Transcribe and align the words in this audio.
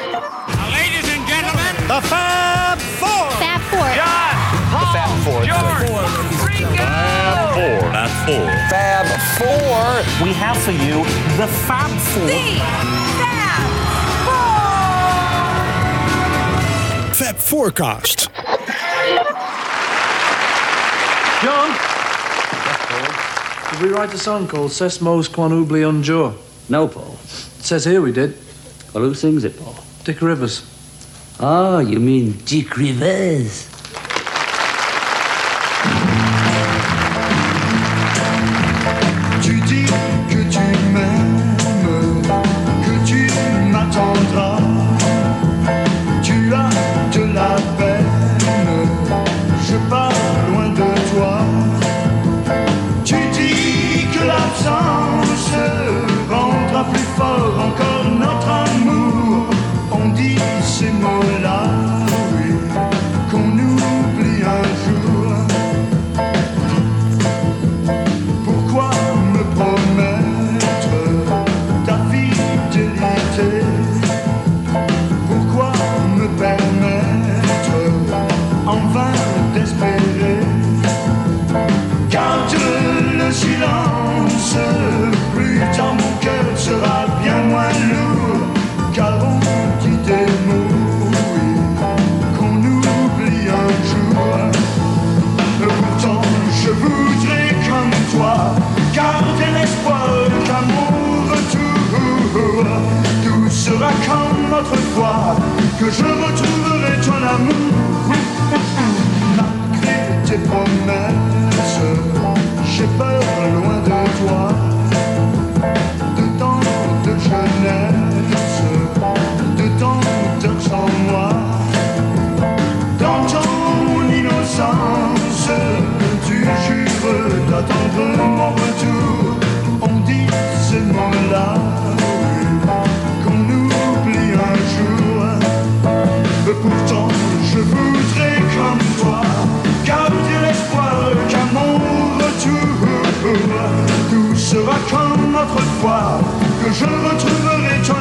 Ladies 0.00 1.04
and 1.12 1.20
gentlemen, 1.28 1.76
The 1.86 2.00
Fab 2.08 2.78
Four. 2.96 3.30
Fab 3.36 3.60
Four. 3.68 3.84
John, 3.92 4.32
Paul, 4.72 5.44
George, 5.44 5.92
Ringo. 6.40 6.88
Fab 7.92 8.08
Four. 8.24 8.48
Fab 8.70 9.06
Four. 9.36 10.24
We 10.24 10.32
have 10.32 10.56
for 10.56 10.72
you 10.72 11.04
the 11.36 11.46
Fab 11.68 11.90
Four. 12.12 12.28
Fab 13.20 13.68
Four. 17.04 17.14
Fab 17.14 17.36
Forecast. 17.36 18.28
John? 21.42 21.70
Did 23.72 23.80
we 23.82 23.88
write 23.90 24.14
a 24.14 24.18
song 24.18 24.48
called 24.48 24.70
Sesmo's 24.70 25.28
Quan 25.28 25.52
Oubli 25.52 25.84
un 25.86 26.02
jour? 26.02 26.34
No, 26.70 26.88
Paul. 26.88 27.18
It 27.22 27.64
says 27.64 27.84
here 27.84 28.00
we 28.00 28.12
did. 28.12 28.36
Well, 28.94 29.04
who 29.04 29.14
sings 29.14 29.44
it, 29.44 29.58
Paul? 29.58 29.74
Dick 30.10 30.22
Rivers. 30.22 30.64
Oh, 31.38 31.78
you 31.78 32.00
mean 32.00 32.32
Dick 32.44 32.76
Rivers? 32.76 33.79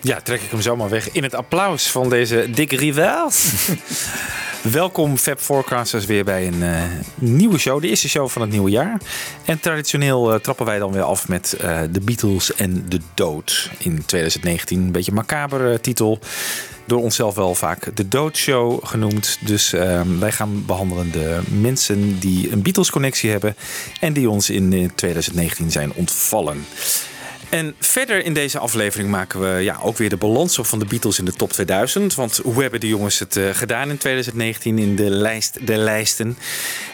Ja, 0.00 0.20
trek 0.20 0.40
ik 0.40 0.50
hem 0.50 0.60
zomaar 0.60 0.88
weg 0.88 1.12
in 1.12 1.22
het 1.22 1.34
applaus 1.34 1.90
van 1.90 2.08
deze 2.08 2.50
Dick 2.50 2.72
Rivers. 2.72 3.52
Welkom 4.62 5.16
Fab 5.16 5.40
Forecasters 5.40 6.06
weer 6.06 6.24
bij 6.24 6.46
een 6.46 6.62
eh, 6.62 6.82
nieuwe 7.14 7.58
show. 7.58 7.80
De 7.80 7.88
eerste 7.88 8.08
show 8.08 8.28
van 8.28 8.42
het 8.42 8.50
nieuwe 8.50 8.70
jaar. 8.70 9.00
En 9.44 9.60
traditioneel 9.60 10.32
eh, 10.32 10.40
trappen 10.40 10.66
wij 10.66 10.78
dan 10.78 10.92
weer 10.92 11.02
af 11.02 11.28
met 11.28 11.52
eh, 11.52 11.80
de 11.90 12.00
Beatles 12.00 12.54
en 12.54 12.84
de 12.88 13.00
dood 13.14 13.70
in 13.78 14.04
2019. 14.06 14.80
Een 14.80 14.92
beetje 14.92 15.12
macaber 15.12 15.72
eh, 15.72 15.78
titel. 15.78 16.18
Door 16.88 17.02
onszelf 17.02 17.34
wel 17.34 17.54
vaak 17.54 17.96
de 17.96 18.08
Doodshow 18.08 18.86
genoemd. 18.86 19.38
Dus 19.40 19.72
ehm, 19.72 20.18
wij 20.18 20.32
gaan 20.32 20.66
behandelen 20.66 21.12
de 21.12 21.40
mensen 21.60 22.18
die 22.18 22.52
een 22.52 22.62
Beatles 22.62 22.90
connectie 22.90 23.30
hebben. 23.30 23.56
En 24.00 24.12
die 24.12 24.30
ons 24.30 24.50
in 24.50 24.72
eh, 24.72 24.88
2019 24.94 25.70
zijn 25.70 25.92
ontvallen. 25.92 26.66
En 27.48 27.74
verder 27.80 28.24
in 28.24 28.34
deze 28.34 28.58
aflevering 28.58 29.10
maken 29.10 29.40
we 29.40 29.62
ja, 29.62 29.78
ook 29.82 29.96
weer 29.96 30.08
de 30.08 30.16
balans 30.16 30.58
op 30.58 30.66
van 30.66 30.78
de 30.78 30.84
Beatles 30.84 31.18
in 31.18 31.24
de 31.24 31.32
top 31.32 31.52
2000. 31.52 32.14
Want 32.14 32.36
hoe 32.36 32.62
hebben 32.62 32.80
de 32.80 32.88
jongens 32.88 33.18
het 33.18 33.36
eh, 33.36 33.48
gedaan 33.52 33.90
in 33.90 33.98
2019 33.98 34.78
in 34.78 34.96
de 34.96 35.10
lijst 35.10 35.66
de 35.66 35.76
lijsten? 35.76 36.38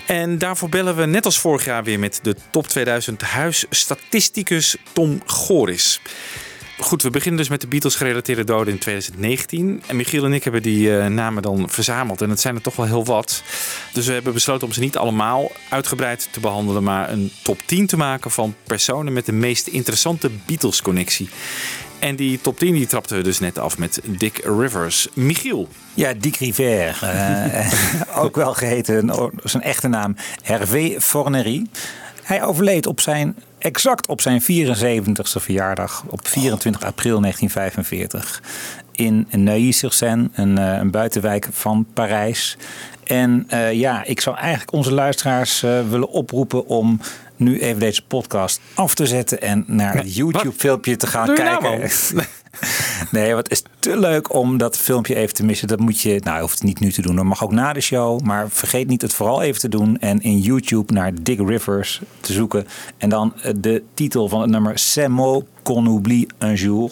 En 0.06 0.38
daarvoor 0.38 0.68
bellen 0.68 0.96
we 0.96 1.06
net 1.06 1.24
als 1.24 1.38
vorig 1.38 1.64
jaar 1.64 1.84
weer 1.84 1.98
met 1.98 2.18
de 2.22 2.36
top 2.50 2.66
2000 2.66 3.22
huisstatisticus 3.22 4.76
Tom 4.92 5.22
Goris. 5.26 6.00
Goed, 6.78 7.02
we 7.02 7.10
beginnen 7.10 7.40
dus 7.40 7.48
met 7.48 7.60
de 7.60 7.66
Beatles 7.66 7.94
gerelateerde 7.94 8.44
doden 8.44 8.72
in 8.72 8.78
2019. 8.78 9.82
En 9.86 9.96
Michiel 9.96 10.24
en 10.24 10.32
ik 10.32 10.44
hebben 10.44 10.62
die 10.62 10.98
eh, 10.98 11.06
namen 11.06 11.42
dan 11.42 11.70
verzameld. 11.70 12.20
En 12.22 12.30
het 12.30 12.40
zijn 12.40 12.54
er 12.54 12.60
toch 12.60 12.76
wel 12.76 12.86
heel 12.86 13.04
wat. 13.04 13.42
Dus 13.92 14.06
we 14.06 14.12
hebben 14.12 14.32
besloten 14.32 14.66
om 14.66 14.72
ze 14.72 14.80
niet 14.80 14.96
allemaal 14.96 15.52
uitgebreid 15.70 16.28
te 16.30 16.40
behandelen. 16.40 16.82
Maar 16.82 17.10
een 17.10 17.32
top 17.42 17.58
10 17.66 17.86
te 17.86 17.96
maken 17.96 18.30
van 18.30 18.54
personen 18.64 19.12
met 19.12 19.26
de 19.26 19.32
meest 19.32 19.66
interessante 19.66 20.30
Beatles-connectie. 20.46 21.28
En 21.98 22.16
die 22.16 22.40
top 22.40 22.58
10 22.58 22.72
die 22.72 22.86
trapten 22.86 23.16
we 23.16 23.22
dus 23.22 23.38
net 23.38 23.58
af 23.58 23.78
met 23.78 24.00
Dick 24.04 24.40
Rivers. 24.44 25.08
Michiel. 25.12 25.68
Ja, 25.94 26.12
Dick 26.14 26.36
River. 26.36 26.98
eh, 27.02 27.72
ook 28.24 28.36
wel 28.36 28.54
geheten, 28.54 29.30
zijn 29.42 29.62
echte 29.62 29.88
naam, 29.88 30.16
Hervé 30.42 31.00
Fornery. 31.00 31.66
Hij 32.22 32.44
overleed 32.44 32.86
op 32.86 33.00
zijn, 33.00 33.36
exact 33.64 34.06
op 34.06 34.20
zijn 34.20 34.42
74ste 34.42 35.40
verjaardag, 35.40 36.04
op 36.08 36.28
24 36.28 36.82
april 36.82 37.20
1945. 37.20 38.42
In 38.92 39.26
Neuilly-sur-Seine, 39.30 40.28
een, 40.32 40.58
eh, 40.58 40.76
een 40.78 40.90
buitenwijk 40.90 41.48
van 41.50 41.86
Parijs. 41.94 42.56
En 43.04 43.44
eh, 43.48 43.72
ja, 43.72 44.04
ik 44.04 44.20
zou 44.20 44.36
eigenlijk 44.36 44.72
onze 44.72 44.92
luisteraars 44.92 45.62
eh, 45.62 45.88
willen 45.88 46.08
oproepen 46.08 46.66
om 46.66 47.00
nu 47.36 47.60
even 47.60 47.80
deze 47.80 48.04
podcast 48.06 48.60
af 48.74 48.94
te 48.94 49.06
zetten 49.06 49.40
en 49.40 49.64
naar 49.66 49.94
het 49.96 50.14
YouTube-filmpje 50.14 50.96
te 50.96 51.06
gaan 51.06 51.26
nou, 51.26 51.60
kijken. 51.60 51.90
Nee, 53.10 53.36
het 53.36 53.50
is 53.50 53.62
te 53.78 53.98
leuk 53.98 54.34
om 54.34 54.56
dat 54.58 54.78
filmpje 54.78 55.14
even 55.14 55.34
te 55.34 55.44
missen. 55.44 55.68
Dat 55.68 55.80
moet 55.80 56.00
je, 56.00 56.20
nou, 56.24 56.34
je 56.34 56.40
hoeft 56.40 56.54
het 56.54 56.62
niet 56.62 56.80
nu 56.80 56.92
te 56.92 57.02
doen. 57.02 57.16
Dat 57.16 57.24
mag 57.24 57.44
ook 57.44 57.52
na 57.52 57.72
de 57.72 57.80
show. 57.80 58.20
Maar 58.20 58.50
vergeet 58.50 58.88
niet 58.88 59.02
het 59.02 59.14
vooral 59.14 59.42
even 59.42 59.60
te 59.60 59.68
doen. 59.68 59.98
En 59.98 60.20
in 60.20 60.38
YouTube 60.38 60.92
naar 60.92 61.12
Dick 61.22 61.48
Rivers 61.48 62.00
te 62.20 62.32
zoeken. 62.32 62.66
En 62.98 63.08
dan 63.08 63.32
eh, 63.42 63.52
de 63.56 63.82
titel 63.94 64.28
van 64.28 64.40
het 64.40 64.50
nummer 64.50 64.82
mot 65.10 65.44
qu'on 65.62 65.86
oublie 65.86 66.26
un 66.38 66.54
jour. 66.54 66.90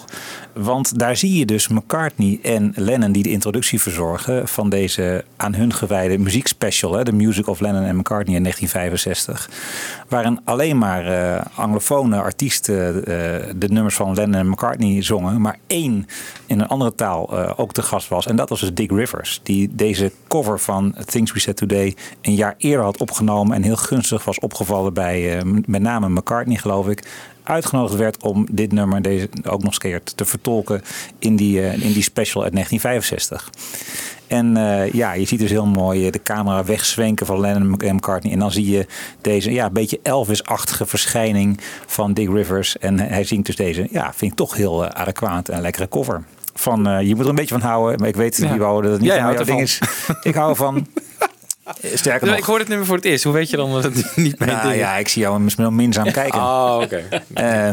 Want 0.55 0.99
daar 0.99 1.17
zie 1.17 1.39
je 1.39 1.47
dus 1.47 1.69
McCartney 1.69 2.39
en 2.43 2.73
Lennon 2.77 3.13
die 3.13 3.23
de 3.23 3.31
introductie 3.31 3.81
verzorgen 3.81 4.49
van 4.49 4.69
deze 4.69 5.25
aan 5.37 5.55
hun 5.55 5.73
gewijde 5.73 6.19
muziekspecial, 6.19 6.93
hè, 6.93 7.05
The 7.05 7.13
Music 7.13 7.47
of 7.47 7.61
Lennon 7.61 7.83
en 7.83 7.97
McCartney 7.97 8.37
in 8.37 8.43
1965. 8.43 9.51
Waarin 10.09 10.41
alleen 10.45 10.79
maar 10.79 11.07
eh 11.07 11.41
anglofone 11.55 12.21
artiesten 12.21 12.95
eh, 12.95 13.15
de 13.57 13.69
nummers 13.69 13.95
van 13.95 14.15
Lennon 14.15 14.35
en 14.35 14.49
McCartney 14.49 15.03
zongen, 15.03 15.41
maar 15.41 15.59
één 15.67 16.07
in 16.47 16.61
een 16.61 16.69
andere 16.69 16.95
taal 16.95 17.39
eh, 17.39 17.53
ook 17.57 17.73
te 17.73 17.83
gast 17.83 18.09
was. 18.09 18.27
En 18.27 18.37
dat 18.37 18.49
was 18.49 18.61
dus 18.61 18.75
Dick 18.75 18.91
Rivers, 18.91 19.41
die 19.43 19.75
deze 19.75 20.13
cover 20.29 20.61
van 20.61 20.95
Things 21.05 21.33
We 21.33 21.41
Said 21.41 21.57
Today 21.57 21.95
een 22.21 22.35
jaar 22.35 22.55
eerder 22.59 22.85
had 22.85 23.01
opgenomen 23.01 23.57
en 23.57 23.63
heel 23.63 23.77
gunstig 23.77 24.25
was 24.25 24.39
opgevallen 24.39 24.95
bij 24.95 25.43
met 25.67 25.83
name 25.83 26.09
McCartney, 26.09 26.57
geloof 26.57 26.89
ik 26.89 27.05
uitgenodigd 27.43 27.97
werd 27.97 28.23
om 28.23 28.47
dit 28.51 28.73
nummer 28.73 29.03
deze 29.03 29.29
ook 29.43 29.59
nog 29.59 29.65
eens 29.67 29.79
keer 29.79 30.03
te 30.03 30.25
vertolken 30.43 30.83
in 31.19 31.37
die, 31.37 31.61
eh, 31.61 31.73
in 31.73 31.93
die 31.93 32.03
special 32.03 32.43
uit 32.43 32.53
1965. 32.53 33.51
En 34.27 34.57
eh, 34.57 34.93
ja, 34.93 35.13
je 35.13 35.25
ziet 35.27 35.39
dus 35.39 35.51
heel 35.51 35.67
mooi 35.67 36.07
eh, 36.07 36.13
de 36.13 36.23
camera 36.23 36.65
wegzwenken 36.65 37.27
van 37.27 37.41
Lennon 37.41 37.81
en 37.81 37.95
McCartney. 37.95 38.33
En 38.33 38.39
dan 38.39 38.51
zie 38.53 38.71
je 38.71 38.87
deze 39.21 39.53
ja, 39.53 39.71
beetje 39.71 40.01
Elvis-achtige 40.03 40.87
verschijning 40.87 41.61
van 41.87 42.13
Dick 42.15 42.29
Rivers. 42.29 42.79
En 42.79 42.99
hij 42.99 43.25
zingt 43.25 43.47
dus 43.47 43.57
deze, 43.57 43.89
ja, 43.91 44.13
vind 44.17 44.31
ik 44.31 44.37
toch 44.37 44.55
heel 44.55 44.87
adequaat 44.87 45.49
en 45.49 45.61
lekkere 45.61 45.89
cover. 45.89 46.23
Van, 46.55 47.07
je 47.07 47.15
moet 47.15 47.25
er 47.25 47.31
een 47.31 47.35
beetje 47.35 47.59
van 47.59 47.69
houden, 47.69 47.99
maar 48.01 48.09
ik 48.09 48.17
weet, 48.17 48.37
Ja. 48.37 48.57
wou 48.57 48.83
dat 48.83 48.91
het 48.93 49.01
niet 49.01 49.11
Jij 49.11 49.19
jouw 49.19 49.45
ding 49.45 49.61
is. 49.61 49.79
Ik 50.23 50.35
hou 50.35 50.51
ervan. 50.51 50.87
Sterker 51.95 52.27
nog. 52.29 52.37
Ik 52.37 52.45
hoor 52.45 52.59
het 52.59 52.69
nummer 52.69 52.87
voor 52.87 52.97
het 52.97 53.05
eerst. 53.05 53.25
Hoe 53.25 53.33
weet 53.33 53.51
je 53.51 53.57
dan 53.57 53.73
dat 53.73 53.83
het 53.83 54.17
niet 54.17 54.39
mijn 54.39 54.51
Nou 54.51 54.63
ding 54.63 54.75
is? 54.75 54.81
ja, 54.81 54.97
ik 54.97 55.09
zie 55.09 55.23
jou 55.23 55.41
misschien 55.41 55.75
minzaam 55.75 56.13
kijken. 56.23 56.41
Oh, 56.41 56.79
oké. 56.83 57.03
Eh, 57.35 57.71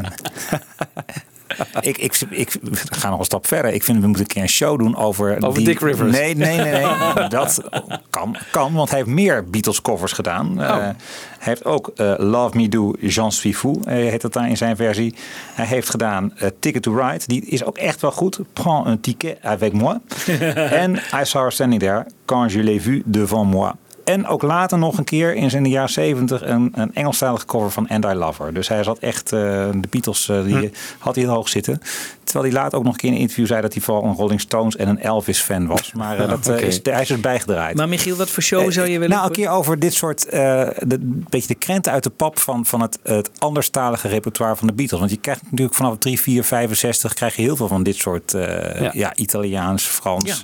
ik, 1.82 1.98
ik, 1.98 2.22
ik 2.30 2.58
ga 2.90 3.10
nog 3.10 3.20
een 3.20 3.26
stap 3.26 3.48
verder. 3.48 3.74
Ik 3.74 3.84
vind 3.84 4.00
we 4.02 4.08
moeten 4.08 4.26
een 4.26 4.32
keer 4.32 4.42
een 4.42 4.50
show 4.50 4.80
doen 4.80 4.96
over. 4.98 5.38
Over 5.46 5.54
die, 5.54 5.66
Dick 5.66 5.80
Rivers. 5.80 6.12
Nee, 6.12 6.36
nee, 6.36 6.58
nee. 6.58 6.72
nee. 6.72 7.28
dat 7.38 7.62
kan, 8.10 8.36
kan, 8.52 8.74
want 8.74 8.90
hij 8.90 8.98
heeft 8.98 9.10
meer 9.12 9.50
Beatles 9.50 9.82
covers 9.82 10.12
gedaan. 10.12 10.62
Eh, 10.62 10.68
Oh. 10.70 10.76
hij 10.76 10.94
heeft 11.40 11.66
ook 11.66 11.92
eh, 11.96 12.14
Love 12.18 12.58
Me 12.58 12.70
Do, 12.70 12.94
Jean 13.00 13.32
Suis 13.32 13.58
Fou, 13.58 13.80
eh, 13.86 13.96
heet 13.96 14.22
dat 14.22 14.34
daar 14.34 14.50
in 14.50 14.58
zijn 14.58 14.76
versie. 14.76 15.16
Hij 15.54 15.66
heeft 15.66 15.90
gedaan 15.90 16.34
eh, 16.38 16.50
Ticket 16.60 16.82
to 16.82 16.96
Ride. 16.96 17.24
Die 17.26 17.46
is 17.46 17.64
ook 17.64 17.78
echt 17.78 18.02
wel 18.02 18.12
goed. 18.12 18.40
Prends 18.54 18.90
un 18.90 19.00
ticket 19.00 19.38
avec 19.42 19.74
moi. 19.74 19.98
en 20.84 20.96
I 20.96 21.24
Saw 21.26 21.42
Her 21.42 21.52
Standing 21.52 21.82
There, 21.82 22.06
Quand 22.26 22.52
je 22.52 22.64
l'ai 22.64 22.82
vu 22.82 23.02
devant 23.06 23.50
moi. 23.52 23.72
En 24.10 24.28
ook 24.28 24.42
later 24.42 24.78
nog 24.78 24.98
een 24.98 25.04
keer 25.04 25.36
in 25.36 25.50
zijn 25.50 25.70
jaren 25.70 25.90
70 25.90 26.42
een, 26.42 26.72
een 26.76 26.94
Engelstalige 26.94 27.46
cover 27.46 27.72
van 27.72 27.88
And 27.88 28.06
I 28.06 28.14
Love 28.14 28.44
Her. 28.44 28.54
Dus 28.54 28.68
hij 28.68 28.84
zat 28.84 29.00
echt, 29.00 29.32
eh, 29.32 29.40
de 29.76 29.88
Beatles 29.90 30.30
eh, 30.30 30.44
die 30.44 30.72
had 31.00 31.16
hij 31.16 31.24
heel 31.24 31.34
hoog 31.34 31.50
zitten. 31.50 31.82
Terwijl 32.24 32.54
hij 32.54 32.62
later 32.62 32.78
ook 32.78 32.84
nog 32.84 32.94
een 32.94 33.00
keer 33.00 33.10
in 33.10 33.16
een 33.16 33.22
interview 33.22 33.48
zei 33.48 33.62
dat 33.62 33.74
hij 33.74 33.82
vooral 33.82 34.04
een 34.04 34.16
Rolling 34.16 34.42
Stones 34.42 34.76
en 34.76 34.88
een 34.88 35.00
Elvis 35.00 35.40
fan 35.40 35.68
was. 35.68 35.92
Maar 35.94 36.20
eh, 36.20 36.30
dat, 36.30 36.48
eh, 36.48 36.54
Oké. 36.54 36.66
is, 36.66 36.80
hij 36.84 37.02
is 37.02 37.08
dus 37.08 37.20
bijgedraaid. 37.20 37.76
Maar 37.76 37.90
Michiel, 37.90 38.16
wat 38.16 38.30
voor 38.30 38.44
show 38.44 38.72
zou 38.72 38.88
je 38.88 39.00
willen? 39.00 39.16
Nou, 39.16 39.28
een 39.28 39.36
keer 39.36 39.50
over 39.50 39.80
dit 39.80 39.94
soort, 39.94 40.32
de, 40.32 40.70
een 40.88 41.26
beetje 41.30 41.48
de 41.48 41.56
krenten 41.56 41.92
uit 41.92 42.04
de 42.04 42.10
pap 42.10 42.40
van, 42.40 42.66
van 42.66 42.82
het, 42.82 43.00
het 43.04 43.30
anderstalige 43.38 44.08
repertoire 44.08 44.56
van 44.56 44.68
de 44.68 44.74
Beatles. 44.74 45.00
Want 45.00 45.12
je 45.12 45.18
krijgt 45.18 45.42
natuurlijk 45.44 45.76
vanaf 45.76 45.98
3, 45.98 46.20
4, 46.20 46.44
65 46.44 47.14
krijg 47.14 47.36
je 47.36 47.42
heel 47.42 47.56
veel 47.56 47.68
van 47.68 47.84
dit 47.84 47.96
soort, 47.96 48.32
Ja. 48.32 48.92
ja. 48.94 49.16
Italiaans, 49.16 49.84
Frans. 49.84 50.44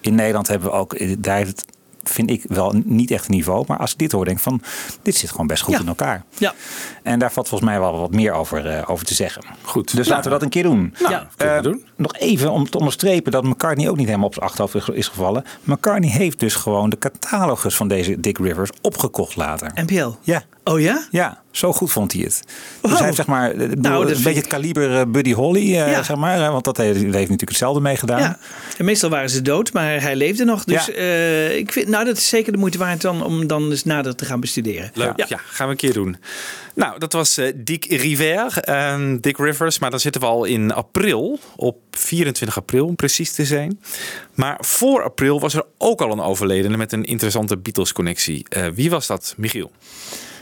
in 0.00 0.14
Nederland 0.14 0.48
hebben 0.48 0.70
we 0.70 0.74
ook, 0.74 1.22
daar 1.22 1.36
heeft 1.36 1.64
vind 2.08 2.30
ik 2.30 2.44
wel 2.48 2.74
niet 2.84 3.10
echt 3.10 3.28
niveau. 3.28 3.64
Maar 3.66 3.78
als 3.78 3.92
ik 3.92 3.98
dit 3.98 4.12
hoor, 4.12 4.24
denk 4.24 4.36
ik 4.36 4.42
van, 4.42 4.60
dit 5.02 5.14
zit 5.16 5.30
gewoon 5.30 5.46
best 5.46 5.62
goed 5.62 5.74
Ja. 5.74 5.80
in 5.80 5.88
elkaar. 5.88 6.22
Ja. 6.38 6.54
En 7.02 7.18
daar 7.18 7.32
valt 7.32 7.48
volgens 7.48 7.70
mij 7.70 7.80
wel 7.80 7.98
wat 8.00 8.10
meer 8.12 8.32
over, 8.32 8.66
eh, 8.66 8.90
over 8.90 9.06
te 9.06 9.14
zeggen. 9.14 9.42
Goed. 9.62 9.96
Dus 9.96 10.08
laten 10.08 10.24
we 10.24 10.30
dat 10.30 10.42
een 10.42 10.48
keer 10.48 10.62
doen. 10.62 10.94
Ja. 10.98 11.28
kunnen 11.36 11.54
we 11.54 11.60
Eh, 11.60 11.62
doen. 11.62 11.84
Nog 11.96 12.14
even 12.16 12.50
om 12.50 12.70
te 12.70 12.78
onderstrepen 12.78 13.32
dat 13.32 13.44
McCartney 13.44 13.88
ook 13.88 13.96
niet 13.96 14.06
helemaal 14.06 14.26
op 14.26 14.34
zijn 14.34 14.44
achterhoofd 14.46 14.74
is- 14.74 14.88
is 14.88 15.08
gevallen. 15.08 15.44
McCartney 15.62 16.10
heeft 16.10 16.40
dus 16.40 16.54
gewoon 16.54 16.90
de 16.90 16.98
catalogus 16.98 17.76
van 17.76 17.88
deze 17.88 18.20
Dick 18.20 18.38
Rivers 18.38 18.70
opgekocht 18.82 19.36
later. 19.36 19.70
NPL. 19.74 20.10
Ja, 20.22 20.42
Oh 20.72 20.80
ja? 20.80 21.06
ja, 21.10 21.42
zo 21.50 21.72
goed 21.72 21.92
vond 21.92 22.12
hij 22.12 22.22
het. 22.22 22.42
Dus 22.82 22.92
hij 22.92 23.02
heeft 23.04 23.16
zeg 23.16 23.26
maar, 23.26 23.50
eh, 23.50 23.68
Nou, 23.68 24.02
een 24.02 24.08
vind 24.08 24.16
beetje 24.24 24.30
ik- 24.30 24.36
het 24.36 24.46
kaliber 24.46 24.98
eh, 25.00 25.06
Buddy 25.06 25.32
Holly, 25.32 25.60
eh, 25.60 25.90
Ja. 25.90 26.02
zeg 26.02 26.16
maar. 26.16 26.52
Want 26.52 26.64
dat 26.64 26.76
heeft, 26.76 26.96
heeft 27.00 27.12
natuurlijk 27.12 27.48
hetzelfde 27.48 27.80
mee 27.80 27.96
gedaan. 27.96 28.20
Ja. 28.20 28.38
En 28.78 28.84
meestal 28.84 29.10
waren 29.10 29.30
ze 29.30 29.42
dood, 29.42 29.72
maar 29.72 30.00
hij 30.02 30.16
leefde 30.16 30.44
nog. 30.44 30.64
Dus 30.64 30.86
Ja. 30.86 30.92
eh, 30.92 31.56
ik 31.56 31.72
vind, 31.72 31.88
nou, 31.88 32.04
dat 32.04 32.16
is 32.16 32.28
zeker 32.28 32.52
de 32.52 32.58
moeite 32.58 32.78
waard 32.78 33.00
dan, 33.00 33.24
om 33.24 33.46
dan 33.46 33.70
eens 33.70 33.84
nader 33.84 34.14
te 34.14 34.24
gaan 34.24 34.40
bestuderen. 34.40 34.90
Leuk, 34.94 35.12
ja. 35.28 35.40
gaan 35.46 35.66
we 35.66 35.72
een 35.72 35.78
keer 35.78 35.92
doen. 35.92 36.16
Nou, 36.74 36.98
dat 36.98 37.12
was 37.12 37.36
eh, 37.38 37.52
Dick 37.56 37.84
River, 37.84 38.58
en 38.58 39.20
Dick 39.20 39.38
Rivers. 39.38 39.78
Maar 39.78 39.90
dan 39.90 40.00
zitten 40.00 40.20
we 40.20 40.26
al 40.26 40.44
in 40.44 40.72
april, 40.72 41.38
op 41.56 41.76
24 41.90 42.56
april 42.56 42.86
om 42.86 42.96
precies 42.96 43.32
te 43.32 43.44
zijn. 43.44 43.80
Maar 44.34 44.56
voor 44.60 45.02
april 45.02 45.40
was 45.40 45.54
er 45.54 45.64
ook 45.78 46.00
al 46.00 46.12
een 46.12 46.20
overledene 46.20 46.76
met 46.76 46.92
een 46.92 47.04
interessante 47.04 47.58
Beatles-connectie. 47.58 48.44
Eh, 48.48 48.66
wie 48.74 48.90
was 48.90 49.06
dat, 49.06 49.34
Michiel? 49.36 49.70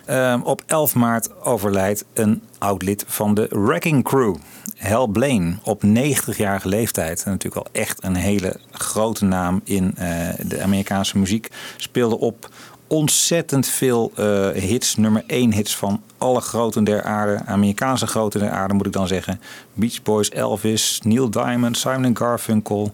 Ehm, 0.06 0.40
op 0.40 0.62
11 0.66 0.94
maart 0.94 1.42
overlijdt 1.42 2.04
een 2.12 2.42
oud 2.58 2.82
lid 2.82 3.04
van 3.06 3.34
de 3.34 3.46
Wrecking 3.50 4.04
Crew. 4.04 4.34
Hal 4.78 5.06
Blaine, 5.06 5.56
op 5.62 5.82
90-jarige 5.82 6.68
leeftijd. 6.68 7.22
En 7.24 7.30
natuurlijk 7.30 7.66
al 7.66 7.72
echt 7.72 8.04
een 8.04 8.14
hele 8.16 8.56
grote 8.70 9.24
naam 9.24 9.60
in 9.64 9.94
eh, 9.96 10.08
de 10.46 10.62
Amerikaanse 10.62 11.18
muziek. 11.18 11.48
Speelde 11.76 12.18
op 12.18 12.48
ontzettend 12.86 13.66
veel 13.66 14.12
eh, 14.16 14.48
hits. 14.50 14.96
Nummer 14.96 15.24
1 15.26 15.52
hits 15.52 15.76
van 15.76 16.02
alle 16.18 16.40
groten 16.40 16.84
der 16.84 17.02
aarde. 17.02 17.42
Amerikaanse 17.46 18.06
groten 18.06 18.40
der 18.40 18.50
aarde 18.50 18.74
moet 18.74 18.86
ik 18.86 18.92
dan 18.92 19.06
zeggen. 19.08 19.40
Beach 19.74 20.02
Boys, 20.02 20.30
Elvis, 20.30 21.00
Neil 21.04 21.30
Diamond, 21.30 21.76
Simon 21.78 22.16
Garfunkel. 22.16 22.92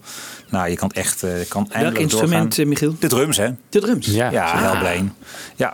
Nou, 0.49 0.69
je 0.69 0.75
kan 0.75 0.87
het 0.87 0.97
echt 0.97 1.23
eh, 1.23 1.39
je 1.39 1.45
kan 1.47 1.61
Welk 1.63 1.73
eindeloos 1.73 2.01
instrument, 2.01 2.55
doorgaan. 2.55 2.67
Michiel? 2.67 2.95
De 2.99 3.07
drums, 3.07 3.37
hè? 3.37 3.49
De 3.69 3.79
drums. 3.79 4.05
Ja. 4.07 4.31
Ja, 4.31 4.43
Ah. 4.51 4.61
Hal 4.61 4.77
Blaine. 4.79 5.09
Ja. 5.55 5.73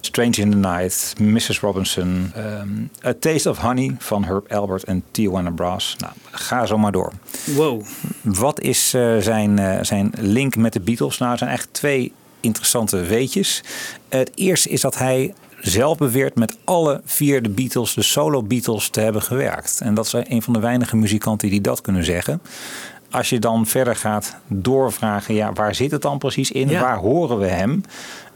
Strange 0.00 0.36
in 0.36 0.50
the 0.50 0.56
Night, 0.56 1.14
Mrs. 1.20 1.60
Robinson, 1.60 2.32
ehm, 2.34 2.68
A 3.06 3.14
Taste 3.20 3.50
of 3.50 3.58
Honey 3.58 3.96
van 3.98 4.24
Herb 4.24 4.52
Albert 4.52 4.84
en 4.84 5.02
Tijuana 5.10 5.50
Brass. 5.50 5.96
Nou, 5.98 6.12
ga 6.30 6.66
zo 6.66 6.78
maar 6.78 6.92
door. 6.92 7.12
Wow. 7.44 7.82
Wat 8.22 8.60
is 8.60 8.94
eh, 8.94 9.16
zijn, 9.16 9.58
eh, 9.58 9.78
zijn 9.82 10.12
link 10.18 10.56
met 10.56 10.72
de 10.72 10.80
Beatles? 10.80 11.18
Nou, 11.18 11.32
er 11.32 11.38
zijn 11.38 11.50
eigenlijk 11.50 11.78
twee 11.78 12.12
interessante 12.40 13.00
weetjes. 13.00 13.62
Het 14.08 14.30
eerste 14.34 14.68
is 14.68 14.80
dat 14.80 14.98
hij 14.98 15.34
zelf 15.60 15.98
beweert 15.98 16.34
met 16.34 16.56
alle 16.64 17.00
vier 17.04 17.42
de 17.42 17.48
Beatles, 17.48 17.94
de 17.94 18.02
solo 18.02 18.42
Beatles, 18.42 18.88
te 18.88 19.00
hebben 19.00 19.22
gewerkt. 19.22 19.80
En 19.80 19.94
dat 19.94 20.06
is 20.06 20.12
een 20.12 20.42
van 20.42 20.52
de 20.52 20.60
weinige 20.60 20.96
muzikanten 20.96 21.50
die 21.50 21.60
dat 21.60 21.80
kunnen 21.80 22.04
zeggen. 22.04 22.40
Als 23.10 23.28
je 23.28 23.38
dan 23.38 23.66
verder 23.66 23.96
gaat 23.96 24.36
doorvragen, 24.46 25.34
ja, 25.34 25.52
waar 25.52 25.74
zit 25.74 25.90
het 25.90 26.02
dan 26.02 26.18
precies 26.18 26.50
in? 26.50 26.68
Ja. 26.68 26.80
Waar 26.80 26.96
horen 26.96 27.38
we 27.38 27.46
hem? 27.46 27.82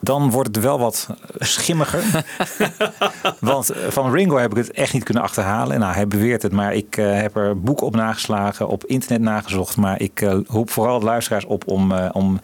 Dan 0.04 0.30
wordt 0.30 0.54
het 0.54 0.64
wel 0.64 0.78
wat 0.78 1.08
schimmiger. 1.38 2.24
Want 3.38 3.70
eh, 3.70 3.88
van 3.88 4.12
Ringo 4.12 4.36
heb 4.36 4.50
ik 4.50 4.56
het 4.56 4.70
echt 4.70 4.92
niet 4.92 5.04
kunnen 5.04 5.22
achterhalen. 5.22 5.80
Nou, 5.80 5.94
hij 5.94 6.08
beweert 6.08 6.42
het, 6.42 6.52
maar 6.52 6.74
ik 6.74 6.96
eh, 6.96 7.20
heb 7.20 7.36
er 7.36 7.60
boeken 7.60 7.86
op 7.86 7.94
nageslagen, 7.96 8.68
op 8.68 8.84
internet 8.84 9.20
nagezocht. 9.20 9.76
Maar 9.76 10.00
ik 10.00 10.20
eh, 10.20 10.36
roep 10.46 10.70
vooral 10.70 10.98
de 10.98 11.04
luisteraars 11.04 11.44
op 11.44 11.68
om, 11.68 11.92
om 11.92 12.40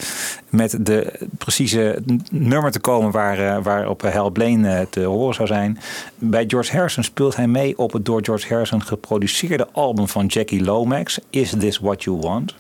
met 0.49 0.87
de 0.87 1.29
precieze 1.39 2.03
nummer 2.31 2.71
te 2.71 2.81
komen 2.81 3.11
waar, 3.11 3.63
waarop 3.63 4.03
Hal 4.03 4.31
Blaine 4.31 4.87
te 4.91 5.01
horen 5.01 5.35
zou 5.35 5.49
zijn. 5.49 5.79
Bij 6.15 6.45
George 6.47 6.73
Harrison 6.73 7.05
speelt 7.05 7.37
hij 7.37 7.47
mee 7.47 7.79
op 7.79 7.93
het 7.93 8.05
door 8.05 8.25
George 8.25 8.49
Harrison 8.49 8.83
geproduceerde 8.83 9.69
album 9.73 10.09
van 10.09 10.27
Jackie 10.27 10.65
Lomax, 10.65 11.19
Is 11.31 11.55
This 11.59 11.79
What 11.79 12.03
You 12.03 12.17
Want? 12.21 12.55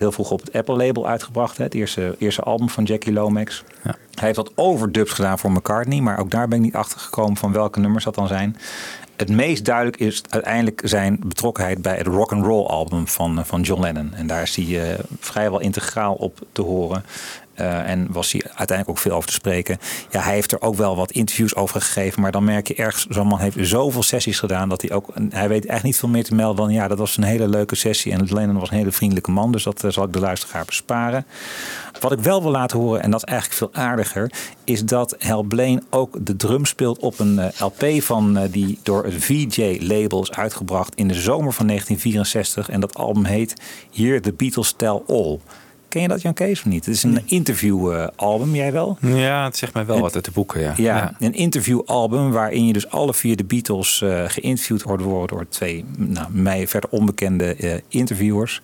Heel 0.00 0.12
vroeg 0.12 0.30
op 0.30 0.40
het 0.40 0.52
Apple-label 0.52 1.08
uitgebracht, 1.08 1.56
hè, 1.56 1.64
het 1.64 1.74
eerste, 1.74 2.16
eerste 2.18 2.42
album 2.42 2.68
van 2.68 2.84
Jackie 2.84 3.12
Lomax. 3.12 3.64
Hij 3.82 3.94
heeft 4.14 4.36
wat 4.36 4.52
overdubs 4.54 5.12
gedaan 5.12 5.38
voor 5.38 5.52
McCartney, 5.52 6.00
maar 6.00 6.18
ook 6.18 6.30
daar 6.30 6.48
ben 6.48 6.58
ik 6.58 6.64
niet 6.64 6.74
achter 6.74 7.00
gekomen 7.00 7.36
van 7.36 7.52
welke 7.52 7.80
nummers 7.80 8.04
dat 8.04 8.14
dan 8.14 8.26
zijn. 8.26 8.56
Het 9.16 9.28
meest 9.28 9.64
duidelijk 9.64 9.96
is 9.96 10.22
uiteindelijk 10.28 10.80
zijn 10.84 11.20
betrokkenheid 11.26 11.82
bij 11.82 11.96
het 11.96 12.06
rock 12.06 12.32
and 12.32 12.44
roll 12.44 12.66
album 12.66 13.08
van, 13.08 13.38
eh, 13.38 13.44
van 13.44 13.60
John 13.60 13.80
Lennon. 13.80 14.14
En 14.14 14.26
daar 14.26 14.42
is 14.42 14.56
hij 14.56 14.92
eh, 14.92 14.98
vrijwel 15.18 15.60
integraal 15.60 16.14
op 16.14 16.38
te 16.52 16.62
horen. 16.62 17.04
Eh, 17.60 17.90
en 17.90 18.06
was 18.10 18.32
hij 18.32 18.42
uiteindelijk 18.44 18.88
ook 18.88 18.98
veel 18.98 19.12
over 19.12 19.28
te 19.28 19.34
spreken. 19.34 19.78
Ja, 20.10 20.20
hij 20.20 20.34
heeft 20.34 20.52
er 20.52 20.60
ook 20.60 20.74
wel 20.74 20.96
wat 20.96 21.10
interviews 21.10 21.54
over 21.54 21.80
gegeven. 21.80 22.22
Maar 22.22 22.32
dan 22.32 22.44
merk 22.44 22.68
je 22.68 22.74
ergens, 22.74 23.06
zo'n 23.06 23.26
man 23.26 23.38
heeft 23.38 23.56
zoveel 23.60 24.02
sessies 24.02 24.38
gedaan. 24.38 24.68
dat 24.68 24.82
hij 24.82 24.92
ook. 24.92 25.06
Hij 25.14 25.48
weet 25.48 25.50
eigenlijk 25.50 25.82
niet 25.82 25.96
veel 25.96 26.08
meer 26.08 26.24
te 26.24 26.34
melden 26.34 26.64
dan. 26.64 26.74
ja, 26.74 26.88
dat 26.88 26.98
was 26.98 27.16
een 27.16 27.22
hele 27.22 27.48
leuke 27.48 27.74
sessie. 27.74 28.12
En 28.12 28.26
Lennon 28.30 28.58
was 28.58 28.70
een 28.70 28.76
hele 28.76 28.92
vriendelijke 28.92 29.30
man. 29.30 29.52
Dus 29.52 29.62
dat 29.62 29.84
eh, 29.84 29.90
zal 29.90 30.04
ik 30.04 30.12
de 30.12 30.20
luisteraar 30.20 30.64
besparen. 30.64 31.26
Wat 32.00 32.12
ik 32.12 32.18
wel 32.18 32.42
wil 32.42 32.50
laten 32.50 32.78
horen, 32.78 33.02
en 33.02 33.10
dat 33.10 33.22
is 33.22 33.28
eigenlijk 33.28 33.58
veel 33.58 33.82
aardiger. 33.82 34.32
is 34.64 34.84
dat 34.84 35.16
Hal 35.18 35.42
Blaine 35.42 35.82
ook 35.90 36.26
de 36.26 36.36
drum 36.36 36.64
speelt 36.64 36.98
op 36.98 37.18
een 37.18 37.38
eh, 37.38 37.60
LP 37.60 38.02
van. 38.02 38.46
die 38.50 38.78
door 38.82 39.04
het 39.04 39.14
VJ-label 39.14 40.22
is 40.22 40.32
uitgebracht 40.32 40.94
in 40.94 41.08
de 41.08 41.14
zomer 41.14 41.52
van 41.52 41.66
1964. 41.66 42.68
En 42.68 42.80
dat 42.80 42.94
album 42.94 43.24
heet 43.24 43.54
Here 43.92 44.20
the 44.20 44.32
Beatles 44.32 44.72
Tell 44.76 45.02
All. 45.06 45.38
Ken 45.90 46.02
je 46.02 46.08
dat 46.08 46.22
Jan 46.22 46.34
Kees 46.34 46.58
of 46.58 46.66
niet? 46.66 46.86
Het 46.86 46.94
is 46.94 47.02
een 47.02 47.22
interviewalbum, 47.24 48.54
jij 48.54 48.72
wel? 48.72 48.98
Ja, 49.00 49.44
het 49.44 49.56
zegt 49.56 49.74
mij 49.74 49.86
wel 49.86 50.00
wat 50.00 50.14
uit 50.14 50.24
de 50.24 50.30
boeken, 50.30 50.60
ja. 50.60 50.74
Ja, 50.76 51.14
een 51.18 51.34
interviewalbum 51.34 52.30
waarin 52.30 52.66
je 52.66 52.72
dus 52.72 52.90
alle 52.90 53.14
vier 53.14 53.36
de 53.36 53.44
Beatles 53.44 54.02
eh, 54.02 54.24
geïnterviewd 54.26 54.82
wordt 54.82 55.02
worden 55.02 55.36
door 55.36 55.48
twee, 55.48 55.84
nou, 55.96 56.26
mij 56.32 56.68
verder 56.68 56.90
onbekende 56.90 57.54
eh, 57.54 57.74
interviewers. 57.88 58.60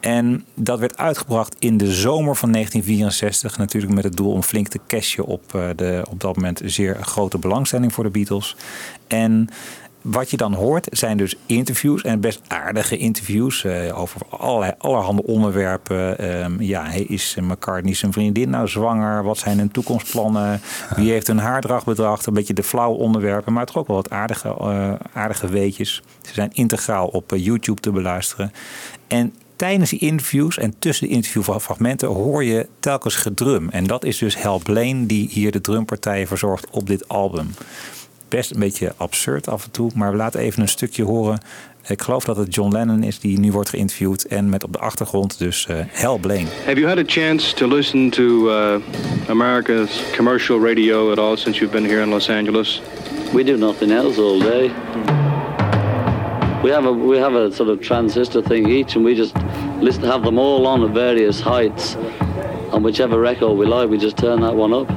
En 0.00 0.44
dat 0.54 0.78
werd 0.78 0.96
uitgebracht 0.96 1.56
in 1.58 1.76
de 1.76 1.92
zomer 1.92 2.36
van 2.36 2.52
1964. 2.52 3.58
Natuurlijk 3.58 3.92
met 3.92 4.04
het 4.04 4.16
doel 4.16 4.32
om 4.32 4.42
flink 4.42 4.68
te 4.68 4.80
cashen 4.86 5.24
op 5.24 5.54
eh, 5.54 5.68
de 5.76 6.04
op 6.10 6.20
dat 6.20 6.36
moment 6.36 6.60
zeer 6.64 6.96
grote 7.00 7.38
belangstelling 7.38 7.92
voor 7.92 8.04
de 8.04 8.10
Beatles. 8.10 8.56
En 9.06 9.48
wat 10.04 10.30
je 10.30 10.36
dan 10.36 10.54
hoort 10.54 10.86
zijn 10.90 11.16
dus 11.16 11.34
interviews 11.46 12.02
en 12.02 12.20
best 12.20 12.40
aardige 12.48 12.96
interviews 12.96 13.64
eh, 13.64 14.00
over 14.00 14.20
allerlei, 14.28 14.72
allerhande 14.78 15.22
onderwerpen. 15.22 16.18
Ehm, 16.18 16.62
ja, 16.62 16.92
is 16.92 17.36
McCartney 17.40 17.94
zijn 17.94 18.12
vriendin 18.12 18.50
nou 18.50 18.68
zwanger? 18.68 19.22
Wat 19.22 19.38
zijn 19.38 19.58
hun 19.58 19.70
toekomstplannen? 19.70 20.60
Wie 20.96 21.10
heeft 21.10 21.28
een 21.28 21.38
haardracht 21.38 21.84
bedacht? 21.84 22.26
Een 22.26 22.34
beetje 22.34 22.54
de 22.54 22.62
flauwe 22.62 22.98
onderwerpen, 22.98 23.52
maar 23.52 23.66
toch 23.66 23.76
ook 23.76 23.86
wel 23.86 23.96
wat 23.96 24.10
aardige, 24.10 24.48
eh, 24.48 24.92
aardige 25.12 25.48
weetjes. 25.48 26.02
Ze 26.22 26.34
zijn 26.34 26.50
integraal 26.52 27.06
op 27.06 27.32
eh, 27.32 27.44
YouTube 27.44 27.80
te 27.80 27.90
beluisteren. 27.90 28.52
En 29.06 29.34
tijdens 29.56 29.90
die 29.90 29.98
interviews 29.98 30.58
en 30.58 30.74
tussen 30.78 31.08
de 31.08 31.14
interviewfragmenten 31.14 32.08
hoor 32.08 32.44
je 32.44 32.68
telkens 32.80 33.14
gedrum. 33.14 33.68
En 33.68 33.86
dat 33.86 34.04
is 34.04 34.18
dus 34.18 34.42
Hal 34.42 34.58
Blaine 34.58 35.06
die 35.06 35.28
hier 35.28 35.52
de 35.52 35.60
drumpartijen 35.60 36.26
verzorgt 36.26 36.70
op 36.70 36.86
dit 36.86 37.08
album 37.08 37.50
best 38.34 38.50
een 38.50 38.60
beetje 38.60 38.92
absurd 38.96 39.48
af 39.48 39.64
en 39.64 39.70
toe. 39.70 39.90
Maar 39.94 40.10
we 40.10 40.16
laten 40.16 40.40
even 40.40 40.62
een 40.62 40.68
stukje 40.68 41.04
horen. 41.04 41.38
Ik 41.86 42.02
geloof 42.02 42.24
dat 42.24 42.36
het 42.36 42.54
John 42.54 42.72
Lennon 42.72 43.02
is 43.02 43.18
die 43.18 43.38
nu 43.38 43.52
wordt 43.52 43.68
geïnterviewd. 43.68 44.26
En 44.26 44.48
met 44.48 44.64
op 44.64 44.72
de 44.72 44.78
achtergrond 44.78 45.38
dus 45.38 45.68
uh, 45.70 45.76
Hal 45.92 46.18
Blaine. 46.18 46.48
Have 46.64 46.80
you 46.80 46.86
had 46.86 46.98
a 46.98 47.02
chance 47.06 47.54
to 47.54 47.66
listen 47.66 48.10
to 48.10 48.48
uh, 48.48 48.80
America's 49.28 50.02
commercial 50.16 50.60
radio 50.60 51.10
at 51.10 51.18
all 51.18 51.36
since 51.36 51.58
you've 51.58 51.76
been 51.76 51.90
here 51.90 52.02
in 52.02 52.08
Los 52.08 52.28
Angeles? 52.28 52.82
We 53.32 53.44
do 53.44 53.56
nothing 53.56 53.92
else 53.92 54.20
all 54.20 54.38
day. 54.38 54.70
We 56.62 56.72
have 56.72 56.88
a 56.88 56.92
we 56.92 57.18
have 57.18 57.38
a 57.38 57.52
sort 57.52 57.68
of 57.68 57.80
transistor 57.80 58.42
thing 58.42 58.68
each, 58.68 58.96
and 58.96 59.04
we 59.04 59.14
just 59.14 59.36
listen 59.80 60.02
have 60.04 60.22
them 60.22 60.38
all 60.38 60.66
on 60.66 60.82
at 60.82 60.94
various 60.94 61.40
heights. 61.40 61.96
On 62.70 62.82
whichever 62.82 63.20
record 63.20 63.58
we 63.58 63.66
like, 63.66 63.90
we 63.90 63.98
just 63.98 64.16
turn 64.16 64.40
that 64.40 64.54
one 64.54 64.72
up. 64.80 64.88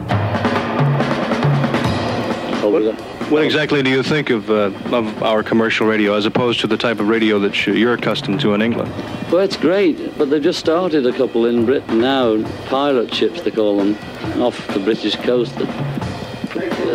What 2.64 3.07
exactly 3.36 3.84
do 3.84 3.90
you 3.90 4.04
think 4.04 4.30
of, 4.30 4.50
uh, 4.50 4.72
of 4.92 5.22
our 5.22 5.44
commercial 5.44 5.86
radio 5.86 6.16
as 6.16 6.26
opposed 6.26 6.62
to 6.62 6.68
the 6.68 6.78
type 6.78 7.00
of 7.00 7.08
radio 7.08 7.40
that 7.40 7.68
you're 7.68 7.94
accustomed 7.94 8.40
to 8.42 8.54
in 8.54 8.62
England? 8.62 8.92
Well, 9.32 9.40
it's 9.42 9.58
great, 9.58 10.18
but 10.18 10.30
they've 10.30 10.42
just 10.42 10.60
started 10.60 11.06
a 11.06 11.12
couple 11.12 11.46
in 11.46 11.66
Britain 11.66 12.00
now, 12.00 12.42
pilot 12.68 13.14
ships 13.14 13.42
they 13.42 13.52
call 13.52 13.78
them, 13.78 13.96
off 14.42 14.66
the 14.68 14.80
British 14.80 15.16
coast. 15.18 15.56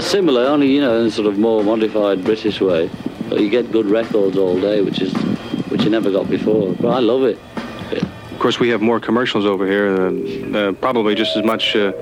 Similar, 0.00 0.46
only, 0.46 0.72
you 0.72 0.80
know, 0.80 1.04
in 1.04 1.10
sort 1.10 1.26
of 1.28 1.38
more 1.38 1.62
modified 1.62 2.24
British 2.24 2.60
way. 2.60 2.90
But 3.28 3.40
you 3.40 3.50
get 3.50 3.70
good 3.70 3.86
records 3.86 4.36
all 4.36 4.60
day, 4.60 4.82
which 4.82 5.00
is 5.00 5.12
which 5.70 5.84
you 5.84 5.90
never 5.90 6.10
got 6.10 6.28
before. 6.28 6.74
But 6.74 6.88
I 6.88 6.98
love 6.98 7.24
it. 7.24 7.38
Of 8.42 8.44
course, 8.44 8.58
we 8.58 8.70
have 8.70 8.82
more 8.82 8.98
commercials 8.98 9.46
over 9.46 9.64
here, 9.68 9.86
uh, 9.86 10.58
uh, 10.58 10.72
probably 10.72 11.14
just 11.14 11.36
as 11.36 11.44
much 11.44 11.76
uh, 11.76 11.92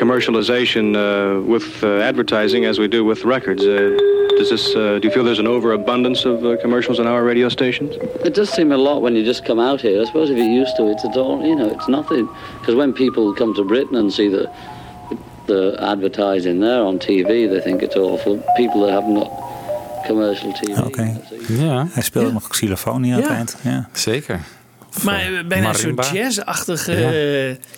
commercialization 0.00 0.96
uh, 0.96 1.42
with 1.42 1.84
uh, 1.84 1.88
advertising 1.98 2.64
as 2.64 2.78
we 2.78 2.88
do 2.88 3.04
with 3.04 3.22
records. 3.26 3.62
Uh, 3.66 3.98
does 4.38 4.48
this? 4.48 4.72
do 4.72 5.00
you 5.02 5.10
feel 5.10 5.24
there's 5.24 5.38
an 5.38 5.46
overabundance 5.46 6.24
of 6.24 6.40
commercials 6.62 6.98
on 7.00 7.06
our 7.06 7.22
radio 7.22 7.50
stations? 7.50 7.96
It 8.24 8.32
does 8.32 8.48
seem 8.48 8.72
a 8.72 8.78
lot 8.78 9.02
when 9.02 9.14
you 9.14 9.22
just 9.22 9.44
come 9.44 9.60
out 9.60 9.82
here. 9.82 10.00
I 10.00 10.06
suppose 10.06 10.30
if 10.30 10.38
you're 10.38 10.46
used 10.62 10.74
to 10.76 10.84
it, 10.88 10.96
it's 11.04 11.18
all 11.18 11.44
you 11.46 11.54
know. 11.54 11.68
It's 11.68 11.86
nothing 11.86 12.26
because 12.60 12.74
when 12.74 12.94
people 12.94 13.34
come 13.34 13.52
to 13.56 13.62
Britain 13.62 13.96
and 13.96 14.10
see 14.10 14.30
the 14.30 14.50
the 15.48 15.76
advertising 15.80 16.60
there 16.60 16.82
on 16.82 16.98
TV, 16.98 17.46
they 17.46 17.60
think 17.60 17.82
it's 17.82 17.96
awful. 17.96 18.42
People 18.56 18.86
that 18.86 18.92
haven't 18.92 19.16
got 19.16 19.30
commercial 20.06 20.50
TV. 20.54 20.78
Oké. 20.78 20.86
Okay. 20.86 21.20
Ja. 21.48 21.86
Hij 21.90 22.02
speelde 22.02 22.28
Ja. 22.28 22.32
nog 22.32 22.48
xylofoon 22.48 23.02
hier 23.02 23.14
aan 23.14 23.20
het 23.20 23.30
eind. 23.30 23.58
Ja. 23.64 23.88
Zeker. 23.92 24.40
Of, 24.96 25.04
Maar 25.04 25.20
eh, 25.34 25.44
bijna 25.46 25.72
soort 25.72 26.10
jazz-achtige... 26.12 26.92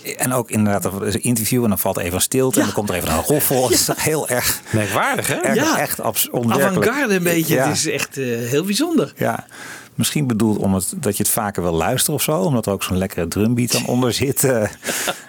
eh, 0.03 0.21
En 0.25 0.33
ook 0.33 0.51
inderdaad 0.51 0.85
er 0.85 1.07
is 1.07 1.15
een 1.15 1.23
interview 1.23 1.63
en 1.63 1.69
dan 1.69 1.79
valt 1.79 1.99
even 1.99 2.15
een 2.15 2.21
stilte 2.21 2.59
en 2.61 2.65
dan 2.67 2.75
komt 2.75 2.89
er 2.89 2.95
even 2.95 3.11
een 3.11 3.23
roffel. 3.23 3.63
Het 3.69 3.73
is 3.73 3.89
heel 3.97 4.29
erg, 4.29 4.61
Merkwaardig, 4.71 5.27
hè? 5.27 5.35
erg 5.35 5.55
Ja. 5.55 5.79
echt 5.79 6.01
avant-garde 6.01 7.15
een 7.15 7.23
beetje. 7.23 7.55
Ja. 7.55 7.67
Het 7.69 7.77
is 7.77 7.87
echt 7.87 8.17
eh, 8.19 8.25
heel 8.25 8.65
bijzonder. 8.65 9.13
Ja, 9.17 9.47
misschien 9.95 10.27
bedoeld 10.27 10.59
om 10.59 10.75
het, 10.75 10.93
dat 10.97 11.17
je 11.17 11.23
het 11.23 11.33
vaker 11.33 11.63
wil 11.63 11.73
luisteren 11.73 12.15
of 12.15 12.23
zo. 12.23 12.33
Omdat 12.41 12.67
er 12.67 12.73
ook 12.73 12.83
zo'n 12.83 12.99
lekkere 12.99 13.29
drumbeat 13.29 13.73
dan 13.73 13.87
onder 13.87 14.13
zit. 14.13 14.45
eh. 14.45 14.69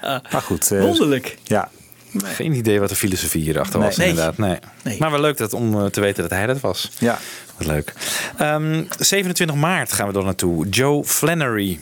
maar 0.31 0.41
goed. 0.41 0.69
Wonderlijk. 0.69 1.37
Ja, 1.43 1.69
Geen 2.23 2.53
idee 2.53 2.79
wat 2.79 2.89
de 2.89 2.95
filosofie 2.95 3.43
hierachter 3.43 3.79
Nee. 3.79 3.87
was, 3.87 3.97
inderdaad. 3.97 4.37
Nee. 4.37 4.57
Nee. 4.83 4.97
Maar 4.99 5.11
wel 5.11 5.19
leuk 5.21 5.37
dat, 5.37 5.53
om 5.53 5.73
eh, 5.79 5.85
te 5.85 6.01
weten 6.01 6.21
dat 6.21 6.31
hij 6.31 6.45
dat 6.45 6.59
was. 6.59 6.91
ja. 6.99 7.19
Wat 7.57 7.67
leuk. 7.67 7.93
Ehm, 8.37 8.83
27 8.99 9.55
maart 9.55 9.93
gaan 9.93 10.07
we 10.07 10.13
dan 10.13 10.23
naartoe. 10.25 10.67
Joe 10.69 11.03
Flannery. 11.03 11.79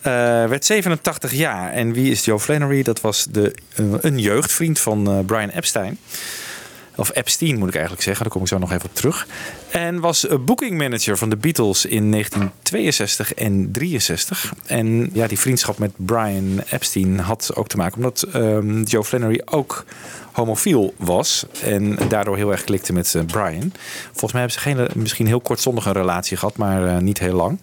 eh, 0.00 0.12
werd 0.46 0.64
87 0.64 1.32
jaar. 1.32 1.72
En 1.72 1.92
wie 1.92 2.10
is 2.10 2.24
Joe 2.24 2.38
Flannery? 2.40 2.82
Dat 2.82 3.00
was 3.00 3.26
de, 3.30 3.54
eh, 3.74 3.84
een 4.00 4.18
jeugdvriend 4.18 4.78
van 4.80 5.22
Brian 5.26 5.48
Epstein. 5.48 5.98
Of 6.96 7.10
Epstein 7.14 7.58
moet 7.58 7.68
ik 7.68 7.74
eigenlijk 7.74 8.04
zeggen. 8.04 8.22
Daar 8.22 8.32
kom 8.32 8.42
ik 8.42 8.48
zo 8.48 8.58
nog 8.58 8.72
even 8.72 8.88
op 8.88 8.94
terug. 8.94 9.26
En 9.70 10.00
was 10.00 10.26
eh, 10.26 10.38
booking 10.38 10.78
manager 10.78 11.18
van 11.18 11.28
de 11.28 11.36
Beatles 11.36 11.84
in 11.84 12.10
1962 12.10 13.34
en 13.34 13.72
63. 13.72 14.54
En 14.66 15.10
ja, 15.12 15.26
die 15.26 15.38
vriendschap 15.38 15.78
met 15.78 15.92
Brian 15.96 16.62
Epstein 16.70 17.18
had 17.18 17.50
ook 17.54 17.68
te 17.68 17.76
maken 17.76 17.96
omdat 17.96 18.22
ehm, 18.32 18.82
Joe 18.82 19.04
Flannery 19.04 19.42
ook 19.44 19.84
homofiel 20.32 20.94
was. 20.96 21.46
En 21.62 21.98
daardoor 22.08 22.36
heel 22.36 22.50
erg 22.50 22.64
klikte 22.64 22.92
met 22.92 23.14
eh, 23.14 23.22
Brian. 23.24 23.72
Volgens 24.04 24.32
mij 24.32 24.40
hebben 24.40 24.52
ze 24.52 24.58
geen, 24.58 24.88
misschien 24.94 25.26
heel 25.26 25.40
kortstondig 25.40 25.86
een 25.86 25.92
relatie 25.92 26.36
gehad, 26.36 26.56
maar 26.56 26.86
eh, 26.86 26.98
niet 26.98 27.18
heel 27.18 27.34
lang. 27.34 27.58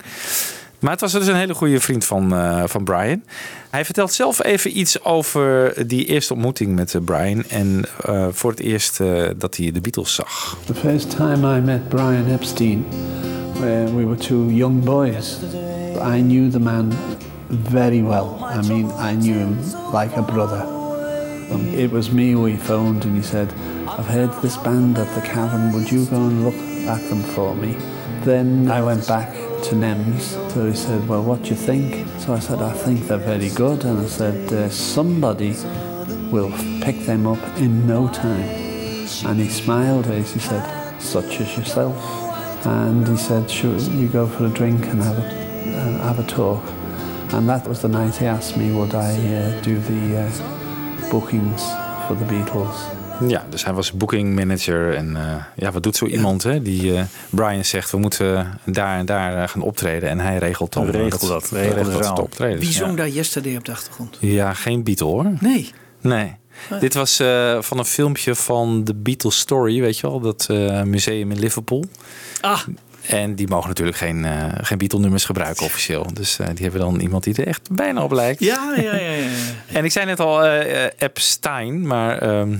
Maar 0.83 0.91
het 0.91 1.01
was 1.01 1.11
dus 1.11 1.27
een 1.27 1.35
hele 1.35 1.53
goede 1.53 1.79
vriend 1.79 2.05
van, 2.05 2.33
eh, 2.33 2.63
van 2.65 2.83
Brian. 2.83 3.23
Hij 3.69 3.85
vertelt 3.85 4.13
zelf 4.13 4.43
even 4.43 4.77
iets 4.79 5.03
over 5.03 5.73
die 5.87 6.05
eerste 6.05 6.33
ontmoeting 6.33 6.75
met 6.75 6.95
eh, 6.95 7.01
Brian. 7.01 7.43
En 7.49 7.83
eh, 8.05 8.27
voor 8.31 8.51
het 8.51 8.59
eerst 8.59 8.99
eh, 8.99 9.23
dat 9.37 9.57
hij 9.57 9.71
de 9.71 9.81
Beatles 9.81 10.15
zag. 10.15 10.57
The 10.65 10.75
first 10.75 11.09
time 11.09 11.57
I 11.57 11.61
met 11.61 11.89
Brian 11.89 12.27
Epstein, 12.27 12.85
where 13.53 13.95
we 13.95 14.05
were 14.05 14.17
two 14.17 14.49
young 14.49 14.83
boys, 14.83 15.37
I 16.17 16.21
knew 16.21 16.51
the 16.51 16.59
man 16.59 16.93
very 17.71 18.03
well. 18.03 18.27
I 18.59 18.67
mean, 18.67 18.91
I 19.11 19.15
knew 19.15 19.37
him 19.37 19.57
like 19.93 20.17
a 20.17 20.21
brother. 20.21 20.65
Um, 21.51 21.67
it 21.73 21.91
was 21.91 22.09
me 22.09 22.51
he 22.51 22.57
phoned 22.57 23.05
and 23.05 23.15
he 23.15 23.23
said, 23.23 23.47
I've 23.87 24.07
heard 24.07 24.31
this 24.41 24.57
band 24.57 24.97
at 24.97 25.07
the 25.15 25.21
Cavern, 25.21 25.71
would 25.71 25.91
you 25.91 26.05
go 26.05 26.15
and 26.15 26.43
look 26.43 26.87
at 26.87 27.09
them 27.09 27.21
for 27.21 27.55
me? 27.55 27.75
Then 28.23 28.71
I 28.71 28.81
went 28.81 29.07
back 29.07 29.42
to 29.63 29.75
NEMS, 29.75 30.51
so 30.51 30.65
he 30.65 30.75
said, 30.75 31.08
well, 31.08 31.24
what 31.24 31.43
do 31.43 31.50
you 31.50 31.55
think? 31.55 32.08
So 32.20 32.34
I 32.34 32.39
said, 32.39 32.60
I 32.60 32.74
think 32.74 33.08
they're 33.08 33.17
very 33.17 33.50
good, 33.50 33.86
and 33.86 34.00
I 34.00 34.08
said, 34.08 34.51
uh, 34.51 34.70
somebody 34.70 35.55
will 36.32 36.51
pick 36.82 37.00
them 37.05 37.25
up 37.25 37.39
in 37.58 37.88
no 37.88 38.10
time. 38.10 38.50
And 39.25 39.39
he 39.39 39.48
smiled 39.48 40.08
as 40.08 40.34
he 40.34 40.39
said, 40.39 41.00
such 41.00 41.39
as 41.39 41.58
yourself. 41.58 41.98
And 42.65 43.08
he 43.08 43.15
said, 43.15 43.50
should 43.50 43.88
we 43.96 44.08
go 44.08 44.27
for 44.27 44.46
a 44.46 44.50
drink 44.50 44.86
and 44.88 45.01
have 45.01 45.17
a, 45.17 45.22
uh, 45.22 46.13
have 46.13 46.20
a 46.20 46.27
talk? 46.27 46.63
And 47.34 47.48
that 47.48 47.65
was 47.67 47.82
the 47.82 47.88
night 47.88 48.15
he 48.15 48.25
asked 48.25 48.58
me, 48.58 48.74
would 48.74 48.93
I 48.93 49.12
uh, 49.12 49.62
do 49.62 49.79
the 49.79 50.17
uh, 50.17 51.10
bookings 51.10 51.63
for 52.08 52.15
the 52.15 52.25
Beatles? 52.25 53.02
Ja, 53.27 53.46
dus 53.50 53.63
hij 53.63 53.74
was 53.74 53.91
booking 53.91 54.36
manager. 54.36 54.93
En 54.96 55.15
eh, 55.15 55.43
ja, 55.55 55.72
wat 55.72 55.84
doet 55.84 55.96
zo 55.96 56.05
iemand 56.05 56.43
hè? 56.43 56.62
Die 56.62 56.98
eh, 56.98 57.03
Brian 57.29 57.65
zegt, 57.65 57.91
we 57.91 57.98
moeten 57.98 58.60
daar 58.65 58.98
en 58.98 59.05
daar 59.05 59.41
eh, 59.43 59.48
gaan 59.50 59.62
optreden. 59.62 60.10
En 60.10 60.20
hij 60.20 60.38
regelt 60.38 60.74
dan 60.74 60.89
Regelt 60.89 61.27
dat, 61.27 61.50
regelt 61.51 61.75
regelt 61.88 62.03
dat 62.03 62.20
optreden. 62.20 62.60
Wie 62.60 62.72
zong 62.72 62.98
daar 62.98 63.10
Yesterday 63.10 63.55
op 63.55 63.65
de 63.65 63.72
achtergrond? 63.72 64.17
ja. 64.20 64.53
geen 64.53 64.84
Beatle 64.84 65.08
hoor. 65.08 65.32
Nee. 65.39 65.72
Nee. 66.01 66.36
Dit 66.79 66.93
was 66.93 67.20
eh, 67.20 67.62
van 67.62 67.77
een 67.77 67.86
filmpje 67.86 68.36
van 68.36 68.84
The 68.84 68.96
Beatles 68.96 69.38
Story, 69.39 69.82
weet 69.82 70.00
je 70.00 70.08
wel? 70.08 70.20
Dat 70.20 70.48
eh, 70.50 70.82
museum 70.82 71.32
in 71.32 71.39
Liverpool. 71.39 71.86
Ah, 72.41 72.60
En 73.08 73.36
die 73.36 73.48
mogen 73.48 73.67
natuurlijk 73.67 73.98
geen, 73.98 74.25
eh 74.25 74.46
geen 74.62 74.77
Beatle-nummers 74.77 75.25
gebruiken 75.25 75.65
officieel. 75.65 76.08
Dus 76.13 76.39
eh, 76.39 76.48
die 76.48 76.63
hebben 76.63 76.79
dan 76.82 77.00
iemand 77.00 77.24
die 77.24 77.36
er 77.36 77.48
echt 77.48 77.72
bijna 77.72 78.03
op 78.03 78.12
lijkt. 78.12 78.39
ja, 78.39 78.74
ja, 78.75 78.96
ja. 78.96 79.12
ja. 79.12 79.27
En 79.77 79.86
ik 79.86 79.91
zei 79.91 80.05
net 80.05 80.20
al 80.20 80.46
Epstein, 80.98 81.88
maar 81.88 82.17
ehm, 82.17 82.55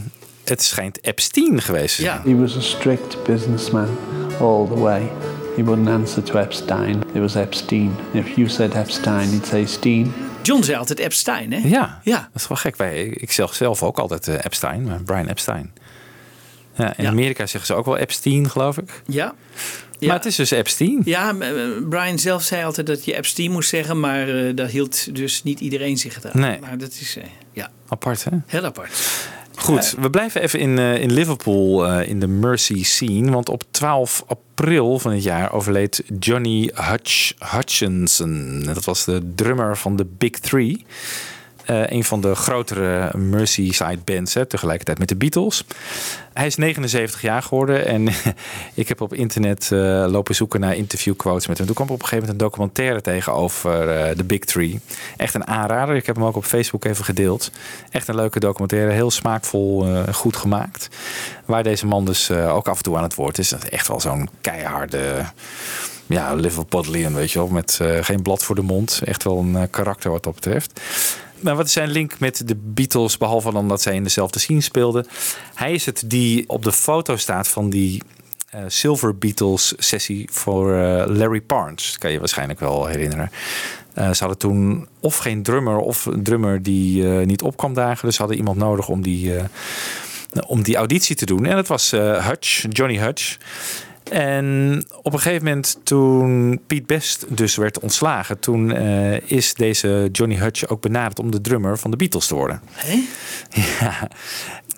het 0.46 0.64
schijnt 0.64 1.04
Epstein 1.06 1.62
geweest 1.62 1.96
te 1.96 2.02
zijn. 2.02 2.22
Ja. 2.26 2.32
He 2.32 2.38
was 2.40 2.56
a 2.58 2.62
strict 2.62 3.24
businessman 3.24 3.98
all 4.40 4.68
the 4.68 4.80
way. 4.80 5.12
He 5.56 5.64
wouldn't 5.64 5.90
answer 5.90 6.24
to 6.24 6.38
Epstein. 6.40 7.02
It 7.14 7.20
was 7.22 7.36
Epstein. 7.36 7.96
If 8.12 8.36
you 8.36 8.50
said 8.50 8.74
Epstein, 8.76 9.30
he'd 9.30 9.46
say 9.46 9.66
Steen. 9.66 10.14
John 10.42 10.64
zei 10.64 10.78
altijd 10.78 11.00
Epstein, 11.00 11.52
hè? 11.52 11.68
Ja, 11.68 12.00
Ja. 12.04 12.30
dat 12.34 12.42
is 12.42 12.48
wel 12.48 12.58
gek. 12.58 12.76
Ik 13.22 13.32
zeg 13.32 13.56
zelf 13.56 13.84
ook 13.84 13.98
altijd 14.00 14.28
eh, 14.28 14.34
Epstein, 14.46 14.84
maar 14.84 15.02
Brian 15.04 15.28
Epstein. 15.28 15.74
Ja, 16.76 16.98
in 16.98 17.04
Ja. 17.04 17.10
Amerika 17.10 17.46
zeggen 17.46 17.66
ze 17.66 17.74
ook 17.74 17.86
wel 17.86 17.98
Epstein, 17.98 18.50
geloof 18.50 18.78
ik. 18.78 19.02
Ja. 19.06 19.34
Maar 20.00 20.16
het 20.16 20.26
is 20.26 20.36
dus 20.36 20.52
Epstein. 20.52 21.02
Ja, 21.06 21.36
Brian 21.90 22.20
zelf 22.20 22.44
zei 22.44 22.64
altijd 22.64 22.88
dat 22.88 23.06
je 23.06 23.16
Epstein 23.16 23.52
moest 23.52 23.70
zeggen, 23.70 24.00
maar 24.00 24.30
eh 24.30 24.56
daar 24.56 24.68
hield 24.68 25.16
dus 25.16 25.44
niet 25.44 25.60
iedereen 25.60 25.98
zich 25.98 26.26
aan. 26.26 26.42
Nee. 26.42 26.60
Maar 26.60 26.78
dat 26.78 26.92
is 27.02 27.18
eh, 27.18 27.24
ja, 27.52 27.70
Apart, 27.88 28.24
hè? 28.24 28.32
heel 28.46 28.64
apart. 28.64 28.92
Goed, 29.56 29.96
we 30.00 30.10
blijven 30.10 30.42
even 30.42 30.60
in, 30.60 30.80
eh, 30.80 31.02
in 31.02 31.14
Liverpool 31.14 31.88
eh, 31.88 32.10
in 32.10 32.20
de 32.20 32.28
Mercy 32.28 32.84
scene. 32.84 33.32
Want 33.32 33.50
op 33.50 33.64
12 33.72 34.24
april 34.28 35.00
van 35.00 35.12
dit 35.12 35.24
jaar 35.24 35.52
overleed 35.52 36.04
Johnny 36.20 36.72
Hutch 36.74 37.34
Hutchinson. 37.40 38.64
Dat 38.64 38.84
was 38.84 39.06
de 39.06 39.32
drummer 39.36 39.78
van 39.78 39.96
de 39.96 40.06
Big 40.18 40.32
Three. 40.32 40.86
Eh, 41.66 41.90
een 41.90 42.04
van 42.04 42.22
de 42.22 42.36
grotere 42.36 43.18
Merseyside 43.18 44.00
bands, 44.06 44.34
hè, 44.34 44.46
tegelijkertijd 44.46 45.00
met 45.00 45.10
de 45.10 45.16
Beatles. 45.16 45.66
Hij 46.34 46.46
is 46.46 46.56
79 46.56 47.22
jaar 47.22 47.42
geworden 47.42 47.86
en 47.86 48.08
ik 48.74 48.88
heb 48.88 49.02
op 49.02 49.14
internet 49.14 49.72
eh, 49.72 50.06
lopen 50.08 50.36
zoeken 50.36 50.60
naar 50.60 50.76
interviewquotes 50.76 51.48
met 51.48 51.58
hem. 51.58 51.66
Toen 51.66 51.76
kwam 51.76 51.88
op 51.88 52.02
een 52.02 52.08
gegeven 52.08 52.26
moment 52.26 52.42
een 52.42 52.48
documentaire 52.48 53.02
tegen 53.02 53.34
over 53.34 53.90
eh, 53.90 54.16
de 54.16 54.24
Big 54.24 54.40
Three. 54.40 54.80
Echt 55.18 55.34
een 55.34 55.48
aanrader. 55.48 55.96
Ik 55.96 56.06
heb 56.06 56.16
hem 56.16 56.26
ook 56.26 56.36
op 56.36 56.46
Facebook 56.46 56.86
even 56.86 57.06
gedeeld. 57.06 57.52
Echt 57.90 58.08
een 58.08 58.16
leuke 58.16 58.40
documentaire, 58.40 58.92
heel 58.92 59.12
smaakvol, 59.12 59.88
eh, 59.88 60.14
goed 60.14 60.36
gemaakt. 60.36 60.90
Waar 61.46 61.64
deze 61.64 61.86
man 61.86 62.06
dus 62.06 62.30
eh, 62.30 62.56
ook 62.56 62.68
af 62.68 62.78
en 62.78 62.84
toe 62.84 62.98
aan 62.98 63.04
het 63.04 63.16
woord 63.16 63.38
is. 63.38 63.54
Is 63.54 63.70
echt 63.70 63.88
wel 63.88 64.00
zo'n 64.00 64.30
keiharde 64.42 65.26
ja, 66.06 66.34
Liverpudlian, 66.34 67.14
weet 67.14 67.32
je 67.32 67.40
wel. 67.40 67.48
Met 67.48 67.80
eh, 67.82 67.98
geen 68.02 68.22
blad 68.22 68.44
voor 68.44 68.56
de 68.56 68.62
mond. 68.62 69.02
Echt 69.06 69.24
wel 69.24 69.38
een 69.40 69.56
eh, 69.56 69.64
karakter 69.70 70.12
wat 70.12 70.24
dat 70.24 70.36
betreft. 70.36 70.82
Maar 71.44 71.56
wat 71.56 71.66
is 71.66 71.74
zijn 71.74 71.90
link 71.90 72.20
met 72.20 72.48
de 72.48 72.56
Beatles, 72.56 73.18
behalve 73.18 73.52
dan 73.52 73.68
dat 73.68 73.82
zij 73.82 73.96
in 73.96 74.04
dezelfde 74.04 74.40
scene 74.40 74.62
speelden? 74.62 75.08
Hij 75.54 75.74
is 75.74 75.86
het 75.86 76.04
die 76.06 76.50
op 76.50 76.64
de 76.64 76.72
foto 76.72 77.16
staat 77.16 77.48
van 77.48 77.70
die 77.70 78.02
eh, 78.50 78.62
Silver 78.68 79.18
Beatles 79.18 79.74
sessie 79.78 80.30
voor 80.32 80.74
eh, 80.74 81.04
Larry 81.08 81.42
Parnes. 81.42 81.92
Dat 81.92 81.98
kan 81.98 82.12
je 82.12 82.20
waarschijnlijk 82.20 82.60
wel 82.60 82.86
herinneren. 82.86 83.32
Eh, 83.94 84.12
ze 84.12 84.20
hadden 84.20 84.38
toen 84.38 84.88
of 85.00 85.18
geen 85.18 85.44
drummer 85.44 85.78
of 85.78 86.06
een 86.06 86.24
drummer 86.24 86.64
die 86.64 87.04
niet 87.04 87.42
op 87.42 87.58
kwam 87.58 87.74
dagen. 87.74 88.06
Dus 88.06 88.16
ze 88.16 88.22
hadden 88.22 88.40
iemand 88.40 88.58
nodig 88.58 88.88
om 88.88 89.02
die, 89.02 89.34
om 90.48 90.64
die 90.64 90.76
auditie 90.76 91.16
te 91.16 91.26
doen. 91.26 91.46
En 91.46 91.56
dat 91.56 91.68
was 91.68 91.92
Hutch, 91.92 92.66
Johnny 92.70 92.98
Hutch. 92.98 93.38
En 94.12 94.84
op 95.02 95.14
een 95.14 95.20
gegeven 95.20 95.46
moment 95.46 95.80
toen 95.84 96.60
Pete 96.68 96.84
Best 96.86 97.26
dus 97.30 97.56
werd 97.56 97.80
ontslagen... 97.80 98.40
toen 98.40 98.72
eh, 98.72 99.32
is 99.32 99.54
deze 99.54 100.10
Johnny 100.12 100.36
Hutch 100.36 100.68
ook 100.68 100.82
benaderd 100.82 101.20
om 101.20 101.32
de 101.32 101.42
drummer 101.42 101.78
van 101.78 101.92
de 101.92 101.98
Beatles 101.98 102.28
te 102.28 102.36
worden. 102.36 102.62
Hè? 102.72 103.04
Ja. 103.80 104.08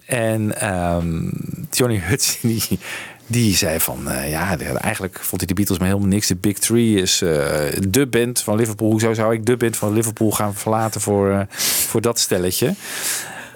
En 0.06 0.60
ehm, 0.62 1.30
Johnny 1.72 2.00
Hutch 2.00 2.40
die, 2.42 2.80
die 3.28 3.56
zei 3.56 3.80
van... 3.80 4.10
eh, 4.10 4.30
ja, 4.30 4.58
eigenlijk 4.58 5.20
vond 5.20 5.42
hij 5.42 5.48
de 5.48 5.54
Beatles 5.54 5.80
maar 5.80 5.88
helemaal 5.88 6.10
niks. 6.10 6.28
De 6.28 6.36
Big 6.36 6.58
Three 6.58 7.02
is 7.02 7.22
eh, 7.22 7.30
de 7.90 8.08
band 8.08 8.42
van 8.42 8.56
Liverpool. 8.56 8.90
Hoezo 8.90 9.14
zou 9.14 9.34
ik 9.34 9.46
de 9.46 9.58
band 9.58 9.78
van 9.78 9.94
Liverpool 9.94 10.32
gaan 10.32 10.56
verlaten 10.56 11.02
voor, 11.02 11.46
voor 11.88 12.02
dat 12.02 12.20
stelletje? 12.20 12.74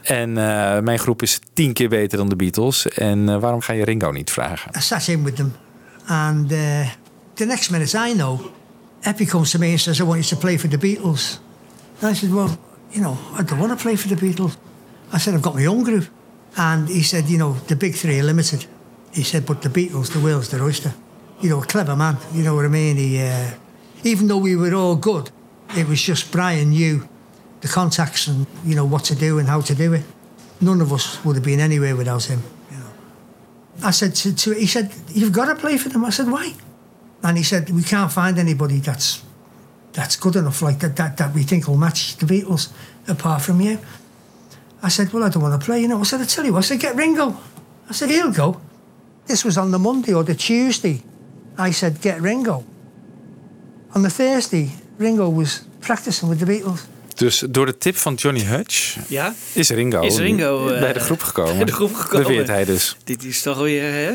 En 0.10 0.38
eh, 0.38 0.80
mijn 0.80 1.00
groep 1.00 1.22
is 1.22 1.40
tien 1.54 1.74
keer 1.74 1.90
beter 1.90 2.18
dan 2.18 2.30
de 2.30 2.36
Beatles. 2.36 2.88
En 2.88 3.30
eh, 3.30 3.40
waarom 3.40 3.62
ga 3.62 3.74
je 3.74 3.84
Ringo 3.84 4.12
niet 4.12 4.32
vragen? 4.32 4.72
I 4.78 4.82
sat 4.82 5.08
in 5.08 5.24
with 5.24 5.36
them, 5.36 5.54
and 6.06 6.52
uh, 6.52 6.88
the 7.34 7.46
next 7.46 7.70
minute 7.70 8.08
I 8.08 8.14
know, 8.14 8.40
Eppie 9.02 9.28
comes 9.28 9.52
to 9.52 9.60
me 9.60 9.70
and 9.70 9.80
says, 9.80 10.00
I 10.00 10.04
want 10.04 10.20
you 10.20 10.36
to 10.36 10.38
play 10.38 10.60
for 10.60 10.70
the 10.70 10.78
Beatles. 10.78 11.40
And 12.02 12.16
I 12.16 12.20
said, 12.20 12.32
Well, 12.32 12.50
you 12.90 13.02
know, 13.02 13.18
I 13.40 13.44
don't 13.44 13.60
want 13.60 13.72
to 13.78 13.84
play 13.84 13.98
for 13.98 14.08
the 14.08 14.16
Beatles. 14.16 14.58
I 15.14 15.20
said, 15.20 15.34
I've 15.34 15.42
got 15.42 15.56
my 15.56 15.68
own 15.68 15.84
group. 15.84 16.08
And 16.56 16.88
he 16.90 17.04
said, 17.04 17.24
You 17.28 17.38
know, 17.38 17.56
the 17.66 17.76
big 17.76 17.96
three 17.96 18.20
are 18.20 18.26
limited. 18.26 18.66
He 19.14 19.24
said, 19.24 19.46
But 19.46 19.62
the 19.62 19.70
Beatles, 19.70 20.10
the 20.10 20.20
whale's 20.20 20.48
the 20.48 20.58
oyster. 20.58 20.92
You 21.40 21.50
know, 21.50 21.62
a 21.62 21.66
clever 21.66 21.96
man, 21.96 22.18
you 22.34 22.42
know 22.42 22.56
what 22.56 22.66
I 22.66 22.70
mean? 22.70 22.98
He, 22.98 23.22
uh, 23.22 23.52
even 24.04 24.28
though 24.28 24.42
we 24.44 24.56
were 24.56 24.74
all 24.74 24.96
good, 24.96 25.32
it 25.78 25.88
was 25.88 26.08
just 26.08 26.32
Brian 26.32 26.70
knew 26.70 27.08
the 27.62 27.68
contacts 27.68 28.28
and, 28.28 28.48
you 28.64 28.76
know, 28.76 28.86
what 28.86 29.04
to 29.06 29.16
do 29.16 29.40
and 29.40 29.48
how 29.48 29.62
to 29.62 29.76
do 29.76 29.94
it. 29.94 30.04
None 30.62 30.82
of 30.82 30.92
us 30.92 31.24
would 31.24 31.36
have 31.36 31.46
been 31.46 31.60
anywhere 31.60 31.96
without 31.96 32.26
him. 32.26 32.42
You 32.72 32.78
know. 32.78 32.92
I 33.84 33.92
said 33.92 34.16
to, 34.16 34.36
to 34.36 34.54
he 34.54 34.66
said, 34.66 34.94
You've 35.10 35.32
got 35.32 35.46
to 35.46 35.56
play 35.56 35.78
for 35.78 35.90
them. 35.90 36.04
I 36.04 36.10
said, 36.10 36.30
Why? 36.30 36.54
And 37.24 37.38
he 37.38 37.44
said, 37.44 37.70
We 37.70 37.84
can't 37.84 38.12
find 38.12 38.38
anybody 38.38 38.80
that's 38.80 39.24
that's 39.94 40.16
good 40.16 40.36
enough, 40.36 40.62
like 40.62 40.80
that, 40.80 40.96
that, 40.98 41.18
that 41.18 41.34
we 41.34 41.44
think 41.44 41.68
will 41.68 41.78
match 41.78 42.16
the 42.18 42.26
Beatles 42.26 42.72
apart 43.08 43.42
from 43.42 43.60
you. 43.62 43.80
I 44.82 44.90
said, 44.90 45.12
Well, 45.12 45.24
I 45.24 45.30
don't 45.30 45.44
want 45.44 45.60
to 45.60 45.66
play, 45.66 45.82
you 45.82 45.88
know. 45.88 46.00
I 46.00 46.04
said, 46.04 46.22
I 46.22 46.26
tell 46.26 46.46
you 46.46 46.54
what, 46.54 46.60
I 46.60 46.62
said, 46.62 46.80
Get 46.80 46.96
Ringo. 46.96 47.38
I 47.90 47.94
said, 47.94 48.10
He'll 48.10 48.32
go. 48.32 48.62
This 49.26 49.44
was 49.44 49.58
on 49.58 49.72
the 49.72 49.80
Monday 49.80 50.14
or 50.14 50.24
the 50.24 50.36
Tuesday. 50.36 51.04
I 51.58 51.72
said, 51.72 52.02
Get 52.02 52.22
Ringo. 52.22 52.64
On 53.96 54.04
the 54.04 54.10
Thursday, 54.10 54.72
Ringo 54.98 55.30
was 55.30 55.66
practicing 55.82 56.30
with 56.30 56.40
the 56.40 56.46
Beatles. 56.46 56.88
Dus 57.20 57.44
door 57.50 57.66
de 57.66 57.78
tip 57.78 57.96
van 57.96 58.14
Johnny 58.14 58.44
Hutch 58.44 58.96
Ja? 59.08 59.34
is 59.54 59.70
Ringo, 59.70 60.02
Is 60.02 60.18
Ringo, 60.18 60.68
eh, 60.70 60.80
bij 60.80 60.94
de 60.94 61.00
groep 61.00 61.22
gekomen. 61.24 61.56
bij 61.56 61.66
de 61.66 61.72
groep 61.72 61.94
gekomen. 61.96 62.28
Beweert 62.28 62.48
hij 62.48 62.66
dus. 62.66 62.98
Dit 63.04 63.24
is 63.24 63.42
toch 63.42 63.58
weer, 63.58 63.84
hè? 63.94 64.12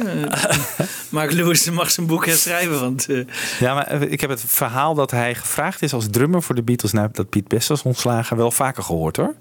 Mark 1.09 1.33
Lewis 1.33 1.71
mag 1.71 1.91
zijn 1.91 2.07
boek 2.07 2.27
herschrijven, 2.27 2.81
want... 2.81 3.09
eh, 3.09 3.19
Ja, 3.61 3.75
maar 3.75 4.03
ik 4.03 4.21
heb 4.21 4.31
het 4.31 4.43
verhaal 4.47 4.95
dat 4.95 5.11
hij 5.11 5.35
gevraagd 5.35 5.83
is 5.83 5.93
als 5.93 6.07
drummer 6.11 6.43
voor 6.43 6.55
de 6.55 6.63
Beatles... 6.63 6.93
nadat 6.93 7.29
Piet 7.29 7.49
Best 7.49 7.69
was 7.69 7.83
ontslagen, 7.83 8.37
wel 8.37 8.51
vaker 8.51 8.83
gehoord 8.83 9.17
hoor. 9.17 9.35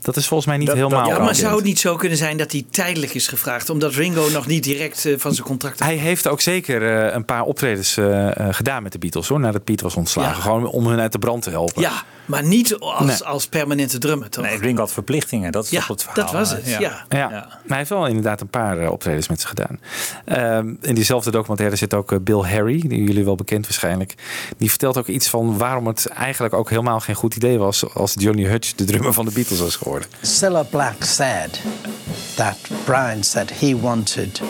Dat 0.00 0.16
is 0.16 0.26
volgens 0.26 0.48
mij 0.48 0.58
niet 0.58 0.72
helemaal 0.72 1.08
ja, 1.08 1.18
maar 1.18 1.34
zou 1.34 1.54
het 1.56 1.64
niet 1.64 1.78
zo 1.78 1.96
kunnen 1.96 2.18
zijn 2.18 2.36
dat 2.36 2.52
hij 2.52 2.64
tijdelijk 2.70 3.14
is 3.14 3.28
gevraagd? 3.28 3.70
Omdat 3.70 3.94
Ringo 3.94 4.28
nog 4.32 4.46
niet 4.46 4.64
direct 4.64 5.04
eh, 5.06 5.14
van 5.18 5.34
zijn 5.34 5.46
contract 5.46 5.80
af 5.80 5.86
Hij 5.86 5.96
heeft 5.96 6.28
ook 6.28 6.40
zeker 6.40 7.06
eh, 7.06 7.14
een 7.14 7.24
paar 7.24 7.42
optredens 7.42 7.96
eh, 7.96 8.36
eh, 8.36 8.54
gedaan 8.54 8.82
met 8.82 8.92
de 8.92 8.98
Beatles 8.98 9.28
hoor, 9.28 9.40
nadat 9.40 9.64
Piet 9.64 9.80
was 9.80 9.94
ontslagen. 9.96 10.36
Ja. 10.36 10.40
Gewoon 10.42 10.66
om 10.66 10.86
hun 10.86 11.00
uit 11.00 11.12
de 11.12 11.18
brand 11.18 11.42
te 11.42 11.50
helpen. 11.50 11.82
Ja, 11.82 12.02
maar 12.24 12.44
niet 12.44 12.78
als, 12.78 13.04
Nee. 13.06 13.24
als 13.24 13.46
permanente 13.46 13.98
drummer, 13.98 14.28
toch? 14.30 14.44
Nee, 14.44 14.58
Ringo 14.58 14.80
had 14.80 14.92
verplichtingen. 14.92 15.52
Dat 15.52 15.64
is 15.64 15.70
Ja, 15.70 15.78
toch 15.78 15.88
het 15.88 16.02
verhaal. 16.02 16.24
dat 16.24 16.32
was 16.34 16.50
het, 16.50 16.66
ja. 16.68 17.04
Ja, 17.08 17.28
maar 17.28 17.58
hij 17.66 17.76
heeft 17.76 17.88
wel 17.90 18.06
inderdaad 18.06 18.40
een 18.40 18.48
paar 18.48 18.78
eh, 18.78 18.90
optredens 18.90 19.28
met 19.28 19.40
ze 19.40 19.46
gedaan. 19.46 19.80
Ehm, 20.24 20.74
in 20.80 20.94
diezelfde 20.94 21.30
documentaire 21.30 21.76
zit 21.76 21.94
ook 21.94 22.12
eh, 22.12 22.18
Bill 22.20 22.40
Harry, 22.40 22.80
die 22.86 23.04
jullie 23.04 23.24
wel 23.24 23.34
bekend 23.34 23.64
waarschijnlijk. 23.64 24.14
Die 24.56 24.68
vertelt 24.68 24.98
ook 24.98 25.06
iets 25.06 25.28
van 25.28 25.58
waarom 25.58 25.86
het 25.86 26.06
eigenlijk 26.06 26.54
ook 26.54 26.70
helemaal 26.70 27.00
geen 27.00 27.14
goed 27.14 27.34
idee 27.34 27.58
was 27.58 27.94
als 27.94 28.14
Johnny 28.18 28.44
Hutch 28.44 28.74
de 28.74 28.84
drummer 28.84 29.12
van 29.12 29.24
de 29.24 29.32
Beatles 29.32 29.58
was 29.60 29.76
geworden. 29.76 30.08
Cilla 30.22 30.62
Black 30.62 31.04
said 31.04 31.60
that 32.34 32.56
Brian 32.84 33.24
said 33.24 33.50
he 33.60 33.76
wanted 33.80 34.40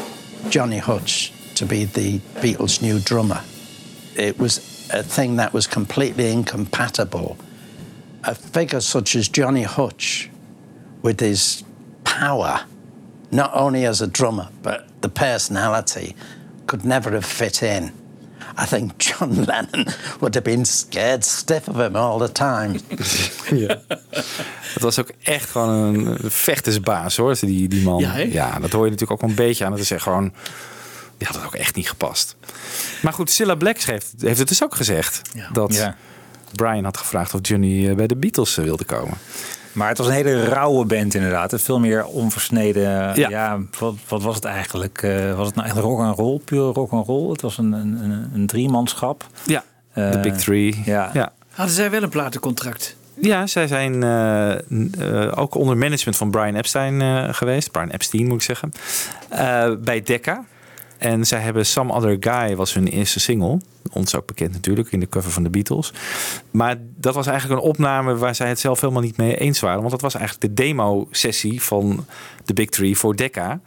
Johnny 0.48 0.78
Hutch 0.84 1.30
to 1.52 1.66
be 1.66 1.88
the 1.90 2.20
Beatles' 2.40 2.80
new 2.80 3.02
drummer. 3.02 3.42
It 4.12 4.34
was 4.36 4.60
a 4.94 5.02
thing 5.14 5.36
that 5.38 5.50
was 5.52 5.68
completely 5.68 6.30
incompatible. 6.30 7.36
A 8.24 8.34
figure 8.34 8.80
such 8.80 9.16
as 9.16 9.28
Johnny 9.28 9.62
Hutch, 9.64 10.30
with 11.02 11.20
his 11.20 11.64
power, 12.04 12.60
not 13.30 13.50
only 13.54 13.86
as 13.86 14.00
a 14.00 14.06
drummer, 14.06 14.48
but 14.62 14.84
the 15.00 15.08
personality, 15.08 16.14
could 16.66 16.84
never 16.84 17.10
have 17.12 17.26
fit 17.26 17.62
in. 17.62 17.92
I 18.58 18.66
think 18.66 18.98
John 18.98 19.44
Lennon 19.48 19.86
would 20.20 20.34
have 20.34 20.44
been 20.44 20.64
scared 20.64 21.24
stiff 21.24 21.68
of 21.68 21.76
him 21.80 21.96
all 21.96 22.18
the 22.18 22.32
time. 22.32 22.78
Ja. 23.50 23.80
Het 24.72 24.82
was 24.82 24.98
ook 24.98 25.10
echt 25.22 25.50
gewoon 25.50 25.68
een 25.68 26.30
vechtersbaas 26.30 27.16
hoor, 27.16 27.36
die, 27.40 27.68
die 27.68 27.82
man. 27.82 28.00
Ja, 28.30 28.58
dat 28.58 28.72
hoor 28.72 28.84
je 28.84 28.90
natuurlijk 28.90 29.22
ook 29.22 29.28
een 29.28 29.34
beetje 29.34 29.64
aan. 29.64 29.70
Dat 29.70 29.80
is 29.80 29.90
echt 29.90 30.02
gewoon. 30.02 30.32
Die 31.18 31.26
had 31.26 31.36
het 31.36 31.44
ook 31.46 31.54
echt 31.54 31.74
niet 31.74 31.88
gepast. 31.88 32.36
Maar 33.02 33.12
goed, 33.12 33.30
Cilla 33.30 33.54
Black 33.54 33.78
schreef, 33.78 34.04
heeft 34.18 34.38
het 34.38 34.48
dus 34.48 34.62
ook 34.62 34.74
gezegd. 34.74 35.20
Dat 35.52 35.74
Ja. 35.74 35.96
Brian 36.54 36.84
had 36.84 36.96
gevraagd 36.96 37.34
of 37.34 37.40
Johnny 37.42 37.88
eh, 37.88 37.94
bij 37.94 38.06
de 38.06 38.16
Beatles 38.16 38.58
eh, 38.58 38.64
wilde 38.64 38.84
komen. 38.84 39.18
Maar 39.72 39.88
het 39.88 39.98
was 39.98 40.06
een 40.06 40.12
hele 40.12 40.44
rauwe 40.44 40.84
band 40.84 41.14
inderdaad. 41.14 41.62
Veel 41.62 41.80
meer 41.80 42.06
onversneden. 42.06 42.82
Ja. 43.14 43.28
Ja, 43.28 43.58
wat, 43.78 43.94
wat 44.08 44.22
was 44.22 44.34
het 44.34 44.44
eigenlijk? 44.44 45.02
Eh, 45.02 45.36
was 45.36 45.46
het 45.46 45.54
nou 45.54 45.68
echt 45.68 45.76
rock 45.76 45.98
and 45.98 46.18
roll, 46.18 46.38
puur 46.44 46.60
rock 46.60 46.92
and 46.92 47.06
roll? 47.06 47.30
Het 47.30 47.40
was 47.40 47.58
een, 47.58 47.72
een, 47.72 48.02
een, 48.02 48.30
een 48.34 48.46
driemanschap. 48.46 49.26
Ja, 49.44 49.64
de 49.94 50.18
Big 50.22 50.36
Three. 50.36 50.82
Ja. 50.84 51.10
ja. 51.12 51.32
Hadden 51.50 51.74
zij 51.74 51.90
wel 51.90 52.02
een 52.02 52.08
platencontract? 52.08 52.96
Ja, 53.22 53.46
zij 53.46 53.66
zijn 53.66 54.02
eh, 54.02 54.52
eh, 54.52 55.38
ook 55.38 55.54
onder 55.54 55.76
management 55.76 56.16
van 56.16 56.30
Brian 56.30 56.54
Epstein 56.54 57.00
eh, 57.00 57.28
geweest. 57.34 57.70
Brian 57.70 57.88
Epstein 57.88 58.26
moet 58.26 58.34
ik 58.34 58.42
zeggen. 58.42 58.72
Eh, 59.28 59.70
bij 59.78 60.02
Decca. 60.02 60.44
En 61.02 61.26
zij 61.26 61.40
hebben 61.40 61.66
Some 61.66 61.92
Other 61.92 62.16
Guy 62.20 62.56
was 62.56 62.74
hun 62.74 62.86
eerste 62.86 63.20
single. 63.20 63.60
Ons 63.92 64.16
ook 64.16 64.26
bekend 64.26 64.52
natuurlijk 64.52 64.92
in 64.92 65.00
de 65.00 65.08
cover 65.08 65.30
van 65.30 65.42
de 65.42 65.50
Beatles. 65.50 65.92
Maar 66.50 66.76
dat 66.96 67.14
was 67.14 67.26
eigenlijk 67.26 67.60
een 67.60 67.68
opname 67.68 68.16
waar 68.16 68.34
zij 68.34 68.48
het 68.48 68.58
zelf 68.58 68.80
helemaal 68.80 69.02
niet 69.02 69.16
mee 69.16 69.36
eens 69.36 69.60
waren. 69.60 69.78
Want 69.78 69.90
dat 69.90 70.00
was 70.00 70.14
eigenlijk 70.14 70.46
de 70.46 70.62
demo-sessie 70.62 71.62
van 71.62 72.04
de 72.44 72.54
Big 72.54 72.68
Three 72.68 72.96
voor 72.96 73.16
Decca. 73.16 73.60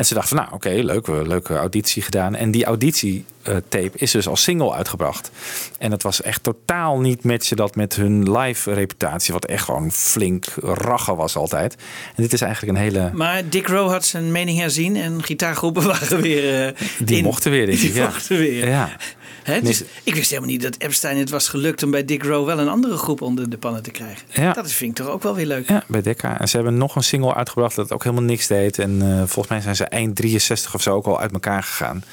En 0.00 0.06
ze 0.06 0.14
dachten 0.14 0.36
van, 0.36 0.44
nou 0.46 0.54
oké, 0.56 0.68
leuk, 0.84 1.06
we- 1.06 1.26
leuke 1.26 1.56
auditie 1.56 2.02
gedaan. 2.02 2.34
En 2.34 2.50
die 2.50 2.64
auditietape 2.64 3.90
is 3.98 4.10
dus 4.10 4.28
als 4.28 4.42
single 4.42 4.72
uitgebracht. 4.74 5.30
En 5.78 5.90
het 5.90 6.02
was 6.02 6.22
echt 6.22 6.42
totaal 6.42 7.00
niet 7.00 7.24
matchen 7.24 7.56
dat 7.56 7.74
met 7.76 7.96
hun 7.96 8.32
live 8.38 8.72
reputatie. 8.72 9.32
Wat 9.32 9.44
echt 9.44 9.64
gewoon 9.64 9.92
flink 9.92 10.44
raggen 10.62 11.16
was 11.16 11.36
altijd. 11.36 11.74
En 12.16 12.22
dit 12.22 12.32
is 12.32 12.40
eigenlijk 12.40 12.78
een 12.78 12.82
hele... 12.84 13.10
Maar 13.14 13.48
Dick 13.48 13.66
Rowe 13.68 13.90
had 13.90 14.04
zijn 14.04 14.32
mening 14.32 14.58
herzien 14.58 14.96
en 14.96 15.22
gitaargroepen 15.22 15.86
waren 15.92 16.20
weer. 16.20 16.66
eh, 16.66 16.72
Die 16.98 17.16
in. 17.16 17.24
mochten 17.24 17.50
weer, 17.50 17.66
denk 17.66 17.78
ik. 17.78 17.92
Die 17.92 18.00
ja. 18.00 18.06
mochten 18.06 18.38
weer. 18.38 18.68
Ja. 18.68 18.96
Hè, 19.42 19.60
dus 19.60 19.82
ik 20.02 20.14
wist 20.14 20.28
helemaal 20.28 20.50
niet 20.50 20.62
dat 20.62 20.74
Epstein 20.78 21.18
het 21.18 21.30
was 21.30 21.48
gelukt 21.48 21.82
om 21.82 21.90
bij 21.90 22.04
Dick 22.04 22.22
Rowe 22.22 22.46
wel 22.46 22.58
een 22.58 22.68
andere 22.68 22.96
groep 22.96 23.22
onder 23.22 23.50
de 23.50 23.58
pannen 23.58 23.82
te 23.82 23.90
krijgen. 23.90 24.26
Ja. 24.32 24.52
Dat 24.52 24.72
vind 24.72 24.98
ik 24.98 25.04
toch 25.04 25.14
ook 25.14 25.22
wel 25.22 25.34
weer 25.34 25.46
leuk. 25.46 25.68
Ja, 25.68 25.84
bij 25.86 26.02
Decca. 26.02 26.40
En 26.40 26.48
ze 26.48 26.56
hebben 26.56 26.76
nog 26.76 26.96
een 26.96 27.02
single 27.02 27.34
uitgebracht 27.34 27.76
dat 27.76 27.92
ook 27.92 28.02
helemaal 28.04 28.24
niks 28.24 28.46
deed. 28.46 28.78
En 28.78 29.02
eh, 29.02 29.16
volgens 29.16 29.48
mij 29.48 29.60
zijn 29.60 29.76
ze 29.76 29.84
eind 29.84 30.16
63 30.16 30.74
of 30.74 30.82
zo 30.82 30.94
ook 30.94 31.06
al 31.06 31.20
uit 31.20 31.32
elkaar 31.32 31.62
gegaan. 31.62 32.04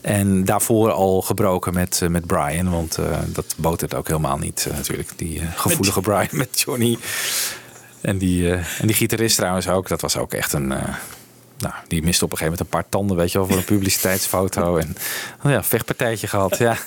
En 0.00 0.44
daarvoor 0.44 0.90
al 0.90 1.22
gebroken 1.22 1.74
met, 1.74 2.00
eh, 2.02 2.08
met 2.08 2.26
Brian. 2.26 2.70
Want 2.70 2.98
eh, 2.98 3.18
dat 3.26 3.54
botert 3.56 3.94
ook 3.94 4.06
helemaal 4.06 4.38
niet 4.38 4.68
natuurlijk. 4.74 5.10
Die 5.16 5.42
gevoelige 5.54 6.00
Brian 6.00 6.28
met 6.30 6.60
Johnny. 6.60 6.98
En 8.00 8.18
die, 8.18 8.52
en 8.52 8.86
die 8.86 8.94
gitarist 8.96 9.36
trouwens 9.36 9.68
ook. 9.68 9.88
Dat 9.88 10.00
was 10.00 10.16
ook 10.16 10.32
echt 10.32 10.52
een... 10.52 10.72
nou, 11.58 11.74
die 11.88 12.02
miste 12.02 12.24
op 12.24 12.32
een 12.32 12.38
gegeven 12.38 12.58
moment 12.58 12.60
een 12.60 12.80
paar 12.80 12.88
tanden, 12.88 13.16
weet 13.16 13.32
je 13.32 13.38
wel, 13.38 13.46
voor 13.46 13.56
een 13.56 13.64
publiciteitsfoto. 13.74 14.76
En 14.76 14.96
oh 15.44 15.50
ja, 15.50 15.62
vechtpartijtje 15.62 16.26
gehad, 16.26 16.58
ja. 16.58 16.76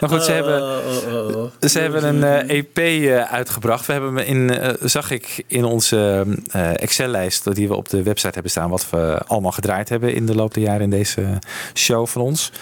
maar 0.00 0.08
goed, 0.08 0.24
ze 0.24 0.32
hebben, 0.32 1.70
ze 1.70 1.78
hebben 1.78 2.04
een 2.04 2.24
eh, 2.24 2.58
EP 2.58 2.78
eh, 2.78 3.32
uitgebracht. 3.32 3.86
We 3.86 3.92
hebben 3.92 4.16
hem 4.16 4.26
in, 4.26 4.58
eh, 4.58 4.74
zag 4.80 5.10
ik 5.10 5.44
in 5.46 5.64
onze 5.64 6.26
Excel-lijst 6.76 7.54
die 7.54 7.68
we 7.68 7.74
op 7.74 7.88
de 7.88 8.02
website 8.02 8.34
hebben 8.34 8.50
staan, 8.50 8.70
wat 8.70 8.90
we 8.90 9.22
allemaal 9.26 9.52
gedraaid 9.52 9.88
hebben 9.88 10.14
in 10.14 10.26
de 10.26 10.34
loop 10.34 10.54
der 10.54 10.62
jaren 10.62 10.82
in 10.82 10.90
deze 10.90 11.38
show 11.74 12.06
van 12.06 12.22
ons. 12.22 12.52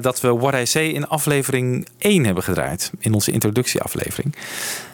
dat 0.00 0.20
we 0.20 0.36
What 0.36 0.54
I 0.54 0.66
Say 0.66 0.86
in 0.86 1.08
aflevering 1.08 1.88
1 1.98 2.24
hebben 2.24 2.42
gedraaid, 2.42 2.90
in 2.98 3.14
onze 3.14 3.30
introductieaflevering. 3.30 4.34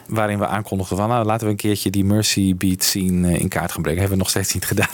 Waarin 0.09 0.39
we 0.39 0.47
aankondigden 0.47 0.97
van, 0.97 1.09
nou 1.09 1.25
laten 1.25 1.45
we 1.45 1.51
een 1.51 1.57
keertje 1.57 1.89
die 1.89 2.05
Mercy 2.05 2.55
Beat 2.55 2.83
scene 2.83 3.27
eh, 3.27 3.39
in 3.39 3.47
kaart 3.47 3.71
gaan 3.71 3.81
brengen. 3.81 3.99
Hebben 3.99 4.17
we 4.17 4.23
nog 4.23 4.29
steeds 4.29 4.53
niet 4.53 4.65
gedaan. 4.65 4.87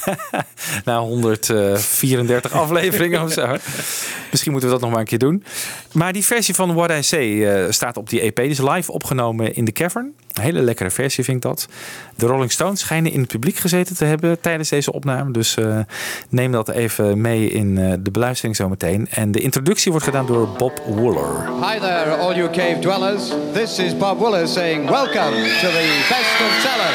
Na 0.84 0.98
134 0.98 2.52
afleveringen 2.62 3.22
of 3.22 3.32
zo. 3.32 3.56
Misschien 4.30 4.52
moeten 4.52 4.68
we 4.68 4.74
dat 4.74 4.84
nog 4.84 4.90
maar 4.90 5.00
een 5.00 5.06
keer 5.06 5.18
doen. 5.18 5.44
Maar 5.92 6.12
die 6.12 6.24
versie 6.24 6.54
van 6.54 6.74
What 6.74 6.90
I 6.90 7.02
Say 7.02 7.46
eh, 7.46 7.70
staat 7.70 7.96
op 7.96 8.08
die 8.08 8.20
EP. 8.20 8.36
Die 8.36 8.46
is 8.46 8.60
live 8.60 8.92
opgenomen 8.92 9.54
in 9.54 9.64
de 9.64 9.72
Cavern. 9.72 10.14
Hele 10.40 10.62
lekkere 10.62 10.90
versie 10.90 11.24
vind 11.24 11.36
ik 11.36 11.42
dat. 11.42 11.68
De 12.16 12.26
Rolling 12.26 12.52
Stones 12.52 12.80
schijnen 12.80 13.12
in 13.12 13.20
het 13.20 13.28
publiek 13.28 13.56
gezeten 13.56 13.96
te 13.96 14.04
hebben 14.04 14.40
tijdens 14.40 14.68
deze 14.68 14.92
opname. 14.92 15.32
Dus 15.32 15.56
eh, 15.56 15.78
neem 16.28 16.52
dat 16.52 16.68
even 16.68 17.20
mee 17.20 17.50
in 17.50 17.78
eh, 17.78 17.92
de 18.00 18.10
beluistering 18.10 18.56
zometeen. 18.56 19.08
En 19.10 19.32
de 19.32 19.40
introductie 19.40 19.90
wordt 19.90 20.06
gedaan 20.06 20.26
door 20.26 20.48
Bob 20.48 20.82
Wooler. 20.86 21.48
Hi 21.60 21.78
there, 21.78 22.10
all 22.10 22.34
you 22.34 22.50
cave 22.50 22.78
dwellers. 22.80 23.22
This 23.52 23.78
is 23.78 23.96
Bob 23.96 24.18
Willer 24.18 24.48
saying 24.48 24.88
welcome 24.90 25.36
to 25.60 25.68
the 25.78 26.06
best 26.08 26.36
of 26.46 26.52
cello. 26.62 26.90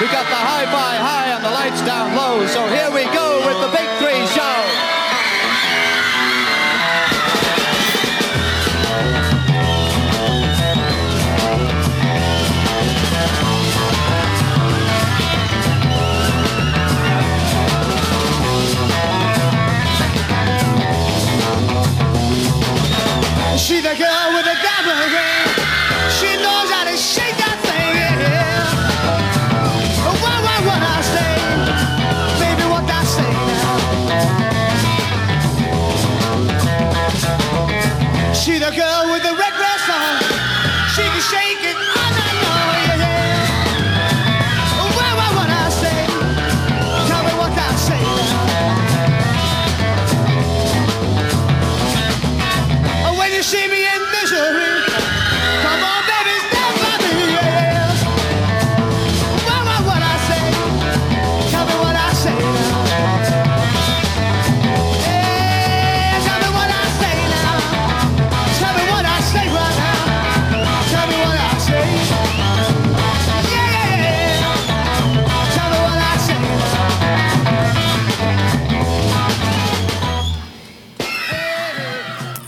We 0.00 0.06
got 0.06 0.26
the 0.26 0.42
hi-fi 0.50 0.96
high 0.96 1.34
and 1.34 1.42
the 1.44 1.50
lights 1.50 1.84
down 1.84 2.14
low, 2.14 2.46
so 2.46 2.60
here 2.66 2.90
we 2.92 3.04
go 3.16 3.29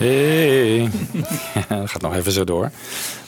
Hey. 0.03 0.91
Ja, 1.69 1.77
dat 1.77 1.91
gaat 1.91 2.03
nog 2.03 2.15
even 2.15 2.33
zo 2.33 2.45
door. 2.45 2.71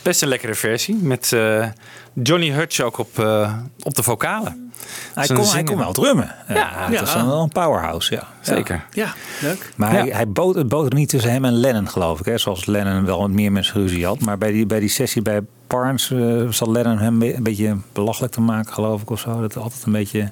Best 0.03 0.23
een 0.23 0.29
lekkere 0.29 0.55
versie. 0.55 0.95
Met 0.95 1.33
eh, 1.33 1.67
Johnny 2.13 2.51
Hutch 2.51 2.81
ook 2.81 2.99
op, 2.99 3.19
eh, 3.19 3.53
op 3.83 3.95
de 3.95 4.03
vocalen. 4.03 4.73
Hij 5.15 5.27
kon, 5.27 5.47
hij 5.47 5.63
kon 5.63 5.77
wel 5.77 5.93
drummen. 5.93 6.35
Ja, 6.49 6.55
Ja, 6.55 6.89
dat 6.91 7.03
is 7.03 7.13
ja. 7.13 7.19
dan 7.19 7.27
wel 7.27 7.43
een 7.43 7.49
powerhouse, 7.49 8.15
ja. 8.15 8.29
Zeker. 8.41 8.85
Ja, 8.91 9.15
leuk. 9.41 9.73
Maar 9.77 9.91
hij, 9.91 10.09
hij 10.09 10.29
bood, 10.29 10.55
het 10.55 10.69
bood 10.69 10.87
er 10.87 10.95
niet 10.95 11.09
tussen 11.09 11.31
hem 11.31 11.45
en 11.45 11.53
Lennon, 11.53 11.89
geloof 11.89 12.21
ik. 12.21 12.25
Hè? 12.25 12.39
Zoals 12.39 12.67
Lennon 12.67 13.05
wel 13.05 13.19
wat 13.19 13.31
meer 13.31 13.53
mensen 13.53 13.75
ruzie 13.81 14.07
had. 14.07 14.21
Maar 14.21 14.39
bij 14.39 14.53
die, 14.53 14.67
bij 14.67 14.81
die 14.81 14.89
sessie 14.89 15.23
bij 15.23 15.41
Barnes 15.67 16.11
eh, 16.11 16.49
zat 16.49 16.69
Lennon 16.69 16.99
hem 16.99 17.23
een 17.23 17.43
beetje 17.43 17.77
belachelijk 17.93 18.33
te 18.33 18.41
maken, 18.41 18.73
geloof 18.73 19.03
ik. 19.03 19.11
Of 19.11 19.21
zo. 19.21 19.41
Dat 19.41 19.57
altijd 19.57 19.83
een 19.87 19.93
beetje... 19.93 20.31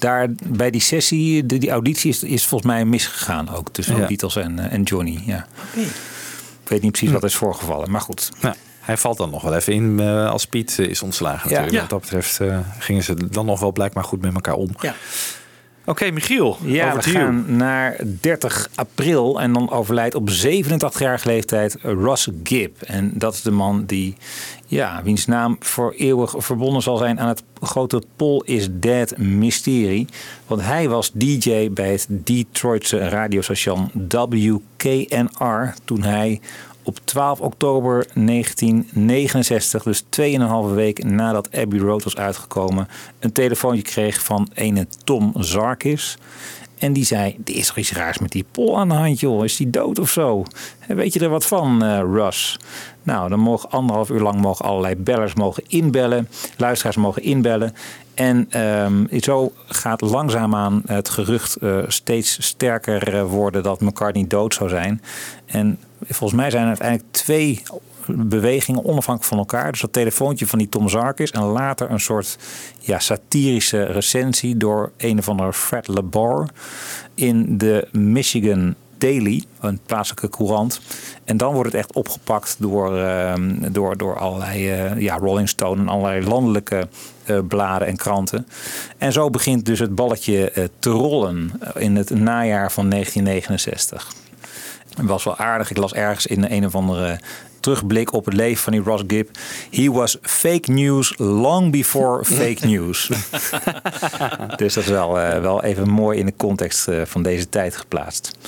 Daar 0.00 0.28
bij 0.46 0.70
die 0.70 0.80
sessie, 0.80 1.46
de, 1.46 1.58
die 1.58 1.70
auditie 1.70 2.10
is, 2.10 2.22
is 2.22 2.46
volgens 2.46 2.72
mij 2.72 2.84
misgegaan 2.84 3.54
ook. 3.54 3.68
Tussen 3.68 3.96
Ja. 3.96 4.06
Beatles 4.06 4.36
en, 4.36 4.58
eh, 4.58 4.72
en 4.72 4.82
Johnny. 4.82 5.22
Ja. 5.26 5.46
Ik 6.62 6.68
weet 6.68 6.82
niet 6.82 6.92
precies 6.92 7.10
wat 7.10 7.22
er 7.22 7.28
is 7.28 7.34
voorgevallen. 7.34 7.90
Maar 7.90 8.00
goed. 8.00 8.30
Nou, 8.40 8.54
hij 8.80 8.96
valt 8.96 9.16
dan 9.16 9.30
nog 9.30 9.42
wel 9.42 9.54
even 9.54 9.72
in 9.72 10.00
eh, 10.00 10.30
als 10.30 10.46
Piet 10.46 10.78
eh, 10.78 10.88
is 10.88 11.02
ontslagen 11.02 11.48
natuurlijk. 11.48 11.72
Ja. 11.72 11.80
Wat 11.80 11.90
dat 11.90 12.00
betreft 12.00 12.40
eh, 12.40 12.58
gingen 12.78 13.02
ze 13.02 13.28
dan 13.28 13.46
nog 13.46 13.60
wel 13.60 13.72
blijkbaar 13.72 14.04
goed 14.04 14.20
met 14.20 14.34
elkaar 14.34 14.54
om. 14.54 14.68
Ja. 14.80 14.94
Oké, 15.84 16.10
Michiel. 16.10 16.58
Ja, 16.62 16.88
over 16.88 17.02
we 17.02 17.10
you. 17.10 17.24
gaan 17.24 17.56
naar 17.56 17.96
30 18.20 18.68
april 18.74 19.40
en 19.40 19.52
dan 19.52 19.70
overlijdt 19.70 20.14
op 20.14 20.30
87-jarige 20.30 21.28
leeftijd 21.28 21.76
Ross 21.82 22.28
Gibb. 22.44 22.82
En 22.82 23.12
dat 23.14 23.34
is 23.34 23.42
de 23.42 23.50
man 23.50 23.84
die, 23.84 24.16
ja, 24.70 25.02
wiens 25.02 25.26
naam 25.26 25.56
voor 25.60 25.92
eeuwig 25.96 26.34
verbonden 26.36 26.82
zal 26.82 26.96
zijn 26.96 27.20
aan 27.20 27.28
het 27.28 27.42
grote 27.60 28.02
Paul 28.16 28.42
is 28.42 28.68
Dead 28.70 29.16
mysterie. 29.16 30.06
Want 30.46 30.62
hij 30.62 30.88
was 30.88 31.10
DJ 31.12 31.70
bij 31.70 31.92
het 31.92 32.06
Detroitse 32.08 33.08
radiostation 33.08 33.90
WKNR 34.08 35.74
toen 35.84 36.02
hij 36.02 36.40
op 36.82 36.98
12 37.04 37.40
oktober 37.40 38.06
1969, 38.14 39.82
dus 39.82 40.04
2,5 40.70 40.74
week 40.74 41.04
nadat 41.04 41.56
Abbey 41.56 41.78
Road 41.78 42.04
was 42.04 42.16
uitgekomen, 42.16 42.88
een 43.18 43.32
telefoontje 43.32 43.82
kreeg 43.82 44.22
van 44.22 44.48
ene 44.54 44.86
Tom 45.04 45.32
Zarkis. 45.38 46.18
En 46.80 46.92
die 46.92 47.04
zei, 47.04 47.36
er 47.44 47.54
is 47.54 47.66
toch 47.66 47.76
iets 47.76 47.92
raars 47.92 48.18
met 48.18 48.32
die 48.32 48.44
Paul 48.50 48.78
aan 48.78 48.88
de 48.88 48.94
hand, 48.94 49.20
joh. 49.20 49.44
Is 49.44 49.56
die 49.56 49.70
dood 49.70 49.98
of 49.98 50.10
zo? 50.10 50.44
Weet 50.86 51.12
je 51.12 51.20
er 51.20 51.28
wat 51.28 51.46
van, 51.46 51.82
eh, 51.82 51.98
Russ? 51.98 52.58
Nou, 53.02 53.28
dan 53.28 53.40
mogen 53.40 53.70
anderhalf 53.70 54.10
uur 54.10 54.20
lang 54.20 54.40
mogen 54.40 54.64
allerlei 54.64 54.96
bellers 54.96 55.34
mogen 55.34 55.62
inbellen. 55.68 56.28
Luisteraars 56.56 56.96
mogen 56.96 57.22
inbellen. 57.22 57.74
En 58.14 58.46
ehm, 58.50 59.20
zo 59.20 59.52
gaat 59.66 60.00
langzaamaan 60.00 60.82
het 60.86 61.08
gerucht 61.08 61.56
eh, 61.56 61.78
steeds 61.86 62.46
sterker 62.46 63.14
eh, 63.14 63.24
worden 63.24 63.62
dat 63.62 63.80
McCartney 63.80 64.24
dood 64.28 64.54
zou 64.54 64.68
zijn. 64.68 65.02
En 65.46 65.78
volgens 66.08 66.40
mij 66.40 66.50
zijn 66.50 66.62
er 66.62 66.68
uiteindelijk 66.68 67.12
twee 67.12 67.62
bewegingen 68.06 68.84
onafhankelijk 68.84 69.24
van 69.24 69.38
elkaar. 69.38 69.70
Dus 69.70 69.80
dat 69.80 69.92
telefoontje 69.92 70.46
van 70.46 70.58
die 70.58 70.68
Tom 70.68 70.88
Zarkis 70.88 71.30
en 71.30 71.42
later 71.42 71.90
een 71.90 72.00
soort 72.00 72.38
ja, 72.78 72.98
satirische 72.98 73.82
recensie 73.82 74.56
door 74.56 74.92
een 74.96 75.18
of 75.18 75.28
andere 75.28 75.52
Fred 75.52 75.88
LeBar 75.88 76.48
in 77.14 77.58
de 77.58 77.88
Michigan 77.92 78.74
Daily, 79.00 79.44
een 79.60 79.80
plaatselijke 79.86 80.28
courant. 80.28 80.80
En 81.24 81.36
dan 81.36 81.54
wordt 81.54 81.72
het 81.72 81.80
echt 81.80 81.92
opgepakt 81.92 82.56
door, 82.58 82.98
ehm, 82.98 83.72
door, 83.72 83.96
door 83.96 84.18
allerlei 84.18 84.70
eh, 84.70 85.00
ja, 85.00 85.16
Rolling 85.16 85.48
Stone 85.48 85.80
en 85.80 85.88
allerlei 85.88 86.26
landelijke 86.26 86.88
eh, 87.24 87.38
bladen 87.48 87.88
en 87.88 87.96
kranten. 87.96 88.46
En 88.98 89.12
zo 89.12 89.30
begint 89.30 89.64
dus 89.64 89.78
het 89.78 89.94
balletje 89.94 90.50
eh, 90.50 90.64
te 90.78 90.90
rollen 90.90 91.50
in 91.74 91.96
het 91.96 92.10
najaar 92.10 92.72
van 92.72 92.90
1969. 92.90 94.12
Het 94.96 95.06
was 95.06 95.24
wel 95.24 95.36
aardig. 95.36 95.70
Ik 95.70 95.76
las 95.76 95.94
ergens 95.94 96.26
in 96.26 96.44
een 96.48 96.66
of 96.66 96.74
andere 96.74 97.20
terugblik 97.60 98.12
op 98.12 98.24
het 98.24 98.34
leven 98.34 98.62
van 98.62 98.72
die 98.72 98.82
Ross 98.82 99.04
Gibb. 99.06 99.36
He 99.70 99.90
was 99.90 100.18
fake 100.22 100.70
news 100.72 101.14
long 101.16 101.72
before 101.72 102.24
fake 102.40 102.66
news. 102.66 103.10
dus 104.56 104.74
dat 104.74 104.84
is 104.84 104.90
wel, 104.90 105.12
wel 105.40 105.62
even 105.62 105.90
mooi 105.90 106.18
in 106.18 106.26
de 106.26 106.34
context 106.36 106.88
van 107.04 107.22
deze 107.22 107.48
tijd 107.48 107.76
geplaatst. 107.76 108.38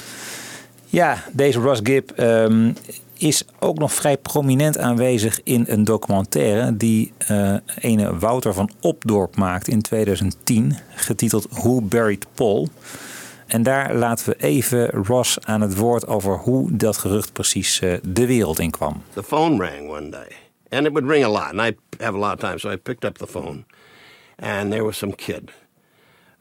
Ja, 0.92 1.22
deze 1.32 1.58
Ross 1.58 1.80
Gibb 1.84 2.10
ehm, 2.10 2.72
is 3.14 3.44
ook 3.58 3.78
nog 3.78 3.92
vrij 3.92 4.16
prominent 4.16 4.78
aanwezig 4.78 5.40
in 5.42 5.64
een 5.68 5.84
documentaire 5.84 6.76
die 6.76 7.12
eh 7.18 7.54
ene 7.80 8.18
Wouter 8.18 8.54
van 8.54 8.70
Opdorp 8.80 9.36
maakt 9.36 9.68
in 9.68 9.82
2010, 9.82 10.76
getiteld 10.94 11.46
Who 11.50 11.80
Buried 11.80 12.26
Paul. 12.34 12.68
En 13.46 13.62
daar 13.62 13.94
laten 13.94 14.26
we 14.28 14.36
even 14.36 14.90
Ross 14.90 15.38
aan 15.40 15.60
het 15.60 15.76
woord 15.76 16.06
over 16.06 16.38
hoe 16.38 16.76
dat 16.76 16.96
gerucht 16.96 17.32
precies 17.32 17.80
eh, 17.80 17.92
de 18.02 18.26
wereld 18.26 18.58
in 18.58 18.70
kwam. 18.70 19.02
The 19.12 19.22
phone 19.22 19.64
rang 19.68 19.90
one 19.90 20.08
day, 20.08 20.28
and 20.68 20.86
it 20.86 20.92
would 20.92 21.08
ring 21.10 21.24
a 21.24 21.30
lot, 21.30 21.58
and 21.58 21.60
I 21.60 21.76
have 21.98 22.16
a 22.16 22.20
lot 22.20 22.32
of 22.32 22.38
time, 22.38 22.58
so 22.58 22.70
I 22.70 22.76
picked 22.76 23.04
up 23.04 23.18
the 23.18 23.26
phone, 23.26 23.64
and 24.36 24.70
there 24.70 24.84
was 24.84 24.96
some 24.96 25.14
kid, 25.14 25.50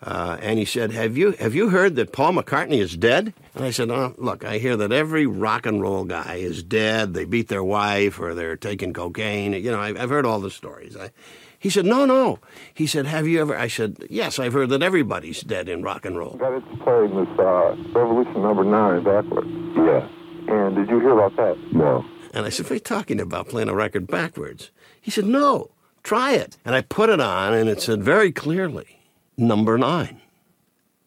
uh, 0.02 0.38
and 0.42 0.58
he 0.60 0.66
said, 0.66 0.92
"Have 0.92 1.18
you 1.18 1.32
have 1.34 1.56
you 1.56 1.70
heard 1.70 1.96
that 1.96 2.12
Paul 2.12 2.34
McCartney 2.34 2.80
is 2.80 2.98
dead?" 2.98 3.34
And 3.56 3.66
I 3.66 3.72
said, 3.72 3.90
oh, 3.90 4.14
"Look, 4.18 4.44
I 4.44 4.58
hear 4.58 4.76
that 4.78 4.92
every 4.92 5.26
rock 5.26 5.66
and 5.66 5.82
roll 5.82 6.06
guy 6.06 6.36
is 6.36 6.64
dead. 6.64 7.14
They 7.14 7.26
beat 7.26 7.48
their 7.50 7.64
wife, 7.64 8.20
or 8.20 8.34
they're 8.34 8.58
taking 8.58 8.94
cocaine. 8.94 9.54
You 9.54 9.72
know, 9.72 9.80
I, 9.80 9.90
I've 9.90 10.10
heard 10.10 10.26
all 10.26 10.40
the 10.40 10.52
stories." 10.52 10.96
I, 10.98 11.12
he 11.60 11.70
said, 11.70 11.86
"No, 11.86 12.06
no." 12.06 12.40
He 12.74 12.88
said, 12.88 13.06
"Have 13.06 13.28
you 13.28 13.42
ever?" 13.42 13.56
I 13.56 13.68
said, 13.68 14.06
"Yes, 14.10 14.40
I've 14.40 14.54
heard 14.54 14.70
that 14.70 14.82
everybody's 14.82 15.42
dead 15.42 15.70
in 15.70 15.84
rock 15.84 16.06
and 16.06 16.18
roll." 16.18 16.36
Got 16.38 16.54
it 16.54 16.64
playing 16.80 17.16
this 17.16 17.40
uh, 17.40 17.76
Revolution 17.94 18.42
number 18.42 18.64
nine 18.64 19.04
backwards. 19.04 19.50
Yeah. 19.76 20.08
And 20.48 20.76
did 20.76 20.90
you 20.90 21.00
hear 21.00 21.12
about 21.12 21.36
that? 21.38 21.58
No. 21.72 22.04
And 22.34 22.46
I 22.46 22.50
said, 22.50 22.66
What 22.66 22.72
are 22.72 22.76
you 22.76 22.80
talking 22.80 23.20
about 23.20 23.50
playing 23.50 23.70
a 23.70 23.76
record 23.76 24.08
backwards? 24.08 24.72
He 25.00 25.12
said, 25.12 25.26
No, 25.26 25.72
try 26.04 26.34
it. 26.34 26.58
And 26.66 26.76
I 26.76 26.82
put 26.82 27.10
it 27.10 27.20
on, 27.20 27.54
and 27.54 27.70
it 27.70 27.82
said 27.82 28.04
very 28.04 28.32
clearly, 28.32 29.01
number 29.38 29.78
nine, 29.78 30.22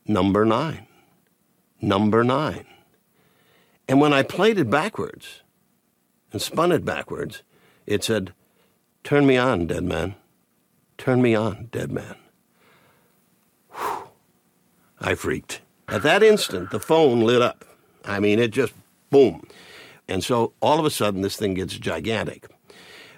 number 0.06 0.44
nine, 0.44 0.87
number 1.80 2.24
nine. 2.24 2.66
And 3.88 4.00
when 4.00 4.12
I 4.12 4.22
played 4.22 4.58
it 4.58 4.70
backwards 4.70 5.42
and 6.32 6.40
spun 6.40 6.72
it 6.72 6.84
backwards, 6.84 7.42
it 7.87 8.02
said, 8.02 8.32
Turn 9.02 9.26
me 9.26 9.37
on, 9.37 9.66
dead 9.66 9.84
man. 9.84 10.14
Turn 10.96 11.20
me 11.20 11.34
on, 11.34 11.68
dead 11.70 11.92
man. 11.92 12.16
Whew. 13.70 14.08
I 15.00 15.14
freaked. 15.14 15.60
At 15.88 16.02
that 16.02 16.22
instant, 16.22 16.70
the 16.70 16.80
phone 16.80 17.20
lit 17.20 17.42
up. 17.42 17.64
I 18.04 18.20
mean, 18.20 18.38
it 18.38 18.50
just 18.50 18.72
boom. 19.10 19.46
And 20.08 20.24
so 20.24 20.54
all 20.60 20.78
of 20.78 20.87
a 20.87 20.90
sudden, 20.90 21.20
this 21.20 21.37
thing 21.37 21.54
gets 21.54 21.76
gigantic. 21.76 22.46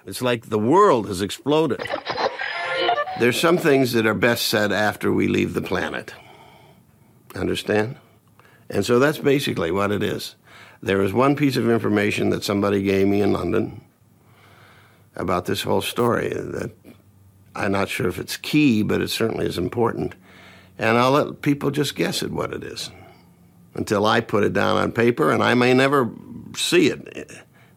It's 0.05 0.21
like 0.21 0.47
the 0.47 0.59
world 0.59 1.07
has 1.07 1.21
exploded. 1.21 1.81
There's 3.19 3.39
some 3.39 3.57
things 3.57 3.93
that 3.93 4.05
are 4.05 4.13
best 4.13 4.45
said 4.45 4.71
after 4.71 5.11
we 5.11 5.27
leave 5.27 5.55
the 5.55 5.61
planet. 5.61 6.13
Understand? 7.33 7.97
And 8.69 8.85
so 8.85 8.99
that's 8.99 9.17
basically 9.17 9.71
what 9.71 9.91
it 9.91 10.03
is. 10.03 10.35
There 10.83 11.01
is 11.01 11.13
one 11.13 11.35
piece 11.35 11.55
of 11.55 11.67
information 11.67 12.29
that 12.29 12.43
somebody 12.43 12.83
gave 12.83 13.07
me 13.07 13.21
in 13.21 13.33
London 13.33 13.81
about 15.15 15.45
this 15.45 15.63
whole 15.63 15.81
story 15.81 16.29
that 16.29 16.71
I'm 17.55 17.71
not 17.71 17.89
sure 17.89 18.07
if 18.07 18.19
it's 18.19 18.37
key, 18.37 18.83
but 18.83 19.01
it 19.01 19.09
certainly 19.09 19.47
is 19.47 19.57
important. 19.57 20.13
And 20.77 20.95
I'll 20.95 21.11
let 21.11 21.41
people 21.41 21.71
just 21.71 21.95
guess 21.95 22.21
at 22.21 22.29
what 22.29 22.53
it 22.53 22.63
is 22.63 22.91
until 23.73 24.05
I 24.05 24.21
put 24.21 24.43
it 24.43 24.53
down 24.53 24.77
on 24.77 24.91
paper, 24.91 25.31
and 25.31 25.41
I 25.41 25.55
may 25.55 25.73
never 25.73 26.11
see 26.55 26.87
it. 26.87 27.31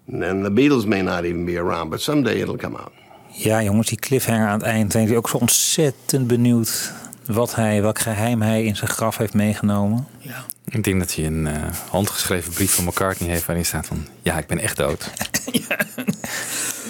And 0.07 0.45
the 0.45 0.51
Beatles 0.51 0.85
may 0.85 1.01
not 1.01 1.25
even 1.25 1.47
be 1.47 1.57
around, 1.57 1.89
but 1.89 2.03
someday 2.03 2.41
it'll 2.41 2.59
come 2.59 2.77
out. 2.77 2.93
Ja, 3.33 3.63
jongens, 3.63 3.89
die 3.89 3.99
cliffhanger 3.99 4.47
aan 4.49 4.59
het 4.59 4.63
eind. 4.63 4.93
Ben 4.93 5.09
ik 5.09 5.17
ook 5.17 5.29
zo 5.29 5.37
ontzettend 5.37 6.27
benieuwd 6.27 6.93
wat 7.27 7.55
hij, 7.55 7.83
welk 7.83 7.99
geheim 7.99 8.43
hij 8.43 8.65
in 8.65 8.77
zijn 8.77 8.91
graf 8.91 9.17
heeft 9.17 9.35
meegenomen. 9.35 10.07
Ja. 10.19 10.45
Ik 10.65 10.85
denk 10.85 10.99
dat 10.99 11.15
hij 11.15 11.27
een 11.27 11.47
eh, 11.47 11.55
handgeschreven 11.91 12.53
brief 12.53 12.75
van 12.75 12.85
McCartney 12.85 13.29
heeft 13.29 13.47
waarin 13.47 13.65
staat 13.67 13.87
van... 13.87 14.07
Ja, 14.23 14.39
ik 14.39 14.47
ben 14.47 14.59
echt 14.59 14.77
dood. 14.77 15.11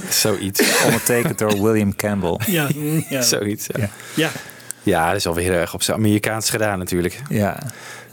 Zoiets. 0.08 0.62
Ondertekend 0.84 1.38
door 1.38 1.62
William 1.62 1.96
Campbell. 1.96 2.38
Ja, 2.46 2.68
ja. 3.08 3.22
Zoiets, 3.22 3.66
ja. 3.66 3.78
Ja. 3.78 3.88
ja. 4.14 4.30
Ja, 4.82 5.06
dat 5.06 5.16
is 5.16 5.26
alweer 5.26 5.44
heel 5.50 5.60
erg 5.60 5.74
op 5.74 5.82
zijn 5.82 5.96
Amerikaans 5.96 6.50
gedaan 6.50 6.78
natuurlijk. 6.78 7.22
Ja, 7.28 7.58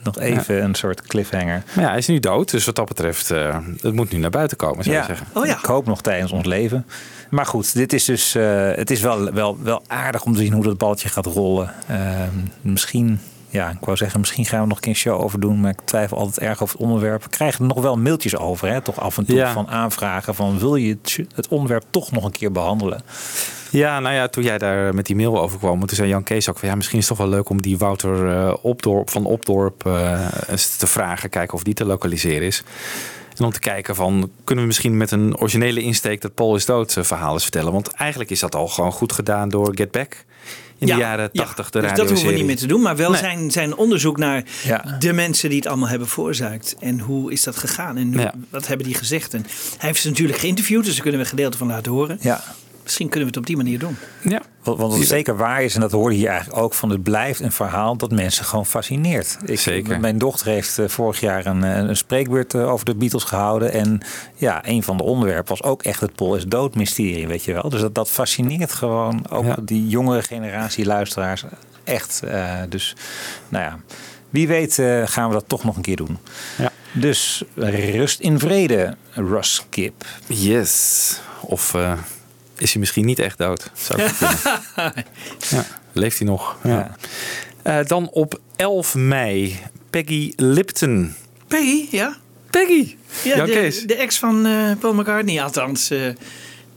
nog 0.04 0.20
even 0.20 0.64
een 0.64 0.76
soort 0.76 1.02
cliffhanger. 1.02 1.64
Maar 1.74 1.84
ja, 1.84 1.90
hij 1.90 1.98
is 1.98 2.08
nu 2.08 2.20
dood, 2.20 2.52
dus 2.52 2.66
wat 2.66 2.76
dat 2.76 2.88
betreft, 2.88 3.32
eh, 3.32 3.58
het 3.82 3.94
moet 3.94 4.12
nu 4.12 4.18
naar 4.18 4.30
buiten 4.30 4.58
komen, 4.58 4.84
zou 4.84 4.96
je 4.96 5.02
Ja, 5.02 5.08
zeggen. 5.08 5.28
Oh 5.34 5.46
ja. 5.46 5.58
ik 5.58 5.66
hoop 5.66 5.86
nog 5.86 6.02
tijdens 6.02 6.32
ons 6.32 6.46
leven. 6.46 6.86
Maar 7.30 7.46
goed, 7.46 7.74
dit 7.74 7.94
is 7.94 8.06
dus, 8.06 8.36
eh, 8.36 8.72
het 8.76 8.92
is 8.92 9.02
wel, 9.02 9.32
wel, 9.32 9.58
wel 9.64 9.82
aardig 9.88 10.24
om 10.24 10.34
te 10.34 10.40
zien 10.40 10.54
hoe 10.54 10.64
dat 10.64 10.78
balletje 10.78 11.10
gaat 11.10 11.26
rollen. 11.26 11.74
Ehm, 11.88 12.34
misschien, 12.62 13.20
ja, 13.50 13.70
ik 13.70 13.86
wou 13.86 13.98
zeggen, 13.98 14.20
misschien 14.20 14.46
gaan 14.46 14.62
we 14.62 14.68
nog 14.68 14.76
een 14.76 14.82
keer 14.84 14.92
een 14.92 14.98
show 14.98 15.22
over 15.22 15.40
doen. 15.40 15.60
Maar 15.62 15.72
ik 15.72 15.80
twijfel 15.86 16.18
altijd 16.18 16.40
erg 16.40 16.62
over 16.62 16.76
het 16.76 16.84
onderwerp. 16.88 17.24
We 17.24 17.30
krijgen 17.30 17.62
er 17.62 17.68
nog 17.76 17.82
wel 17.82 17.98
mailtjes 17.98 18.38
over, 18.38 18.70
hè, 18.70 18.82
toch 18.82 19.00
af 19.00 19.18
en 19.18 19.26
toe 19.26 19.36
Ja. 19.36 19.54
van 19.54 19.68
aanvragen 19.68 20.36
van 20.36 20.60
wil 20.60 20.76
je 20.76 20.90
het, 21.02 21.20
het 21.36 21.48
onderwerp 21.48 21.84
toch 21.90 22.12
nog 22.12 22.24
een 22.24 22.32
keer 22.32 22.52
behandelen? 22.52 23.02
Ja, 23.72 24.00
nou 24.00 24.16
ja, 24.16 24.28
toen 24.28 24.44
jij 24.44 24.58
daar 24.58 24.94
met 24.94 25.06
die 25.06 25.16
mail 25.16 25.42
over 25.42 25.58
kwam, 25.58 25.80
toen 25.80 25.90
zei 25.98 26.10
Jan 26.10 26.24
Kees 26.24 26.50
ook 26.50 26.58
van 26.60 26.70
ja, 26.70 26.76
misschien 26.76 27.00
is 27.00 27.08
het 27.10 27.18
toch 27.18 27.28
wel 27.28 27.36
leuk 27.36 27.50
om 27.50 27.62
die 27.62 27.78
Wouter 27.78 28.32
eh, 28.32 28.54
Opdorp 28.62 29.10
van 29.10 29.26
Opdorp 29.26 29.86
eh, 29.86 30.28
eens 30.50 30.76
te 30.76 30.88
vragen, 30.88 31.30
kijken 31.30 31.54
of 31.54 31.64
die 31.64 31.74
te 31.74 31.86
lokaliseren 31.86 32.48
is. 32.48 32.64
En 33.38 33.46
om 33.46 33.52
te 33.52 33.60
kijken 33.60 33.96
van, 33.96 34.32
kunnen 34.44 34.64
we 34.64 34.70
misschien 34.70 34.98
met 34.98 35.12
een 35.12 35.38
originele 35.38 35.82
insteek 35.82 36.22
dat 36.22 36.34
Paul 36.34 36.56
is 36.56 36.66
dood 36.66 36.96
eh, 36.98 37.04
verhaal 37.04 37.34
eens 37.34 37.44
vertellen? 37.44 37.72
Want 37.72 37.88
eigenlijk 37.92 38.30
is 38.30 38.40
dat 38.40 38.56
al 38.56 38.68
gewoon 38.68 38.92
goed 38.92 39.12
gedaan 39.14 39.50
door 39.50 39.72
Get 39.76 39.92
Back 39.92 40.26
in 40.78 40.88
de 40.88 40.94
jaren 40.96 41.32
80, 41.32 41.70
de 41.70 41.82
dus 41.82 41.94
dat 41.94 42.10
hoeven 42.10 42.28
we 42.28 42.34
niet 42.34 42.46
meer 42.46 42.56
te 42.58 42.68
doen. 42.68 42.82
Maar 42.82 42.96
wel 42.96 43.10
Nee. 43.12 43.20
zijn, 43.20 43.52
zijn 43.52 43.76
onderzoek 43.76 44.18
naar 44.18 44.44
Ja. 44.64 44.96
de 45.00 45.14
mensen 45.14 45.50
die 45.50 45.58
het 45.58 45.68
allemaal 45.68 45.88
hebben 45.90 46.08
veroorzaakt. 46.08 46.76
En 46.80 47.00
hoe 47.00 47.32
is 47.32 47.44
dat 47.44 47.56
gegaan? 47.58 47.98
En 47.98 48.14
hoe- 48.14 48.22
Ja. 48.22 48.34
wat 48.50 48.68
hebben 48.68 48.86
die 48.86 48.96
gezegd? 48.96 49.34
En 49.34 49.42
hij 49.78 49.88
heeft 49.90 50.02
ze 50.02 50.10
natuurlijk 50.10 50.40
geïnterviewd, 50.40 50.84
dus 50.84 50.94
daar 50.94 51.02
kunnen 51.02 51.20
we 51.20 51.26
een 51.26 51.32
gedeelte 51.32 51.58
van 51.58 51.68
laten 51.68 51.92
horen. 51.92 52.18
Ja. 52.22 52.44
Misschien 52.88 53.10
kunnen 53.10 53.30
we 53.30 53.34
het 53.36 53.44
op 53.44 53.46
die 53.48 53.58
manier 53.58 53.80
doen. 53.80 53.98
Ja. 54.22 54.42
Want, 54.64 54.80
want 54.80 54.98
wat 54.98 55.06
zeker 55.06 55.38
waar 55.38 55.64
is, 55.64 55.76
en 55.76 55.82
dat 55.82 55.92
hoorde 55.92 56.14
je 56.16 56.20
hier 56.20 56.30
eigenlijk 56.30 56.60
ook 56.62 56.74
van, 56.74 56.90
het 56.90 57.04
blijft 57.04 57.40
een 57.40 57.52
verhaal 57.52 57.98
dat 57.98 58.12
mensen 58.12 58.46
gewoon 58.46 58.66
fascineert. 58.66 59.38
Ik, 59.46 59.60
Zeker. 59.60 60.00
Mijn 60.00 60.18
dochter 60.18 60.48
heeft 60.48 60.78
eh, 60.80 60.88
vorig 60.88 61.20
jaar 61.20 61.46
een, 61.46 61.64
eh, 61.64 61.76
een 61.76 61.98
spreekbeurt 61.98 62.54
eh, 62.54 62.72
over 62.72 62.86
de 62.86 62.96
Beatles 62.96 63.24
gehouden. 63.24 63.72
En 63.72 64.02
ja, 64.36 64.68
een 64.68 64.84
van 64.84 64.98
de 64.98 65.04
onderwerpen 65.04 65.50
was 65.58 65.64
ook 65.64 65.84
echt 65.84 66.00
het 66.00 66.16
Paul 66.16 66.36
is 66.36 66.46
dood 66.46 66.76
mysterie, 66.76 67.28
weet 67.28 67.44
je 67.44 67.54
wel. 67.54 67.70
Dus 67.70 67.82
dat, 67.82 67.96
dat 67.96 68.10
fascineert 68.10 68.72
gewoon 68.74 69.30
ook 69.30 69.46
Ja. 69.46 69.56
die 69.62 69.88
jongere 69.88 70.22
generatie 70.22 70.86
luisteraars 70.86 71.44
echt. 71.84 72.24
Eh, 72.24 72.54
dus 72.70 72.96
nou 73.50 73.64
ja, 73.64 73.80
wie 74.30 74.48
weet 74.48 74.74
gaan 75.06 75.28
we 75.28 75.34
dat 75.34 75.48
toch 75.48 75.64
nog 75.64 75.76
een 75.76 75.82
keer 75.82 75.96
doen. 75.96 76.18
Ja. 76.58 76.72
Dus 76.94 77.44
rust 77.56 78.20
in 78.20 78.40
vrede, 78.40 78.96
Russ 79.12 79.66
Kip. 79.70 80.06
Yes. 80.28 81.20
Of 81.42 81.74
eh, 81.74 81.94
is 82.58 82.72
hij 82.72 82.80
misschien 82.80 83.06
niet 83.06 83.20
echt 83.20 83.38
dood? 83.38 83.72
Zou 83.74 84.02
ik 84.02 84.12
ja. 85.50 85.66
Leeft 85.92 86.18
hij 86.20 86.28
nog? 86.28 86.58
Ja. 86.64 86.96
Eh, 87.62 87.80
dan 87.86 88.10
op 88.12 88.40
11 88.56 88.96
mei, 88.96 89.60
Peggy 89.90 90.34
Lipton. 90.36 91.14
Peggy, 91.48 91.88
ja? 91.92 92.16
Peggy! 92.50 92.96
Ja, 93.24 93.46
de, 93.46 93.52
Kees. 93.52 93.82
de 93.84 93.96
ex 93.96 94.18
van 94.20 94.46
eh, 94.46 94.72
Paul 94.80 94.94
McCartney, 94.94 95.44
althans. 95.44 95.90
eh, 95.90 96.00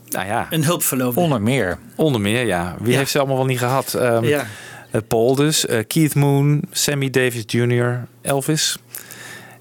Nou 0.09 0.27
ja, 0.27 0.47
een 0.51 0.65
hulpverloofde. 0.65 1.21
Onder 1.21 1.43
meer. 1.43 1.79
onder 1.97 2.21
meer, 2.21 2.47
ja. 2.47 2.77
Wie 2.81 2.93
Ja. 2.93 2.99
heeft 2.99 3.11
ze 3.11 3.19
allemaal 3.19 3.37
wel 3.37 3.47
niet 3.47 3.59
gehad? 3.59 3.95
Ehm, 3.95 4.25
Ja. 4.25 4.47
eh, 4.91 5.01
Paul 5.09 5.35
dus, 5.35 5.67
eh, 5.67 5.85
Keith 5.87 6.15
Moon, 6.15 6.63
Sammy 6.71 7.11
Davis 7.11 7.43
Jr., 7.47 8.07
Elvis. 8.23 8.77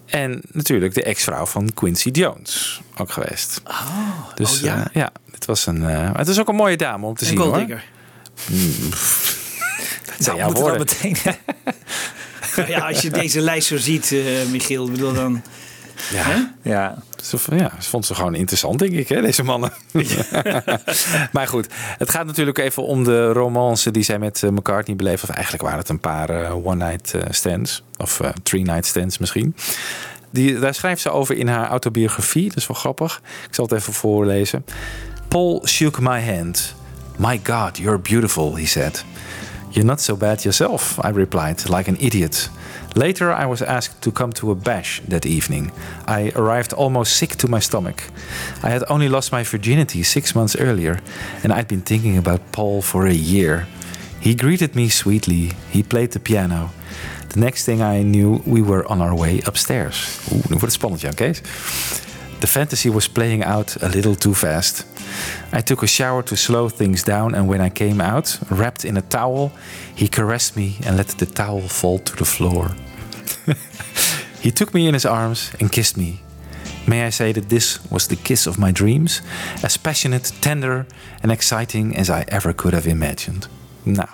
En 0.10 0.41
natuurlijk 0.52 0.93
de 0.93 1.04
ex-vrouw 1.04 1.45
van 1.45 1.74
Quincy 1.74 2.10
Jones, 2.10 2.82
ook 2.98 3.12
geweest. 3.12 3.62
Oh, 3.65 4.28
Dus 4.36 4.58
oh 4.58 4.63
ja. 4.63 4.78
eh, 4.78 4.86
ja, 4.93 5.12
het 5.32 5.45
was 5.45 5.65
een. 5.65 5.89
eh, 5.89 6.10
het 6.13 6.28
is 6.28 6.39
ook 6.39 6.48
een 6.48 6.56
mooie 6.56 6.78
dame 6.78 7.06
om 7.06 7.15
te 7.15 7.24
Een 7.24 7.30
zien 7.30 7.39
hoor. 7.39 7.82
Mm, 8.48 8.89
Dat 10.06 10.15
zijn 10.17 10.38
jouw 10.38 10.78
meteen... 10.78 11.17
Nou 12.56 12.69
ja, 12.69 12.88
als 12.88 13.02
je 13.02 13.10
deze 13.10 13.41
lijst 13.41 13.67
zo 13.67 13.78
ziet, 13.78 14.12
eh, 14.12 14.45
Michiel, 14.52 14.89
bedoel 14.89 15.13
dan... 15.13 15.43
Ja. 16.12 16.53
Ja. 16.62 17.03
Ze, 17.21 17.38
ja, 17.55 17.71
ze 17.79 17.89
vond 17.89 18.05
ze 18.05 18.15
gewoon 18.15 18.35
interessant, 18.35 18.79
denk 18.79 18.91
ik, 18.93 19.09
hè, 19.09 19.21
deze 19.21 19.43
mannen. 19.43 19.71
maar 21.31 21.47
goed, 21.47 21.67
het 21.97 22.09
gaat 22.09 22.25
natuurlijk 22.25 22.57
even 22.57 22.83
om 22.83 23.03
de 23.03 23.31
romance 23.31 23.91
die 23.91 24.03
zij 24.03 24.19
met 24.19 24.43
eh, 24.43 24.49
McCartney 24.49 24.95
beleefde. 24.95 25.27
Of 25.27 25.33
eigenlijk 25.33 25.63
waren 25.63 25.79
het 25.79 25.89
een 25.89 25.99
paar 25.99 26.29
eh, 26.29 26.65
one-night 26.65 27.13
eh, 27.13 27.21
stands. 27.29 27.83
Of 27.97 28.21
three-night 28.43 28.85
stands 28.85 29.17
misschien. 29.17 29.55
Die, 30.31 30.59
daar 30.59 30.73
schrijft 30.73 31.01
ze 31.01 31.09
over 31.09 31.38
in 31.38 31.47
haar 31.47 31.67
autobiografie. 31.67 32.47
Dat 32.47 32.57
is 32.57 32.67
wel 32.67 32.77
grappig. 32.77 33.21
Ik 33.47 33.55
zal 33.55 33.65
het 33.65 33.73
even 33.73 33.93
voorlezen. 33.93 34.65
Paul 35.27 35.67
shook 35.67 35.99
my 35.99 36.21
hand. 36.21 36.75
My 37.17 37.41
God, 37.43 37.77
you're 37.77 37.99
beautiful, 37.99 38.55
he 38.55 38.65
said. 38.65 39.05
You're 39.69 39.89
not 39.89 40.01
so 40.01 40.15
bad 40.15 40.41
yourself, 40.43 40.97
I 41.05 41.09
replied, 41.09 41.69
like 41.69 41.89
an 41.89 41.99
idiot. 41.99 42.49
Later, 42.99 43.31
I 43.31 43.45
was 43.45 43.62
asked 43.62 44.01
to 44.01 44.12
come 44.12 44.33
to 44.33 44.51
a 44.51 44.55
bash 44.55 45.01
that 45.07 45.25
evening. 45.25 45.71
I 46.05 46.33
arrived 46.35 46.73
almost 46.73 47.15
sick 47.15 47.38
to 47.38 47.47
my 47.47 47.62
stomach. 47.62 48.03
I 48.62 48.71
had 48.71 48.83
only 48.89 49.07
lost 49.07 49.31
my 49.31 49.43
virginity 49.43 50.03
six 50.03 50.35
months 50.35 50.57
earlier, 50.57 50.99
and 51.41 51.53
I'd 51.53 51.69
been 51.69 51.81
thinking 51.81 52.17
about 52.17 52.51
Paul 52.51 52.81
for 52.81 53.07
a 53.07 53.13
year. 53.13 53.67
He 54.19 54.35
greeted 54.35 54.75
me 54.75 54.89
sweetly. 54.89 55.53
He 55.71 55.81
played 55.81 56.12
the 56.12 56.19
piano. 56.19 56.71
The 57.29 57.39
next 57.39 57.63
thing 57.63 57.81
I 57.81 58.03
knew, 58.03 58.41
we 58.45 58.62
were 58.62 58.85
on 58.91 59.01
our 59.01 59.15
way 59.15 59.41
upstairs. 59.45 60.19
Oeh, 60.31 60.49
nu 60.49 60.57
wordt 60.57 60.62
het 60.62 60.73
spannend, 60.73 61.01
Jan 61.01 61.13
Kees. 61.13 61.41
The 62.39 62.47
fantasy 62.47 62.89
was 62.89 63.07
playing 63.07 63.45
out 63.45 63.77
a 63.81 63.88
little 63.88 64.15
too 64.15 64.33
fast. 64.33 64.85
I 65.53 65.62
took 65.62 65.83
a 65.83 65.88
shower 65.88 66.23
to 66.23 66.35
slow 66.35 66.69
things 66.69 67.03
down, 67.03 67.35
and 67.35 67.47
when 67.47 67.62
I 67.62 67.71
came 67.71 68.03
out, 68.03 68.39
wrapped 68.49 68.83
in 68.83 68.97
a 68.97 69.01
towel, 69.07 69.51
he 69.95 70.07
caressed 70.07 70.55
me 70.55 70.75
and 70.85 70.95
let 70.95 71.17
the 71.17 71.25
towel 71.25 71.67
fall 71.67 71.99
to 71.99 72.15
the 72.15 72.25
floor. 72.25 72.71
he 74.42 74.52
took 74.54 74.72
me 74.72 74.82
in 74.82 74.94
his 74.94 75.06
arms 75.06 75.52
and 75.60 75.70
kissed 75.70 75.96
me. 75.98 76.20
May 76.86 77.08
I 77.08 77.12
say 77.12 77.32
that 77.34 77.50
this 77.50 77.80
was 77.88 78.06
the 78.08 78.15
kiss 78.22 78.48
of 78.48 78.58
my 78.58 78.72
dreams, 78.72 79.22
as 79.62 79.78
passionate, 79.78 80.32
tender, 80.39 80.86
and 81.22 81.32
exciting 81.32 81.98
as 81.98 82.10
I 82.10 82.24
ever 82.26 82.56
could 82.56 82.74
have 82.74 82.89
imagined. 82.89 83.50
Nou, 83.84 84.08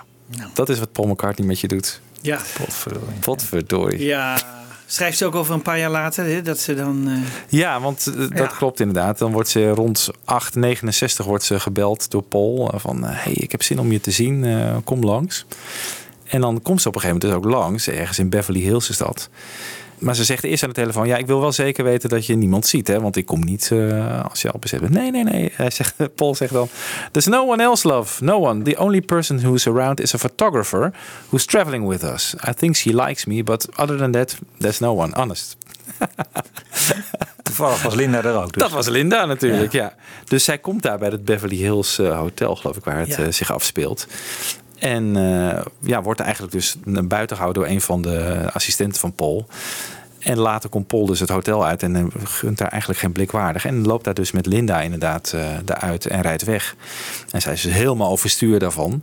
dat 0.54 0.68
is 0.68 0.78
wat 0.78 0.92
Paul 0.92 1.06
McCartney 1.06 1.46
met 1.46 1.60
je 1.60 1.68
doet. 1.68 2.00
Ja. 2.20 2.38
Potverdorie. 2.58 3.18
Potverdorie. 3.20 4.04
Ja, 4.04 4.38
schrijft 4.86 5.18
ze 5.18 5.24
ook 5.24 5.34
over 5.34 5.54
een 5.54 5.62
paar 5.62 5.78
jaar 5.78 5.90
later 5.90 6.24
hè, 6.24 6.42
dat 6.42 6.58
ze 6.58 6.74
dan. 6.74 7.08
eh, 7.08 7.18
Ja, 7.48 7.80
want 7.80 8.06
eh, 8.06 8.14
dat 8.16 8.30
Ja. 8.38 8.46
klopt 8.46 8.80
inderdaad. 8.80 9.18
Dan 9.18 9.32
wordt 9.32 9.48
ze 9.48 9.68
rond 9.68 10.08
869 10.24 11.24
wordt 11.26 11.44
ze 11.44 11.60
gebeld 11.60 12.10
door 12.10 12.22
Paul. 12.22 12.70
eh, 12.72 12.80
Van, 12.80 13.06
eh, 13.06 13.10
hey, 13.24 13.32
ik 13.32 13.50
heb 13.52 13.62
zin 13.62 13.78
om 13.78 13.92
je 13.92 14.00
te 14.00 14.10
zien, 14.10 14.44
kom 14.84 15.00
langs. 15.04 15.46
En 16.28 16.40
dan 16.40 16.62
komt 16.62 16.82
ze 16.82 16.88
op 16.88 16.94
een 16.94 17.00
gegeven 17.00 17.20
moment 17.28 17.42
dus 17.44 17.52
ook 17.52 17.60
langs. 17.60 17.88
Ergens 17.88 18.18
in 18.18 18.28
Beverly 18.28 18.60
Hills 18.60 18.88
is 18.88 18.96
dat. 18.96 19.28
Maar 19.98 20.14
ze 20.14 20.24
zegt 20.24 20.44
eerst 20.44 20.62
aan 20.62 20.68
de 20.68 20.74
telefoon... 20.74 21.06
ja, 21.06 21.16
ik 21.16 21.26
wil 21.26 21.40
wel 21.40 21.52
zeker 21.52 21.84
weten 21.84 22.08
dat 22.08 22.26
je 22.26 22.36
niemand 22.36 22.66
ziet. 22.66 22.88
Hè, 22.88 23.00
want 23.00 23.16
ik 23.16 23.26
kom 23.26 23.44
niet 23.44 23.70
eh, 23.72 24.24
als 24.30 24.42
je 24.42 24.50
al 24.50 24.58
bezet 24.58 24.80
bent. 24.80 24.92
Nee, 24.92 25.10
nee, 25.10 25.24
nee. 25.24 25.52
Hij 25.54 25.70
zegt, 25.70 25.94
Paul 26.16 26.34
zegt 26.34 26.52
dan... 26.52 26.68
There's 27.10 27.26
no 27.26 27.50
one 27.50 27.62
else, 27.62 27.88
love. 27.88 28.24
No 28.24 28.40
one. 28.40 28.62
The 28.62 28.78
only 28.78 29.00
person 29.00 29.40
who's 29.40 29.66
around 29.66 30.00
is 30.00 30.14
a 30.14 30.18
photographer... 30.18 30.92
who's 31.28 31.44
traveling 31.44 31.88
with 31.88 32.02
us. 32.02 32.34
I 32.48 32.52
think 32.52 32.76
she 32.76 32.94
likes 33.04 33.24
me, 33.24 33.42
but 33.42 33.68
other 33.76 33.96
than 33.98 34.10
that... 34.10 34.36
there's 34.58 34.78
no 34.78 34.94
one. 34.94 35.14
Honest. 35.16 35.56
Toevallig 37.42 37.82
was 37.82 37.94
Linda 37.94 38.22
er 38.24 38.34
ook. 38.42 38.52
Dus. 38.52 38.62
Dat 38.62 38.70
was 38.72 38.88
Linda 38.88 39.24
natuurlijk, 39.24 39.72
ja. 39.72 39.94
Dus 40.24 40.44
zij 40.44 40.58
komt 40.58 40.82
daar 40.82 40.98
bij 40.98 41.08
het 41.08 41.24
Beverly 41.24 41.56
Hills 41.56 41.98
eh, 41.98 42.18
Hotel, 42.18 42.56
geloof 42.56 42.76
ik, 42.76 42.84
waar 42.84 42.98
het 42.98 43.08
Ja. 43.16 43.24
eh, 43.24 43.32
zich 43.32 43.52
afspeelt. 43.52 44.06
En 44.78 45.16
eh, 45.16 45.64
ja, 45.80 46.02
wordt 46.02 46.20
eigenlijk 46.20 46.52
dus 46.52 46.76
naar 46.84 47.06
buiten 47.06 47.36
gehouden 47.36 47.62
door 47.62 47.72
een 47.72 47.80
van 47.80 48.02
de 48.02 48.48
assistenten 48.52 49.00
van 49.00 49.12
Paul. 49.12 49.46
En 50.26 50.38
later 50.38 50.68
komt 50.70 50.86
Paul 50.86 51.06
dus 51.06 51.20
het 51.20 51.28
hotel 51.28 51.66
uit 51.66 51.82
en 51.82 51.96
eh, 51.96 52.04
gunt 52.24 52.58
daar 52.58 52.68
eigenlijk 52.68 53.00
geen 53.00 53.12
blik 53.12 53.30
waardig. 53.30 53.64
En 53.64 53.86
loopt 53.86 54.04
daar 54.04 54.14
dus 54.14 54.32
met 54.32 54.46
Linda 54.46 54.80
inderdaad 54.80 55.32
eh 55.32 55.44
daaruit 55.64 56.06
en 56.06 56.20
rijdt 56.20 56.44
weg. 56.44 56.76
En 57.30 57.40
zij 57.40 57.52
is 57.52 57.62
dus 57.62 57.72
helemaal 57.72 58.10
overstuur 58.10 58.58
daarvan. 58.58 59.02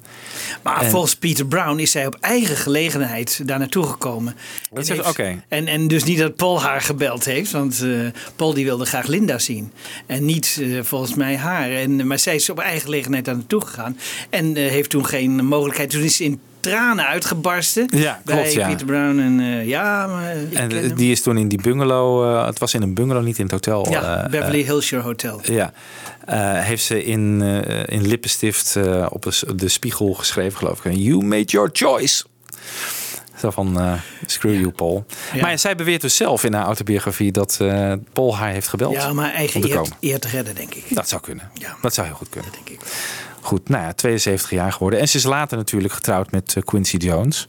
Maar 0.61 0.81
En- 0.81 0.89
volgens 0.89 1.15
Peter 1.15 1.45
Brown 1.45 1.79
is 1.79 1.91
zij 1.91 2.05
op 2.05 2.17
eigen 2.21 2.55
gelegenheid 2.55 3.47
daar 3.47 3.59
naartoe 3.59 3.83
gekomen. 3.85 4.35
Dat 4.71 4.87
En 4.89 4.95
heeft-. 4.95 5.17
En, 5.47 5.67
en 5.67 5.87
dus 5.87 6.03
niet 6.03 6.17
dat 6.17 6.35
Paul 6.35 6.61
haar 6.61 6.81
gebeld 6.81 7.25
heeft, 7.25 7.51
want 7.51 7.81
eh, 7.81 7.89
Paul 8.35 8.53
die 8.53 8.65
wilde 8.65 8.85
graag 8.85 9.05
Linda 9.07 9.39
zien. 9.39 9.71
En 10.05 10.25
niet 10.25 10.61
volgens 10.81 11.13
mij 11.13 11.37
haar. 11.37 11.71
En, 11.71 12.07
maar 12.07 12.19
zij 12.19 12.35
is 12.35 12.49
op 12.49 12.59
eigen 12.59 12.81
gelegenheid 12.81 13.25
daar 13.25 13.35
naartoe 13.35 13.61
gegaan. 13.61 13.97
En 14.29 14.55
heeft 14.55 14.89
toen 14.89 15.05
geen 15.05 15.45
mogelijkheid. 15.45 15.89
Toen 15.89 16.01
is 16.01 16.21
in 16.21 16.39
tranen 16.63 17.05
uitgebarsten 17.05 17.87
Ja, 17.91 18.21
bij 18.25 18.35
klopt, 18.35 18.53
ja. 18.53 18.67
Peter 18.67 18.85
Brown. 18.85 19.19
En 19.19 19.39
eh, 19.39 19.67
ja, 19.67 20.07
maar 20.07 20.31
En 20.53 20.71
hem. 20.71 20.95
die 20.95 21.11
is 21.11 21.21
toen 21.21 21.37
in 21.37 21.47
die 21.47 21.61
bungalow, 21.61 22.23
eh, 22.23 22.45
het 22.45 22.59
was 22.59 22.73
in 22.73 22.81
een 22.81 22.93
bungalow, 22.93 23.23
niet 23.23 23.37
in 23.37 23.43
het 23.43 23.51
hotel. 23.51 23.89
ja, 23.89 24.23
eh, 24.23 24.29
Beverly 24.29 24.63
Hills 24.63 24.85
Shore 24.85 25.03
Hotel. 25.03 25.41
Ja, 25.43 25.73
heeft 26.61 26.83
ze 26.83 27.03
in, 27.03 27.41
in 27.85 28.07
lippenstift 28.07 28.77
op 29.09 29.31
de, 29.55 29.67
spiegel 29.67 30.13
geschreven, 30.13 30.57
geloof 30.57 30.85
ik. 30.85 30.93
You 30.95 31.23
made 31.25 31.43
your 31.43 31.69
choice. 31.73 32.23
Zo 33.37 33.49
van, 33.49 33.79
eh, 33.79 33.93
screw 34.25 34.53
you, 34.53 34.71
Paul. 34.71 35.05
Ja. 35.33 35.41
Maar 35.41 35.59
zij 35.59 35.75
beweert 35.75 36.01
dus 36.01 36.15
zelf 36.15 36.43
in 36.43 36.53
haar 36.53 36.65
autobiografie 36.65 37.31
dat 37.31 37.57
Paul 38.13 38.37
haar 38.37 38.49
heeft 38.49 38.67
gebeld. 38.67 38.93
Ja, 38.93 39.13
maar 39.13 39.31
eigen 39.33 39.55
om 39.55 39.69
te 39.69 39.73
eer, 39.73 39.87
eer 39.99 40.19
te 40.19 40.27
redden, 40.27 40.55
denk 40.55 40.73
ik. 40.73 40.83
Dat 40.89 41.09
zou 41.09 41.21
kunnen. 41.21 41.49
Ja. 41.53 41.75
Dat 41.81 41.93
zou 41.93 42.07
heel 42.07 42.15
goed 42.15 42.29
kunnen. 42.29 42.51
denk 42.51 42.69
ik. 42.69 42.79
Goed, 43.43 43.69
nou 43.69 43.83
ja, 43.83 43.93
72 43.93 44.49
jaar 44.49 44.71
geworden. 44.71 44.99
En 44.99 45.07
ze 45.09 45.17
is 45.17 45.23
later 45.23 45.57
natuurlijk 45.57 45.93
getrouwd 45.93 46.31
met 46.31 46.53
eh, 46.57 46.63
Quincy 46.63 46.97
Jones. 46.97 47.47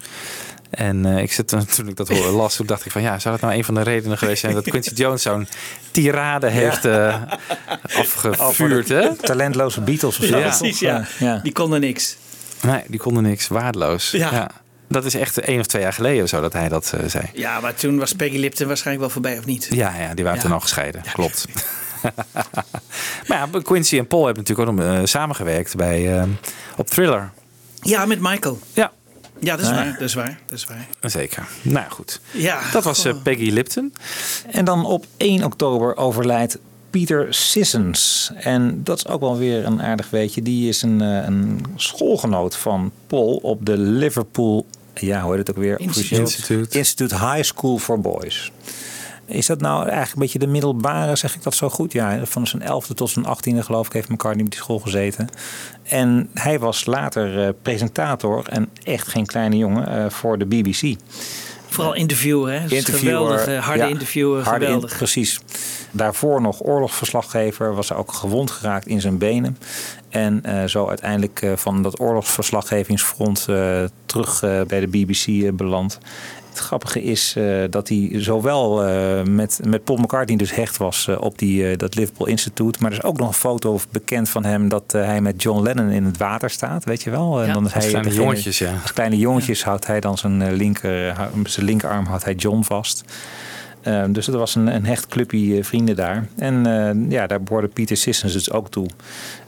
En 0.70 1.06
eh, 1.06 1.22
ik 1.22 1.32
zit 1.32 1.48
toen 1.48 1.88
ik 1.88 1.96
dat 1.96 2.08
hoorde, 2.08 2.30
las, 2.30 2.56
toen 2.56 2.66
dacht 2.66 2.84
ik 2.86 2.92
van 2.92 3.02
ja, 3.02 3.18
zou 3.18 3.34
dat 3.34 3.44
nou 3.44 3.54
een 3.58 3.64
van 3.64 3.74
de 3.74 3.82
redenen 3.82 4.18
geweest 4.18 4.40
zijn 4.40 4.54
dat 4.54 4.64
Quincy 4.68 4.94
Jones 4.94 5.22
zo'n 5.22 5.48
tirade 5.90 6.48
heeft 6.48 6.84
eh, 6.84 7.22
afgevuurd, 8.38 8.88
hè? 8.88 9.14
Talentloze 9.16 9.80
Beatles 9.80 10.18
of 10.18 10.24
zo. 10.24 10.38
Ja. 10.38 10.48
Precies, 10.56 10.78
ja. 10.78 11.04
Ja. 11.18 11.40
Die 11.42 11.52
konden 11.52 11.80
niks. 11.80 12.16
Nee, 12.62 12.82
die 12.86 13.00
konden 13.00 13.22
niks, 13.22 13.48
waardeloos. 13.48 14.10
Ja. 14.10 14.50
Dat 14.88 15.04
is 15.04 15.14
echt 15.14 15.38
één 15.38 15.60
of 15.60 15.66
twee 15.66 15.82
jaar 15.82 15.92
geleden 15.92 16.22
of 16.22 16.28
zo 16.28 16.40
dat 16.40 16.52
hij 16.52 16.68
dat 16.68 16.92
zei. 17.06 17.24
Ja, 17.34 17.60
maar 17.60 17.74
toen 17.74 17.98
was 17.98 18.12
Peggy 18.12 18.36
Lipton 18.38 18.66
waarschijnlijk 18.66 19.06
wel 19.06 19.14
voorbij, 19.14 19.38
of 19.38 19.44
niet? 19.44 19.68
Ja, 19.70 19.94
ja 19.98 20.14
die 20.14 20.24
waren 20.24 20.38
Ja. 20.38 20.44
toen 20.44 20.54
al 20.54 20.60
gescheiden, 20.60 21.02
klopt. 21.12 21.44
maar 23.28 23.48
ja, 23.52 23.60
Quincy 23.62 23.98
en 23.98 24.06
Paul 24.06 24.24
hebben 24.24 24.42
natuurlijk 24.42 24.68
ook 24.70 24.76
nog 24.76 24.86
eh, 24.86 25.04
samengewerkt 25.04 25.76
bij, 25.76 26.18
eh, 26.18 26.26
op 26.76 26.86
Thriller. 26.86 27.30
Ja, 27.80 28.06
met 28.06 28.20
Michael. 28.20 28.58
Ja. 28.72 28.92
Ja, 29.40 29.56
dat 29.56 29.64
is 29.64 29.68
Ja. 29.70 29.74
waar. 29.74 29.92
Dat 29.92 30.00
is 30.00 30.14
waar. 30.14 30.38
Dat 30.46 30.58
is 30.58 30.66
waar. 30.66 31.10
Zeker. 31.10 31.46
Nou 31.62 31.90
goed. 31.90 32.20
Ja. 32.30 32.60
Dat 32.72 32.84
was 32.84 33.04
eh. 33.04 33.14
Peggy 33.22 33.50
Lipton. 33.50 33.94
En 34.50 34.64
dan 34.64 34.84
op 34.86 35.06
1 35.16 35.44
oktober 35.44 35.96
overlijdt 35.96 36.58
Peter 36.90 37.34
Sissons. 37.34 38.30
En 38.34 38.80
dat 38.84 38.96
is 38.98 39.06
ook 39.06 39.20
wel 39.20 39.36
weer 39.38 39.64
een 39.64 39.82
aardig 39.82 40.10
weetje. 40.10 40.42
Die 40.42 40.68
is 40.68 40.82
een, 40.82 41.00
een 41.00 41.64
schoolgenoot 41.76 42.56
van 42.56 42.92
Paul 43.06 43.36
op 43.36 43.66
de 43.66 43.78
Liverpool... 43.78 44.66
Ja, 44.94 45.20
hoe 45.22 45.30
heet 45.36 45.46
het 45.46 45.56
ook 45.56 45.62
weer? 45.62 45.80
Institute. 45.80 46.20
Institute. 46.20 46.78
Institute 46.78 47.14
High 47.14 47.42
School 47.42 47.78
for 47.78 48.00
Boys. 48.00 48.52
Is 49.26 49.46
dat 49.46 49.60
nou 49.60 49.78
eigenlijk 49.82 50.12
een 50.12 50.18
beetje 50.20 50.38
de 50.38 50.46
middelbare, 50.46 51.16
zeg 51.16 51.34
ik 51.34 51.42
dat 51.42 51.54
zo 51.54 51.68
goed? 51.70 51.92
Ja, 51.92 52.20
van 52.24 52.46
zijn 52.46 52.62
elfde 52.62 52.94
tot 52.94 53.10
zijn 53.10 53.24
achttiende 53.26 53.62
geloof 53.62 53.86
ik 53.86 53.92
heeft 53.92 54.08
McCartney 54.08 54.44
op 54.44 54.50
die 54.50 54.60
school 54.60 54.78
gezeten. 54.78 55.28
En 55.82 56.30
hij 56.34 56.58
was 56.58 56.86
later 56.86 57.42
eh, 57.46 57.48
presentator 57.62 58.42
en 58.48 58.68
echt 58.82 59.08
geen 59.08 59.26
kleine 59.26 59.56
jongen 59.56 59.88
eh, 59.88 60.10
voor 60.10 60.38
de 60.38 60.46
BBC. 60.46 60.94
Vooral 61.68 61.94
interviewer, 61.94 62.52
hè? 62.60 62.64
Is 62.64 62.72
Interviewer, 62.72 63.38
geweldig. 63.38 63.64
harde 63.64 63.82
ja, 63.82 63.88
interviewer, 63.88 64.42
harde 64.44 64.64
in- 64.64 64.70
geweldig. 64.72 64.96
precies. 64.96 65.40
Daarvoor 65.90 66.40
nog 66.40 66.62
oorlogsverslaggever, 66.62 67.74
was 67.74 67.88
hij 67.88 67.98
ook 67.98 68.12
gewond 68.12 68.50
geraakt 68.50 68.86
in 68.86 69.00
zijn 69.00 69.18
benen. 69.18 69.58
En 70.08 70.40
eh, 70.44 70.64
zo 70.64 70.88
uiteindelijk 70.88 71.46
van 71.54 71.82
dat 71.82 72.00
oorlogsverslaggevingsfront 72.00 73.44
terug 74.06 74.40
bij 74.66 74.80
de 74.80 74.86
BBC 74.88 75.56
beland. 75.56 75.98
Het 76.54 76.62
grappige 76.62 77.02
is 77.02 77.34
eh, 77.36 77.44
dat 77.70 77.88
hij 77.88 78.10
zowel 78.12 78.84
eh, 78.84 79.22
met, 79.22 79.60
met 79.66 79.84
Paul 79.84 79.98
McCartney 79.98 80.36
dus 80.36 80.54
hecht 80.54 80.76
was 80.76 81.08
eh, 81.08 81.20
op 81.20 81.38
die, 81.38 81.76
dat 81.76 81.94
Liverpool 81.94 82.26
Institute. 82.26 82.78
Maar 82.82 82.90
er 82.90 82.96
is 82.96 83.02
ook 83.04 83.18
nog 83.18 83.28
een 83.28 83.34
foto 83.34 83.78
bekend 83.90 84.28
van 84.28 84.44
hem 84.44 84.68
dat 84.68 84.92
hij 84.92 85.20
met 85.20 85.42
John 85.42 85.62
Lennon 85.62 85.88
in 85.90 86.04
het 86.04 86.16
water 86.16 86.50
staat, 86.50 86.84
weet 86.84 87.02
je 87.02 87.10
wel. 87.10 87.40
En 87.40 87.46
Ja. 87.46 87.52
dan 87.52 87.66
is 87.66 87.74
Als 87.74 87.82
hij 87.82 87.92
kleine 87.92 88.08
degene- 88.10 88.26
jongetjes, 88.28 88.58
ja. 88.58 88.72
Als 88.82 88.92
kleine 88.92 89.18
jongetjes 89.18 89.64
houdt 89.64 89.86
hij 89.86 90.00
dan 90.00 90.18
zijn, 90.18 90.52
linker, 90.52 91.16
zijn 91.44 91.66
linkerarm 91.66 92.04
houdt 92.06 92.24
hij 92.24 92.34
John 92.34 92.62
vast. 92.62 93.04
Ehm, 93.82 94.12
dus 94.12 94.26
dat 94.26 94.34
was 94.34 94.54
een, 94.54 94.66
een 94.74 94.86
hecht 94.86 95.06
clubje 95.06 95.64
vrienden 95.64 95.96
daar. 95.96 96.26
En 96.36 97.06
ja, 97.08 97.26
daar 97.26 97.42
behoorde 97.42 97.68
Peter 97.68 97.96
Sissons 97.96 98.32
dus 98.32 98.50
ook 98.50 98.70
toe. 98.70 98.86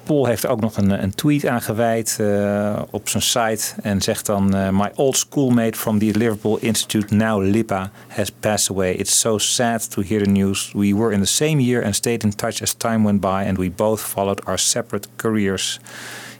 Paul 0.06 0.26
heeft 0.26 0.46
ook 0.46 0.60
nog 0.60 0.76
een, 0.76 1.02
een 1.02 1.14
tweet 1.14 1.46
aan 1.46 1.62
gewijd 1.62 2.16
eh, 2.20 2.82
op 2.90 3.08
zijn 3.08 3.22
site. 3.22 3.74
En 3.82 4.00
zegt 4.00 4.26
dan: 4.26 4.54
eh, 4.54 4.70
My 4.70 4.90
old 4.94 5.16
schoolmate 5.16 5.78
from 5.78 5.98
the 5.98 6.04
Liverpool 6.04 6.58
Institute, 6.60 7.14
now 7.14 7.42
Lipa, 7.42 7.90
has 8.08 8.30
passed 8.30 8.70
away. 8.70 8.94
It's 8.94 9.20
so 9.20 9.38
sad 9.38 9.90
to 9.90 10.02
hear 10.02 10.22
the 10.22 10.30
news. 10.30 10.72
We 10.72 10.94
were 10.94 11.12
in 11.12 11.20
the 11.20 11.26
same 11.26 11.62
year 11.62 11.84
and 11.84 11.94
stayed 11.94 12.24
in 12.24 12.34
touch 12.34 12.62
as 12.62 12.74
time 12.74 13.02
went 13.04 13.20
by, 13.20 13.48
and 13.48 13.58
we 13.58 13.70
both 13.70 14.00
followed 14.00 14.40
our 14.44 14.58
separate 14.58 15.08
careers. 15.16 15.80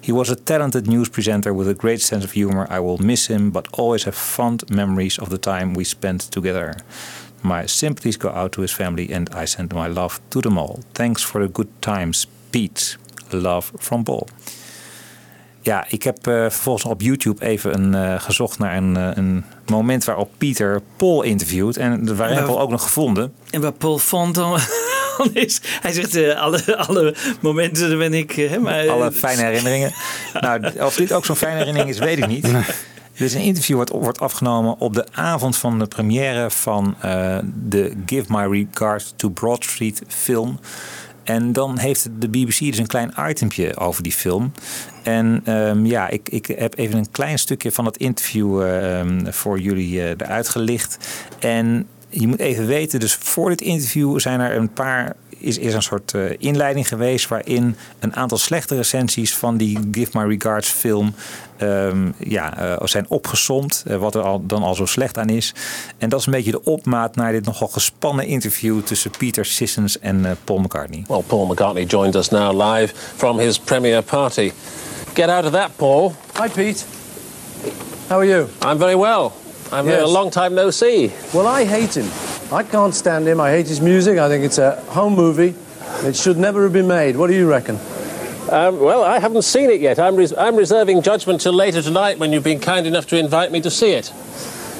He 0.00 0.12
was 0.12 0.31
a 0.31 0.37
talented 0.37 0.87
news 0.87 1.09
presenter 1.09 1.55
with 1.57 1.68
a 1.68 1.74
great 1.74 2.02
sense 2.02 2.24
of 2.24 2.33
humor. 2.33 2.66
I 2.70 2.79
will 2.79 2.98
miss 2.98 3.26
him, 3.26 3.50
but 3.50 3.68
always 3.72 4.05
have 4.05 4.16
fond 4.16 4.62
memories 4.68 5.18
of 5.18 5.29
the 5.29 5.38
time 5.38 5.74
we 5.74 5.85
spent 5.85 6.31
together. 6.31 6.74
My 7.42 7.66
sympathies 7.66 8.18
go 8.18 8.29
out 8.29 8.52
to 8.52 8.61
his 8.61 8.72
family, 8.72 9.12
and 9.14 9.29
I 9.42 9.46
send 9.46 9.72
my 9.72 9.88
love 9.88 10.20
to 10.29 10.40
them 10.40 10.59
all. 10.59 10.79
Thanks 10.92 11.22
for 11.22 11.40
the 11.42 11.52
good 11.52 11.68
times, 11.81 12.26
Pete. 12.50 12.96
Love 13.37 13.72
from 13.79 14.03
Paul. 14.05 14.27
Ja, 15.61 15.85
ik 15.88 16.03
heb 16.03 16.27
eh, 16.27 16.33
vervolgens 16.35 16.85
op 16.85 17.01
YouTube 17.01 17.44
even 17.46 17.75
een, 17.75 17.94
eh, 17.94 18.20
gezocht 18.20 18.59
naar 18.59 18.77
een, 18.77 18.96
eh, 18.96 19.11
een 19.14 19.44
moment 19.66 20.05
waarop 20.05 20.31
Pieter 20.38 20.81
Paul 20.96 21.22
interviewt. 21.22 21.77
En 21.77 22.16
waar 22.16 22.33
Ja. 22.33 22.42
Paul 22.42 22.61
ook 22.61 22.70
nog 22.70 22.83
gevonden. 22.83 23.33
En 23.51 23.61
waar 23.61 23.72
Paul 23.72 23.99
Font 23.99 24.35
dan 24.35 24.59
is. 25.33 25.61
Hij 25.81 25.92
zegt 25.92 26.35
alle, 26.37 26.77
alle 26.77 27.14
momenten 27.40 27.99
ben 27.99 28.14
ik. 28.14 28.33
hè, 28.33 28.59
maar, 28.59 28.79
eh, 28.79 28.91
Alle 28.91 29.12
fijne 29.12 29.43
herinneringen. 29.43 29.93
nou, 30.41 30.80
of 30.80 30.95
dit 30.97 31.12
ook 31.12 31.24
zo'n 31.24 31.37
fijne 31.37 31.57
herinnering 31.59 31.91
is, 31.91 31.99
weet 31.99 32.18
ik 32.18 32.26
niet. 32.26 32.43
Dit 32.43 33.26
is 33.28 33.34
een 33.34 33.41
interview 33.41 33.76
wat 33.76 33.89
wordt 33.89 34.20
afgenomen 34.20 34.78
op 34.78 34.95
de 34.95 35.07
avond 35.12 35.57
van 35.57 35.78
de 35.78 35.87
première 35.87 36.51
van 36.51 36.97
de 37.55 37.93
Give 38.07 38.24
My 38.28 38.64
Regards 38.70 39.12
to 39.16 39.28
Broad 39.28 39.64
Street 39.64 40.03
film. 40.09 40.61
En 41.27 41.53
dan 41.53 41.79
heeft 41.79 42.09
de 42.18 42.29
BBC 42.29 42.59
dus 42.59 42.79
een 42.79 42.87
klein 42.87 43.12
itempje 43.29 43.77
over 43.77 44.03
die 44.03 44.12
film. 44.12 44.53
En 45.03 45.41
ehm, 45.45 45.87
ja, 45.87 46.09
ik, 46.09 46.29
ik 46.29 46.47
heb 46.47 46.79
even 46.79 46.99
een 46.99 47.11
klein 47.11 47.39
stukje 47.39 47.72
van 47.72 47.85
het 47.85 47.97
interview 47.97 48.62
ehm, 48.62 49.33
voor 49.33 49.61
jullie 49.61 50.03
eh, 50.03 50.09
eruit 50.09 50.49
gelicht. 50.49 50.99
En 51.39 51.87
je 52.09 52.27
moet 52.27 52.39
even 52.39 52.66
weten, 52.66 53.01
dus 53.01 53.14
voor 53.14 53.49
dit 53.49 53.61
interview 53.61 54.18
zijn 54.18 54.41
er 54.41 54.57
een 54.57 54.72
paar. 54.72 55.16
Is, 55.39 55.59
is 55.59 55.74
een 55.74 55.82
soort 55.82 56.14
eh, 56.14 56.22
inleiding 56.39 56.89
geweest 56.89 57.28
waarin 57.28 57.76
een 57.99 58.16
aantal 58.16 58.39
slechte 58.39 58.76
recensies 58.76 59.34
van 59.34 59.57
die 59.57 59.78
Give 59.93 60.18
My 60.18 60.37
Regards 60.37 60.68
film 60.68 61.14
ehm, 61.57 62.11
ja, 62.18 62.59
eh, 62.59 62.87
zijn 62.87 63.07
opgesomd. 63.09 63.82
eh, 63.87 63.97
wat 63.97 64.14
er 64.14 64.22
al, 64.22 64.47
dan 64.47 64.62
al 64.62 64.74
zo 64.74 64.87
slecht 64.87 65.18
aan 65.18 65.28
is. 65.28 65.55
En 65.99 66.09
dat 66.09 66.20
is 66.20 66.26
een 66.26 66.32
beetje 66.32 66.51
de 66.51 66.62
opmaat 66.64 67.16
naar 67.16 67.32
dit 67.32 67.45
nogal 67.45 67.68
gespannen 67.68 68.26
interview 68.26 68.80
tussen 68.82 69.11
Peter 69.18 69.45
Sissons 69.45 69.99
en 69.99 70.24
eh, 70.24 70.30
Paul 70.45 70.59
McCartney. 70.59 71.05
Well, 71.09 71.22
Paul 71.26 71.47
McCartney 71.47 71.84
joined 71.84 72.14
us 72.14 72.28
now 72.28 72.62
live 72.72 72.93
from 73.16 73.39
his 73.39 73.59
premiere 73.59 74.03
party. 74.03 74.53
Get 75.14 75.28
out 75.28 75.45
of 75.45 75.51
that, 75.53 75.70
Paul. 75.76 76.12
Hi, 76.32 76.49
Pete. 76.49 76.84
How 78.09 78.18
are 78.18 78.26
you? 78.28 78.49
I'm 78.64 78.78
very 78.78 78.97
well. 78.97 79.32
I'm 79.72 79.87
Yes. 79.89 80.01
a 80.03 80.07
long 80.12 80.30
time 80.30 80.55
no 80.55 80.70
see. 80.70 81.11
Well, 81.32 81.61
I 81.61 81.64
hate 81.66 82.01
him. 82.01 82.07
I 82.53 82.62
can't 82.62 82.94
stand 82.94 83.26
him. 83.26 83.40
I 83.40 83.51
hate 83.51 83.66
his 83.66 83.80
music. 83.80 84.18
I 84.18 84.28
think 84.28 84.44
it's 84.44 84.59
a 84.59 84.80
home 84.92 85.14
movie. 85.14 85.55
It 86.07 86.14
should 86.14 86.36
never 86.36 86.62
have 86.62 86.72
been 86.72 86.86
made. 86.86 87.16
What 87.16 87.26
do 87.26 87.34
you 87.34 87.49
reckon? 87.49 87.76
Um, 88.51 88.78
well, 88.78 89.03
I 89.03 89.18
haven't 89.18 89.42
seen 89.42 89.70
it 89.70 89.80
yet. 89.80 89.99
I'm, 89.99 90.14
res- 90.14 90.32
I'm 90.32 90.55
reserving 90.55 91.03
judgment 91.03 91.40
till 91.40 91.53
later 91.53 91.82
tonight 91.82 92.20
when 92.20 92.32
you've 92.32 92.44
been 92.44 92.61
kind 92.61 92.86
enough 92.86 93.07
to 93.09 93.18
invite 93.18 93.51
me 93.51 93.61
to 93.62 93.70
see 93.70 93.90
it. 93.92 94.12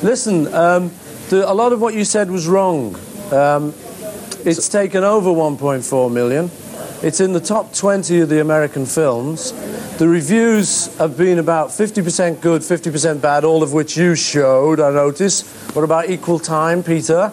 Listen, 0.04 0.52
um, 0.54 0.92
the, 1.30 1.50
a 1.50 1.52
lot 1.52 1.72
of 1.72 1.80
what 1.80 1.94
you 1.94 2.04
said 2.04 2.30
was 2.30 2.46
wrong. 2.46 2.94
Um, 3.32 3.74
it's 4.44 4.68
taken 4.68 5.02
over 5.02 5.30
1.4 5.30 6.12
million. 6.12 6.50
It's 7.02 7.20
in 7.20 7.32
the 7.32 7.40
top 7.40 7.74
20 7.74 8.20
of 8.20 8.28
the 8.28 8.40
American 8.40 8.86
films. 8.86 9.52
The 9.98 10.06
reviews 10.06 10.96
have 10.98 11.16
been 11.16 11.40
about 11.40 11.70
50% 11.70 12.40
good, 12.40 12.62
50% 12.62 13.20
bad, 13.20 13.44
all 13.44 13.64
of 13.64 13.72
which 13.72 13.96
you 13.96 14.14
showed, 14.14 14.78
I 14.78 14.90
notice. 14.92 15.42
What 15.74 15.82
about 15.82 16.08
Equal 16.08 16.38
Time, 16.38 16.84
Peter? 16.84 17.32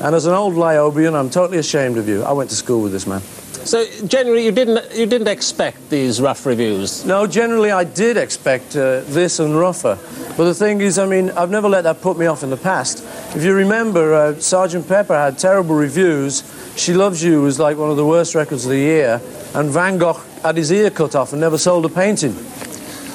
And 0.00 0.14
as 0.14 0.26
an 0.26 0.34
old 0.34 0.54
Liobian, 0.54 1.18
I'm 1.18 1.30
totally 1.30 1.58
ashamed 1.58 1.98
of 1.98 2.08
you. 2.08 2.22
I 2.22 2.32
went 2.32 2.50
to 2.50 2.56
school 2.56 2.82
with 2.82 2.92
this 2.92 3.06
man. 3.06 3.20
So, 3.64 3.86
generally, 4.06 4.44
you 4.44 4.52
didn't, 4.52 4.94
you 4.94 5.06
didn't 5.06 5.28
expect 5.28 5.88
these 5.88 6.20
rough 6.20 6.44
reviews? 6.44 7.06
No, 7.06 7.26
generally 7.26 7.70
I 7.70 7.84
did 7.84 8.18
expect 8.18 8.76
uh, 8.76 9.00
this 9.06 9.38
and 9.38 9.58
rougher. 9.58 9.98
But 10.36 10.44
the 10.44 10.54
thing 10.54 10.82
is, 10.82 10.98
I 10.98 11.06
mean, 11.06 11.30
I've 11.30 11.48
never 11.48 11.68
let 11.68 11.84
that 11.84 12.02
put 12.02 12.18
me 12.18 12.26
off 12.26 12.42
in 12.42 12.50
the 12.50 12.58
past. 12.58 13.02
If 13.34 13.42
you 13.42 13.54
remember, 13.54 14.12
uh, 14.12 14.34
Sergeant 14.34 14.86
Pepper 14.86 15.14
had 15.14 15.38
terrible 15.38 15.76
reviews. 15.76 16.42
She 16.76 16.92
Loves 16.92 17.22
You 17.22 17.40
was 17.40 17.58
like 17.58 17.78
one 17.78 17.90
of 17.90 17.96
the 17.96 18.04
worst 18.04 18.34
records 18.34 18.66
of 18.66 18.70
the 18.70 18.78
year. 18.78 19.22
And 19.54 19.70
Van 19.70 19.96
Gogh 19.96 20.20
had 20.42 20.58
his 20.58 20.70
ear 20.70 20.90
cut 20.90 21.14
off 21.14 21.32
and 21.32 21.40
never 21.40 21.56
sold 21.56 21.86
a 21.86 21.88
painting. 21.88 22.34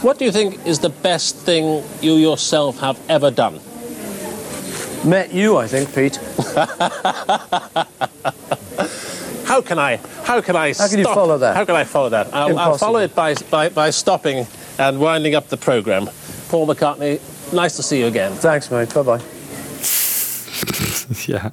What 0.01 0.17
do 0.17 0.25
you 0.25 0.31
think 0.31 0.65
is 0.65 0.79
the 0.79 0.89
best 0.89 1.35
thing 1.35 1.83
you 2.01 2.13
yourself 2.13 2.79
have 2.79 2.97
ever 3.07 3.29
done? 3.29 3.59
Met 5.03 5.33
you, 5.33 5.57
I 5.57 5.67
think, 5.67 5.93
Pete. 5.95 6.17
How 9.45 9.61
can 9.61 9.79
I? 9.79 9.99
How 10.23 10.41
can 10.41 10.55
I? 10.55 10.73
How 10.73 10.87
can 10.87 10.99
you 10.99 11.05
stop? 11.05 11.15
follow 11.15 11.37
that? 11.39 11.55
How 11.55 11.65
can 11.65 11.75
I 11.75 11.83
follow 11.83 12.09
that? 12.09 12.33
I'll, 12.33 12.59
I'll 12.59 12.77
follow 12.77 12.99
it 12.99 13.15
by, 13.15 13.33
by 13.49 13.69
by 13.69 13.89
stopping 13.91 14.45
and 14.77 14.99
winding 14.99 15.35
up 15.35 15.47
the 15.47 15.57
program. 15.57 16.09
Paul 16.49 16.67
McCartney, 16.67 17.19
nice 17.51 17.75
to 17.77 17.83
see 17.83 17.99
you 17.99 18.07
again. 18.07 18.33
Thanks, 18.33 18.69
mate. 18.69 18.93
Bye 18.93 19.03
bye. 19.03 19.21
Ja. 21.25 21.51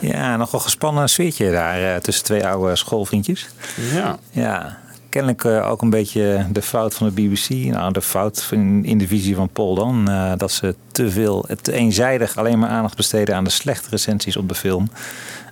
Ja, 0.00 0.36
nogal 0.36 0.60
gespannen 0.60 1.08
sfeertje 1.08 1.50
daar 1.50 1.94
eh, 1.94 2.00
tussen 2.00 2.24
twee 2.24 2.46
oude 2.46 2.76
schoolvriendjes. 2.76 3.48
Ja. 3.92 4.18
Ja, 4.30 4.78
kennelijk 5.18 5.44
eh, 5.64 5.70
ook 5.70 5.82
een 5.82 5.90
beetje 5.90 6.46
de 6.50 6.62
fout 6.62 6.94
van 6.94 7.06
de 7.06 7.22
BBC. 7.22 7.48
Nou, 7.48 7.92
de 7.92 8.02
fout 8.02 8.48
in, 8.50 8.84
in 8.84 8.98
de 8.98 9.06
visie 9.06 9.34
van 9.36 9.48
Paul 9.48 9.74
dan. 9.74 10.08
eh, 10.10 10.32
dat 10.36 10.52
ze 10.52 10.74
te 10.92 11.10
veel, 11.10 11.46
te 11.62 11.72
eenzijdig 11.72 12.36
alleen 12.36 12.58
maar 12.58 12.68
aandacht 12.70 12.96
besteden 12.96 13.34
aan 13.36 13.44
de 13.44 13.50
slechte 13.50 13.88
recensies 13.90 14.36
op 14.36 14.48
de 14.48 14.54
film. 14.54 14.90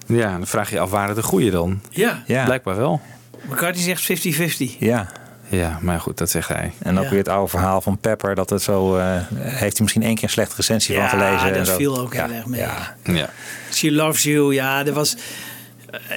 Ja, 0.07 0.31
dan 0.33 0.47
vraag 0.47 0.69
je 0.69 0.75
je 0.75 0.81
af, 0.81 0.91
waren 0.91 1.15
de 1.15 1.23
goede 1.23 1.51
dan? 1.51 1.81
Ja. 1.91 2.23
Ja. 2.27 2.45
Blijkbaar 2.45 2.77
wel. 2.77 3.01
McCartney 3.49 3.85
zegt 3.85 4.03
50-50. 4.03 4.79
Ja. 4.79 5.09
Ja, 5.49 5.79
maar 5.81 6.01
goed, 6.01 6.19
dat 6.19 6.31
zegt 6.31 6.49
hij. 6.49 6.73
En 6.79 6.99
ook 6.99 7.05
Ja. 7.05 7.11
weer 7.11 7.19
het 7.19 7.29
oude 7.29 7.49
verhaal 7.51 7.81
van 7.81 7.99
Pepper. 7.99 8.35
Dat 8.35 8.51
het 8.51 8.63
zo, 8.63 8.97
eh, 8.97 9.05
heeft 9.39 9.61
hij 9.77 9.81
misschien 9.81 10.03
één 10.03 10.15
keer 10.15 10.25
een 10.25 10.31
slechte 10.31 10.55
recensie 10.57 10.95
Ja, 10.95 11.09
van 11.09 11.19
gelezen. 11.19 11.49
en 11.49 11.55
dat 11.59 11.67
zo. 11.67 11.77
viel 11.77 11.99
ook 12.01 12.15
ja. 12.15 12.27
heel 12.27 12.35
erg 12.37 12.47
mee. 12.47 12.61
Ja. 12.61 12.95
Ja. 13.05 13.29
She 13.73 13.93
Loves 13.93 14.23
You, 14.23 14.55
ja, 14.55 14.87
er 14.87 14.93
was 14.93 15.17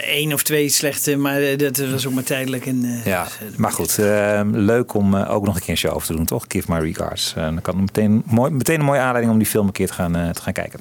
één 0.04 0.34
of 0.34 0.44
twee 0.44 0.70
slechte, 0.70 1.16
maar 1.16 1.42
eh, 1.42 1.58
dat 1.58 1.78
was 1.78 2.08
ook 2.08 2.14
maar 2.14 2.24
tijdelijk. 2.24 2.66
En, 2.66 2.84
eh, 2.86 3.06
Ja, 3.06 3.28
maar 3.58 3.72
goed, 3.72 3.98
eh, 4.00 4.42
leuk 4.52 4.94
om 4.94 5.16
eh, 5.16 5.32
ook 5.34 5.46
nog 5.46 5.56
een 5.56 5.62
keer 5.62 5.70
een 5.70 5.78
show 5.78 5.94
over 5.94 6.08
te 6.08 6.16
doen, 6.16 6.26
toch? 6.26 6.46
Give 6.48 6.72
My 6.72 6.80
Regards. 6.80 7.34
Eh, 7.38 7.44
dan 7.44 7.62
kan 7.62 7.74
het 7.76 7.86
meteen, 7.86 8.24
mooi, 8.26 8.52
meteen 8.52 8.80
een 8.80 8.86
mooie 8.86 9.00
aanleiding 9.00 9.32
om 9.34 9.40
die 9.40 9.48
film 9.48 9.66
een 9.68 9.72
keer 9.74 9.88
te 9.88 9.94
gaan, 9.94 10.16
eh, 10.16 10.30
te 10.30 10.42
gaan 10.42 10.54
kijken. 10.54 10.80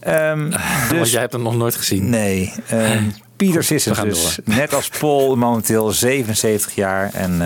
Ehm, 0.00 0.50
Want 0.88 0.90
dus, 0.90 1.10
jij 1.10 1.20
hebt 1.20 1.32
hem 1.32 1.42
nog 1.42 1.56
nooit 1.56 1.76
gezien. 1.76 2.10
nee, 2.10 2.52
ehm, 2.68 3.02
Pieter 3.36 3.64
gaan 3.94 4.08
dus, 4.08 4.38
net 4.44 4.74
als 4.74 4.88
Paul, 4.88 5.36
momenteel 5.36 5.90
77 5.90 6.74
jaar 6.74 7.10
en 7.14 7.40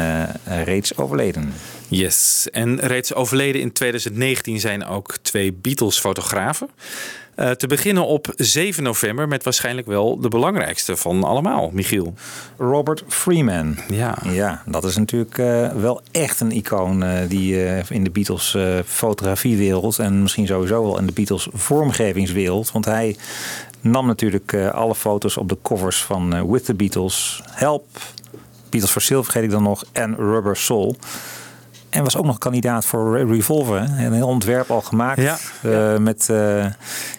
eh, 0.45 0.63
reeds 0.65 0.97
overleden. 0.97 1.53
Yes. 1.89 2.49
En 2.53 2.81
reeds 2.81 3.15
overleden 3.15 3.61
in 3.61 3.73
2019 3.73 4.61
zijn 4.61 4.87
ook 4.87 5.17
twee 5.23 5.53
Beatles-fotografen. 5.53 6.69
Eh, 7.41 7.51
te 7.51 7.67
beginnen 7.67 8.07
op 8.07 8.33
7 8.37 8.83
november 8.83 9.29
met 9.29 9.45
waarschijnlijk 9.45 9.87
wel 9.87 10.21
de 10.21 10.29
belangrijkste 10.29 10.97
van 10.97 11.25
allemaal, 11.25 11.71
Michiel. 11.73 12.15
Robert 12.59 13.05
Freeman. 13.09 13.77
Ja. 13.89 14.19
Ja, 14.25 14.63
dat 14.67 14.85
is 14.85 14.97
natuurlijk 14.97 15.39
eh, 15.39 15.73
wel 15.73 16.01
echt 16.11 16.41
een 16.41 16.53
icoon 16.53 17.03
eh, 17.03 17.29
die 17.29 17.75
in 17.89 18.05
de 18.05 18.11
Beatles 18.11 18.57
fotografiewereld 18.87 19.99
en 19.99 20.23
misschien 20.23 20.47
sowieso 20.47 20.83
wel 20.83 20.99
in 20.99 21.07
de 21.07 21.13
Beatles 21.13 21.49
vormgevingswereld. 21.53 22.73
Want 22.73 22.85
hij 22.85 23.17
nam 23.81 24.07
natuurlijk 24.07 24.55
alle 24.55 24.95
foto's 24.95 25.37
op 25.37 25.49
de 25.49 25.59
covers 25.63 26.03
van 26.03 26.51
With 26.51 26.65
the 26.65 26.75
Beatles, 26.75 27.43
Help, 27.51 27.87
Beatles 28.69 28.91
for 28.93 29.03
Sale 29.03 29.23
vergeet 29.23 29.43
ik 29.43 29.51
dan 29.51 29.63
nog 29.63 29.85
en 29.93 30.17
Rubber 30.17 30.57
Soul. 30.57 30.97
En 31.91 32.03
was 32.03 32.17
ook 32.17 32.25
nog 32.25 32.39
kandidaat 32.39 32.87
voor 32.87 33.17
Re- 33.19 33.25
Revolver. 33.33 33.81
Hè? 33.91 34.07
Een 34.07 34.13
heel 34.13 34.27
ontwerp 34.29 34.71
al 34.71 34.81
gemaakt. 34.81 35.21
Ja. 35.21 35.37
Eh, 35.63 35.99
met, 35.99 36.29
eh, 36.29 36.67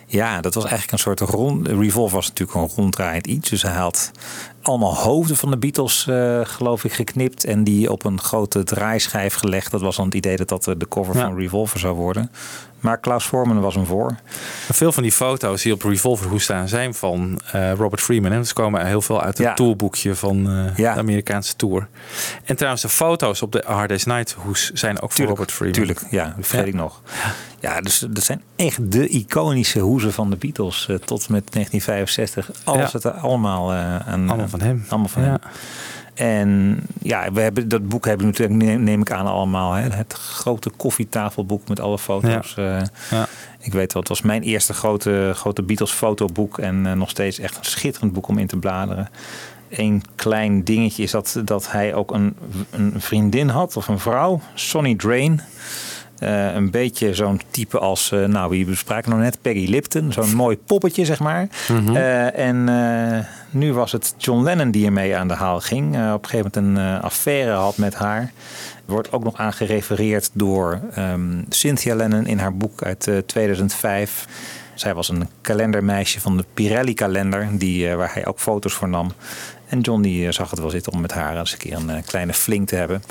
ja, 0.05 0.41
dat 0.41 0.53
was 0.53 0.63
eigenlijk 0.63 0.91
een 0.91 0.99
soort 0.99 1.19
rond. 1.19 1.67
Revolver 1.67 2.15
was 2.15 2.27
natuurlijk 2.27 2.57
een 2.57 2.75
ronddraaiend 2.75 3.27
iets. 3.27 3.49
Dus 3.49 3.61
hij 3.61 3.71
had 3.71 4.11
allemaal 4.61 4.95
hoofden 4.95 5.35
van 5.37 5.51
de 5.51 5.57
Beatles, 5.57 6.07
eh, 6.07 6.39
geloof 6.43 6.83
ik, 6.83 6.93
geknipt. 6.93 7.43
En 7.45 7.63
die 7.63 7.91
op 7.91 8.05
een 8.05 8.19
grote 8.19 8.63
draaischijf 8.63 9.33
gelegd. 9.33 9.71
Dat 9.71 9.81
was 9.81 9.95
dan 9.95 10.05
het 10.05 10.13
idee 10.15 10.37
dat 10.37 10.49
dat 10.49 10.63
de 10.63 10.87
cover 10.89 11.15
Ja. 11.15 11.21
van 11.21 11.35
Revolver 11.37 11.79
zou 11.79 11.95
worden. 11.95 12.31
Maar 12.81 12.97
Klaus 12.97 13.25
Voorman 13.25 13.59
was 13.61 13.75
hem 13.75 13.85
voor. 13.85 14.15
Veel 14.71 14.91
van 14.91 15.03
die 15.03 15.11
foto's 15.11 15.61
die 15.61 15.73
op 15.73 15.83
Revolver 15.83 16.27
Hoe 16.27 16.39
staan 16.41 16.67
zijn 16.67 16.93
van 16.93 17.41
eh, 17.51 17.71
Robert 17.73 18.01
Freeman. 18.01 18.31
En 18.31 18.45
ze 18.45 18.53
komen 18.53 18.85
heel 18.85 19.01
veel 19.01 19.21
uit 19.21 19.37
het 19.37 19.47
Ja. 19.47 19.53
tourboekje 19.53 20.15
van 20.15 20.49
eh, 20.49 20.77
Ja. 20.77 20.93
de 20.93 20.99
Amerikaanse 20.99 21.55
tour. 21.55 21.87
En 22.45 22.55
trouwens, 22.55 22.81
de 22.81 22.89
foto's 22.89 23.41
op 23.41 23.51
de 23.51 23.63
Hard 23.65 23.89
Day's 23.89 24.03
Night 24.05 24.31
hoes 24.31 24.71
zijn 24.73 25.01
ook 25.01 25.11
van 25.11 25.25
Robert 25.25 25.51
Freeman. 25.51 25.75
Tuurlijk, 25.75 26.01
ja, 26.09 26.23
dat 26.25 26.47
vergeet 26.47 26.59
Ja. 26.59 26.65
ik 26.65 26.73
nog. 26.73 27.01
Ja, 27.59 27.81
dus 27.81 28.05
dat 28.09 28.23
zijn 28.23 28.41
echt 28.55 28.91
de 28.91 29.07
iconische 29.07 29.79
hoezen 29.79 30.13
van 30.13 30.29
de 30.29 30.35
Beatles 30.35 30.87
eh, 30.89 30.95
tot 30.95 31.29
met 31.29 31.51
1965. 31.53 32.51
Alles 32.63 32.93
het 32.93 33.03
er 33.03 33.11
allemaal 33.11 33.73
aan. 33.73 34.29
Allemaal 34.29 34.47
van 34.49 34.61
hem. 34.61 34.85
Allemaal 34.89 35.09
van 35.09 35.21
Ja. 35.23 35.27
hem. 35.29 35.39
En 36.21 36.79
ja, 37.01 37.31
we 37.31 37.41
hebben 37.41 37.67
dat 37.67 37.87
boek 37.87 38.05
hebben 38.05 38.25
we 38.25 38.31
natuurlijk, 38.31 38.79
neem, 38.79 39.01
ik 39.01 39.11
aan, 39.11 39.25
allemaal. 39.25 39.73
Hè? 39.73 39.89
Het 39.89 40.13
grote 40.13 40.69
koffietafelboek 40.69 41.67
met 41.67 41.79
alle 41.79 41.99
foto's. 41.99 42.57
eh. 42.57 42.81
Ja. 43.11 43.27
Ik 43.59 43.73
weet 43.73 43.93
wel, 43.93 44.01
het 44.01 44.09
was 44.11 44.21
mijn 44.21 44.41
eerste 44.41 44.73
grote, 44.73 45.31
grote 45.35 45.63
Beatles 45.63 45.91
fotoboek. 45.91 46.57
En 46.59 46.85
eh, 46.85 46.93
nog 46.93 47.09
steeds 47.09 47.39
echt 47.39 47.57
een 47.57 47.63
schitterend 47.65 48.13
boek 48.13 48.27
om 48.27 48.37
in 48.37 48.47
te 48.47 48.57
bladeren. 48.57 49.09
Eén 49.69 50.03
klein 50.15 50.63
dingetje 50.63 51.03
is 51.03 51.11
dat, 51.11 51.41
dat 51.45 51.71
hij 51.71 51.93
ook 51.93 52.11
een, 52.11 52.35
een 52.69 52.93
vriendin 52.97 53.49
had, 53.49 53.77
of 53.77 53.87
een 53.87 53.99
vrouw, 53.99 54.41
Sonny 54.53 54.95
Drain. 54.95 55.41
Eh, 56.21 56.53
een 56.53 56.71
beetje 56.71 57.13
zo'n 57.13 57.41
type 57.49 57.79
als, 57.79 58.11
eh, 58.11 58.25
nou 58.25 58.49
wie 58.49 58.65
bespraken 58.65 59.11
nog 59.11 59.19
net, 59.19 59.41
Peggy 59.41 59.65
Lipton. 59.69 60.11
Zo'n 60.11 60.35
mooi 60.35 60.57
poppetje, 60.57 61.05
zeg 61.05 61.19
maar. 61.19 61.47
Mhm. 61.67 61.95
Eh, 61.95 62.37
en 62.37 62.69
nu 63.49 63.73
was 63.73 63.91
het 63.91 64.13
John 64.17 64.43
Lennon 64.43 64.71
die 64.71 64.85
ermee 64.85 65.15
aan 65.15 65.27
de 65.27 65.33
haal 65.33 65.59
ging. 65.59 65.87
Op 66.13 66.23
een 66.23 66.29
gegeven 66.29 66.51
moment 66.53 66.87
een 66.87 67.01
affaire 67.01 67.51
had 67.51 67.77
met 67.77 67.95
haar. 67.95 68.31
Wordt 68.91 69.11
ook 69.11 69.23
nog 69.23 69.37
aan 69.37 69.53
gerefereerd 69.53 70.29
door 70.33 70.79
ehm, 70.93 71.41
Cynthia 71.49 71.95
Lennon 71.95 72.25
in 72.25 72.39
haar 72.39 72.55
boek 72.55 72.83
uit 72.83 73.07
eh, 73.07 73.17
2005. 73.17 74.27
Zij 74.73 74.93
was 74.93 75.09
een 75.09 75.27
kalendermeisje 75.41 76.19
van 76.19 76.37
de 76.37 76.45
Pirelli-kalender, 76.53 77.47
die, 77.51 77.95
waar 77.95 78.13
hij 78.13 78.25
ook 78.25 78.39
foto's 78.39 78.73
voor 78.73 78.89
nam. 78.89 79.11
En 79.71 79.79
John 79.81 80.01
die 80.01 80.27
eh, 80.27 80.33
zag 80.33 80.49
het 80.49 80.59
wel 80.59 80.69
zitten 80.69 80.91
om 80.93 81.01
met 81.01 81.11
haar 81.11 81.37
eens 81.37 81.51
een 81.51 81.57
keer 81.57 81.73
een 81.75 81.89
eh, 81.89 82.03
kleine 82.05 82.33
flink 82.33 82.67
te 82.67 82.75
hebben. 82.75 83.03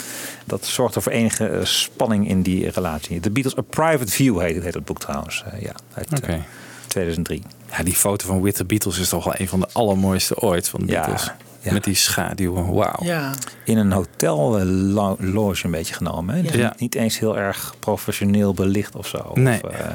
Dat 0.44 0.64
zorgde 0.66 1.00
voor 1.00 1.12
enige 1.12 1.46
eh, 1.48 1.64
spanning 1.64 2.28
in 2.28 2.42
die 2.42 2.70
relatie. 2.70 3.20
The 3.20 3.30
Beatles 3.30 3.58
A 3.58 3.62
Private 3.62 4.12
View 4.12 4.40
heet, 4.40 4.62
heet 4.62 4.74
het 4.74 4.84
boek 4.84 4.98
trouwens. 5.00 5.44
Ja, 5.60 5.72
uit 5.94 6.12
eh, 6.12 6.18
Oké. 6.18 6.44
2003. 6.86 7.42
Ja, 7.76 7.82
die 7.82 7.94
foto 7.94 8.26
van 8.26 8.40
With 8.42 8.54
the 8.54 8.64
Beatles 8.64 8.98
is 8.98 9.08
toch 9.08 9.24
wel 9.24 9.34
een 9.36 9.48
van 9.48 9.60
de 9.60 9.68
allermooiste 9.72 10.36
ooit 10.40 10.68
van 10.68 10.80
de 10.80 10.86
Beatles. 10.86 11.30
ja. 11.60 11.72
Met 11.72 11.84
die 11.84 11.94
schaduwen, 11.94 12.72
wauw. 12.72 12.98
Ja. 13.04 13.32
In 13.64 13.78
een 13.78 13.92
hotel 13.92 14.60
lo- 14.66 15.16
loge 15.20 15.64
een 15.64 15.70
beetje 15.70 15.94
genomen. 15.94 16.34
Hè? 16.34 16.42
Dus 16.42 16.52
Ja. 16.54 16.68
niet, 16.68 16.80
niet 16.80 16.94
eens 16.94 17.18
heel 17.18 17.38
erg 17.38 17.74
professioneel 17.78 18.54
belicht 18.54 18.96
of 18.96 19.06
zo. 19.06 19.30
Nee. 19.34 19.64
Of, 19.64 19.70
eh, 19.70 19.94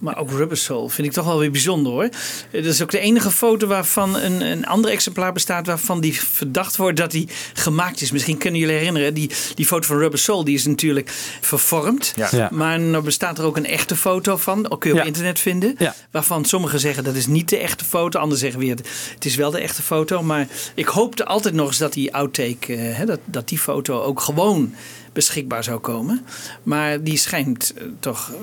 Maar 0.00 0.18
ook 0.18 0.30
Rubber 0.30 0.56
Soul 0.56 0.88
vind 0.88 1.06
ik 1.06 1.12
toch 1.12 1.24
wel 1.24 1.38
weer 1.38 1.50
bijzonder 1.50 1.92
hoor. 1.92 2.08
Dat 2.50 2.64
is 2.64 2.82
ook 2.82 2.90
de 2.90 2.98
enige 2.98 3.30
foto 3.30 3.66
waarvan 3.66 4.16
een, 4.16 4.40
een 4.40 4.66
ander 4.66 4.90
exemplaar 4.90 5.32
bestaat 5.32 5.66
waarvan 5.66 6.00
die 6.00 6.20
verdacht 6.20 6.76
wordt 6.76 6.96
dat 6.96 7.10
die 7.10 7.28
gemaakt 7.54 8.00
is. 8.00 8.10
Misschien 8.10 8.38
kunnen 8.38 8.60
jullie 8.60 8.74
herinneren, 8.76 9.14
die, 9.14 9.30
die 9.54 9.66
foto 9.66 9.86
van 9.86 9.98
Rubber 9.98 10.18
Soul 10.18 10.44
die 10.44 10.54
is 10.54 10.64
natuurlijk 10.66 11.10
vervormd. 11.40 12.12
Ja. 12.16 12.28
Ja. 12.30 12.48
Maar 12.52 12.80
nou 12.80 13.04
bestaat 13.04 13.38
er 13.38 13.44
ook 13.44 13.56
een 13.56 13.66
echte 13.66 13.96
foto 13.96 14.36
van. 14.36 14.62
Dat 14.62 14.78
kun 14.78 14.90
je 14.90 14.96
op 14.96 15.02
Ja. 15.02 15.06
internet 15.06 15.38
vinden. 15.40 15.76
Waarvan 16.10 16.44
sommigen 16.44 16.80
zeggen 16.80 17.04
dat 17.04 17.14
is 17.14 17.26
niet 17.26 17.48
de 17.48 17.56
echte 17.58 17.84
foto. 17.84 18.18
Anderen 18.18 18.40
zeggen 18.40 18.60
weer 18.60 18.76
het 19.14 19.24
is 19.24 19.36
wel 19.36 19.50
de 19.50 19.60
echte 19.60 19.82
foto. 19.82 20.22
Maar 20.22 20.46
ik 20.74 20.86
hoopte 20.86 21.24
altijd 21.24 21.54
nog 21.54 21.66
eens 21.66 21.78
dat 21.78 21.92
die 21.92 22.14
outtake, 22.14 22.74
eh, 22.74 22.96
hè, 22.96 23.04
dat, 23.04 23.20
dat 23.24 23.48
die 23.48 23.58
foto 23.58 24.02
ook 24.02 24.20
gewoon 24.20 24.74
beschikbaar 25.24 25.64
zou 25.64 25.78
komen. 25.78 26.24
Maar 26.62 27.02
die 27.02 27.16
schijnt 27.16 27.74
eh, 27.76 27.84
toch 28.00 28.30
eh, 28.30 28.36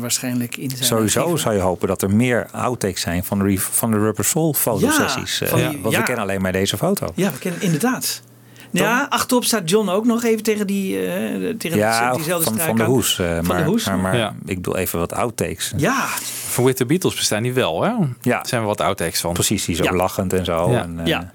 waarschijnlijk 0.00 0.56
in 0.56 0.70
zijn 0.70 0.84
Sowieso 0.84 1.18
archieven. 1.18 1.42
zou 1.42 1.54
je 1.54 1.60
hopen 1.60 1.88
dat 1.88 2.02
er 2.02 2.10
meer 2.10 2.46
outtakes 2.52 3.00
zijn 3.00 3.24
van 3.24 3.38
de, 3.38 3.58
van 3.58 3.90
de 3.90 3.98
Rubber 3.98 4.24
Soul 4.24 4.54
fotosessies. 4.54 5.38
Ja, 5.38 5.46
Eh, 5.46 5.54
die- 5.70 5.78
want 5.82 5.94
ja. 5.94 6.00
we 6.00 6.04
kennen 6.06 6.24
alleen 6.24 6.40
maar 6.42 6.52
deze 6.52 6.76
foto. 6.76 7.12
Ja, 7.14 7.30
we 7.32 7.38
kennen 7.38 7.60
inderdaad. 7.62 8.22
Ja, 8.70 9.06
achterop 9.10 9.44
staat 9.44 9.70
John 9.70 9.88
ook 9.88 10.04
nog 10.04 10.24
even 10.24 10.42
tegen 10.42 10.66
die 10.66 11.02
uh, 11.06 11.54
tegen 11.58 11.78
Ja, 11.78 12.12
diezelfde 12.14 12.44
van, 12.44 12.52
straat 12.54 12.66
van 12.68 12.76
de 12.76 12.84
hoes. 12.84 13.14
Van 13.14 13.46
maar, 13.46 13.58
de 13.64 13.70
hoes. 13.70 13.84
Maar, 13.86 13.98
maar 13.98 14.16
Ja. 14.16 14.34
ik 14.44 14.54
bedoel 14.54 14.76
even 14.76 14.98
wat 14.98 15.12
outtakes. 15.12 15.72
Ja, 15.76 16.06
Van 16.48 16.64
With 16.64 16.76
the 16.76 16.86
Beatles 16.86 17.14
bestaan 17.14 17.42
die 17.42 17.52
wel, 17.52 17.82
hè? 17.82 17.90
Ja. 18.20 18.40
Er 18.40 18.48
zijn 18.48 18.60
wel 18.60 18.70
wat 18.70 18.80
outtakes 18.80 19.20
van. 19.20 19.32
Precies, 19.32 19.64
die 19.64 19.74
is 19.74 19.80
ook 19.80 19.86
Ja. 19.90 19.94
lachend 19.96 20.32
en 20.32 20.44
zo. 20.44 20.70
Ja. 20.70 20.82
En, 20.82 20.98
eh, 21.00 21.06
Ja. 21.06 21.32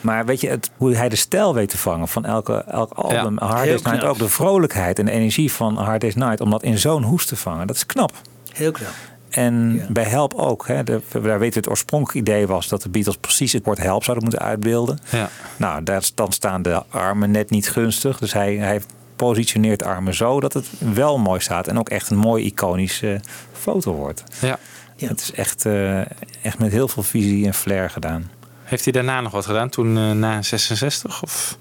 Maar 0.00 0.26
weet 0.26 0.40
je, 0.40 0.48
het, 0.48 0.70
hoe 0.76 0.94
hij 0.94 1.08
de 1.08 1.16
stijl 1.16 1.54
weet 1.54 1.68
te 1.68 1.78
vangen 1.78 2.08
van 2.08 2.24
elke, 2.24 2.54
elk 2.54 2.92
album. 2.92 3.38
A 3.42 3.46
Hard 3.46 3.66
Day's 3.68 3.82
Night, 3.82 4.04
ook 4.04 4.18
de 4.18 4.28
vrolijkheid 4.28 4.98
en 4.98 5.04
de 5.04 5.10
energie 5.12 5.52
van 5.52 5.76
Hard 5.76 6.00
Day's 6.00 6.14
Night. 6.14 6.40
Om 6.40 6.50
dat 6.50 6.62
in 6.62 6.78
zo'n 6.78 7.02
hoes 7.02 7.26
te 7.26 7.36
vangen, 7.36 7.66
dat 7.66 7.76
is 7.76 7.86
knap. 7.86 8.12
heel 8.52 8.72
knap. 8.72 8.90
En 9.30 9.74
Ja. 9.74 9.86
bij 9.88 10.04
Help 10.04 10.34
ook. 10.34 10.66
Hè, 10.66 10.84
de, 10.84 11.00
daar 11.12 11.22
weten 11.22 11.38
we 11.38 11.46
het 11.60 11.68
oorspronkelijke 11.68 12.30
idee 12.30 12.46
was 12.46 12.68
dat 12.68 12.82
de 12.82 12.88
Beatles 12.88 13.16
precies 13.16 13.52
het 13.52 13.64
woord 13.64 13.78
help 13.78 14.04
zouden 14.04 14.26
moeten 14.28 14.46
uitbeelden. 14.46 14.98
Ja. 15.10 15.28
Nou, 15.56 15.82
daar, 15.82 16.02
dan 16.14 16.32
staan 16.32 16.62
de 16.62 16.82
armen 16.88 17.30
net 17.30 17.50
niet 17.50 17.70
gunstig. 17.70 18.18
Dus 18.18 18.32
hij, 18.32 18.56
hij 18.56 18.80
positioneert 19.16 19.78
de 19.78 19.84
armen 19.84 20.14
zo 20.14 20.40
dat 20.40 20.52
het 20.52 20.66
wel 20.94 21.18
mooi 21.18 21.40
staat. 21.40 21.66
En 21.66 21.78
ook 21.78 21.88
echt 21.88 22.10
een 22.10 22.16
mooi 22.16 22.44
iconische 22.44 23.20
foto 23.52 23.92
wordt. 23.92 24.22
Ja. 24.40 24.58
Ja. 24.96 25.08
Het 25.08 25.20
is 25.20 25.32
echt, 25.32 25.66
eh, 25.66 25.98
echt 26.42 26.58
met 26.58 26.72
heel 26.72 26.88
veel 26.88 27.02
visie 27.02 27.46
en 27.46 27.54
flair 27.54 27.90
gedaan. 27.90 28.30
Heeft 28.70 28.84
hij 28.84 28.92
daarna 28.92 29.20
nog 29.20 29.32
wat 29.32 29.46
gedaan 29.46 29.68
toen 29.68 29.96
eh, 29.96 30.10
na 30.10 30.42
66? 30.42 31.22
Of? 31.22 31.58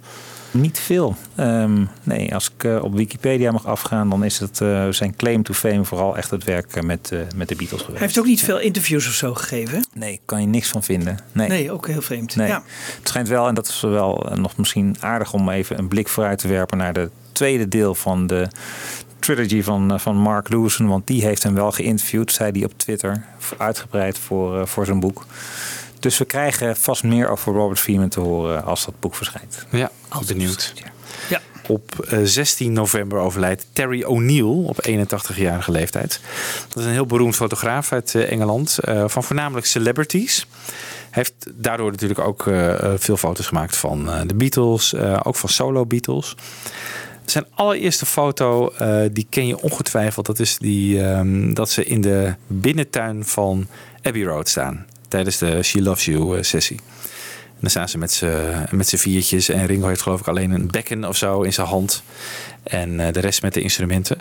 Niet 0.52 0.80
veel. 0.80 1.16
Ehm, 1.36 1.86
nee, 2.04 2.34
als 2.34 2.52
ik 2.56 2.64
eh, 2.64 2.84
op 2.84 2.96
Wikipedia 2.96 3.52
mag 3.52 3.66
afgaan, 3.66 4.10
dan 4.10 4.24
is 4.24 4.40
het 4.40 4.62
eh, 4.62 4.88
zijn 4.90 5.16
claim 5.16 5.44
to 5.44 5.54
fame 5.54 5.86
vooral 5.86 6.18
echt 6.18 6.32
het 6.32 6.44
werk 6.44 6.84
met, 6.84 7.12
eh, 7.12 7.20
met 7.36 7.48
de 7.48 7.56
Beatles 7.56 7.82
geweest. 7.82 7.98
Hij 7.98 8.08
heeft 8.08 8.20
ook 8.20 8.26
niet 8.26 8.44
veel 8.44 8.60
interviews 8.60 9.08
of 9.08 9.14
zo 9.14 9.34
gegeven. 9.34 9.86
Nee, 9.94 10.20
kan 10.26 10.42
je 10.42 10.48
niks 10.48 10.68
van 10.68 10.84
vinden. 10.84 11.20
Nee. 11.32 11.48
Nee, 11.48 11.72
ook 11.72 11.88
heel 11.88 12.02
vreemd. 12.02 12.36
Nee. 12.36 12.48
Ja. 12.48 12.64
Het 12.98 13.08
schijnt 13.08 13.28
wel, 13.28 13.48
en 13.48 13.54
dat 13.54 13.68
is 13.68 13.82
wel 13.82 14.32
nog 14.36 14.58
misschien 14.58 14.96
aardig 15.00 15.34
om 15.34 15.50
even 15.50 15.78
een 15.78 15.88
blik 15.88 16.08
vooruit 16.08 16.40
te 16.40 16.48
werpen 16.48 16.78
naar 16.78 16.94
de 16.94 17.10
tweede 17.32 17.68
deel 17.68 17.96
van 17.96 18.28
de 18.28 18.48
trilogy 19.20 19.64
van, 19.64 20.00
van 20.00 20.16
Mark 20.16 20.50
Lewison. 20.50 20.88
Want 20.88 21.08
die 21.08 21.24
heeft 21.24 21.44
hem 21.44 21.54
wel 21.54 21.72
geïnterviewd, 21.72 22.32
zei 22.32 22.52
hij 22.52 22.64
op 22.64 22.74
Twitter, 22.78 23.24
uitgebreid 23.58 24.18
voor, 24.18 24.68
voor 24.68 24.86
zijn 24.86 25.00
boek. 25.00 25.26
Dus 26.00 26.18
we 26.18 26.26
krijgen 26.26 26.76
vast 26.76 27.04
meer 27.04 27.30
over 27.30 27.54
Robert 27.54 27.80
Freeman 27.80 28.10
te 28.10 28.20
horen 28.20 28.64
als 28.64 28.86
dat 28.86 29.00
boek 29.00 29.16
verschijnt. 29.16 29.66
Ja, 29.72 29.92
benieuwd. 30.28 30.74
Ja. 31.30 31.42
Op 31.68 32.06
eh, 32.10 32.20
16 32.24 32.74
november 32.74 33.20
overlijdt 33.20 33.66
Terry 33.74 34.04
O'Neill 34.04 34.66
op 34.66 34.88
81-jarige 34.90 35.72
leeftijd. 35.72 36.20
Dat 36.68 36.78
is 36.78 36.86
een 36.86 36.92
heel 36.92 37.06
beroemd 37.06 37.36
fotograaf 37.36 37.92
uit 37.92 38.16
eh, 38.16 38.32
Engeland, 38.32 38.78
eh, 38.80 39.04
van 39.08 39.24
voornamelijk 39.24 39.66
celebrities. 39.66 40.48
Hij 41.10 41.24
heeft 41.24 41.64
daardoor 41.64 41.92
natuurlijk 41.92 42.20
ook 42.20 42.48
eh, 42.48 42.84
eh, 42.84 42.94
veel 43.00 43.18
foto's 43.18 43.48
gemaakt 43.48 43.78
van 43.78 44.10
eh, 44.10 44.22
de 44.26 44.36
Beatles, 44.36 44.94
eh, 44.94 45.20
ook 45.24 45.36
van 45.36 45.50
solo 45.50 45.86
Beatles. 45.86 46.36
Zijn 47.26 47.46
allereerste 47.54 48.06
foto, 48.06 48.70
eh, 48.70 49.02
die 49.12 49.28
ken 49.30 49.48
je 49.48 49.62
ongetwijfeld. 49.62 50.26
Dat 50.26 50.40
is 50.40 50.58
die, 50.58 51.04
ehm, 51.04 51.54
dat 51.54 51.70
ze 51.70 51.84
in 51.86 52.02
de 52.02 52.34
binnentuin 52.48 53.26
van 53.26 53.68
Abbey 54.02 54.24
Road 54.24 54.50
staan. 54.50 54.86
Tijdens 55.10 55.38
de 55.38 55.62
She 55.62 55.82
Loves 55.82 56.06
You 56.06 56.36
eh, 56.36 56.44
sessie. 56.44 56.80
Dan 57.60 57.70
staan 57.70 57.90
ze 57.90 57.98
met 58.72 58.88
z'n 58.88 58.98
viertjes. 58.98 59.50
En 59.50 59.66
Ringo 59.66 59.88
heeft 59.88 60.02
geloof 60.02 60.20
ik 60.20 60.28
alleen 60.28 60.52
een 60.52 60.68
bekken 60.68 61.06
of 61.06 61.18
zo 61.18 61.42
in 61.42 61.54
zijn 61.54 61.68
hand. 61.68 62.04
En 62.64 63.00
eh, 63.00 63.14
de 63.14 63.20
rest 63.20 63.42
met 63.42 63.54
de 63.54 63.62
instrumenten. 63.62 64.18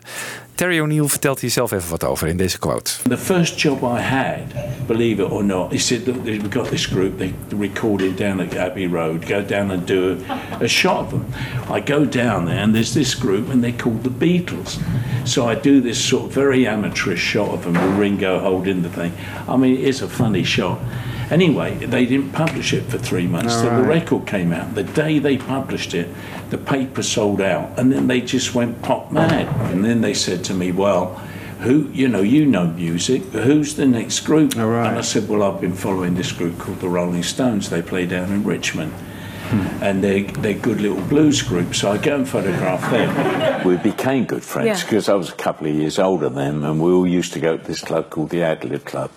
Terry 0.54 0.80
O'Neill 0.80 1.08
vertelt 1.08 1.40
hier 1.40 1.50
zelf 1.50 1.72
even 1.72 1.90
wat 1.90 2.04
over 2.04 2.28
in 2.28 2.36
deze 2.36 2.58
quote. 2.58 2.90
The 3.08 3.18
first 3.18 3.60
job 3.60 3.82
I 3.82 4.00
had, 4.00 4.38
believe 4.86 5.22
it 5.22 5.30
or 5.30 5.44
not, 5.44 5.80
said, 5.80 6.06
look, 6.06 6.24
we've 6.24 6.50
got 6.50 6.68
this 6.68 6.86
group, 6.86 7.18
they 7.18 7.34
recorded 7.48 8.16
down 8.16 8.40
at 8.40 8.56
Abbey 8.56 8.86
Road, 8.86 9.26
go 9.26 9.44
down 9.46 9.70
and 9.70 9.86
do 9.86 10.16
a, 10.60 10.68
shot 10.68 10.96
of 10.98 11.10
them. 11.10 11.24
I 11.76 11.80
go 11.80 12.04
down 12.04 12.44
there 12.44 12.62
and 12.62 12.74
there's 12.74 12.92
this 12.92 13.14
group 13.14 13.50
and 13.50 13.62
they're 13.62 13.78
called 13.78 14.02
the 14.02 14.10
Beatles. 14.10 14.78
So 15.24 15.50
I 15.50 15.54
do 15.54 15.80
this 15.80 16.08
sort 16.08 16.24
of 16.24 16.32
very 16.34 16.66
amateurish 16.66 17.20
shot 17.20 17.48
of 17.48 17.62
them 17.62 17.74
with 17.74 17.98
Ringo 17.98 18.38
holding 18.38 18.82
the 18.82 18.90
thing. 18.90 19.12
I 19.46 19.56
mean, 19.56 19.76
it 19.76 19.84
is 19.84 20.02
a 20.02 20.08
funny 20.08 20.44
shot. 20.44 20.78
Anyway, 21.30 21.74
they 21.84 22.06
didn't 22.06 22.32
publish 22.32 22.72
it 22.72 22.84
for 22.84 22.96
three 22.98 23.26
months 23.26 23.60
till 23.60 23.76
the 23.76 23.82
record 23.82 24.26
came 24.26 24.52
out. 24.52 24.74
The 24.74 24.82
day 24.84 25.18
they 25.18 25.36
published 25.36 25.92
it, 25.94 26.08
the 26.50 26.58
paper 26.58 27.02
sold 27.02 27.40
out, 27.40 27.78
and 27.78 27.92
then 27.92 28.06
they 28.06 28.20
just 28.22 28.54
went 28.54 28.80
pop 28.82 29.12
mad. 29.12 29.46
And 29.70 29.84
then 29.84 30.00
they 30.00 30.14
said 30.14 30.42
to 30.44 30.54
me, 30.54 30.72
"Well, 30.72 31.16
who? 31.60 31.90
You 31.92 32.08
know, 32.08 32.22
you 32.22 32.46
know 32.46 32.68
music. 32.68 33.22
Who's 33.32 33.74
the 33.74 33.86
next 33.86 34.20
group?" 34.20 34.54
And 34.56 34.62
I 34.98 35.02
said, 35.02 35.28
"Well, 35.28 35.42
I've 35.42 35.60
been 35.60 35.74
following 35.74 36.14
this 36.14 36.32
group 36.32 36.58
called 36.58 36.80
the 36.80 36.88
Rolling 36.88 37.22
Stones. 37.22 37.68
They 37.68 37.82
play 37.82 38.06
down 38.06 38.32
in 38.32 38.44
Richmond." 38.44 38.92
Hmm. 39.48 39.82
And 39.82 40.04
they're, 40.04 40.24
they're 40.24 40.52
good 40.52 40.78
little 40.82 41.00
blues 41.08 41.40
group, 41.40 41.74
so 41.74 41.90
I 41.90 41.96
go 41.96 42.16
and 42.16 42.28
photograph 42.28 42.90
them. 42.90 43.66
We 43.66 43.78
became 43.78 44.26
good 44.26 44.42
friends 44.42 44.66
Yeah. 44.66 44.84
because 44.84 45.08
I 45.08 45.14
was 45.14 45.30
a 45.30 45.34
couple 45.36 45.66
of 45.66 45.74
years 45.74 45.98
older 45.98 46.28
than 46.28 46.60
them, 46.60 46.64
and 46.64 46.80
we 46.82 46.92
all 46.92 47.06
used 47.06 47.32
to 47.32 47.40
go 47.40 47.56
to 47.56 47.64
this 47.64 47.80
club 47.80 48.10
called 48.10 48.28
the 48.28 48.42
Adler 48.42 48.78
Club. 48.78 49.10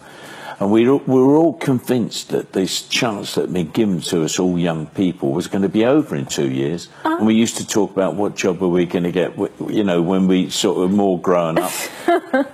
And 0.61 0.71
we, 0.71 0.87
we 0.87 1.19
were 1.19 1.37
all 1.37 1.53
convinced 1.53 2.29
that 2.29 2.53
this 2.53 2.87
chance 2.87 3.33
that 3.33 3.41
had 3.41 3.53
been 3.53 3.71
given 3.71 3.99
to 4.01 4.23
us, 4.23 4.37
all 4.37 4.59
young 4.59 4.85
people, 4.85 5.31
was 5.31 5.47
going 5.47 5.63
to 5.63 5.69
be 5.69 5.85
over 5.85 6.15
in 6.15 6.27
two 6.27 6.51
years. 6.51 6.87
Ah. 7.03 7.17
And 7.17 7.25
we 7.25 7.33
used 7.33 7.57
to 7.57 7.65
talk 7.65 7.89
about 7.89 8.13
what 8.13 8.35
job 8.35 8.61
are 8.61 8.67
we 8.67 8.85
going 8.85 9.05
to 9.05 9.11
get, 9.11 9.35
you 9.67 9.83
know, 9.83 10.03
when 10.03 10.27
we 10.27 10.51
sort 10.51 10.83
of 10.83 10.91
more 10.91 11.19
grown 11.19 11.57
up. 11.57 11.71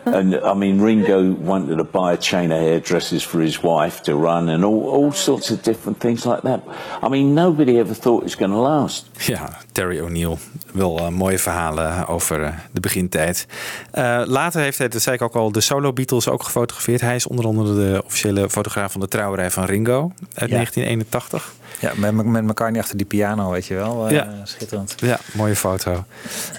and 0.06 0.36
I 0.36 0.54
mean, 0.54 0.82
Ringo 0.82 1.36
wanted 1.46 1.78
to 1.78 1.84
buy 1.84 2.12
a 2.14 2.18
chain 2.18 2.52
of 2.52 2.60
hairdressers 2.60 3.24
for 3.24 3.42
his 3.42 3.60
wife 3.62 4.02
to 4.02 4.14
run, 4.14 4.50
and 4.50 4.64
all, 4.64 4.90
all 4.90 5.12
sorts 5.12 5.52
of 5.52 5.62
different 5.62 6.00
things 6.00 6.24
like 6.24 6.42
that. 6.42 6.60
I 7.04 7.10
mean, 7.10 7.34
nobody 7.34 7.80
ever 7.80 7.96
thought 7.96 8.18
it 8.18 8.24
was 8.24 8.36
going 8.36 8.52
to 8.52 8.60
last. 8.60 9.06
Ja, 9.26 9.58
Terry 9.72 10.00
O'Neill. 10.00 10.38
Wel 10.74 10.98
eh, 10.98 11.10
mooie 11.10 11.40
verhalen 11.40 12.08
over 12.08 12.44
eh, 12.44 12.54
de 12.72 12.80
begintijd. 12.80 13.46
Eh, 13.92 14.22
later 14.26 14.62
heeft 14.62 14.78
hij, 14.78 14.88
dat 14.88 15.02
zei 15.02 15.16
ik 15.16 15.22
ook 15.22 15.36
al, 15.36 15.52
de 15.52 15.62
solo 15.62 15.94
Beatles 15.94 16.30
ook 16.30 16.44
gefotografeerd. 16.44 17.02
Hij 17.02 17.16
is 17.16 17.28
onder 17.28 17.46
andere 17.46 17.76
de 17.76 18.02
officiële 18.06 18.50
fotograaf 18.50 18.92
van 18.92 19.02
de 19.02 19.08
trouwerij 19.08 19.52
van 19.52 19.66
Ringo 19.66 20.12
uit 20.34 20.50
Ja. 20.50 20.56
1981. 20.56 21.54
Ja, 21.80 21.92
met, 21.96 22.26
met 22.26 22.44
McCartney 22.44 22.82
achter 22.82 22.98
die 22.98 23.06
piano, 23.06 23.50
weet 23.52 23.66
je 23.66 23.74
wel. 23.74 24.06
eh, 24.08 24.12
Ja. 24.14 24.28
Schitterend. 24.44 24.96
Ja, 24.98 25.20
mooie 25.34 25.56
foto. 25.56 26.06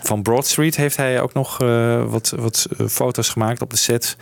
Van 0.02 0.22
Broad 0.22 0.46
Street 0.46 0.76
heeft 0.76 0.96
hij 0.96 1.20
ook 1.20 1.32
nog 1.32 1.60
eh, 1.60 2.04
wat, 2.04 2.32
wat 2.36 2.66
eh, 2.78 2.86
foto's 2.86 3.28
gemaakt 3.28 3.62
op 3.62 3.70
de 3.70 3.76
set. 3.76 4.16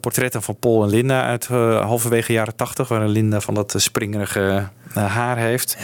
Portretten 0.00 0.42
van 0.42 0.56
Paul 0.58 0.82
en 0.82 0.88
Linda 0.88 1.22
uit 1.22 1.46
halverwege 1.46 2.32
jaren 2.32 2.56
80, 2.56 2.88
waarin 2.88 3.08
Linda 3.08 3.40
van 3.40 3.54
dat 3.54 3.74
springerige 3.76 4.68
haar 4.92 5.36
heeft. 5.36 5.76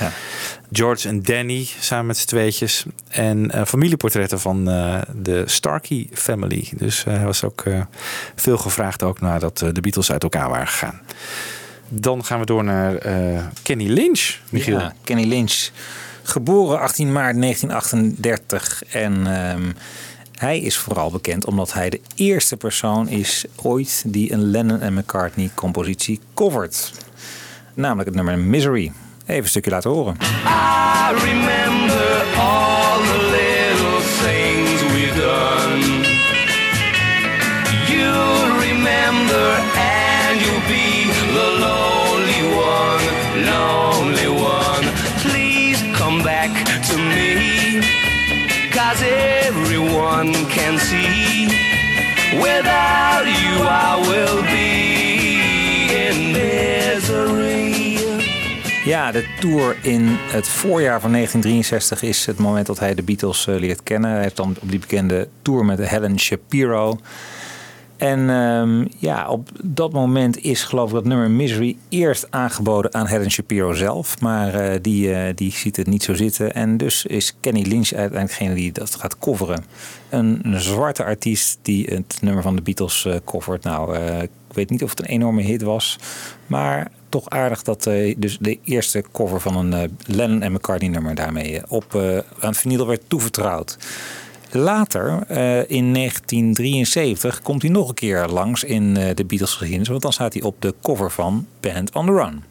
George 0.72 1.08
en 1.08 1.22
Danny 1.22 1.68
samen 1.80 2.06
met 2.06 2.16
z'n 2.16 2.26
tweetjes. 2.26 2.84
En 3.08 3.66
familieportretten 3.66 4.40
van 4.40 4.64
de 5.14 5.42
Starkey 5.46 6.08
family. 6.12 6.68
Dus 6.76 7.04
hij 7.04 7.24
was 7.24 7.44
ook 7.44 7.62
veel 8.34 8.58
gevraagd 8.58 9.02
ook 9.02 9.20
nadat 9.20 9.58
de 9.72 9.80
Beatles 9.80 10.12
uit 10.12 10.22
elkaar 10.22 10.48
waren 10.48 10.66
gegaan. 10.68 11.00
Dan 11.94 12.24
gaan 12.24 12.40
we 12.40 12.46
door 12.46 12.64
naar 12.64 12.96
eh, 12.96 13.44
Kenny 13.62 13.86
Lynch, 13.86 14.38
Michiel. 14.48 14.78
Ja, 14.78 14.94
Kenny 15.04 15.24
Lynch. 15.24 15.70
Geboren 16.22 16.80
18 16.80 17.12
maart 17.12 17.40
1938. 17.40 18.82
En 18.84 19.26
ehm, 19.26 19.72
hij 20.34 20.60
is 20.60 20.76
vooral 20.76 21.10
bekend 21.10 21.46
omdat 21.46 21.72
hij 21.72 21.90
de 21.90 22.00
eerste 22.14 22.56
persoon 22.56 23.08
is 23.08 23.44
ooit 23.62 24.04
die 24.06 24.32
een 24.32 24.50
Lennon 24.50 24.80
en 24.80 24.94
McCartney 24.94 25.50
compositie 25.54 26.20
covert. 26.34 26.92
Namelijk 27.74 28.08
het 28.08 28.16
nummer 28.16 28.38
Misery. 28.38 28.92
Even 29.26 29.42
een 29.42 29.48
stukje 29.48 29.70
laten 29.70 29.90
horen. 29.90 30.16
I 30.20 31.14
remember 31.24 32.24
all 32.38 33.02
the 33.02 33.41
can 50.30 50.78
see. 50.78 51.46
Without 52.36 53.24
you, 53.24 53.66
I 53.66 54.00
will 54.08 54.42
be 54.42 55.92
in 56.08 56.32
misery. 56.32 57.98
Ja, 58.84 59.12
de 59.12 59.24
tour 59.40 59.76
in 59.82 60.02
het 60.08 60.48
voorjaar 60.48 61.00
van 61.00 61.12
1963 61.12 62.02
is 62.02 62.26
het 62.26 62.38
moment 62.38 62.66
dat 62.66 62.78
hij 62.78 62.94
de 62.94 63.02
Beatles 63.02 63.46
eh, 63.46 63.54
leert 63.58 63.82
kennen. 63.82 64.10
Hij 64.10 64.22
heeft 64.22 64.36
dan 64.36 64.56
op 64.60 64.70
die 64.70 64.78
bekende 64.78 65.28
tour 65.42 65.64
met 65.64 65.88
Helen 65.88 66.18
Shapiro. 66.18 66.98
En 68.02 68.30
ehm, 68.30 68.84
ja, 68.98 69.28
op 69.28 69.48
dat 69.62 69.92
moment 69.92 70.38
is 70.38 70.64
geloof 70.64 70.88
ik 70.88 70.94
dat 70.94 71.04
nummer 71.04 71.30
Misery 71.30 71.76
eerst 71.88 72.26
aangeboden 72.30 72.94
aan 72.94 73.06
Helen 73.06 73.30
Shapiro 73.30 73.72
zelf. 73.72 74.20
Maar 74.20 74.54
eh, 74.54 74.78
die, 74.80 75.14
eh, 75.14 75.34
die 75.34 75.52
ziet 75.52 75.76
het 75.76 75.86
niet 75.86 76.02
zo 76.02 76.14
zitten. 76.14 76.54
En 76.54 76.76
dus 76.76 77.06
is 77.06 77.36
Kenny 77.40 77.62
Lynch 77.62 77.92
uiteindelijk 77.92 78.38
degene 78.38 78.54
die 78.54 78.72
dat 78.72 78.94
gaat 78.94 79.18
coveren. 79.18 79.64
Een, 80.08 80.42
zwarte 80.56 81.04
artiest 81.04 81.58
die 81.62 81.86
het 81.86 82.18
nummer 82.20 82.42
van 82.42 82.56
de 82.56 82.62
Beatles 82.62 83.04
eh 83.04 83.14
covert. 83.24 83.64
Nou, 83.64 83.96
ik 84.22 84.30
weet 84.52 84.70
niet 84.70 84.82
of 84.82 84.90
het 84.90 85.00
een 85.00 85.06
enorme 85.06 85.42
hit 85.42 85.62
was. 85.62 85.98
Maar 86.46 86.90
toch 87.08 87.30
aardig 87.30 87.62
dat 87.62 87.84
dus 88.16 88.38
de 88.40 88.58
eerste 88.64 89.04
cover 89.12 89.40
van 89.40 89.56
een 89.56 89.98
Lennon 90.06 90.42
en 90.42 90.52
McCartney 90.52 90.90
nummer 90.90 91.14
daarmee 91.14 91.60
op, 91.68 92.00
aan 92.40 92.54
vinyl 92.54 92.86
werd 92.86 93.02
toevertrouwd. 93.06 93.78
Later, 94.54 95.24
eh, 95.28 95.70
in 95.70 95.92
1973, 95.92 97.42
komt 97.42 97.62
hij 97.62 97.70
nog 97.70 97.88
een 97.88 97.94
keer 97.94 98.26
langs 98.26 98.64
in 98.64 98.96
eh, 98.96 99.14
de 99.14 99.24
Beatles 99.24 99.50
geschiedenis. 99.54 99.88
Want 99.88 100.02
dan 100.02 100.12
staat 100.12 100.32
hij 100.32 100.42
op 100.42 100.56
de 100.58 100.74
cover 100.82 101.10
van 101.10 101.46
Band 101.60 101.94
on 101.94 102.06
the 102.06 102.12
Run. 102.12 102.42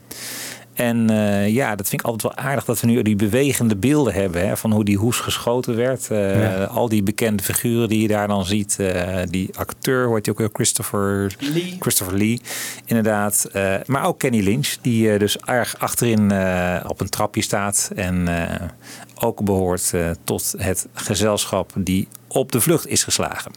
En 0.73 1.09
eh, 1.09 1.47
ja, 1.49 1.75
dat 1.75 1.87
vind 1.89 2.01
ik 2.01 2.07
altijd 2.07 2.35
wel 2.35 2.45
aardig 2.45 2.65
dat 2.65 2.79
we 2.79 2.87
nu 2.87 3.01
die 3.01 3.15
bewegende 3.15 3.75
beelden 3.75 4.13
hebben. 4.13 4.47
Hè, 4.47 4.57
van 4.57 4.71
hoe 4.71 4.83
die 4.85 4.97
hoes 4.97 5.19
geschoten 5.19 5.75
werd. 5.75 6.11
Eh, 6.11 6.39
Ja. 6.41 6.63
Al 6.63 6.89
die 6.89 7.03
bekende 7.03 7.43
figuren 7.43 7.89
die 7.89 8.01
je 8.01 8.07
daar 8.07 8.27
dan 8.27 8.45
ziet. 8.45 8.79
eh, 8.79 9.17
die 9.29 9.49
acteur, 9.57 10.05
hoort 10.07 10.25
je 10.25 10.31
ook 10.31 10.37
weer, 10.37 10.49
Christopher 10.53 11.35
Lee. 11.39 11.75
Christopher 11.79 12.17
Lee, 12.17 12.41
inderdaad. 12.85 13.47
Eh, 13.53 13.73
maar 13.85 14.05
ook 14.05 14.19
Kenny 14.19 14.39
Lynch, 14.43 14.75
die 14.81 15.17
dus 15.17 15.37
erg 15.37 15.75
achterin 15.79 16.31
eh, 16.31 16.85
op 16.87 17.01
een 17.01 17.09
trapje 17.09 17.41
staat. 17.41 17.91
En 17.95 18.27
eh, 18.27 18.67
ook 19.23 19.43
behoort 19.43 19.93
eh, 19.93 20.09
tot 20.23 20.53
het 20.57 20.87
gezelschap 20.93 21.71
die 21.75 22.07
op 22.27 22.51
de 22.51 22.61
vlucht 22.61 22.87
is 22.87 23.03
geslagen. 23.03 23.51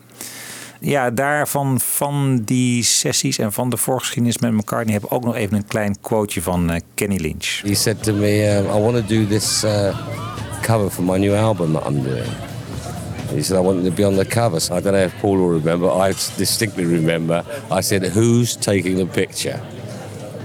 Ja, 0.80 1.10
daarvan 1.10 1.80
van 1.80 2.42
die 2.44 2.82
sessies 2.82 3.38
en 3.38 3.52
van 3.52 3.70
de 3.70 3.76
voorgeschiedenis 3.76 4.38
met 4.38 4.52
McCartney 4.52 4.94
heb 4.94 5.04
ik 5.04 5.12
ook 5.12 5.24
nog 5.24 5.34
even 5.34 5.56
een 5.56 5.66
klein 5.66 5.96
quoteje 6.00 6.42
van 6.42 6.70
eh, 6.70 6.80
Kenny 6.94 7.16
Lynch. 7.16 7.60
He 7.62 7.74
said 7.74 8.02
to 8.02 8.12
me, 8.12 8.56
um, 8.56 8.64
I 8.64 8.80
want 8.82 8.96
to 8.96 9.14
do 9.14 9.26
this 9.26 9.64
uh, 9.64 9.96
cover 10.62 10.90
for 10.90 11.04
my 11.04 11.18
new 11.18 11.34
album 11.34 11.72
that 11.72 11.86
I'm 11.88 12.02
doing. 12.02 12.30
He 13.34 13.42
said, 13.42 13.58
I 13.58 13.60
want 13.60 13.84
to 13.84 13.90
be 13.90 14.06
on 14.06 14.16
the 14.16 14.26
cover. 14.26 14.60
So 14.60 14.76
I 14.76 14.80
don't 14.80 14.92
know 14.92 15.04
if 15.04 15.20
Paul 15.20 15.36
will 15.36 15.58
remember. 15.60 15.88
I 15.90 16.12
distinctly 16.36 16.84
remember. 16.84 17.44
I 17.70 17.82
said, 17.82 18.02
Who's 18.02 18.56
taking 18.56 18.96
the 18.96 19.06
picture? 19.06 19.60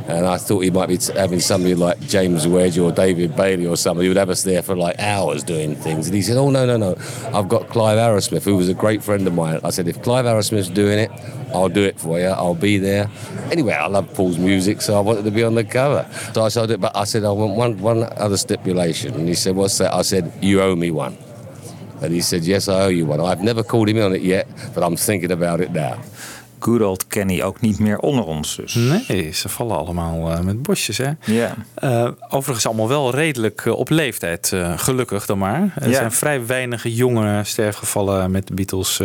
And 0.09 0.25
I 0.25 0.37
thought 0.37 0.61
he 0.61 0.71
might 0.71 0.87
be 0.87 0.97
having 1.13 1.39
somebody 1.39 1.75
like 1.75 1.99
James 2.01 2.47
Wedge 2.47 2.79
or 2.79 2.91
David 2.91 3.35
Bailey 3.35 3.67
or 3.67 3.77
somebody 3.77 4.07
who 4.07 4.09
would 4.09 4.17
have 4.17 4.31
us 4.31 4.41
there 4.41 4.63
for 4.63 4.75
like 4.75 4.97
hours 4.97 5.43
doing 5.43 5.75
things. 5.75 6.07
And 6.07 6.15
he 6.15 6.23
said, 6.23 6.35
Oh, 6.35 6.49
no, 6.49 6.65
no, 6.65 6.77
no. 6.77 6.95
I've 7.31 7.47
got 7.47 7.69
Clive 7.69 7.99
Arrowsmith, 7.99 8.43
who 8.43 8.57
was 8.57 8.69
a 8.69 8.73
great 8.73 9.03
friend 9.03 9.27
of 9.27 9.35
mine. 9.35 9.59
I 9.63 9.69
said, 9.69 9.87
If 9.87 10.01
Clive 10.01 10.25
Arrowsmith's 10.25 10.69
doing 10.69 10.97
it, 10.97 11.11
I'll 11.53 11.69
do 11.69 11.83
it 11.83 11.99
for 11.99 12.19
you. 12.19 12.25
I'll 12.25 12.55
be 12.55 12.79
there. 12.79 13.07
Anyway, 13.51 13.73
I 13.73 13.85
love 13.85 14.11
Paul's 14.15 14.39
music, 14.39 14.81
so 14.81 14.97
I 14.97 14.99
wanted 14.99 15.25
to 15.25 15.31
be 15.31 15.43
on 15.43 15.53
the 15.53 15.63
cover. 15.63 16.09
So 16.33 16.43
I 16.43 16.49
said, 16.49 16.81
But 16.81 16.95
I 16.95 17.03
said, 17.03 17.23
I 17.23 17.31
want 17.31 17.55
one, 17.55 17.79
one 17.79 18.03
other 18.17 18.37
stipulation. 18.37 19.13
And 19.13 19.27
he 19.27 19.35
said, 19.35 19.55
What's 19.55 19.77
that? 19.77 19.93
I 19.93 20.01
said, 20.01 20.33
You 20.41 20.61
owe 20.63 20.75
me 20.75 20.89
one. 20.89 21.17
And 22.01 22.13
he 22.13 22.21
said, 22.21 22.45
Yes, 22.45 22.67
I 22.67 22.81
owe 22.81 22.87
you 22.87 23.05
one. 23.05 23.21
I've 23.21 23.43
never 23.43 23.61
called 23.61 23.89
him 23.89 24.01
on 24.01 24.15
it 24.15 24.21
yet, 24.21 24.47
but 24.73 24.83
I'm 24.83 24.95
thinking 24.95 25.31
about 25.31 25.61
it 25.61 25.71
now. 25.71 26.01
Good 26.59 26.81
old 26.81 27.07
Kenny, 27.07 27.41
ook 27.41 27.61
niet 27.61 27.79
meer 27.79 27.97
onder 27.99 28.23
ons 28.25 28.55
dus. 28.55 28.73
Nee, 28.73 29.31
ze 29.31 29.49
vallen 29.49 29.77
allemaal 29.77 30.31
eh, 30.31 30.39
met 30.39 30.63
bosjes. 30.63 30.97
Hè? 30.97 31.11
Ja. 31.25 31.55
Eh, 31.75 32.07
overigens 32.29 32.65
allemaal 32.65 32.87
wel 32.87 33.11
redelijk 33.15 33.65
eh, 33.65 33.73
op 33.73 33.89
leeftijd. 33.89 34.53
gelukkig 34.75 35.25
dan 35.25 35.37
maar. 35.37 35.73
Er 35.75 35.89
Ja. 35.89 35.95
zijn 35.95 36.11
vrij 36.11 36.45
weinige 36.45 36.93
jonge 36.95 37.43
sterfgevallen 37.43 38.31
met 38.31 38.47
de 38.47 38.53
Beatles 38.53 39.01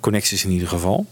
connecties 0.00 0.44
in 0.44 0.50
ieder 0.50 0.68
geval. 0.68 1.06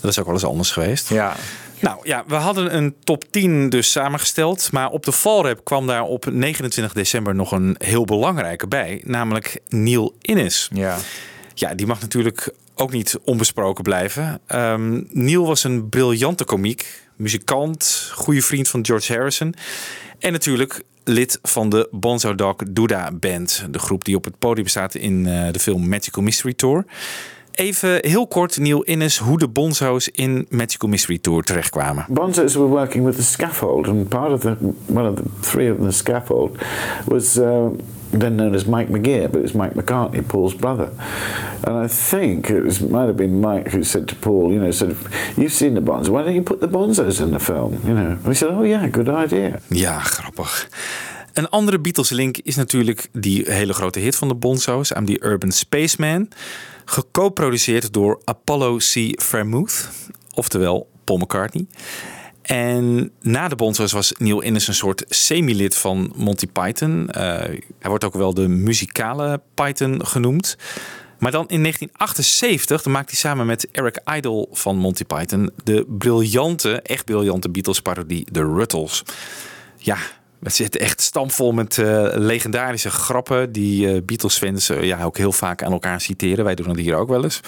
Dat 0.00 0.10
is 0.10 0.18
ook 0.18 0.24
wel 0.24 0.34
eens 0.34 0.44
anders 0.44 0.70
geweest. 0.70 1.08
Ja. 1.08 1.34
Nou 1.80 1.98
ja, 2.02 2.24
we 2.26 2.34
hadden 2.34 2.76
een 2.76 2.94
top 3.04 3.24
10 3.30 3.68
dus 3.68 3.90
samengesteld. 3.90 4.72
Maar 4.72 4.88
op 4.90 5.04
de 5.04 5.12
valrep 5.12 5.64
kwam 5.64 5.86
daar 5.86 6.02
op 6.02 6.24
29 6.30 6.92
december 6.94 7.34
nog 7.34 7.52
een 7.52 7.74
heel 7.78 8.04
belangrijke 8.04 8.66
bij. 8.66 9.00
Namelijk 9.04 9.60
Neil 9.68 10.14
Innes. 10.20 10.68
Ja. 10.72 10.96
Ja, 11.54 11.74
die 11.74 11.86
mag 11.86 12.00
natuurlijk 12.00 12.52
ook 12.82 12.92
niet 12.92 13.18
onbesproken 13.24 13.84
blijven. 13.84 14.40
Ehm, 14.46 15.02
Neil 15.08 15.46
was 15.46 15.64
een 15.64 15.88
briljante 15.88 16.44
komiek, 16.44 17.08
muzikant, 17.16 18.10
goede 18.14 18.42
vriend 18.42 18.68
van 18.68 18.84
George 18.84 19.12
Harrison. 19.12 19.54
En 20.18 20.32
natuurlijk 20.32 20.82
lid 21.04 21.38
van 21.42 21.68
de 21.68 21.88
Bonzo 21.90 22.34
Dog 22.34 22.56
Duda 22.70 23.12
Band. 23.12 23.66
De 23.70 23.78
groep 23.78 24.04
die 24.04 24.16
op 24.16 24.24
het 24.24 24.38
podium 24.38 24.66
staat 24.66 24.94
in 24.94 25.26
eh, 25.26 25.52
de 25.52 25.58
film 25.58 25.88
Magical 25.88 26.22
Mystery 26.22 26.54
Tour. 26.54 26.84
Even 27.52 28.06
heel 28.06 28.26
kort, 28.26 28.58
Neil 28.58 28.82
Innes, 28.82 29.18
hoe 29.18 29.38
de 29.38 29.48
Bonzo's 29.48 30.08
in 30.08 30.46
Magical 30.50 30.88
Mystery 30.88 31.18
Tour 31.18 31.44
terechtkwamen. 31.44 32.06
Bonzos 32.08 32.54
were 32.54 32.68
working 32.68 33.04
with 33.04 33.16
the 33.16 33.22
scaffold, 33.22 33.88
and 33.88 34.08
part 34.08 34.30
of 34.30 34.40
the 34.40 34.56
one 34.86 35.08
of 35.08 35.16
the 35.16 35.22
three 35.40 35.70
of 35.70 35.78
the 35.78 35.90
scaffold 35.90 36.58
was 37.06 37.36
uh, 37.36 37.68
then 38.18 38.34
known 38.34 38.54
as 38.54 38.64
Mike 38.64 38.88
McGear, 38.88 39.30
but 39.30 39.42
it's 39.42 39.52
Mike 39.52 39.74
McCartney, 39.74 40.26
Paul's 40.26 40.54
brother. 40.54 40.90
And 41.66 41.84
I 41.84 41.88
think 41.88 42.50
it 42.50 42.62
was 42.62 42.80
might 42.80 43.06
have 43.06 43.16
been 43.16 43.40
Mike 43.40 43.70
who 43.70 43.82
said 43.82 44.06
to 44.08 44.14
Paul, 44.14 44.52
you 44.52 44.58
know, 44.58 44.70
sort 44.72 44.90
of, 44.90 44.98
you've 45.36 45.52
seen 45.52 45.74
the 45.74 45.80
Bonzos, 45.80 46.08
why 46.08 46.22
don't 46.22 46.34
you 46.34 46.42
put 46.42 46.60
the 46.60 46.68
Bonzos 46.68 47.20
in 47.20 47.30
the 47.30 47.40
film? 47.40 47.80
You 47.84 47.94
know, 47.94 48.10
and 48.10 48.26
he 48.26 48.34
said, 48.34 48.50
oh 48.50 48.64
yeah, 48.64 48.90
good 48.90 49.08
idea. 49.08 49.60
Ja, 49.68 49.98
grappig. 49.98 50.68
Een 51.32 51.48
andere 51.48 51.78
Beatles-link 51.78 52.38
is 52.38 52.56
natuurlijk 52.56 53.08
die 53.12 53.50
hele 53.50 53.72
grote 53.72 53.98
hit 53.98 54.16
van 54.16 54.28
de 54.28 54.34
Bonzo's, 54.34 54.90
I'm 54.90 55.06
the 55.06 55.24
Urban 55.24 55.52
Spaceman. 55.52 56.28
Geco-produceerd 56.84 57.92
door 57.92 58.20
Apollo 58.24 58.76
C. 58.76 59.22
Vermouth, 59.22 59.88
oftewel 60.34 60.90
Paul 61.04 61.18
McCartney. 61.18 61.66
En 62.42 63.12
na 63.20 63.48
de 63.48 63.56
Bonzo's 63.56 63.92
was 63.92 64.12
Neil 64.18 64.40
Innes 64.40 64.68
een 64.68 64.74
soort 64.74 65.04
semi-lid 65.08 65.76
van 65.76 66.12
Monty 66.16 66.46
Python. 66.46 67.08
Eh, 67.10 67.22
hij 67.78 67.88
wordt 67.88 68.04
ook 68.04 68.14
wel 68.14 68.34
de 68.34 68.48
muzikale 68.48 69.40
Python 69.54 70.06
genoemd. 70.06 70.56
Maar 71.18 71.30
dan 71.30 71.48
in 71.48 71.60
1978 71.60 72.82
dan 72.82 72.92
hij 72.94 73.18
samen 73.18 73.46
met 73.46 73.70
Eric 73.70 74.00
Idle 74.14 74.48
van 74.52 74.76
Monty 74.76 75.04
Python 75.04 75.50
de 75.64 75.86
briljante, 75.88 76.80
echt 76.80 77.04
briljante 77.04 77.50
Beatles-parodie 77.50 78.26
The 78.32 78.44
Ruttles. 78.44 79.02
Ja, 79.76 79.96
het 80.42 80.54
zit 80.54 80.76
echt 80.76 81.00
stampvol 81.00 81.52
met 81.52 81.78
eh, 81.78 82.06
legendarische 82.14 82.90
grappen 82.90 83.52
die 83.52 83.88
eh, 83.88 84.02
Beatles-fans 84.02 84.68
eh, 84.68 84.82
ja, 84.82 85.02
ook 85.04 85.16
heel 85.16 85.32
vaak 85.32 85.62
aan 85.62 85.72
elkaar 85.72 86.00
citeren. 86.00 86.44
Wij 86.44 86.54
doen 86.54 86.66
dat 86.66 86.76
hier 86.76 86.96
ook 86.96 87.08
wel 87.08 87.24
eens. 87.24 87.40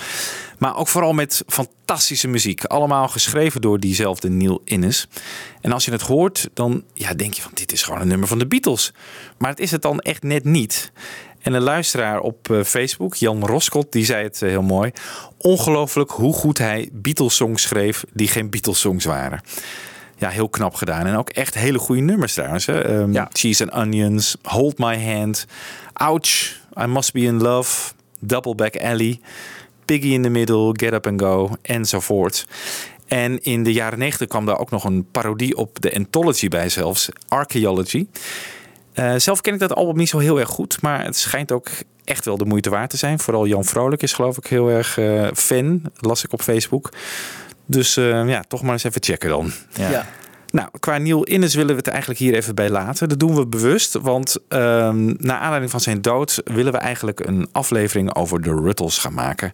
Maar 0.59 0.77
ook 0.77 0.89
vooral 0.89 1.13
met 1.13 1.43
fantastische 1.47 2.29
muziek. 2.29 2.65
Allemaal 2.65 3.09
geschreven 3.09 3.61
door 3.61 3.81
diezelfde 3.81 4.31
Neil 4.31 4.61
Innes. 4.65 5.09
En 5.61 5.73
als 5.73 5.85
je 5.85 5.91
het 5.91 6.01
hoort, 6.01 6.49
dan 6.53 6.85
ja, 6.93 7.15
denk 7.15 7.35
je 7.35 7.43
van 7.43 7.51
dit 7.55 7.73
is 7.73 7.83
gewoon 7.83 8.01
een 8.01 8.09
nummer 8.09 8.29
van 8.29 8.39
de 8.39 8.47
Beatles. 8.47 8.93
Maar 9.39 9.51
het 9.51 9.61
is 9.61 9.71
het 9.71 9.83
dan 9.83 10.01
echt 10.01 10.23
net 10.23 10.45
niet. 10.45 10.93
En 11.41 11.53
een 11.53 11.63
luisteraar 11.63 12.21
op 12.21 12.63
Facebook, 12.65 13.15
Jan 13.15 13.47
Roskot, 13.47 13.93
die 13.93 14.05
zei 14.05 14.25
het 14.25 14.41
heel 14.41 14.63
mooi. 14.63 14.91
Ongelooflijk 15.39 16.11
hoe 16.11 16.33
goed 16.33 16.59
hij 16.59 16.89
Beatles-songs 16.93 17.63
schreef 17.63 18.05
die 18.13 18.29
geen 18.29 18.51
Beatles-songs 18.51 19.05
waren. 19.05 19.41
Ja, 20.17 20.29
heel 20.29 20.49
knap 20.49 20.75
gedaan. 20.75 21.07
En 21.07 21.17
ook 21.17 21.31
echt 21.31 21.55
hele 21.55 21.79
goede 21.79 22.01
nummers 22.01 22.35
trouwens. 22.35 22.67
Hè? 22.67 22.81
Ehm, 22.81 23.25
Cheese 23.33 23.71
and 23.71 23.85
Onions, 23.87 24.37
Hold 24.43 24.79
My 24.79 25.05
Hand, 25.05 25.47
Ouch, 25.93 26.61
I 26.83 26.87
Must 26.87 27.13
Be 27.13 27.21
In 27.21 27.43
Love, 27.43 27.93
Double 28.19 28.55
Back 28.55 28.77
Alley, 28.77 29.21
Piggy 29.85 30.13
in 30.13 30.23
the 30.23 30.29
Middle, 30.29 30.71
Get 30.73 30.93
Up 30.93 31.07
and 31.07 31.21
Go, 31.21 31.51
enzovoort. 31.63 32.47
En 33.07 33.43
in 33.43 33.63
de 33.63 33.73
jaren 33.73 33.99
90 33.99 34.29
kwam 34.29 34.47
daar 34.47 34.59
ook 34.59 34.71
nog 34.71 34.85
een 34.85 35.07
parodie 35.11 35.57
op 35.57 35.81
de 35.81 35.95
Anthology 35.95 36.49
bij 36.49 36.69
zelfs, 36.69 37.09
Archaeology. 37.29 38.07
Eh, 38.93 39.15
zelf 39.17 39.41
ken 39.41 39.55
ik 39.55 39.61
dat 39.61 39.75
album 39.75 39.97
niet 39.97 40.09
zo 40.09 40.19
heel 40.19 40.41
erg 40.41 40.49
goed, 40.49 40.83
maar 40.83 41.05
het 41.05 41.17
schijnt 41.17 41.53
ook 41.53 41.69
echt 42.05 42.25
wel 42.25 42.37
de 42.37 42.45
moeite 42.45 42.71
waard 42.71 42.91
te 42.91 42.97
zijn. 42.97 43.19
Vooral 43.19 43.47
Jan 43.47 43.65
Vrolijk 43.65 44.03
is 44.03 44.13
geloof 44.13 44.37
ik 44.37 44.47
heel 44.47 44.69
erg 44.69 44.99
eh, 44.99 45.29
fan, 45.35 45.83
las 46.01 46.25
ik 46.25 46.33
op 46.33 46.43
Facebook. 46.43 46.93
Dus 47.67 47.97
eh, 47.97 48.29
ja, 48.29 48.45
toch 48.49 48.63
maar 48.63 48.73
eens 48.73 48.85
even 48.85 49.03
checken 49.03 49.29
dan. 49.29 49.53
Ja. 49.73 50.07
Nou, 50.55 50.69
qua 50.81 50.99
Neil 50.99 51.23
Innes 51.23 51.55
willen 51.55 51.71
we 51.71 51.77
het 51.77 51.89
eigenlijk 51.89 52.21
hier 52.21 52.35
even 52.35 52.55
bij 52.55 52.71
laten. 52.71 53.09
Dat 53.09 53.19
doen 53.19 53.35
we 53.35 53.47
bewust, 53.47 53.93
want 53.93 54.37
ehm 54.49 55.15
na 55.19 55.39
aanleiding 55.39 55.71
van 55.71 55.81
zijn 55.81 56.03
dood 56.03 56.41
willen 56.45 56.73
we 56.73 56.79
eigenlijk 56.79 57.27
een 57.27 57.49
aflevering 57.53 58.15
over 58.15 58.43
de 58.43 58.51
Ruttles 58.51 58.99
gaan 58.99 59.15
maken. 59.15 59.53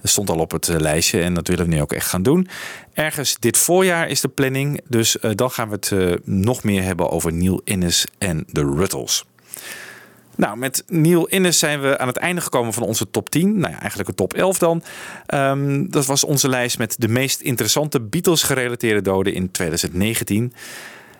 Dat 0.00 0.10
stond 0.10 0.30
al 0.30 0.38
op 0.38 0.50
het 0.50 0.68
eh, 0.68 0.76
lijstje 0.76 1.22
en 1.22 1.34
dat 1.34 1.48
willen 1.48 1.68
we 1.68 1.74
nu 1.74 1.80
ook 1.80 1.92
echt 1.92 2.08
gaan 2.08 2.22
doen. 2.22 2.48
Ergens 2.94 3.36
dit 3.38 3.56
voorjaar 3.56 4.08
is 4.08 4.20
de 4.20 4.28
planning, 4.28 4.80
dus 4.88 5.18
eh, 5.18 5.30
dan 5.34 5.50
gaan 5.50 5.68
we 5.68 5.74
het 5.74 5.92
eh, 5.92 6.12
nog 6.24 6.62
meer 6.62 6.82
hebben 6.82 7.10
over 7.10 7.32
Neil 7.32 7.60
Innes 7.64 8.06
en 8.18 8.44
de 8.52 8.74
Ruttles. 8.76 9.24
Nou, 10.36 10.56
met 10.56 10.84
Neil 10.86 11.26
Innes 11.26 11.58
zijn 11.58 11.80
we 11.80 11.98
aan 11.98 12.06
het 12.06 12.16
einde 12.16 12.40
gekomen 12.40 12.72
van 12.72 12.82
onze 12.82 13.10
top 13.10 13.30
10. 13.30 13.58
Nou 13.58 13.72
ja, 13.72 13.78
eigenlijk 13.78 14.08
een 14.08 14.14
top 14.14 14.34
11 14.34 14.58
dan. 14.58 14.82
Ehm, 15.26 15.86
dat 15.88 16.06
was 16.06 16.24
onze 16.24 16.48
lijst 16.48 16.78
met 16.78 16.94
de 16.98 17.08
meest 17.08 17.40
interessante 17.40 18.00
Beatles-gerelateerde 18.00 19.02
doden 19.02 19.34
in 19.34 19.50
2019. 19.50 20.52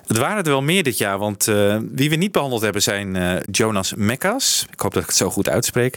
Het 0.06 0.18
waren 0.18 0.36
er 0.36 0.50
wel 0.50 0.62
meer 0.62 0.82
dit 0.82 0.98
jaar, 0.98 1.18
want 1.18 1.48
eh, 1.48 1.76
wie 1.90 2.10
we 2.10 2.16
niet 2.16 2.32
behandeld 2.32 2.62
hebben 2.62 2.82
zijn 2.82 3.16
eh, 3.16 3.36
Jonas 3.50 3.94
Mekas. 3.94 4.66
Ik 4.72 4.80
hoop 4.80 4.92
dat 4.92 5.02
ik 5.02 5.08
het 5.08 5.16
zo 5.16 5.30
goed 5.30 5.48
uitspreek. 5.48 5.96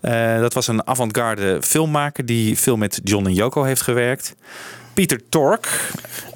Eh, 0.00 0.38
dat 0.38 0.54
was 0.54 0.66
een 0.66 0.86
avant-garde 0.86 1.62
filmmaker 1.62 2.26
die 2.26 2.58
veel 2.58 2.76
met 2.76 3.00
John 3.02 3.26
en 3.26 3.34
Yoko 3.34 3.62
heeft 3.62 3.82
gewerkt. 3.82 4.34
Pieter 4.94 5.20
Tork. 5.28 5.90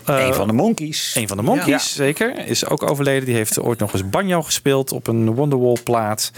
Een 0.08 0.34
van 0.34 0.46
de 0.46 0.52
Monkeys. 0.52 1.14
Een 1.14 1.28
van 1.28 1.36
de 1.36 1.42
Monkeys, 1.42 1.66
Ja. 1.68 1.78
zeker. 1.78 2.46
Is 2.46 2.66
ook 2.66 2.90
overleden. 2.90 3.24
Die 3.24 3.34
heeft 3.34 3.60
ooit 3.60 3.78
nog 3.78 3.92
eens 3.92 4.08
banjo 4.08 4.42
gespeeld 4.42 4.92
op 4.92 5.06
een 5.06 5.34
Wonderwall 5.34 5.76
plaat. 5.84 6.32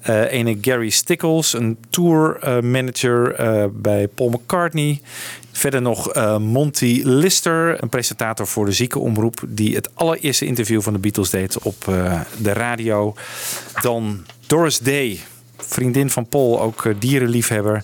Eh 0.00 0.32
ene 0.32 0.58
Gary 0.60 0.88
Stickles, 0.90 1.52
een 1.52 1.78
tour 1.90 2.36
eh, 2.40 2.60
manager 2.60 3.34
eh, 3.34 3.64
bij 3.72 4.08
Paul 4.08 4.28
McCartney. 4.28 5.00
Verder 5.52 5.82
nog 5.82 6.12
eh, 6.12 6.38
Monty 6.38 7.00
Lister, 7.04 7.82
een 7.82 7.88
presentator 7.88 8.46
voor 8.46 8.64
de 8.64 8.72
ziekenomroep... 8.72 9.40
die 9.46 9.74
het 9.74 9.88
allereerste 9.94 10.46
interview 10.46 10.80
van 10.82 10.92
de 10.92 10.98
Beatles 10.98 11.30
deed 11.30 11.58
op 11.58 11.88
eh, 11.88 12.20
de 12.38 12.52
radio. 12.52 13.14
Dan 13.82 14.24
Doris 14.46 14.78
Day, 14.78 15.20
vriendin 15.56 16.10
van 16.10 16.26
Paul, 16.28 16.60
ook 16.60 16.84
eh, 16.84 16.94
dierenliefhebber. 16.98 17.82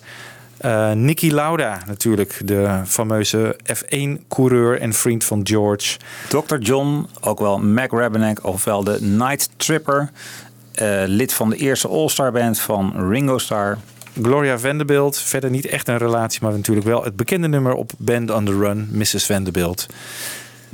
Eh 0.63 0.93
Nicky 0.93 1.31
Lauda 1.31 1.79
natuurlijk, 1.87 2.41
de 2.45 2.81
fameuze 2.87 3.57
F1-coureur 3.77 4.81
en 4.81 4.93
vriend 4.93 5.25
van 5.25 5.41
George. 5.43 5.99
Dr. 6.29 6.57
John, 6.57 7.07
ook 7.21 7.41
wel 7.41 7.59
Mac 7.59 7.93
Rabenek, 7.93 8.47
ofwel 8.47 8.85
de 8.85 8.99
Night 9.01 9.49
Tripper. 9.57 10.11
eh, 10.73 11.03
lid 11.07 11.33
van 11.35 11.51
de 11.51 11.57
eerste 11.57 11.89
All-Star 11.89 12.33
Band 12.33 12.61
van 12.61 13.09
Ringo 13.11 13.39
Starr. 13.39 13.79
Gloria 14.23 14.59
Vanderbilt, 14.59 15.19
verder 15.19 15.51
niet 15.51 15.67
echt 15.67 15.89
een 15.89 15.99
relatie, 15.99 16.41
maar 16.43 16.53
natuurlijk 16.53 16.87
wel 16.87 17.05
het 17.05 17.17
bekende 17.17 17.49
nummer 17.49 17.73
op 17.75 17.93
Band 17.99 18.31
on 18.31 18.45
the 18.45 18.59
Run, 18.59 18.89
Mrs. 18.93 19.27
Vanderbilt. 19.27 19.87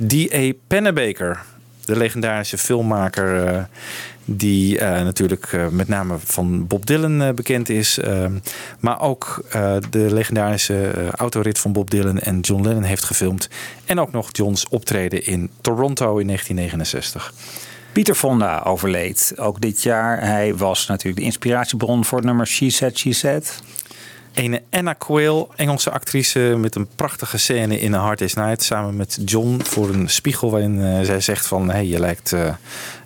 D.A. 0.07 0.51
Pennebaker, 0.67 1.41
de 1.85 1.97
legendarische 1.97 2.57
filmmaker 2.57 3.45
eh, 3.45 3.63
die 4.35 4.79
eh, 4.79 5.03
natuurlijk 5.03 5.53
eh, 5.53 5.67
met 5.67 5.87
name 5.87 6.15
van 6.23 6.67
Bob 6.67 6.85
Dylan 6.85 7.21
eh, 7.21 7.33
bekend 7.33 7.69
is. 7.69 7.99
maar 8.79 9.01
ook 9.01 9.43
de 9.89 10.13
legendarische 10.13 10.91
autorit 11.15 11.59
van 11.59 11.71
Bob 11.71 11.89
Dylan 11.89 12.19
en 12.19 12.39
John 12.39 12.63
Lennon 12.63 12.83
heeft 12.83 13.03
gefilmd. 13.03 13.49
En 13.85 13.99
ook 13.99 14.11
nog 14.11 14.29
Johns 14.31 14.67
optreden 14.67 15.25
in 15.25 15.49
Toronto 15.61 16.17
in 16.17 16.25
1969. 16.25 17.33
Pieter 17.91 18.15
Fonda 18.15 18.61
overleed 18.63 19.33
ook 19.35 19.61
dit 19.61 19.83
jaar. 19.83 20.21
Hij 20.21 20.55
was 20.55 20.87
natuurlijk 20.87 21.17
de 21.17 21.25
inspiratiebron 21.25 22.05
voor 22.05 22.17
het 22.17 22.27
nummer 22.27 22.47
She 22.47 22.69
Said, 22.69 22.97
She 22.97 23.13
Said. 23.13 23.61
Ene 24.33 24.61
Anna 24.69 24.93
Quayle, 24.93 25.47
Engelse 25.55 25.91
actrice 25.91 26.39
met 26.39 26.75
een 26.75 26.87
prachtige 26.95 27.37
scène 27.37 27.79
in 27.79 27.93
A 27.93 27.99
Hard 27.99 28.19
Day's 28.19 28.33
Night. 28.33 28.63
Samen 28.63 28.95
met 28.95 29.19
John 29.25 29.59
voor 29.63 29.89
een 29.89 30.09
spiegel 30.09 30.51
waarin 30.51 31.05
zij 31.05 31.21
zegt 31.21 31.47
van... 31.47 31.69
Hey, 31.69 31.85
je 31.85 31.99
lijkt 31.99 32.33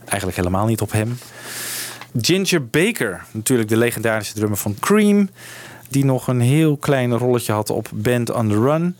eigenlijk 0.05 0.37
helemaal 0.37 0.65
niet 0.65 0.81
op 0.81 0.91
hem. 0.91 1.17
Ginger 2.21 2.67
Baker, 2.67 3.23
natuurlijk 3.31 3.69
de 3.69 3.77
legendarische 3.77 4.33
drummer 4.33 4.57
van 4.57 4.75
Cream. 4.79 5.29
Die 5.89 6.05
nog 6.05 6.27
een 6.27 6.41
heel 6.41 6.77
klein 6.77 7.17
rolletje 7.17 7.53
had 7.53 7.69
op 7.69 7.89
Band 7.93 8.31
on 8.31 8.49
the 8.49 8.59
Run. 8.59 8.95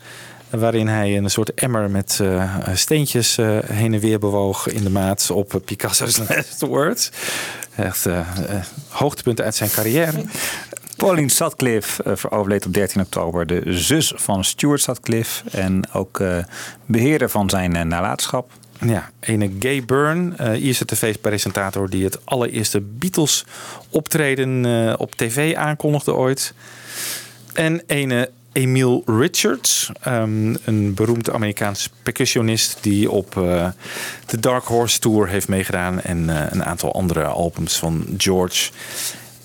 Waarin 0.49 0.87
hij 0.87 1.17
een 1.17 1.29
soort 1.29 1.53
emmer 1.53 1.89
met 1.89 2.19
eh, 2.21 2.67
steentjes 2.73 3.37
eh, 3.37 3.57
heen 3.65 3.93
en 3.93 3.99
weer 3.99 4.19
bewoog 4.19 4.67
in 4.67 4.83
de 4.83 4.89
maat 4.89 5.29
op 5.31 5.61
Picasso's 5.65 6.17
Last 6.27 6.61
Words. 6.61 7.11
Echt 7.75 8.05
eh, 8.05 8.27
hoogtepunten 8.89 9.45
uit 9.45 9.55
zijn 9.55 9.69
carrière. 9.69 10.23
Pauline 10.97 11.29
Sutcliffe 11.29 12.29
overleed 12.29 12.65
op 12.65 12.73
13 12.73 13.01
oktober. 13.01 13.47
De 13.47 13.61
zus 13.65 14.13
van 14.15 14.43
Stuart 14.43 14.81
Sutcliffe. 14.81 15.49
En 15.49 15.93
ook 15.93 16.19
eh, 16.19 16.37
beheerder 16.85 17.29
van 17.29 17.49
zijn 17.49 17.87
nalatenschap. 17.87 18.51
Ja, 18.85 19.09
ene 19.19 19.51
Gay 19.59 19.85
Byrne, 19.85 20.35
eh 20.37 20.63
Ierse 20.63 20.85
tv-presentator 20.85 21.89
die 21.89 22.03
het 22.03 22.25
allereerste 22.25 22.81
Beatles 22.81 23.45
optreden 23.89 24.65
eh, 24.65 24.93
op 24.97 25.15
tv 25.15 25.55
aankondigde 25.55 26.13
ooit. 26.13 26.53
En 27.53 27.81
ene 27.87 28.29
Emile 28.53 29.01
Richards, 29.05 29.91
ehm, 30.01 30.55
een 30.65 30.93
beroemd 30.93 31.29
Amerikaans 31.29 31.89
percussionist 32.03 32.77
die 32.81 33.11
op 33.11 33.37
eh, 33.37 33.67
de 34.25 34.39
Dark 34.39 34.63
Horse 34.63 34.99
Tour 34.99 35.27
heeft 35.27 35.47
meegedaan 35.47 36.01
en 36.01 36.29
eh, 36.29 36.45
een 36.49 36.63
aantal 36.63 36.93
andere 36.93 37.23
albums 37.23 37.77
van 37.77 38.05
George. 38.17 38.71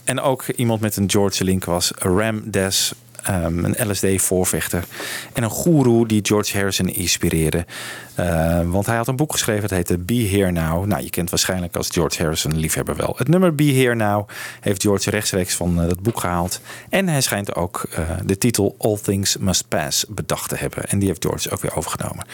En 0.04 0.20
ook 0.20 0.46
iemand 0.46 0.80
met 0.80 0.96
een 0.96 1.10
George 1.10 1.44
link 1.44 1.64
was 1.64 1.92
Ram 1.96 2.42
Dass, 2.44 2.94
ehm, 3.28 3.64
een 3.64 3.90
LSD-voorvechter. 3.90 4.84
En 5.32 5.42
een 5.42 5.50
goeroe 5.50 6.06
die 6.06 6.20
George 6.22 6.56
Harrison 6.56 6.88
inspireerde. 6.88 7.66
Eh, 8.14 8.60
want 8.64 8.86
hij 8.86 8.96
had 8.96 9.08
een 9.08 9.16
boek 9.16 9.32
geschreven, 9.32 9.60
dat 9.62 9.70
heette 9.70 9.98
Be 9.98 10.14
Here 10.14 10.50
Now. 10.50 10.86
Nou, 10.86 11.02
je 11.02 11.10
kent 11.10 11.30
waarschijnlijk 11.30 11.76
als 11.76 11.88
George 11.90 12.22
Harrison 12.22 12.58
liefhebber 12.58 12.96
wel. 12.96 13.14
Het 13.16 13.28
nummer 13.28 13.54
Be 13.54 13.72
Here 13.72 13.94
Now 13.94 14.28
heeft 14.60 14.82
George 14.82 15.10
rechtstreeks 15.10 15.54
van 15.54 15.82
eh, 15.82 15.88
dat 15.88 16.02
boek 16.02 16.20
gehaald. 16.20 16.60
En 16.88 17.08
hij 17.08 17.20
schijnt 17.20 17.54
ook 17.54 17.86
eh, 17.90 18.10
de 18.24 18.38
titel 18.38 18.74
All 18.78 18.98
Things 19.02 19.36
Must 19.36 19.68
Pass 19.68 20.04
bedacht 20.08 20.48
te 20.48 20.56
hebben. 20.56 20.84
En 20.84 20.98
die 20.98 21.08
heeft 21.08 21.24
George 21.24 21.50
ook 21.50 21.60
weer 21.60 21.76
overgenomen. 21.76 22.26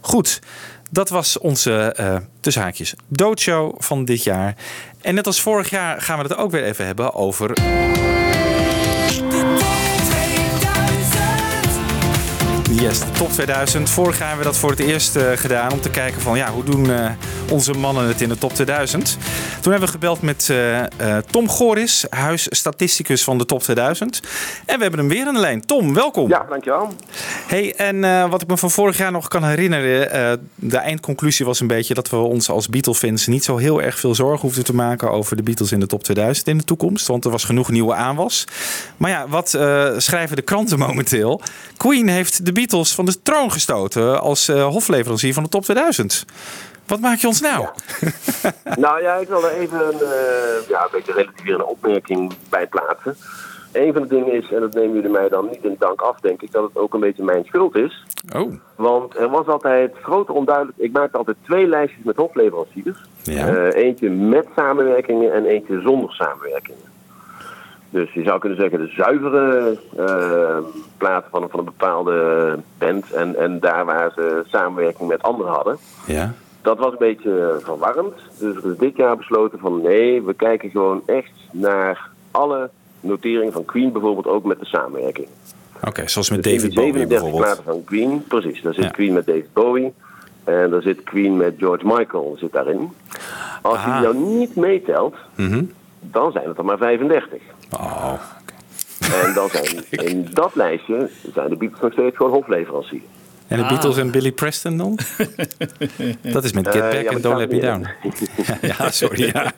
Goed, 0.00 0.40
dat 0.90 1.08
was 1.08 1.38
onze 1.38 1.92
eh 1.96 2.16
tussen 2.40 2.98
doodshow 3.08 3.74
van 3.78 4.04
dit 4.04 4.24
jaar. 4.24 4.56
En 5.00 5.14
net 5.14 5.26
als 5.26 5.40
vorig 5.40 5.70
jaar 5.70 6.00
gaan 6.00 6.16
we 6.16 6.22
het 6.22 6.36
ook 6.36 6.50
weer 6.50 6.64
even 6.64 6.86
hebben 6.86 7.14
over... 7.14 7.52
Yes, 12.82 13.00
de 13.00 13.10
top 13.10 13.30
2000. 13.30 13.90
Vorig 13.90 14.18
jaar 14.18 14.28
hebben 14.28 14.46
we 14.46 14.52
dat 14.52 14.60
voor 14.60 14.70
het 14.70 14.78
eerst 14.78 15.16
eh, 15.16 15.30
gedaan 15.34 15.72
om 15.72 15.80
te 15.80 15.90
kijken 15.90 16.20
van 16.20 16.36
ja, 16.36 16.50
hoe 16.50 16.64
doen 16.64 16.90
eh, 16.90 17.10
onze 17.50 17.72
mannen 17.72 18.06
het 18.06 18.20
in 18.20 18.28
de 18.28 18.38
top 18.38 18.52
2000. 18.52 19.18
Toen 19.60 19.72
hebben 19.72 19.88
we 19.88 19.94
gebeld 19.94 20.22
met 20.22 20.50
eh, 20.50 21.16
Tom 21.30 21.48
Goris, 21.48 22.06
huisstatisticus 22.10 23.24
van 23.24 23.38
de 23.38 23.44
top 23.44 23.62
2000. 23.62 24.20
En 24.66 24.76
we 24.76 24.82
hebben 24.82 25.00
hem 25.00 25.08
weer 25.08 25.26
aan 25.26 25.34
de 25.34 25.40
lijn. 25.40 25.66
Tom, 25.66 25.94
welkom. 25.94 26.28
Ja, 26.28 26.46
dankjewel. 26.48 26.92
Hey, 27.46 27.74
en 27.74 28.30
wat 28.30 28.42
ik 28.42 28.48
me 28.48 28.56
van 28.56 28.70
vorig 28.70 28.96
jaar 28.96 29.12
nog 29.12 29.28
kan 29.28 29.44
herinneren, 29.44 30.48
de 30.54 30.76
eindconclusie 30.76 31.46
was 31.46 31.60
een 31.60 31.66
beetje 31.66 31.94
dat 31.94 32.10
we 32.10 32.16
ons 32.16 32.50
als 32.50 32.68
Beatle-fans 32.68 33.26
niet 33.26 33.44
zo 33.44 33.56
heel 33.56 33.82
erg 33.82 33.98
veel 33.98 34.14
zorgen 34.14 34.40
hoefden 34.40 34.64
te 34.64 34.74
maken 34.74 35.10
over 35.10 35.36
de 35.36 35.42
Beatles 35.42 35.72
in 35.72 35.80
de 35.80 35.86
top 35.86 36.04
2000 36.04 36.48
in 36.48 36.58
de 36.58 36.64
toekomst. 36.64 37.06
Want 37.06 37.24
er 37.24 37.30
was 37.30 37.44
genoeg 37.44 37.70
nieuwe 37.70 37.94
aanwas. 37.94 38.44
Maar 38.96 39.10
ja, 39.10 39.28
wat 39.28 39.48
schrijven 39.96 40.36
de 40.36 40.42
kranten 40.42 40.78
momenteel? 40.88 41.40
Queen 41.76 42.08
heeft 42.08 42.44
de 42.44 42.52
Beatles 42.52 42.71
van 42.72 43.04
de 43.04 43.22
troon 43.22 43.52
gestoten 43.52 44.20
als 44.20 44.48
eh, 44.48 44.66
hofleverancier 44.66 45.34
van 45.34 45.42
de 45.42 45.48
top 45.48 45.62
2000. 45.62 46.24
Wat 46.86 47.00
maak 47.00 47.18
je 47.18 47.26
ons 47.26 47.40
nou? 47.40 47.66
nou 48.84 49.02
ja, 49.02 49.14
ik 49.14 49.28
wil 49.28 49.44
er 49.44 49.52
even 49.52 49.86
een, 49.86 50.00
eh, 50.00 50.68
ja, 50.68 50.82
een 50.82 50.88
beetje 50.92 51.12
relativerende 51.12 51.66
opmerking 51.66 52.32
bij 52.48 52.66
plaatsen. 52.66 53.16
Een 53.72 53.92
van 53.92 54.02
de 54.02 54.08
dingen 54.08 54.32
is, 54.32 54.52
en 54.52 54.60
dat 54.60 54.74
nemen 54.74 54.94
jullie 54.94 55.10
mij 55.10 55.28
dan 55.28 55.48
niet 55.50 55.64
in 55.64 55.76
dank 55.78 56.00
af, 56.00 56.20
denk 56.20 56.42
ik, 56.42 56.52
dat 56.52 56.62
het 56.62 56.76
ook 56.76 56.94
een 56.94 57.00
beetje 57.00 57.24
mijn 57.24 57.44
schuld 57.44 57.76
is. 57.76 58.04
Oh. 58.36 58.52
Want 58.76 59.16
er 59.16 59.28
was 59.28 59.46
altijd 59.46 59.92
grote 60.02 60.32
onduidelijk. 60.32 60.78
Ik 60.78 60.92
maakte 60.92 61.18
altijd 61.18 61.36
twee 61.42 61.66
lijstjes 61.66 62.04
met 62.04 62.16
hofleveranciers. 62.16 62.98
Ja. 63.22 63.48
Eh, 63.48 63.84
eentje 63.84 64.10
met 64.10 64.46
samenwerkingen 64.56 65.32
en 65.32 65.44
eentje 65.44 65.80
zonder 65.80 66.12
samenwerkingen. 66.12 66.91
Dus 67.92 68.12
je 68.12 68.22
zou 68.22 68.38
kunnen 68.38 68.58
zeggen 68.58 68.78
de 68.78 68.92
zuivere 68.96 69.76
eh, 69.96 70.58
platen 70.96 71.30
van, 71.30 71.48
van 71.50 71.58
een 71.58 71.64
bepaalde 71.64 72.58
band. 72.78 73.12
En, 73.12 73.36
en 73.36 73.60
daar 73.60 73.84
waar 73.84 74.12
ze 74.14 74.42
samenwerking 74.46 75.08
met 75.08 75.22
anderen 75.22 75.52
hadden. 75.52 75.76
Ja. 76.06 76.32
Dat 76.62 76.78
was 76.78 76.92
een 76.92 76.98
beetje 76.98 77.58
verwarrend. 77.62 78.14
Dus 78.38 78.56
er 78.56 78.70
is 78.70 78.76
dit 78.78 78.96
jaar 78.96 79.16
besloten 79.16 79.58
van 79.58 79.80
nee, 79.82 80.22
we 80.22 80.34
kijken 80.34 80.70
gewoon 80.70 81.02
echt 81.06 81.30
naar 81.50 82.08
alle 82.30 82.70
noteringen 83.00 83.52
van 83.52 83.64
Queen. 83.64 83.92
Bijvoorbeeld 83.92 84.26
ook 84.26 84.44
met 84.44 84.58
de 84.60 84.66
samenwerking. 84.66 85.26
Oké, 85.84 86.08
zoals 86.08 86.30
met 86.30 86.42
Dus 86.42 86.52
David 86.52 86.74
Bowie 86.74 86.92
37 86.92 87.08
bijvoorbeeld. 87.08 87.42
platen 87.42 87.64
van 87.72 87.84
Queen, 87.84 88.24
precies. 88.28 88.62
Daar 88.62 88.74
zit 88.74 88.84
Ja. 88.84 88.90
Queen 88.90 89.12
met 89.12 89.26
David 89.26 89.52
Bowie. 89.52 89.92
En 90.44 90.70
daar 90.70 90.82
zit 90.82 91.02
Queen 91.02 91.36
met 91.36 91.54
George 91.58 91.86
Michael 91.86 92.36
zit 92.38 92.52
daarin. 92.52 92.92
Als 93.62 93.84
je 93.84 93.90
die 93.90 94.00
nou 94.00 94.16
niet 94.16 94.56
meetelt, 94.56 95.14
Mhm. 95.34 95.64
dan 96.00 96.32
zijn 96.32 96.48
het 96.48 96.58
er 96.58 96.64
maar 96.64 96.78
35. 96.78 97.42
Oh, 97.72 98.12
En 99.26 99.32
dan 99.34 99.48
zijn 99.50 99.84
in 100.08 100.28
dat 100.32 100.54
lijstje 100.54 101.10
zijn 101.34 101.48
de 101.48 101.56
Beatles 101.56 101.80
nog 101.80 101.92
steeds 101.92 102.16
gewoon 102.16 102.32
hofleverancier. 102.32 103.00
En 103.48 103.58
de 103.58 103.62
Ah. 103.64 103.68
Beatles 103.70 103.96
en 103.96 104.10
Billy 104.10 104.32
Preston 104.32 104.76
dan? 104.76 104.98
Dat 106.32 106.44
is 106.44 106.52
met 106.52 106.66
Get 106.68 106.74
Eh, 106.82 106.90
Back 106.90 107.02
ja, 107.02 107.10
en 107.10 107.20
Don't 107.20 107.38
Let 107.38 107.50
Me 107.50 107.60
Down. 107.60 107.86
ja, 108.78 108.90
sorry. 108.90 109.24
Ja. 109.32 109.52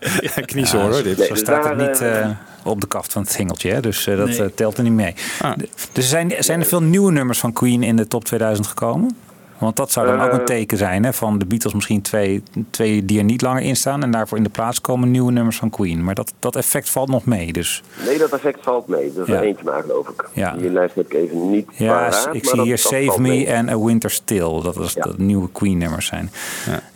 Kniezen 0.45 0.79
Ja, 0.79 0.85
hoor, 0.85 0.95
zo- 0.95 1.03
dit. 1.03 1.21
Zo 1.21 1.35
staat 1.35 1.65
het 1.65 1.77
niet 1.77 2.01
eh, 2.01 2.21
eh, 2.21 2.31
op 2.65 2.81
de 2.81 2.87
kaft 2.87 3.12
van 3.12 3.23
het 3.23 3.31
singeltje, 3.31 3.73
hè? 3.73 3.81
dus 3.81 4.07
eh, 4.07 4.17
dat 4.17 4.27
Nee. 4.29 4.55
telt 4.55 4.77
er 4.77 4.83
niet 4.83 4.93
mee. 4.93 5.15
Ah. 5.41 5.53
Dus 5.93 6.09
zijn, 6.09 6.33
zijn 6.39 6.61
er 6.61 6.67
veel 6.67 6.83
nieuwe 6.83 7.12
nummers 7.12 7.39
van 7.39 7.53
Queen 7.53 7.83
in 7.83 7.97
de 7.97 8.07
top 8.09 8.25
2000 8.25 8.67
gekomen? 8.67 9.17
Want 9.59 9.77
dat 9.77 9.93
zou 9.93 10.07
dan 10.07 10.21
ook 10.21 10.33
een 10.33 10.39
Eh. 10.39 10.45
teken 10.45 10.79
zijn 10.79 11.05
hè, 11.05 11.13
van 11.13 11.39
de 11.39 11.47
Beatles 11.47 11.75
misschien 11.75 12.03
twee, 12.03 12.43
twee 12.71 13.05
die 13.05 13.19
er 13.19 13.25
niet 13.25 13.43
langer 13.43 13.63
in 13.63 13.77
staan. 13.77 14.03
En 14.03 14.11
daarvoor 14.11 14.37
in 14.39 14.45
de 14.45 14.51
plaats 14.51 14.81
komen 14.81 15.11
nieuwe 15.11 15.33
nummers 15.33 15.57
van 15.57 15.71
Queen. 15.71 16.05
Maar 16.05 16.15
dat, 16.15 16.35
dat 16.39 16.57
effect 16.57 16.91
valt 16.91 17.09
nog 17.09 17.25
mee. 17.25 17.53
Dus 17.53 17.83
Nee, 18.07 18.19
dat 18.19 18.33
effect 18.33 18.59
valt 18.63 18.89
mee. 18.89 19.13
Dat 19.13 19.27
is 19.29 19.33
Ja. 19.35 19.39
er 19.41 19.47
eentje 19.47 19.65
maar, 19.65 19.83
geloof 19.83 20.09
ik. 20.09 20.29
Ja. 20.33 20.53
Die 20.53 20.71
lijst 20.71 20.95
heb 20.95 21.05
ik 21.07 21.13
even 21.15 21.51
niet 21.51 21.69
ja, 21.73 21.93
paraat, 21.93 22.29
ik 22.33 22.45
zie 22.45 22.57
dat- 22.57 22.65
hier 22.65 22.77
dat 22.83 22.93
Save 22.93 23.21
Me 23.21 23.47
en 23.47 23.69
A 23.69 23.79
Winter 23.79 24.11
Still. 24.11 24.61
Dat 24.63 24.77
is 24.79 24.95
dat 24.95 25.19
nieuwe 25.19 25.49
Queen 25.53 25.79
nummers 25.79 26.07
zijn. 26.07 26.31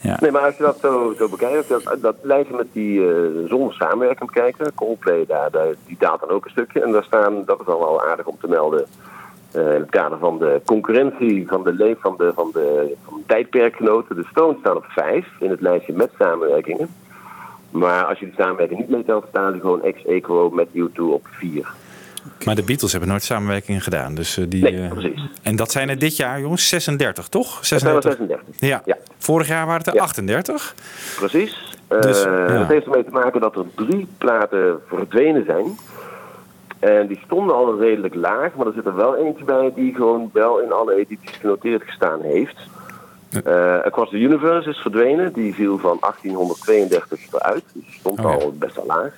Ja. 0.01 0.17
Nee, 0.21 0.31
maar 0.31 0.43
als 0.43 0.57
je 0.57 0.63
dat 0.63 0.79
zo, 0.83 1.15
zo 1.19 1.29
bekijkt, 1.29 1.69
dat, 1.69 1.97
dat 2.01 2.15
lijstje 2.23 2.57
met 2.57 2.67
die 2.73 3.01
eh 3.09 3.15
zonder 3.49 3.73
samenwerking 3.75 4.31
kijken, 4.31 4.75
Coldplay, 4.75 5.25
daar, 5.27 5.51
daar, 5.51 5.67
die 5.87 5.97
daalt 5.99 6.21
dan 6.21 6.29
ook 6.31 6.45
een 6.45 6.51
stukje. 6.51 6.83
En 6.83 6.93
daar 6.93 7.05
staan, 7.05 7.43
dat 7.47 7.61
is 7.61 7.67
al 7.67 7.79
wel 7.79 8.05
aardig 8.05 8.27
om 8.27 8.37
te 8.41 8.49
melden, 8.49 8.87
eh, 9.53 9.63
in 9.75 9.81
het 9.81 9.91
kader 9.91 10.19
van 10.19 10.39
de 10.39 10.61
concurrentie 10.65 11.49
van 11.49 11.65
de 11.65 11.73
leef 11.73 11.97
van 12.01 12.15
de, 12.19 12.33
van 12.35 12.51
de, 12.53 12.95
van 13.05 13.17
de 13.19 13.23
tijdperkgenoten. 13.27 14.17
De 14.17 14.27
Stones 14.31 14.59
staan 14.61 14.77
op 14.77 14.85
vijf 14.89 15.27
in 15.41 15.51
het 15.51 15.61
lijstje 15.61 15.93
met 15.93 16.11
samenwerkingen. 16.19 16.89
Maar 17.71 18.05
als 18.05 18.19
je 18.19 18.25
die 18.25 18.35
samenwerking 18.35 18.81
niet 18.81 18.89
meetelt, 18.89 19.25
staan 19.29 19.53
ze 19.53 19.61
gewoon 19.61 19.83
ex-equo 19.83 20.51
met 20.51 20.69
U2 20.75 21.01
op 21.03 21.27
vier. 21.31 21.69
Maar 22.45 22.55
de 22.55 22.63
Beatles 22.63 22.91
hebben 22.91 23.11
nooit 23.11 23.23
samenwerking 23.23 23.83
gedaan. 23.83 24.15
Dus, 24.15 24.37
eh, 24.37 24.45
die, 24.49 24.63
Nee, 24.63 24.83
eh, 24.83 24.89
precies. 24.89 25.31
En 25.43 25.57
dat 25.57 25.71
zijn 25.71 25.89
er 25.89 25.99
dit 25.99 26.17
jaar, 26.17 26.41
jongens, 26.41 26.69
36, 26.69 27.29
toch? 27.29 27.55
Dat 27.55 27.67
zijn 27.67 27.81
er 27.81 28.03
36. 28.03 28.39
36. 28.59 28.85
Ja. 28.87 28.97
Vorig 29.19 29.49
jaar 29.49 29.67
waren 29.67 29.85
het 29.85 29.95
er 29.95 30.01
38. 30.01 30.75
Precies. 31.17 31.77
Eh, 31.89 32.01
Dus, 32.01 32.23
ja. 32.23 32.59
Dat 32.59 32.67
heeft 32.69 32.85
ermee 32.85 33.05
te 33.05 33.11
maken 33.11 33.41
dat 33.41 33.57
er 33.57 33.65
drie 33.75 34.09
platen 34.19 34.81
verdwenen 34.89 35.45
zijn. 35.45 35.79
En 36.79 37.07
die 37.07 37.21
stonden 37.25 37.55
al 37.57 37.79
redelijk 37.79 38.15
laag, 38.15 38.55
maar 38.55 38.67
er 38.67 38.73
zit 38.73 38.87
er 38.87 38.97
wel 38.97 39.17
eentje 39.17 39.45
bij 39.45 39.73
die 39.75 39.95
gewoon 39.95 40.31
wel 40.33 40.59
in 40.61 40.73
alle 40.73 40.95
edities 40.97 41.37
genoteerd 41.37 41.83
gestaan 41.83 42.21
heeft. 42.23 42.57
Eh 43.45 43.79
Across 43.85 44.11
the 44.11 44.17
Universe 44.21 44.69
is 44.69 44.79
verdwenen, 44.79 45.33
die 45.33 45.55
viel 45.55 45.79
van 45.79 45.97
1832 46.01 47.33
eruit, 47.33 47.63
dus 47.73 47.83
die 47.85 47.97
stond 47.99 48.19
Oh 48.25 48.31
ja. 48.31 48.45
al 48.45 48.53
best 48.59 48.77
wel 48.77 48.87
laag. 48.87 49.13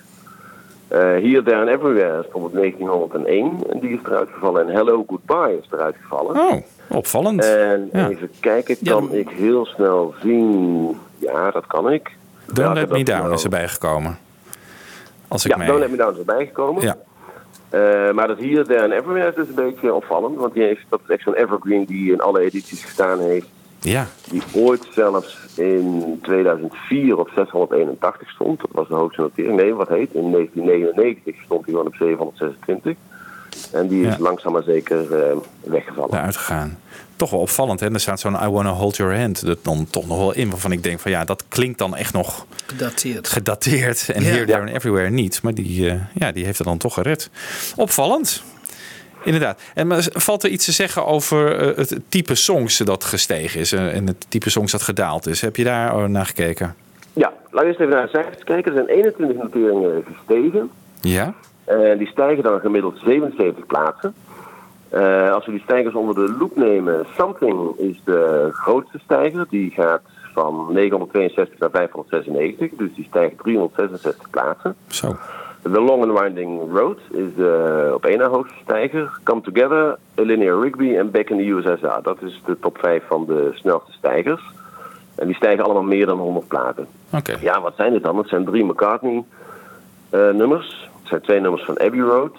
Eh 0.88 0.98
Here, 0.98 1.42
There 1.42 1.56
and 1.60 1.68
Everywhere 1.68 2.24
stond 2.28 2.44
op 2.44 2.52
1901 2.54 3.52
en 3.70 3.78
die 3.80 3.90
is 3.90 3.98
eruit 4.04 4.28
gevallen. 4.32 4.68
En 4.68 4.74
Hello, 4.74 5.04
Goodbye 5.08 5.58
is 5.62 5.68
eruit 5.72 5.94
gevallen. 6.00 6.36
Oh, 6.40 6.62
opvallend. 6.88 7.44
En 7.44 7.88
Ja. 7.92 8.08
even 8.08 8.30
kijken, 8.40 8.76
kan 8.84 9.12
ik 9.14 9.28
heel 9.28 9.66
snel 9.66 10.14
zien. 10.22 10.96
Ja, 11.18 11.50
dat 11.50 11.66
kan 11.66 11.90
ik. 11.92 12.10
Don't 12.52 12.74
Let 12.74 12.90
Me 12.90 13.04
Down 13.04 13.32
is 13.32 13.44
erbij 13.44 13.68
gekomen. 13.68 14.18
Als 15.28 15.44
ik 15.44 15.50
Ja, 15.50 15.56
mee... 15.56 15.66
Don't 15.66 15.80
Let 15.80 15.90
Me 15.90 15.96
Down 15.96 16.12
is 16.12 16.18
erbij 16.18 16.46
gekomen. 16.46 16.82
Ja. 16.82 16.96
Eh, 17.70 18.10
maar 18.12 18.26
dat 18.28 18.38
hier, 18.38 18.64
There 18.64 18.82
and 18.82 18.92
Everywhere 18.92 19.28
is 19.28 19.34
dus 19.34 19.48
een 19.48 19.54
beetje 19.54 19.94
opvallend. 19.94 20.36
Want 20.38 20.54
die 20.54 20.62
heeft, 20.62 20.84
dat 20.88 21.00
is 21.06 21.14
echt 21.14 21.22
zo'n 21.22 21.34
evergreen 21.34 21.84
die 21.84 22.12
in 22.12 22.20
alle 22.20 22.40
edities 22.40 22.84
gestaan 22.84 23.18
heeft. 23.20 23.46
Ja. 23.80 24.06
Die 24.30 24.42
ooit 24.54 24.86
zelfs 24.90 25.38
in 25.56 26.18
2004 26.22 27.18
op 27.18 27.30
681 27.34 28.30
stond. 28.30 28.60
Dat 28.60 28.70
was 28.72 28.88
de 28.88 28.94
hoogste 28.94 29.20
notering. 29.20 29.56
Nee, 29.56 29.74
wat 29.74 29.88
heet? 29.88 30.12
In 30.14 30.30
1999 30.30 31.34
stond 31.44 31.64
hij 31.64 31.70
gewoon 31.74 31.86
op 31.86 31.94
726. 31.94 32.94
En 33.72 33.88
die 33.88 34.06
is 34.06 34.16
Ja. 34.16 34.22
langzaam 34.22 34.52
maar 34.52 34.62
zeker 34.62 35.14
eh, 35.22 35.36
weggevallen. 35.60 36.14
eruit 36.14 36.36
gegaan. 36.36 36.78
Toch 37.20 37.30
wel 37.30 37.40
opvallend, 37.40 37.80
hè? 37.80 37.92
Er 37.92 38.00
staat 38.00 38.20
zo'n 38.20 38.34
I 38.42 38.48
Wanna 38.48 38.70
Hold 38.70 38.96
Your 38.96 39.18
Hand 39.18 39.40
er 39.40 39.56
dan 39.62 39.86
toch 39.90 40.06
nog 40.06 40.18
wel 40.18 40.34
in. 40.34 40.50
Waarvan 40.50 40.72
ik 40.72 40.82
denk 40.82 41.00
van 41.00 41.10
ja, 41.10 41.24
dat 41.24 41.44
klinkt 41.48 41.78
dan 41.78 41.96
echt 41.96 42.12
nog 42.12 42.46
Gedateerd. 42.66 43.28
gedateerd. 43.28 44.08
En. 44.08 44.22
Here, 44.22 44.44
There 44.44 44.60
and 44.60 44.68
Everywhere 44.68 45.10
niet. 45.10 45.42
Maar 45.42 45.54
die, 45.54 45.90
eh, 45.90 45.96
ja, 46.14 46.32
die 46.32 46.44
heeft 46.44 46.58
het 46.58 46.66
dan 46.66 46.78
toch 46.78 46.94
gered. 46.94 47.30
Opvallend. 47.76 48.42
Inderdaad. 49.24 49.60
En 49.74 49.86
maar 49.86 50.06
valt 50.12 50.42
er 50.42 50.50
iets 50.50 50.64
te 50.64 50.72
zeggen 50.72 51.06
over 51.06 51.56
eh, 51.56 51.76
het 51.76 52.00
type 52.08 52.34
songs 52.34 52.78
dat 52.78 53.04
gestegen 53.04 53.60
is 53.60 53.72
eh, 53.72 53.96
en 53.96 54.06
het 54.06 54.26
type 54.28 54.50
songs 54.50 54.72
dat 54.72 54.82
gedaald 54.82 55.26
is? 55.26 55.40
Heb 55.40 55.56
je 55.56 55.64
daar 55.64 56.10
naar 56.10 56.26
gekeken? 56.26 56.74
Ja, 57.12 57.32
laten 57.50 57.60
we 57.60 57.66
eens 57.66 57.78
even 57.78 57.88
naar 57.88 58.02
de 58.02 58.10
cijfers 58.10 58.44
kijken. 58.44 58.76
Er 58.76 58.84
zijn 58.86 58.98
21 58.98 59.42
noteringen 59.42 60.04
gestegen. 60.14 60.70
Ja? 61.00 61.34
En 61.64 61.98
die 61.98 62.08
stijgen 62.08 62.42
dan 62.42 62.60
gemiddeld 62.60 62.98
77 63.04 63.66
plaatsen. 63.66 64.14
Eh, 64.90 65.32
als 65.32 65.46
we 65.46 65.52
die 65.52 65.60
stijgers 65.60 65.94
onder 65.94 66.14
de 66.14 66.34
loep 66.38 66.56
nemen, 66.56 67.06
Something 67.16 67.76
is 67.76 68.00
de 68.04 68.48
grootste 68.52 68.98
stijger. 68.98 69.46
Die 69.50 69.70
gaat 69.70 70.02
van 70.34 70.66
962 70.72 71.58
naar 71.58 71.70
596, 71.70 72.78
dus 72.78 72.94
die 72.94 73.04
stijgt 73.04 73.38
366 73.38 74.30
plaatsen. 74.30 74.74
Zo. 74.86 75.16
The 75.62 75.80
Long 75.80 76.02
and 76.02 76.18
Winding 76.20 76.60
Road 76.72 76.98
is 77.10 77.34
de 77.36 77.90
op 77.94 78.04
één 78.04 78.18
na 78.18 78.28
hoogste 78.28 78.58
stijger. 78.62 79.18
Come 79.22 79.40
Together, 79.40 79.98
Linear 80.14 80.60
Rigby 80.60 80.96
en 80.96 81.10
Back 81.10 81.30
in 81.30 81.36
the 81.36 81.48
USSR. 81.48 82.02
Dat 82.02 82.22
is 82.22 82.42
de 82.46 82.58
top 82.60 82.78
5 82.78 83.02
van 83.06 83.26
de 83.26 83.50
snelste 83.54 83.92
stijgers. 83.92 84.42
En 85.14 85.26
die 85.26 85.36
stijgen 85.36 85.64
allemaal 85.64 85.82
meer 85.82 86.06
dan 86.06 86.18
100 86.18 86.48
platen. 86.48 86.86
Oké. 87.12 87.36
Ja, 87.40 87.60
wat 87.60 87.74
zijn 87.76 87.92
dit 87.92 88.02
dan? 88.02 88.18
Het 88.18 88.28
zijn 88.28 88.44
drie 88.44 88.64
McCartney-nummers. 88.64 90.88
het 91.00 91.08
zijn 91.08 91.20
twee 91.20 91.40
nummers 91.40 91.64
van 91.64 91.78
Abbey 91.78 92.00
Road. 92.00 92.38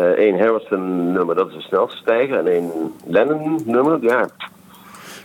Eén 0.00 0.38
Harrison-nummer, 0.40 1.34
dat 1.34 1.48
is 1.48 1.54
de 1.54 1.60
snelste 1.60 1.96
stijger. 1.96 2.38
En 2.38 2.46
één 2.46 2.70
Lennon-nummer, 3.06 3.98
ja, 4.02 4.28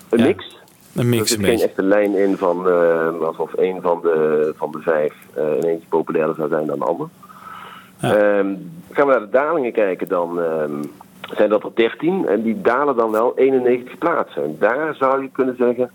een 0.09 0.21
mix. 0.21 0.55
Een 0.95 1.09
mix 1.09 1.21
Er 1.21 1.27
zit 1.27 1.37
een 1.39 1.45
geen 1.45 1.59
echte 1.61 1.83
lijn 1.83 2.15
in 2.15 2.37
van 2.37 2.67
eh, 2.67 3.19
alsof 3.21 3.51
een 3.57 3.81
van 3.81 3.99
de, 4.01 4.53
van 4.57 4.71
de 4.71 4.79
vijf 4.79 5.13
eh 5.35 5.43
in 5.57 5.63
eentje 5.63 5.87
populairder 5.87 6.35
zou 6.35 6.49
zijn 6.49 6.65
dan 6.65 6.79
de 6.79 6.85
ander. 6.85 7.07
Ehm, 8.01 8.55
gaan 8.91 9.05
we 9.07 9.11
naar 9.11 9.19
de 9.19 9.29
dalingen 9.29 9.71
kijken, 9.71 10.07
dan 10.07 10.41
ehm, 10.41 10.83
zijn 11.35 11.49
dat 11.49 11.63
er 11.63 11.71
13 11.73 12.27
en 12.27 12.41
die 12.41 12.61
dalen 12.61 12.95
dan 12.95 13.11
wel 13.11 13.31
91 13.35 13.97
plaatsen. 13.97 14.43
En 14.43 14.55
daar 14.59 14.95
zou 14.95 15.21
je 15.21 15.29
kunnen 15.31 15.55
zeggen, 15.57 15.91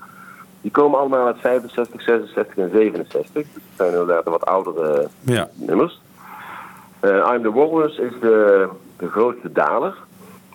die 0.61 0.71
komen 0.71 0.99
allemaal 0.99 1.27
uit 1.27 1.41
65, 1.41 2.03
66 2.03 2.57
en 2.57 2.71
67. 2.73 3.33
Dus 3.33 3.45
dat 3.53 3.63
zijn 3.77 3.91
inderdaad 3.91 4.25
de 4.25 4.31
wat 4.31 4.45
oudere 4.47 5.09
Ja. 5.21 5.49
nummers. 5.55 6.01
Eh, 7.03 7.35
I'm 7.35 7.43
the 7.43 7.53
Walrus 7.53 7.99
is 7.99 8.13
de, 8.21 8.69
de 8.97 9.09
grootste 9.09 9.53
daler. 9.53 9.95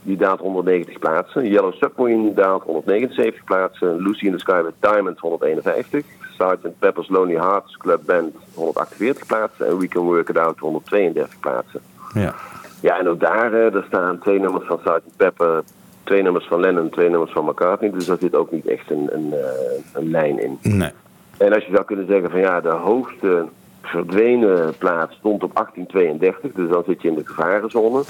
Die 0.02 0.18
daalt 0.18 0.39
190 0.39 1.00
plaatsen. 1.00 1.50
Yellow 1.50 1.74
Submarine 1.74 2.34
daalt 2.34 2.64
179 2.64 3.43
plaatsen. 3.43 4.02
Lucy 4.02 4.26
in 4.26 4.32
the 4.32 4.39
Sky 4.39 4.62
with 4.64 4.74
Diamonds 4.80 5.22
151. 5.22 6.04
Sgt. 6.32 6.80
Pepper's 6.80 7.10
Lonely 7.10 7.36
Hearts 7.36 7.78
Club 7.78 8.02
Band 8.06 8.36
148 8.54 9.26
plaatsen. 9.26 9.68
En 9.68 9.78
We 9.78 9.88
Can 9.88 10.04
Work 10.04 10.30
It 10.30 10.38
Out 10.38 10.60
132 10.60 11.39
plaatsen. 11.39 11.82
Ja. 12.14 12.34
Ja, 12.80 13.00
en 13.00 13.08
ook 13.08 13.20
daar, 13.20 13.54
eh, 13.54 13.74
er 13.74 13.84
staan 13.88 14.20
twee 14.20 14.39
nummers 14.39 14.66
van 14.66 14.80
Sgt. 14.80 15.18
Pepper, 15.18 15.64
twee 16.04 16.22
nummers 16.22 16.48
van 16.48 16.60
Lennon, 16.60 16.89
twee 16.89 17.10
nummers 17.10 17.32
van 17.32 17.45
McCartney. 17.45 17.91
Dus 17.91 18.06
daar 18.06 18.18
zit 18.20 18.36
ook 18.36 18.52
niet 18.52 18.68
echt 18.68 18.91
een, 18.91 19.10
een, 19.12 19.34
eh, 19.34 19.84
een 19.93 20.10
lijn 20.10 20.39
in. 20.39 20.60
Nee. 20.62 20.91
En 21.38 21.54
als 21.54 21.66
je 21.66 21.72
zou 21.72 21.86
kunnen 21.86 22.08
zeggen 22.08 22.30
van 22.30 22.39
ja, 22.39 22.62
de 22.62 22.70
hoogste 22.70 23.45
verdwenen 23.88 24.78
plaats 24.78 25.16
stond 25.16 25.44
op 25.44 25.56
1832, 25.56 26.52
dus 26.52 26.70
dan 26.70 26.84
zit 26.88 27.02
je 27.02 27.08
in 27.08 27.16
de 27.16 27.26
gevarenzone. 27.26 28.04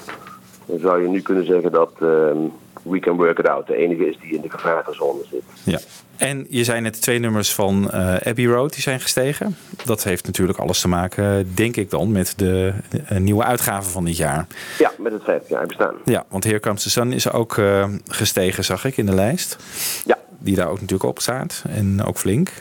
Dan 0.65 0.79
zou 0.79 1.01
je 1.01 1.07
nu 1.07 1.21
kunnen 1.21 1.45
zeggen 1.45 1.71
dat 1.71 1.91
ehm, 2.01 2.37
We 2.81 2.99
Can 2.99 3.15
Work 3.15 3.39
It 3.39 3.47
Out 3.47 3.67
de 3.67 3.75
enige 3.75 4.09
is 4.09 4.17
die 4.21 4.33
in 4.33 4.41
de 4.41 4.49
gevarenzone 4.49 5.21
zit. 5.31 5.43
Ja. 5.63 5.79
En 6.17 6.45
je 6.49 6.63
zei 6.63 6.81
net 6.81 7.01
twee 7.01 7.19
nummers 7.19 7.53
van 7.53 7.91
eh, 7.91 8.15
Abbey 8.27 8.45
Road 8.45 8.73
die 8.73 8.81
zijn 8.81 8.99
gestegen. 8.99 9.57
Dat 9.85 10.03
heeft 10.03 10.25
natuurlijk 10.25 10.59
alles 10.59 10.81
te 10.81 10.87
maken, 10.87 11.55
denk 11.55 11.75
ik 11.75 11.89
dan, 11.89 12.11
met 12.11 12.33
de 12.37 12.73
nieuwe 13.19 13.43
uitgave 13.43 13.89
van 13.89 14.05
dit 14.05 14.17
jaar. 14.17 14.47
Ja, 14.77 14.91
met 14.97 15.11
het 15.11 15.23
50 15.23 15.49
jaar 15.49 15.65
bestaan. 15.65 15.95
Ja, 16.05 16.25
want 16.29 16.43
Here 16.43 16.59
Comes 16.59 16.83
the 16.83 16.89
Sun 16.89 17.11
is 17.11 17.31
ook 17.31 17.57
eh, 17.57 17.89
gestegen, 18.07 18.63
zag 18.63 18.85
ik 18.85 18.97
in 18.97 19.05
de 19.05 19.15
lijst. 19.15 19.57
Ja. 20.05 20.17
Die 20.39 20.55
daar 20.55 20.67
ook 20.67 20.81
natuurlijk 20.81 21.09
op 21.09 21.19
staat. 21.19 21.63
En 21.69 22.03
ook 22.03 22.17
flink. 22.17 22.51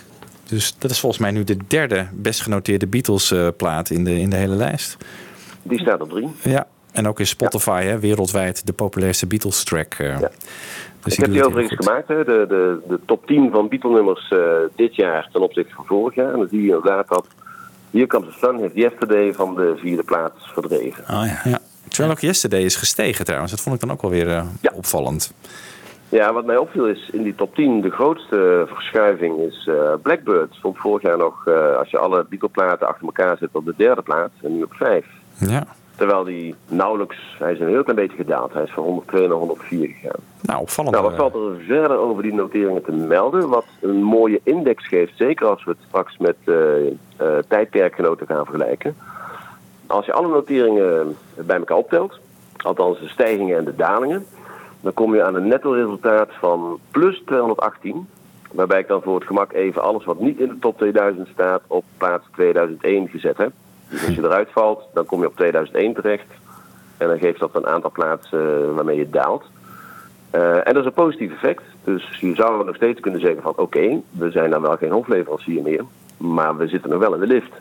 Dus 0.49 0.75
dat 0.79 0.91
is 0.91 1.01
volgens 1.01 1.21
mij 1.21 1.31
nu 1.31 1.45
de 1.45 1.57
derde 1.69 2.07
best 2.13 2.41
genoteerde 2.43 2.87
Beatles 2.87 3.31
eh, 3.31 3.49
plaat 3.57 3.91
in 3.91 4.05
de, 4.05 4.19
in 4.19 4.31
de 4.31 4.37
hele 4.37 4.55
lijst. 4.55 4.97
Die 5.63 5.79
staat 5.79 6.01
op 6.01 6.11
drie. 6.11 6.29
Ja, 6.43 6.67
en 6.93 7.09
ook 7.09 7.19
in 7.21 7.27
Spotify, 7.27 7.83
hè, 7.85 7.99
wereldwijd 7.99 8.67
de 8.67 8.73
populairste 8.73 9.27
Beatles 9.27 9.65
track. 9.65 9.95
eh. 9.95 10.19
Dus 11.03 11.15
ik 11.15 11.21
heb 11.21 11.33
die 11.33 11.47
overigens 11.47 11.85
gemaakt, 11.87 12.09
hè, 12.09 12.25
de, 12.25 12.45
de, 12.49 12.79
de 12.89 13.01
top 13.07 13.27
10 13.27 13.51
van 13.51 13.69
Beatle-nummers 13.69 14.29
eh, 14.29 14.39
dit 14.77 14.95
jaar 14.95 15.29
ten 15.33 15.41
opzichte 15.41 15.75
van 15.75 15.85
vorig 15.87 16.15
jaar. 16.15 16.33
En 16.33 16.39
dan 16.39 16.49
zie 16.49 16.61
je 16.63 16.67
inderdaad 16.67 17.09
dat 17.09 17.27
Here 17.91 18.07
Comes 18.07 18.29
the 18.29 18.47
Sun 18.47 18.59
heeft 18.59 18.75
Yesterday 18.75 19.35
van 19.35 19.55
de 19.55 19.75
vierde 19.77 20.03
plaats 20.03 20.51
verdreven. 20.53 21.03
Oh 21.03 21.27
ja. 21.27 21.41
ja. 21.45 21.59
Terwijl 21.89 22.11
ook 22.11 22.21
Yesterday 22.21 22.63
is 22.63 22.77
gestegen 22.77 23.25
trouwens. 23.25 23.51
Dat 23.53 23.61
vond 23.61 23.75
ik 23.75 23.81
dan 23.81 23.91
ook 23.91 24.03
wel 24.03 24.11
weer 24.11 24.45
opvallend. 24.75 25.33
Ja, 26.17 26.33
wat 26.33 26.45
mij 26.45 26.57
opviel 26.57 26.87
is 26.87 27.11
in 27.13 27.23
die 27.23 27.35
top 27.35 27.55
10 27.55 27.81
de 27.81 27.91
grootste 27.91 28.65
verschuiving 28.67 29.39
is 29.39 29.67
eh, 29.67 29.93
Blackbird. 30.03 30.55
Stond 30.55 30.79
vorig 30.79 31.03
jaar 31.03 31.19
nog, 31.19 31.47
eh, 31.47 31.77
als 31.77 31.91
je 31.91 31.99
alle 31.99 32.27
Beatle-platen 32.29 32.87
achter 32.87 33.05
elkaar 33.05 33.37
zet, 33.37 33.49
op 33.53 33.65
de 33.65 33.75
derde 33.77 34.03
plaats 34.03 34.33
en 34.43 34.57
nu 34.57 34.63
op 34.63 34.73
vijf. 34.73 35.07
Ja. 35.39 35.67
Terwijl 35.97 36.25
die 36.25 36.55
nauwelijks, 36.69 37.17
hij 37.39 37.53
is 37.53 37.61
een 37.61 37.69
heel 37.69 37.83
klein 37.83 37.99
beetje 37.99 38.17
gedaald. 38.17 38.53
Hij 38.53 38.63
is 38.63 38.71
van 38.71 38.83
102 38.83 39.29
naar 39.29 39.37
104 39.37 39.89
gegaan. 39.89 40.21
Nou, 40.43 40.61
opvallend. 40.61 40.95
Nou, 40.95 41.09
wat 41.09 41.17
valt 41.17 41.35
er 41.35 41.65
verder 41.67 41.99
over 41.99 42.23
die 42.23 42.35
noteringen 42.35 42.83
te 42.83 42.93
melden? 42.93 43.49
Wat 43.49 43.67
een 43.81 44.03
mooie 44.03 44.41
index 44.43 44.89
geeft, 44.89 45.17
zeker 45.17 45.47
als 45.47 45.65
we 45.65 45.71
het 45.71 45.81
straks 45.87 46.17
met 46.19 46.37
eh, 46.45 46.87
eh, 46.87 46.93
tijdperkgenoten 47.49 48.27
gaan 48.27 48.45
vergelijken. 48.45 48.97
Als 49.87 50.07
je 50.07 50.13
alle 50.13 50.29
noteringen 50.29 51.17
bij 51.35 51.57
elkaar 51.57 51.77
optelt, 51.77 52.19
althans 52.57 53.01
de 53.01 53.09
stijgingen 53.09 53.59
en 53.59 53.65
de 53.65 53.77
dalingen, 53.77 54.27
dan 54.87 54.95
kom 54.95 55.15
je 55.15 55.25
aan 55.25 55.35
een 55.35 55.49
netto 55.49 55.73
resultaat 55.73 56.29
van 56.39 56.79
plus 56.91 57.23
218. 57.25 58.09
Waarbij 58.53 58.81
ik 58.81 58.89
dan 58.89 59.03
voor 59.03 59.15
het 59.15 59.27
gemak 59.27 59.53
even 59.53 59.83
alles 59.83 60.05
wat 60.05 60.21
niet 60.21 60.39
in 60.39 60.49
de 60.49 60.59
top 60.59 60.79
2000 60.79 61.29
staat 61.29 61.63
op 61.67 61.85
plaats 61.97 62.27
2001 62.33 63.09
gezet 63.09 63.37
heb. 63.37 63.53
Dus 63.89 64.07
als 64.07 64.15
je 64.15 64.23
eruit 64.23 64.49
valt, 64.51 64.83
dan 64.95 65.05
kom 65.05 65.21
je 65.21 65.27
op 65.27 65.37
2001 65.37 65.95
terecht. 65.95 66.27
En 66.97 67.09
dan 67.09 67.19
geeft 67.19 67.41
dat 67.41 67.55
een 67.55 67.67
aantal 67.67 67.91
plaatsen 67.91 68.63
eh, 68.63 68.75
waarmee 68.75 68.97
je 68.97 69.11
daalt. 69.11 69.45
Eh, 70.31 70.57
en 70.57 70.75
dat 70.75 70.77
is 70.77 70.85
een 70.85 70.93
positief 70.93 71.33
effect. 71.33 71.63
Dus 71.85 72.19
je 72.21 72.35
zou 72.35 72.65
nog 72.65 72.77
steeds 72.77 73.01
kunnen 73.01 73.21
zeggen 73.21 73.43
van 73.43 73.53
oké, 73.57 74.01
we 74.11 74.31
zijn 74.31 74.51
dan 74.51 74.63
wel 74.63 74.77
geen 74.77 74.93
hofleverancier 74.93 75.63
meer. 75.63 75.85
Maar 76.17 76.57
we 76.57 76.69
zitten 76.69 76.91
nog 76.91 76.99
wel 76.99 77.15
in 77.15 77.21
de 77.21 77.27
lift. 77.27 77.53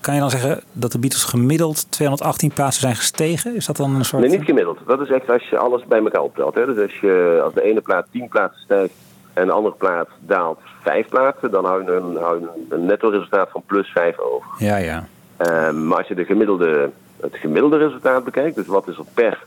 Kan 0.00 0.14
je 0.14 0.20
dan 0.20 0.30
zeggen 0.30 0.60
dat 0.72 0.92
de 0.92 0.98
Beatles 0.98 1.24
gemiddeld 1.24 1.92
218 1.92 2.52
plaatsen 2.52 2.80
zijn 2.80 2.96
gestegen? 2.96 3.54
Is 3.54 3.66
dat 3.66 3.76
dan 3.76 3.94
een 3.94 4.04
soort... 4.04 4.22
Nee, 4.22 4.30
niet 4.30 4.44
gemiddeld. 4.44 4.78
Dat 4.86 5.00
is 5.00 5.10
echt 5.10 5.30
als 5.30 5.48
je 5.48 5.58
alles 5.58 5.84
bij 5.84 5.98
elkaar 5.98 6.22
optelt. 6.22 6.54
Hè. 6.54 6.66
Dus 6.66 6.78
als, 6.78 7.00
je, 7.00 7.40
als 7.44 7.54
de 7.54 7.62
ene 7.62 7.80
plaat 7.80 8.06
10 8.10 8.28
plaatsen 8.28 8.60
stijgt 8.62 8.94
en 9.32 9.46
de 9.46 9.52
andere 9.52 9.74
plaat 9.74 10.08
daalt 10.20 10.58
5 10.82 11.08
plaatsen, 11.08 11.50
dan 11.50 11.64
hou 11.64 11.84
je 11.84 11.90
een, 11.90 12.16
hou 12.16 12.40
je 12.40 12.48
een 12.68 12.84
netto 12.84 13.08
resultaat 13.08 13.48
van 13.50 13.62
plus 13.66 13.88
5 13.88 14.18
over. 14.18 14.48
Ja, 14.58 14.76
ja. 14.76 15.08
Ehm, 15.36 15.86
maar 15.86 15.98
als 15.98 16.08
je 16.08 16.14
de 16.14 16.24
gemiddelde, 16.24 16.90
het 17.20 17.36
gemiddelde 17.36 17.76
resultaat 17.76 18.24
bekijkt, 18.24 18.56
dus 18.56 18.66
wat 18.66 18.88
is 18.88 18.96
er 18.96 19.04
per 19.14 19.42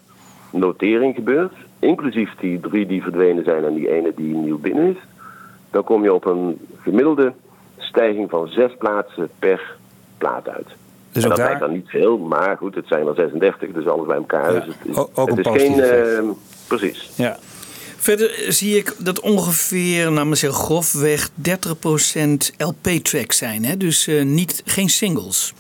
notering 0.52 1.16
gebeurd, 1.16 1.54
inclusief 1.80 2.36
die 2.40 2.60
drie 2.60 2.86
die 2.86 3.02
verdwenen 3.02 3.44
zijn 3.44 3.66
en 3.66 3.74
die 3.74 3.90
ene 3.90 4.12
die 4.16 4.36
nieuw 4.36 4.60
binnen 4.60 4.90
is, 4.90 5.02
dan 5.72 5.84
kom 5.84 6.04
je 6.04 6.14
op 6.14 6.26
een 6.26 6.68
gemiddelde 6.82 7.34
stijging 7.78 8.30
van 8.30 8.48
zes 8.48 8.72
plaatsen 8.78 9.30
per 9.40 9.76
plaat 10.24 10.50
uit. 10.50 10.68
Dus 11.12 11.24
en 11.24 11.30
dat 11.30 11.38
daar- 11.38 11.48
lijkt 11.48 11.62
dan 11.62 11.72
niet 11.72 11.90
veel, 11.90 12.18
maar 12.18 12.58
goed, 12.58 12.76
het 12.76 12.88
zijn 12.88 13.08
er 13.08 13.16
36, 13.16 13.72
dus 13.72 13.88
alles 13.88 14.08
bij 14.08 14.16
elkaar. 14.16 14.54
Dus 14.54 14.66
het, 14.66 14.76
is- 14.84 14.96
O- 14.96 15.10
ook 15.14 15.30
het 15.30 15.38
is 15.46 15.62
geen. 15.62 15.80
ehm, 15.82 16.26
precies. 16.68 17.10
Ja. 17.16 17.38
Verder 17.98 18.32
zie 18.48 18.78
ik 18.78 18.96
dat 18.98 19.20
ongeveer, 19.20 20.12
nou 20.12 20.28
maar 20.28 20.38
zeggen, 20.38 20.60
grofweg 20.60 21.30
30% 21.36 22.52
LP-tracks 22.58 23.38
zijn. 23.38 23.66
Hè? 23.66 23.78
Dus 23.78 24.08
eh, 24.08 24.24
niet, 24.24 24.62
geen 24.66 24.90
singles. 24.90 25.54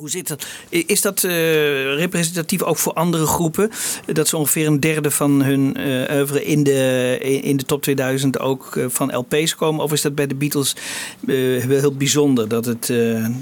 Hoe 0.00 0.10
zit 0.10 0.28
dat? 0.28 0.46
Is 0.68 1.00
dat 1.00 1.24
eh, 1.24 1.94
representatief 1.94 2.62
ook 2.62 2.76
voor 2.76 2.92
andere 2.92 3.26
groepen? 3.26 3.70
Dat 4.06 4.28
ze 4.28 4.36
ongeveer 4.36 4.66
een 4.66 4.80
derde 4.80 5.10
van 5.10 5.42
hun 5.42 5.76
eh 5.76 6.16
oeuvre 6.16 6.44
in 6.44 6.62
de, 6.62 7.18
in 7.42 7.56
de 7.56 7.64
top 7.64 7.82
2000 7.82 8.40
ook 8.40 8.76
eh, 8.76 8.84
van 8.88 9.16
LP's 9.16 9.54
komen? 9.54 9.84
Of 9.84 9.92
is 9.92 10.02
dat 10.02 10.14
bij 10.14 10.26
de 10.26 10.34
Beatles 10.34 10.76
eh, 11.26 11.34
heel 11.62 11.96
bijzonder 11.96 12.48
dat 12.48 12.64
het, 12.64 12.92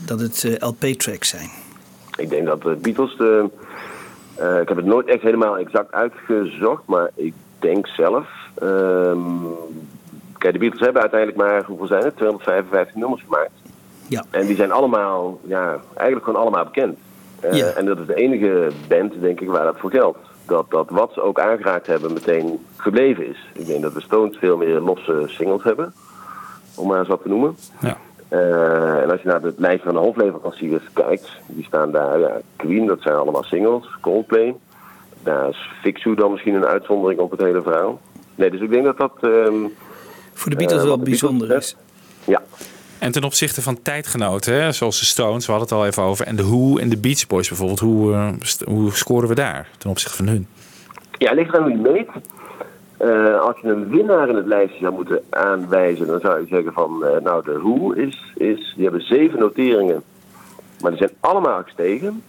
dat 0.07 0.21
het 0.21 0.57
LP-tracks 0.59 1.29
zijn? 1.29 1.49
Ik 2.17 2.31
denk 2.31 2.47
dat 2.47 2.63
de 2.63 2.77
Beatles. 2.83 3.17
De, 3.17 3.51
ik 4.63 4.69
heb 4.69 4.77
het 4.77 4.87
nooit 4.87 5.07
echt 5.07 5.23
helemaal 5.23 5.59
exact 5.59 5.93
uitgezocht, 5.93 6.83
maar 6.87 7.11
ik 7.15 7.35
denk 7.59 7.87
zelf. 7.87 8.27
ehm, 8.55 9.19
kijk, 10.39 10.53
de 10.53 10.59
Beatles 10.59 10.81
hebben 10.81 11.01
uiteindelijk 11.03 11.41
maar, 11.41 11.65
hoeveel 11.65 11.87
zijn 11.87 12.05
het? 12.05 12.17
255 12.17 12.95
nummers 12.95 13.23
gemaakt. 13.23 13.51
Ja. 14.09 14.25
En 14.31 14.47
die 14.47 14.57
zijn 14.57 14.73
allemaal, 14.73 15.41
ja, 15.45 15.79
eigenlijk 15.95 16.25
gewoon 16.27 16.41
allemaal 16.41 16.65
bekend. 16.65 16.99
Eh, 17.41 17.77
En 17.77 17.85
dat 17.87 17.99
is 17.99 18.07
de 18.07 18.15
enige 18.15 18.69
band, 18.89 19.21
denk 19.21 19.41
ik, 19.41 19.49
waar 19.49 19.65
dat 19.65 19.79
voor 19.79 19.91
geldt. 19.91 20.19
Dat, 20.47 20.71
dat 20.71 20.87
wat 20.91 21.13
ze 21.13 21.23
ook 21.23 21.41
aangeraakt 21.41 21.87
hebben 21.87 22.13
meteen 22.13 22.65
gebleven 22.77 23.27
is. 23.29 23.47
Ik 23.55 23.67
denk 23.67 23.83
dat 23.83 23.95
de 23.95 24.01
Stones 24.01 24.37
veel 24.39 24.57
meer 24.57 24.81
losse 24.81 25.23
singles 25.27 25.63
hebben, 25.63 25.93
om 26.77 26.89
maar 26.89 26.99
eens 26.99 27.09
wat 27.09 27.23
te 27.23 27.29
noemen. 27.29 27.57
Ja. 27.81 27.97
Eh, 28.29 29.03
en 29.03 29.11
als 29.11 29.21
je 29.23 29.29
naar 29.29 29.43
het 29.43 29.59
lijstje 29.59 29.85
van 29.85 29.95
de 29.95 30.01
hoofdleveranciers 30.01 30.83
kijkt, 30.93 31.29
die 31.47 31.65
staan 31.65 31.91
daar, 31.93 32.19
ja, 32.21 32.41
Queen, 32.57 32.87
dat 32.87 33.01
zijn 33.01 33.15
allemaal 33.15 33.43
singles, 33.43 33.97
Coldplay. 34.01 34.55
Daar 35.23 35.49
is 35.49 35.71
Fixu 35.83 36.15
dan 36.15 36.31
misschien 36.31 36.55
een 36.55 36.65
uitzondering 36.67 37.21
op 37.21 37.31
het 37.31 37.41
hele 37.41 37.63
verhaal. 37.63 38.01
Nee, 38.35 38.51
dus 38.51 38.61
ik 38.61 38.71
denk 38.71 38.85
dat 38.85 38.97
dat... 38.99 39.13
ehm, 39.21 39.55
Voor 40.33 40.51
de 40.51 40.57
Beatles 40.57 40.81
eh, 40.81 40.87
wel 40.87 40.99
bijzonder 40.99 41.57
is. 41.57 41.77
Ja. 42.25 42.43
En 42.99 43.13
ten 43.13 43.25
opzichte 43.25 43.63
van 43.63 43.83
tijdgenoten, 43.83 44.75
zoals 44.75 44.99
de 44.99 45.05
Stones, 45.05 45.47
we 45.47 45.53
hadden 45.53 45.69
het 45.69 45.79
al 45.79 45.87
even 45.87 46.03
over. 46.03 46.27
En 46.27 46.37
de 46.37 46.47
Who 46.47 46.79
en 46.79 46.89
de 46.89 46.99
Beach 46.99 47.27
Boys 47.27 47.49
bijvoorbeeld. 47.49 47.81
Hoe, 47.81 48.13
eh, 48.13 48.29
hoe 48.65 48.93
scoren 48.93 49.29
we 49.29 49.35
daar 49.35 49.69
ten 49.79 49.91
opzichte 49.91 50.17
van 50.17 50.27
hun? 50.27 50.47
Ja, 51.19 51.33
ligt 51.33 51.49
eraan 51.49 51.63
hoe 51.63 51.71
je 51.71 51.93
meet. 51.93 52.09
Eh, 52.97 53.41
als 53.41 53.61
je 53.61 53.69
een 53.69 53.89
winnaar 53.89 54.29
in 54.29 54.35
het 54.35 54.47
lijstje 54.47 54.81
zou 54.81 54.95
moeten 54.95 55.23
aanwijzen, 55.31 56.07
dan 56.07 56.21
zou 56.21 56.41
je 56.41 56.47
zeggen 56.47 56.73
van, 56.73 57.05
eh, 57.05 57.21
nou 57.21 57.45
de 57.45 57.59
Who 57.59 57.93
is, 57.93 58.33
is, 58.35 58.73
die 58.75 58.85
hebben 58.85 59.03
zeven 59.03 59.39
noteringen, 59.39 60.03
maar 60.81 60.91
die 60.91 61.01
zijn 61.01 61.13
allemaal 61.21 61.63
gestegen. 61.63 62.23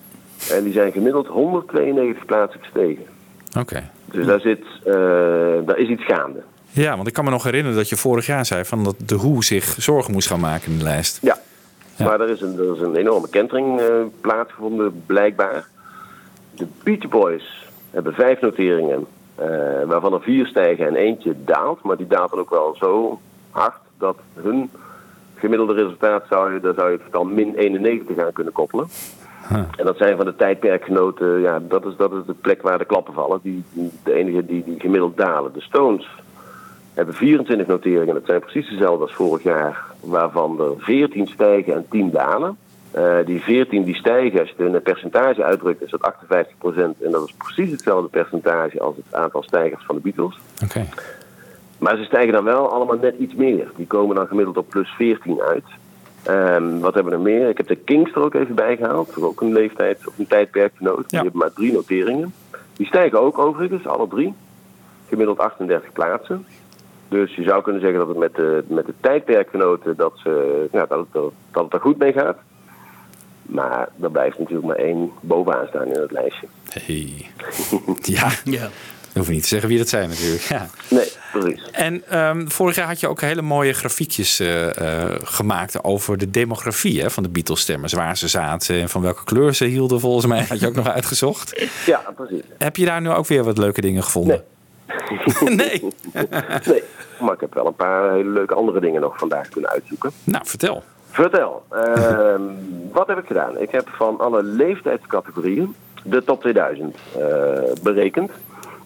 En 0.51 0.63
die 0.63 0.74
zijn 0.74 0.91
gemiddeld 0.91 1.28
192 1.28 2.26
plaatsen 2.26 2.59
gestegen. 2.59 3.03
Oké. 3.59 3.89
Dus 4.05 4.26
daar, 4.26 4.39
zit, 4.39 4.65
daar 5.65 5.78
is 5.78 5.88
iets 5.88 6.05
gaande. 6.05 6.43
Ja, 6.72 6.95
want 6.95 7.07
ik 7.07 7.13
kan 7.13 7.24
me 7.26 7.30
nog 7.32 7.43
herinneren 7.43 7.78
dat 7.78 7.89
je 7.89 7.95
vorig 7.95 8.26
jaar 8.26 8.45
zei 8.45 8.65
van 8.65 8.84
dat 8.84 8.95
de 9.05 9.17
Who 9.17 9.41
zich 9.41 9.63
zorgen 9.78 10.13
moest 10.13 10.28
gaan 10.28 10.39
maken 10.39 10.72
in 10.72 10.78
de 10.78 10.84
lijst. 10.84 11.20
Ja, 11.22 11.38
maar 11.97 12.22
er 12.22 12.30
is 12.30 12.41
een, 12.41 12.57
er 12.57 12.76
is 12.76 12.82
een 12.82 12.95
enorme 12.95 13.30
kentering 13.30 13.80
eh, 13.80 13.86
plaatsgevonden, 14.22 15.03
blijkbaar. 15.05 15.67
De 16.55 16.67
Beach 16.84 17.07
Boys 17.09 17.67
hebben 17.91 18.13
vijf 18.13 18.41
noteringen, 18.41 19.05
eh, 19.36 19.47
waarvan 19.86 20.13
er 20.13 20.22
vier 20.22 20.45
stijgen 20.47 20.88
en 20.88 20.95
eentje 20.95 21.36
daalt. 21.45 21.84
Maar 21.84 21.97
die 21.97 22.07
daalt 22.07 22.30
dan 22.30 22.39
ook 22.39 22.49
wel 22.49 22.76
zo 22.80 23.20
hard 23.49 23.78
dat 23.97 24.17
hun 24.34 24.70
gemiddelde 25.36 25.74
resultaat 25.74 26.24
zou 26.30 26.53
je, 26.53 26.59
daar 26.59 26.74
zou 26.74 26.88
je 26.89 26.95
het 26.95 27.03
getal 27.05 27.24
min 27.24 27.55
91 27.55 28.17
aan 28.17 28.34
kunnen 28.34 28.53
koppelen. 28.53 28.88
En 29.49 29.86
dat 29.86 29.97
zijn 29.97 30.17
van 30.17 30.26
de 30.26 30.36
tijdperkgenoten, 30.36 31.39
ja, 31.41 31.59
dat 31.59 31.86
is, 31.86 31.93
dat 31.97 32.11
is 32.11 32.26
de 32.26 32.34
plek 32.34 32.61
waar 32.61 32.78
de 32.78 32.86
klappen 32.86 33.13
vallen. 33.13 33.39
Die, 33.43 33.63
die- 33.74 33.91
de 34.03 34.13
enige 34.13 34.45
die, 34.45 34.63
die 34.63 34.80
gemiddeld 34.80 35.17
dalen. 35.17 35.53
De 35.53 35.61
Stones 35.61 36.09
hebben 36.99 37.15
24 37.15 37.67
noteringen. 37.67 38.13
Dat 38.13 38.25
zijn 38.25 38.39
precies 38.39 38.69
dezelfde 38.69 39.03
als 39.03 39.13
vorig 39.13 39.43
jaar, 39.43 39.85
waarvan 39.99 40.61
er 40.61 40.73
14 40.77 41.27
stijgen 41.27 41.73
en 41.73 41.85
10 41.89 42.11
dalen. 42.11 42.57
Eh, 42.91 43.17
die 43.25 43.41
14 43.41 43.83
die 43.83 43.95
stijgen, 43.95 44.39
als 44.39 44.49
je 44.49 44.55
het 44.57 44.67
in 44.67 44.73
een 44.73 44.81
percentage 44.81 45.43
uitdrukt, 45.43 45.81
is 45.81 45.91
dat 45.91 46.01
58%. 46.01 47.01
En 47.01 47.11
dat 47.11 47.27
is 47.27 47.33
precies 47.37 47.71
hetzelfde 47.71 48.09
percentage 48.09 48.79
als 48.79 48.95
het 48.95 49.13
aantal 49.13 49.43
stijgers 49.43 49.85
van 49.85 49.95
de 49.95 50.01
Beatles. 50.01 50.39
Oké. 50.63 50.87
Maar 51.77 51.97
ze 51.97 52.03
stijgen 52.03 52.33
dan 52.33 52.43
wel 52.43 52.71
allemaal 52.71 52.97
net 52.97 53.15
iets 53.17 53.33
meer. 53.33 53.71
Die 53.75 53.87
komen 53.87 54.15
dan 54.15 54.27
gemiddeld 54.27 54.57
op 54.57 54.69
plus 54.69 54.89
14 54.89 55.41
uit. 55.41 55.63
Ehm, 56.23 56.79
wat 56.79 56.93
hebben 56.93 57.11
we 57.11 57.17
nog 57.17 57.27
meer? 57.27 57.49
Ik 57.49 57.57
heb 57.57 57.67
de 57.67 57.75
Kings 57.75 58.11
er 58.11 58.21
ook 58.21 58.33
even 58.33 58.55
bij 58.55 58.77
gehaald. 58.77 59.21
Ook 59.21 59.41
een 59.41 59.53
leeftijd 59.53 60.07
of 60.07 60.17
een 60.17 60.27
tijdperkgenoot. 60.27 61.09
Die 61.09 61.19
hebben 61.19 61.39
maar 61.39 61.53
drie 61.53 61.71
noteringen. 61.71 62.33
Die 62.75 62.87
stijgen 62.87 63.19
ook 63.19 63.37
overigens, 63.37 63.87
alle 63.87 64.07
drie. 64.07 64.33
Gemiddeld 65.07 65.39
38 65.39 65.91
plaatsen. 65.91 66.45
Dus 67.10 67.36
je 67.36 67.43
zou 67.43 67.62
kunnen 67.64 67.82
zeggen 67.82 67.99
dat 67.99 68.07
het 68.07 68.18
met 68.18 68.36
de, 68.36 68.64
met 68.68 68.86
de 68.86 68.93
tijdperkgenoten 69.01 69.95
dat, 69.95 70.14
ze, 70.24 70.66
ja, 70.72 70.86
dat, 70.86 70.99
het, 70.99 71.24
er- 71.24 71.30
dat 71.51 71.64
het 71.64 71.74
er 71.74 71.80
goed 71.80 71.97
mee 71.97 72.12
gaat. 72.14 72.38
Maar 73.41 73.89
er 74.01 74.12
blijft 74.12 74.39
natuurlijk 74.39 74.68
maar 74.68 74.76
één 74.76 75.12
bovenaan 75.22 75.68
staan 75.68 75.86
in 75.88 75.99
het 76.01 76.12
lijstje. 76.12 76.47
Hey. 76.70 77.26
ja. 78.16 78.30
ja. 78.43 78.70
Dan 79.14 79.18
hoef 79.18 79.28
je 79.28 79.34
niet 79.34 79.41
te 79.41 79.47
zeggen 79.47 79.70
wie 79.70 79.78
dat 79.78 79.89
zijn 79.89 80.10
natuurlijk. 80.10 80.41
Ja. 80.41 80.68
Nee, 80.89 81.12
precies. 81.32 81.72
En 81.72 82.03
ehm, 82.10 82.47
vorig 82.47 82.76
jaar 82.76 82.88
had 82.88 82.99
je 82.99 83.07
ook 83.07 83.22
hele 83.22 83.41
mooie 83.41 83.74
grafiekjes 83.74 84.39
eh, 84.39 85.03
eh, 85.03 85.16
gemaakt 85.24 85.84
over 85.84 86.18
de 86.18 86.30
demografie 86.30 87.01
hè, 87.01 87.10
van 87.10 87.24
de 87.24 87.30
Beatles-stemmers. 87.30 87.93
Waar 87.93 88.18
ze 88.18 88.28
zaten 88.28 88.82
en 88.82 88.89
van 88.89 89.01
welke 89.01 89.24
kleur 89.24 89.53
ze 89.53 89.66
hielden 89.66 89.99
volgens 89.99 90.26
mij. 90.26 90.45
Had 90.49 90.60
je 90.60 90.68
ook 90.68 90.76
nog 90.76 90.88
uitgezocht. 90.99 91.66
Ja, 91.86 92.03
precies. 92.16 92.41
Heb 92.57 92.76
je 92.76 92.86
daar 92.86 93.01
nu 93.01 93.10
ook 93.10 93.28
weer 93.28 93.43
wat 93.43 93.57
leuke 93.57 93.82
dingen 93.82 94.03
gevonden? 94.03 94.36
nee. 94.36 94.45
nee, 95.61 95.93
maar 97.19 97.33
ik 97.33 97.39
heb 97.39 97.53
wel 97.53 97.67
een 97.67 97.75
paar 97.75 98.11
hele 98.11 98.29
leuke 98.29 98.53
andere 98.53 98.79
dingen 98.79 99.01
nog 99.01 99.17
vandaag 99.17 99.49
kunnen 99.49 99.69
uitzoeken. 99.69 100.11
Nou, 100.23 100.45
vertel. 100.45 100.83
Vertel. 101.09 101.63
Ehm, 101.69 102.41
wat 102.97 103.07
heb 103.07 103.17
ik 103.17 103.27
gedaan? 103.27 103.57
Ik 103.57 103.71
heb 103.71 103.89
van 103.89 104.19
alle 104.19 104.43
leeftijdscategorieën 104.43 105.75
de 106.03 106.23
top 106.23 106.41
2000 106.41 106.95
eh, 106.95 107.21
berekend. 107.83 108.31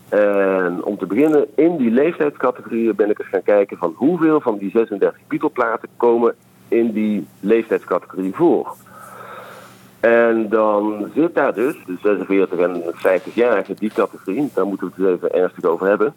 En 0.10 0.84
om 0.84 0.98
te 0.98 1.06
beginnen, 1.06 1.46
in 1.56 1.78
die 1.78 1.92
leeftijdscategorieën 1.92 2.96
ben 2.96 3.10
ik 3.10 3.20
eens 3.20 3.28
gaan 3.28 3.44
kijken 3.44 3.78
van 3.78 3.94
hoeveel 3.96 4.42
van 4.42 4.58
die 4.58 4.72
36 4.72 5.20
Beatle-platen 5.28 5.90
komen 5.98 6.36
in 6.68 6.92
die 6.92 7.28
leeftijdscategorie 7.40 8.34
voor. 8.34 8.76
En 10.04 10.50
dan 10.50 11.12
zit 11.16 11.36
daar 11.36 11.54
dus 11.54 11.76
de 11.86 11.98
46 12.02 12.60
en 12.60 12.84
50-jarigen, 12.84 13.78
die 13.80 13.92
categorie, 13.94 14.50
daar 14.54 14.66
moeten 14.66 14.94
we 14.96 15.04
het 15.04 15.12
eens 15.12 15.16
even 15.16 15.42
ernstig 15.42 15.64
over 15.64 15.88
hebben. 15.88 16.14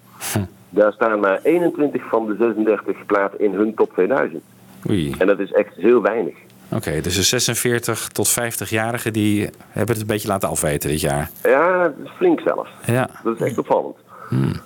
Daar 0.71 0.93
staan 0.93 1.21
maar 1.21 1.41
21 1.43 2.03
van 2.09 2.27
de 2.27 2.37
36 2.39 3.07
platen 3.07 3.41
in 3.41 3.55
hun 3.55 3.75
top 3.75 3.93
2000. 3.93 4.43
Oei. 4.91 5.15
En 5.19 5.27
dat 5.27 5.39
is 5.39 5.53
echt 5.53 5.75
heel 5.75 6.03
weinig. 6.03 6.35
Oké, 6.73 7.01
dus 7.01 7.17
de 7.17 7.23
46 7.23 8.09
tot 8.09 8.31
50-jarigen 8.41 9.13
die 9.13 9.51
hebben 9.69 9.95
het 9.95 10.01
een 10.01 10.07
beetje 10.07 10.29
laten 10.29 10.49
afweten 10.49 10.91
dit 10.91 11.01
jaar. 11.01 11.31
Ja, 11.43 11.93
flink 12.17 12.41
zelfs. 12.41 12.71
Ja. 12.87 13.11
Dat 13.25 13.41
is 13.41 13.47
echt 13.47 13.59
opvallend. 13.59 13.97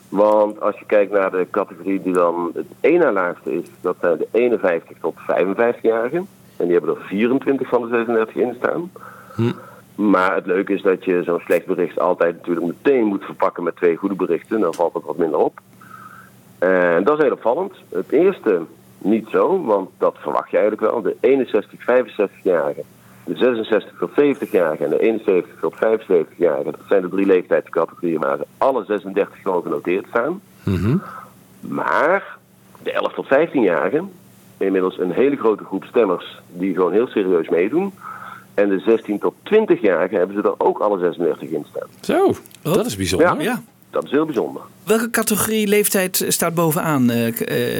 Want 0.09 0.61
als 0.61 0.79
je 0.79 0.85
kijkt 0.87 1.13
naar 1.13 1.31
de 1.31 1.47
categorie 1.51 2.03
die 2.03 2.13
dan 2.13 2.53
het 2.55 2.93
na 2.93 3.13
laagste 3.13 3.55
is, 3.55 3.67
dat 3.81 3.97
zijn 4.01 4.19
de 4.19 4.29
51 4.31 4.97
tot 5.01 5.15
55-jarigen. 5.17 6.27
En 6.61 6.67
die 6.67 6.77
hebben 6.77 6.95
er 6.95 7.03
24 7.07 7.69
van 7.69 7.83
de 7.83 7.89
36 7.89 8.35
in 8.35 8.55
staan. 8.59 8.91
Maar 9.95 10.35
het 10.35 10.47
leuke 10.47 10.73
is 10.73 10.83
dat 10.83 11.05
je 11.05 11.23
zo'n 11.23 11.41
slecht 11.41 11.67
bericht 11.67 11.99
altijd 11.99 12.37
natuurlijk 12.37 12.67
meteen 12.67 13.05
moet 13.05 13.25
verpakken 13.25 13.63
met 13.63 13.77
twee 13.77 13.97
goede 13.97 14.15
berichten. 14.15 14.61
Dan 14.61 14.75
valt 14.75 14.95
het 14.95 15.05
wat 15.05 15.17
minder 15.17 15.39
op. 15.39 15.61
En 16.59 17.05
dat 17.05 17.17
is 17.19 17.23
heel 17.23 17.33
opvallend. 17.33 17.73
Het 17.89 18.13
eerste 18.13 18.61
niet 18.99 19.29
zo, 19.29 19.65
want 19.65 19.91
dat 19.99 20.17
verwacht 20.19 20.51
je 20.51 20.59
eigenlijk 20.59 20.93
wel. 20.93 21.03
De 21.03 21.17
61, 21.21 21.81
65-jarigen, 21.81 22.85
de 23.25 23.37
66 23.37 23.99
tot 23.99 24.11
70-jarigen 24.11 24.85
en 24.85 24.91
de 24.91 25.01
71 25.01 25.61
tot 25.61 25.75
75-jarigen. 25.75 26.71
Dat 26.71 26.81
zijn 26.89 27.03
de 27.03 27.09
drie 27.09 27.27
leeftijdscategorieën 27.27 28.21
waar 28.21 28.37
ze 28.37 28.47
alle 28.59 28.85
36 28.85 29.41
gewoon 29.43 29.63
genoteerd 29.63 30.07
staan. 30.09 30.41
Maar 31.61 32.39
de 32.83 32.93
11 32.93 33.13
tot 33.13 33.27
15-jarigen, 33.27 34.11
inmiddels 34.61 34.99
een 34.99 35.11
hele 35.13 35.37
grote 35.37 35.65
groep 35.65 35.85
stemmers 35.85 36.41
die 36.53 36.75
gewoon 36.75 36.93
heel 36.93 37.07
serieus 37.07 37.49
meedoen. 37.49 37.93
En 38.55 38.69
de 38.69 38.79
16 38.79 39.19
tot 39.19 39.35
20-jarigen 39.55 40.19
hebben 40.19 40.37
ze 40.37 40.43
er 40.43 40.55
ook 40.67 40.79
alle 40.79 40.99
36 40.99 41.49
in 41.49 41.67
staan. 41.71 41.89
Zo, 42.01 42.33
dat 42.63 42.87
is 42.87 42.97
bijzonder. 42.97 43.29
Ja, 43.29 43.43
Ja. 43.43 43.63
dat 43.91 44.05
is 44.05 44.11
heel 44.11 44.25
bijzonder. 44.25 44.63
Welke 44.85 45.11
categorie 45.11 45.67
leeftijd 45.67 46.25
staat 46.29 46.55
bovenaan? 46.55 47.11
eh, 47.11 47.27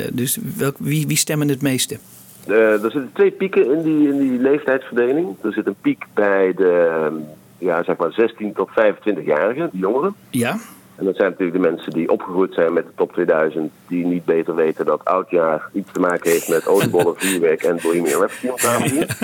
eh, 0.05 0.11
dus 0.13 0.39
welk, 0.57 0.75
wie, 0.79 1.07
wie 1.07 1.17
stemmen 1.17 1.49
het 1.49 1.63
meeste? 1.63 1.99
Eh, 2.47 2.57
er 2.73 2.81
zitten 2.91 3.11
twee 3.13 3.31
pieken 3.31 3.73
in 3.73 3.83
die, 3.83 4.09
in 4.09 4.19
die 4.19 4.39
leeftijdsverdeling. 4.41 5.29
Er 5.43 5.53
zit 5.53 5.67
een 5.67 5.77
piek 5.81 6.05
bij 6.15 6.53
de 6.57 7.11
ja, 7.59 7.83
zeg 7.85 7.97
maar 7.97 8.13
16 8.13 8.53
tot 8.53 8.69
25-jarigen, 8.71 9.69
de 9.73 9.79
jongeren. 9.79 10.15
Ja. 10.31 10.59
En 11.01 11.07
dat 11.07 11.17
zijn 11.17 11.31
natuurlijk 11.31 11.63
de 11.63 11.69
mensen 11.71 11.93
die 11.93 12.11
opgegroeid 12.11 12.55
zijn 12.55 12.73
met 12.73 12.85
de 12.87 12.93
top 12.95 13.13
2000, 13.13 13.73
die 13.87 14.07
niet 14.07 14.25
beter 14.25 14.55
weten 14.55 14.85
dat 14.85 15.05
oudjaar 15.05 15.69
iets 15.73 15.93
te 15.93 16.01
maken 16.01 16.31
heeft 16.31 16.49
met 16.49 16.67
oliebollen, 16.67 17.15
vuurwerk 17.21 17.63
en 17.63 17.79
Bohemian 17.83 18.21
Rhapsody 18.21 18.89
hier. 18.89 19.17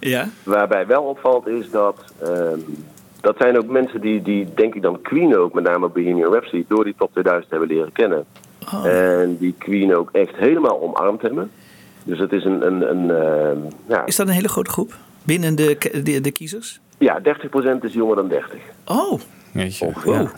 Ja. 0.00 0.28
Waarbij 0.42 0.86
wel 0.86 1.02
opvalt 1.02 1.46
is 1.46 1.70
dat 1.70 2.04
ehm, 2.22 2.58
dat 3.20 3.36
zijn 3.38 3.58
ook 3.58 3.66
mensen 3.66 4.00
die, 4.00 4.22
die 4.22 4.48
denk 4.54 4.74
ik 4.74 4.82
dan 4.82 5.00
Queen 5.02 5.36
ook, 5.36 5.52
met 5.52 5.64
name 5.64 5.88
Bohemian 5.88 6.32
Rhapsody, 6.32 6.64
door 6.68 6.84
die 6.84 6.94
top 6.98 7.12
2000 7.12 7.50
hebben 7.50 7.68
leren 7.68 7.92
kennen. 7.92 8.24
En 8.84 9.36
die 9.38 9.54
Queen 9.58 9.96
ook 9.96 10.08
echt 10.12 10.36
helemaal 10.36 10.82
omarmd 10.82 11.22
hebben. 11.22 11.50
Dus 12.04 12.18
het 12.18 12.32
is 12.32 12.44
een, 12.44 12.66
een, 12.66 12.90
een 12.90 13.10
ehm, 13.10 13.58
ja, 13.86 14.06
Is 14.06 14.16
dat 14.16 14.26
een 14.26 14.32
hele 14.32 14.48
grote 14.48 14.70
groep 14.70 14.94
binnen 15.22 15.54
de, 15.54 16.00
de, 16.02 16.20
de 16.20 16.32
kiezers? 16.32 16.80
ja, 16.98 17.20
30% 17.20 17.80
is 17.80 17.92
jonger 17.92 18.16
dan 18.16 18.28
30. 18.28 18.58
Oh, 18.84 19.20
wow. 20.04 20.28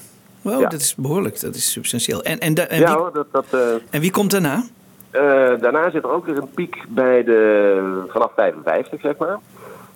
Wow, 0.50 0.60
Ja. 0.60 0.68
dat 0.68 0.80
is 0.80 0.94
behoorlijk. 0.94 1.40
Dat 1.40 1.54
is 1.54 1.72
substantieel. 1.72 2.22
En, 2.22 2.38
en, 2.38 2.70
en, 2.70 2.78
ja 2.78 2.86
wie, 2.86 2.96
hoor, 2.96 3.12
dat, 3.12 3.26
dat, 3.30 3.46
eh, 3.50 3.60
en 3.90 4.00
wie 4.00 4.10
komt 4.10 4.30
daarna? 4.30 4.64
Eh, 5.10 5.20
daarna 5.60 5.90
zit 5.90 6.02
er 6.04 6.10
ook 6.10 6.26
weer 6.26 6.38
een 6.38 6.50
piek 6.54 6.84
bij 6.88 7.24
de 7.24 8.02
vanaf 8.08 8.30
55, 8.36 9.00
zeg 9.00 9.16
maar. 9.16 9.38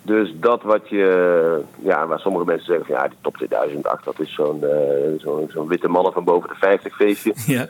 Dus 0.02 0.32
dat 0.34 0.62
wat 0.62 0.88
je, 0.88 1.60
ja, 1.82 2.06
waar 2.06 2.18
sommige 2.18 2.44
mensen 2.44 2.66
zeggen 2.66 2.86
van 2.86 2.94
ja, 2.94 3.08
die 3.08 3.18
top 3.20 3.36
2008, 3.36 4.04
dat 4.04 4.20
is 4.20 4.34
zo'n 4.34 4.64
eh, 4.64 5.48
zo'n 5.48 5.68
witte 5.68 5.88
mannen 5.88 6.12
van 6.12 6.24
boven 6.24 6.48
de 6.48 6.54
50 6.54 6.94
feestje. 6.96 7.34
Ja. 7.46 7.68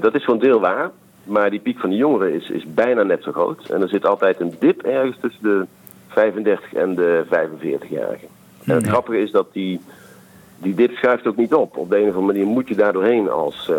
Dat 0.00 0.14
is 0.14 0.24
voor 0.24 0.34
een 0.34 0.40
deel 0.40 0.60
waar, 0.60 0.90
maar 1.24 1.50
die 1.50 1.60
piek 1.60 1.78
van 1.78 1.90
de 1.90 1.96
jongeren 1.96 2.34
is, 2.34 2.50
is 2.50 2.64
bijna 2.74 3.02
net 3.02 3.22
zo 3.22 3.32
groot. 3.32 3.68
En 3.68 3.82
er 3.82 3.88
zit 3.88 4.06
altijd 4.06 4.40
een 4.40 4.56
dip 4.58 4.82
ergens 4.82 5.16
tussen 5.20 5.42
de 5.42 5.66
35 6.08 6.74
en 6.74 6.94
de 6.94 7.24
45-jarigen. 7.26 8.28
En 8.64 8.74
het 8.74 8.86
grappige 8.86 9.18
is 9.18 9.30
dat 9.30 9.52
die, 9.52 9.80
die 10.62 10.74
dip 10.74 10.96
schuift 10.96 11.26
ook 11.26 11.36
niet 11.36 11.54
op. 11.54 11.76
Op 11.76 11.90
de 11.90 11.96
een 11.96 12.08
of 12.08 12.14
andere 12.14 12.26
manier 12.26 12.46
moet 12.46 12.68
je 12.68 12.74
daar 12.74 12.92
doorheen 12.92 13.30
als, 13.30 13.68
eh, 13.70 13.76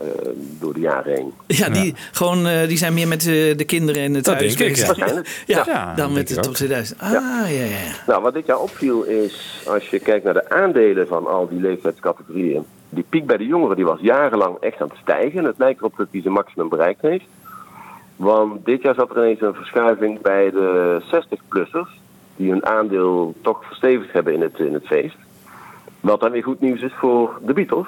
eh, 0.00 0.06
door 0.60 0.72
de 0.74 0.80
jaren 0.80 1.14
heen. 1.14 1.32
Ja, 1.46 1.68
die, 1.68 1.94
Gewoon, 2.12 2.46
eh, 2.46 2.68
die 2.68 2.76
zijn 2.76 2.94
meer 2.94 3.08
met 3.08 3.22
de 3.22 3.64
kinderen 3.66 4.02
en 4.02 4.14
het 4.14 4.24
Dat 4.24 4.34
huis 4.34 4.56
denk 4.56 4.70
ik, 4.70 4.76
bezig. 4.76 4.96
ja. 4.96 4.98
Waarschijnlijk. 4.98 5.44
Ja, 5.46 5.62
Ja, 5.66 5.94
dan 5.94 6.12
met 6.12 6.28
de 6.28 6.34
top 6.34 6.46
ook. 6.46 6.54
2000. 6.54 7.00
Ah, 7.00 7.10
ja, 7.12 7.46
ja. 7.46 7.64
ja. 7.64 7.76
Nou, 8.06 8.22
wat 8.22 8.34
dit 8.34 8.46
jaar 8.46 8.58
opviel 8.60 9.02
is, 9.02 9.62
als 9.68 9.88
je 9.88 9.98
kijkt 9.98 10.24
naar 10.24 10.34
de 10.34 10.48
aandelen 10.50 11.06
van 11.06 11.26
al 11.26 11.48
die 11.48 11.60
leeftijdscategorieën, 11.60 12.64
die 12.88 13.04
piek 13.08 13.26
bij 13.26 13.36
de 13.36 13.46
jongeren 13.46 13.76
die 13.76 13.84
was 13.84 14.00
jarenlang 14.00 14.56
echt 14.60 14.80
aan 14.80 14.88
het 14.88 14.98
stijgen. 15.02 15.44
Het 15.44 15.58
lijkt 15.58 15.78
erop 15.78 15.96
dat 15.96 16.06
hij 16.10 16.20
zijn 16.20 16.34
maximum 16.34 16.68
bereikt 16.68 17.02
heeft. 17.02 17.24
Want 18.16 18.64
dit 18.64 18.82
jaar 18.82 18.94
zat 18.94 19.10
er 19.10 19.16
ineens 19.16 19.40
een 19.40 19.54
verschuiving 19.54 20.20
bij 20.20 20.50
de 20.50 21.00
60-plussers, 21.14 22.00
die 22.36 22.50
hun 22.50 22.66
aandeel 22.66 23.34
toch 23.42 23.64
verstevigd 23.64 24.12
hebben 24.12 24.32
in 24.34 24.40
het, 24.40 24.58
in 24.58 24.74
het 24.74 24.86
feest. 24.86 25.16
Wat 26.06 26.20
dan 26.20 26.30
weer 26.30 26.42
goed 26.42 26.60
nieuws 26.60 26.80
is 26.80 26.92
voor 26.94 27.38
de 27.46 27.52
Beatles. 27.52 27.86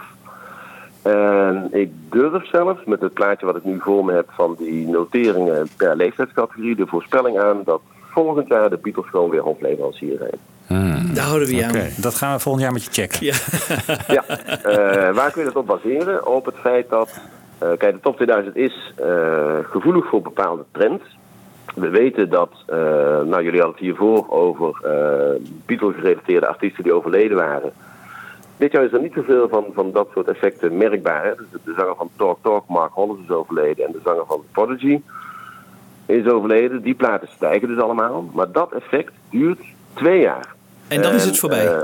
En 1.03 1.69
ik 1.71 1.91
durf 2.11 2.47
zelfs 2.47 2.85
met 2.85 3.01
het 3.01 3.13
plaatje 3.13 3.47
wat 3.47 3.57
ik 3.57 3.65
nu 3.65 3.81
voor 3.81 4.05
me 4.05 4.13
heb 4.13 4.29
van 4.31 4.57
die 4.59 4.87
noteringen 4.87 5.69
per 5.77 5.97
leeftijdscategorie 5.97 6.77
de 6.77 6.87
voorspelling 6.87 7.39
aan 7.39 7.63
dat 7.65 7.81
volgend 8.11 8.49
jaar 8.49 8.71
de 8.71 8.79
Beatles 8.83 9.07
gewoon 9.09 9.31
weer 9.31 9.41
hoofdleverancier 9.41 10.19
zijn. 10.19 11.15
Daar 11.15 11.25
houden 11.25 11.49
we 11.49 11.55
je 11.55 11.65
aan. 11.65 11.89
Dat 11.97 12.15
gaan 12.15 12.35
we 12.35 12.41
volgend 12.41 12.65
jaar 12.65 12.73
met 12.73 12.85
je 12.85 12.91
checken. 12.91 13.27
Ja. 13.27 13.35
Ja, 14.17 14.25
eh, 14.27 15.15
waar 15.15 15.31
kun 15.31 15.43
je 15.43 15.53
dat 15.53 15.57
op 15.57 15.67
baseren? 15.67 16.27
Op 16.27 16.45
het 16.45 16.57
feit 16.57 16.89
dat, 16.89 17.21
eh, 17.59 17.69
kijk, 17.79 17.95
de 17.95 18.01
top 18.01 18.17
2000 18.17 18.57
is 18.57 18.93
eh, 18.97 19.59
gevoelig 19.63 20.09
voor 20.09 20.23
bepaalde 20.23 20.65
trends. 20.73 21.05
We 21.75 21.89
weten 21.89 22.31
dat, 22.31 22.51
eh, 22.67 22.77
nou 23.23 23.43
jullie 23.43 23.61
hadden 23.61 23.71
het 23.71 23.79
hiervoor 23.79 24.31
over 24.31 24.81
uh, 24.85 25.47
Beatle-gerelateerde 25.67 26.47
artiesten 26.47 26.85
die 26.85 26.93
overleden 26.93 27.37
waren. 27.37 27.73
Dit 28.59 28.73
jaar 28.73 28.85
is 28.85 28.93
er 28.93 29.01
niet 29.01 29.13
zoveel 29.15 29.49
van, 29.49 29.65
van 29.75 29.93
dat 29.93 30.09
soort 30.15 30.29
effecten 30.29 30.77
merkbaar. 30.77 31.25
Hè? 31.25 31.35
Dus 31.37 31.47
de, 31.53 31.59
de 31.65 31.75
zanger 31.77 31.97
van 31.97 32.11
Talk 32.17 32.39
Talk, 32.43 32.69
Mark 32.69 32.93
Hollis, 32.93 33.23
is 33.25 33.31
overleden. 33.31 33.87
En 33.87 33.93
de 33.93 34.01
zanger 34.05 34.27
van 34.27 34.43
Prodigy 34.53 35.01
is 36.07 36.27
overleden. 36.27 36.83
Die 36.83 36.95
platen 36.95 37.29
stijgen 37.29 37.69
dus 37.69 37.79
allemaal. 37.79 38.31
Maar 38.35 38.53
dat 38.53 38.73
effect 38.73 39.13
duurt 39.31 39.61
twee 39.95 40.21
jaar. 40.21 40.55
En 40.89 41.03
dan 41.03 41.13
is 41.15 41.25
het 41.25 41.39
voorbij? 41.39 41.67
eh, 41.75 41.81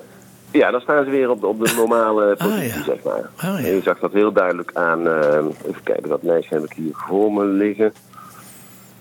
ja, 0.51 0.71
dan 0.71 0.81
staan 0.81 1.05
ze 1.05 1.11
weer 1.11 1.31
op 1.31 1.41
de, 1.41 1.47
op 1.47 1.65
de 1.65 1.73
normale 1.77 2.37
positie, 2.37 2.83
zeg 2.83 3.03
maar. 3.05 3.31
Ah, 3.37 3.65
En 3.67 3.75
je 3.75 3.81
zag 3.83 3.99
dat 3.99 4.13
heel 4.13 4.33
duidelijk 4.33 4.71
aan... 4.75 5.09
eh, 5.09 5.45
even 5.69 5.83
kijken, 5.83 6.09
dat 6.09 6.23
lijstje 6.23 6.55
heb 6.55 6.65
ik 6.65 6.73
hier 6.73 6.93
voor 6.93 7.33
me 7.33 7.45
liggen. 7.45 7.93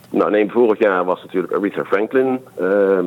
Nou, 0.09 0.31
neem 0.31 0.49
vorig 0.49 0.79
jaar 0.79 1.05
was 1.05 1.21
natuurlijk 1.23 1.53
Aretha 1.53 1.83
Franklin. 1.83 2.39
Ehm, 2.59 3.05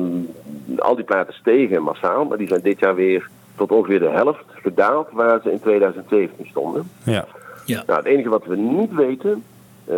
al 0.77 0.95
die 0.95 1.05
platen 1.05 1.33
stegen 1.33 1.83
massaal, 1.83 2.25
maar 2.25 2.37
die 2.37 2.47
zijn 2.47 2.61
dit 2.61 2.79
jaar 2.79 2.95
weer 2.95 3.29
tot 3.57 3.71
ongeveer 3.71 3.99
de 3.99 4.09
helft 4.09 4.45
gedaald 4.47 5.07
waar 5.11 5.39
ze 5.43 5.51
in 5.51 5.59
2017 5.59 6.45
stonden. 6.47 6.89
Ja. 7.03 7.25
Ja. 7.65 7.83
Nou, 7.87 7.99
het 7.99 8.07
enige 8.07 8.29
wat 8.29 8.45
we 8.45 8.55
niet 8.55 8.93
weten, 8.93 9.43
eh, 9.85 9.97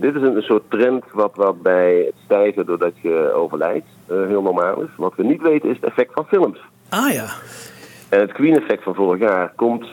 dit 0.00 0.14
is 0.14 0.22
een, 0.22 0.36
een 0.36 0.42
soort 0.42 0.70
trend 0.70 1.04
wat, 1.12 1.32
wat 1.34 1.62
bij 1.62 1.96
het 1.96 2.14
stijgen 2.24 2.66
doordat 2.66 2.92
je 3.02 3.32
overlijdt 3.34 3.86
eh, 4.06 4.16
heel 4.26 4.42
normaal 4.42 4.80
is. 4.82 4.88
Wat 4.96 5.14
we 5.16 5.24
niet 5.24 5.42
weten 5.42 5.68
is 5.68 5.76
het 5.76 5.84
effect 5.84 6.12
van 6.12 6.26
films. 6.26 6.58
Ah 6.88 7.12
ja. 7.12 7.26
En 8.08 8.20
het 8.20 8.32
Queen-effect 8.32 8.82
van 8.82 8.94
vorig 8.94 9.20
jaar 9.20 9.52
komt 9.56 9.86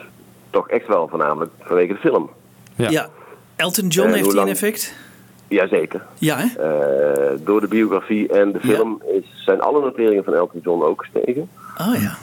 toch 0.50 0.68
echt 0.68 0.86
wel 0.86 1.08
voornamelijk 1.08 1.50
vanwege 1.60 1.92
de 1.92 1.98
film. 1.98 2.30
Ja. 2.76 3.08
Elton 3.56 3.88
John 3.88 4.08
En 4.08 4.14
heeft 4.14 4.30
die 4.30 4.40
een 4.40 4.48
effect? 4.48 4.94
Jazeker. 5.48 6.06
Ja, 6.18 6.36
hè? 6.36 6.62
Eh, 6.62 7.38
door 7.44 7.60
de 7.60 7.68
biografie 7.68 8.28
en 8.28 8.52
de 8.52 8.60
film 8.60 9.02
is, 9.12 9.44
zijn 9.44 9.60
alle 9.60 9.80
noteringen 9.80 10.24
van 10.24 10.34
Elton 10.34 10.60
John 10.64 10.82
ook 10.82 11.04
gestegen. 11.04 11.50
Ah 11.76 12.02
ja. 12.02 12.16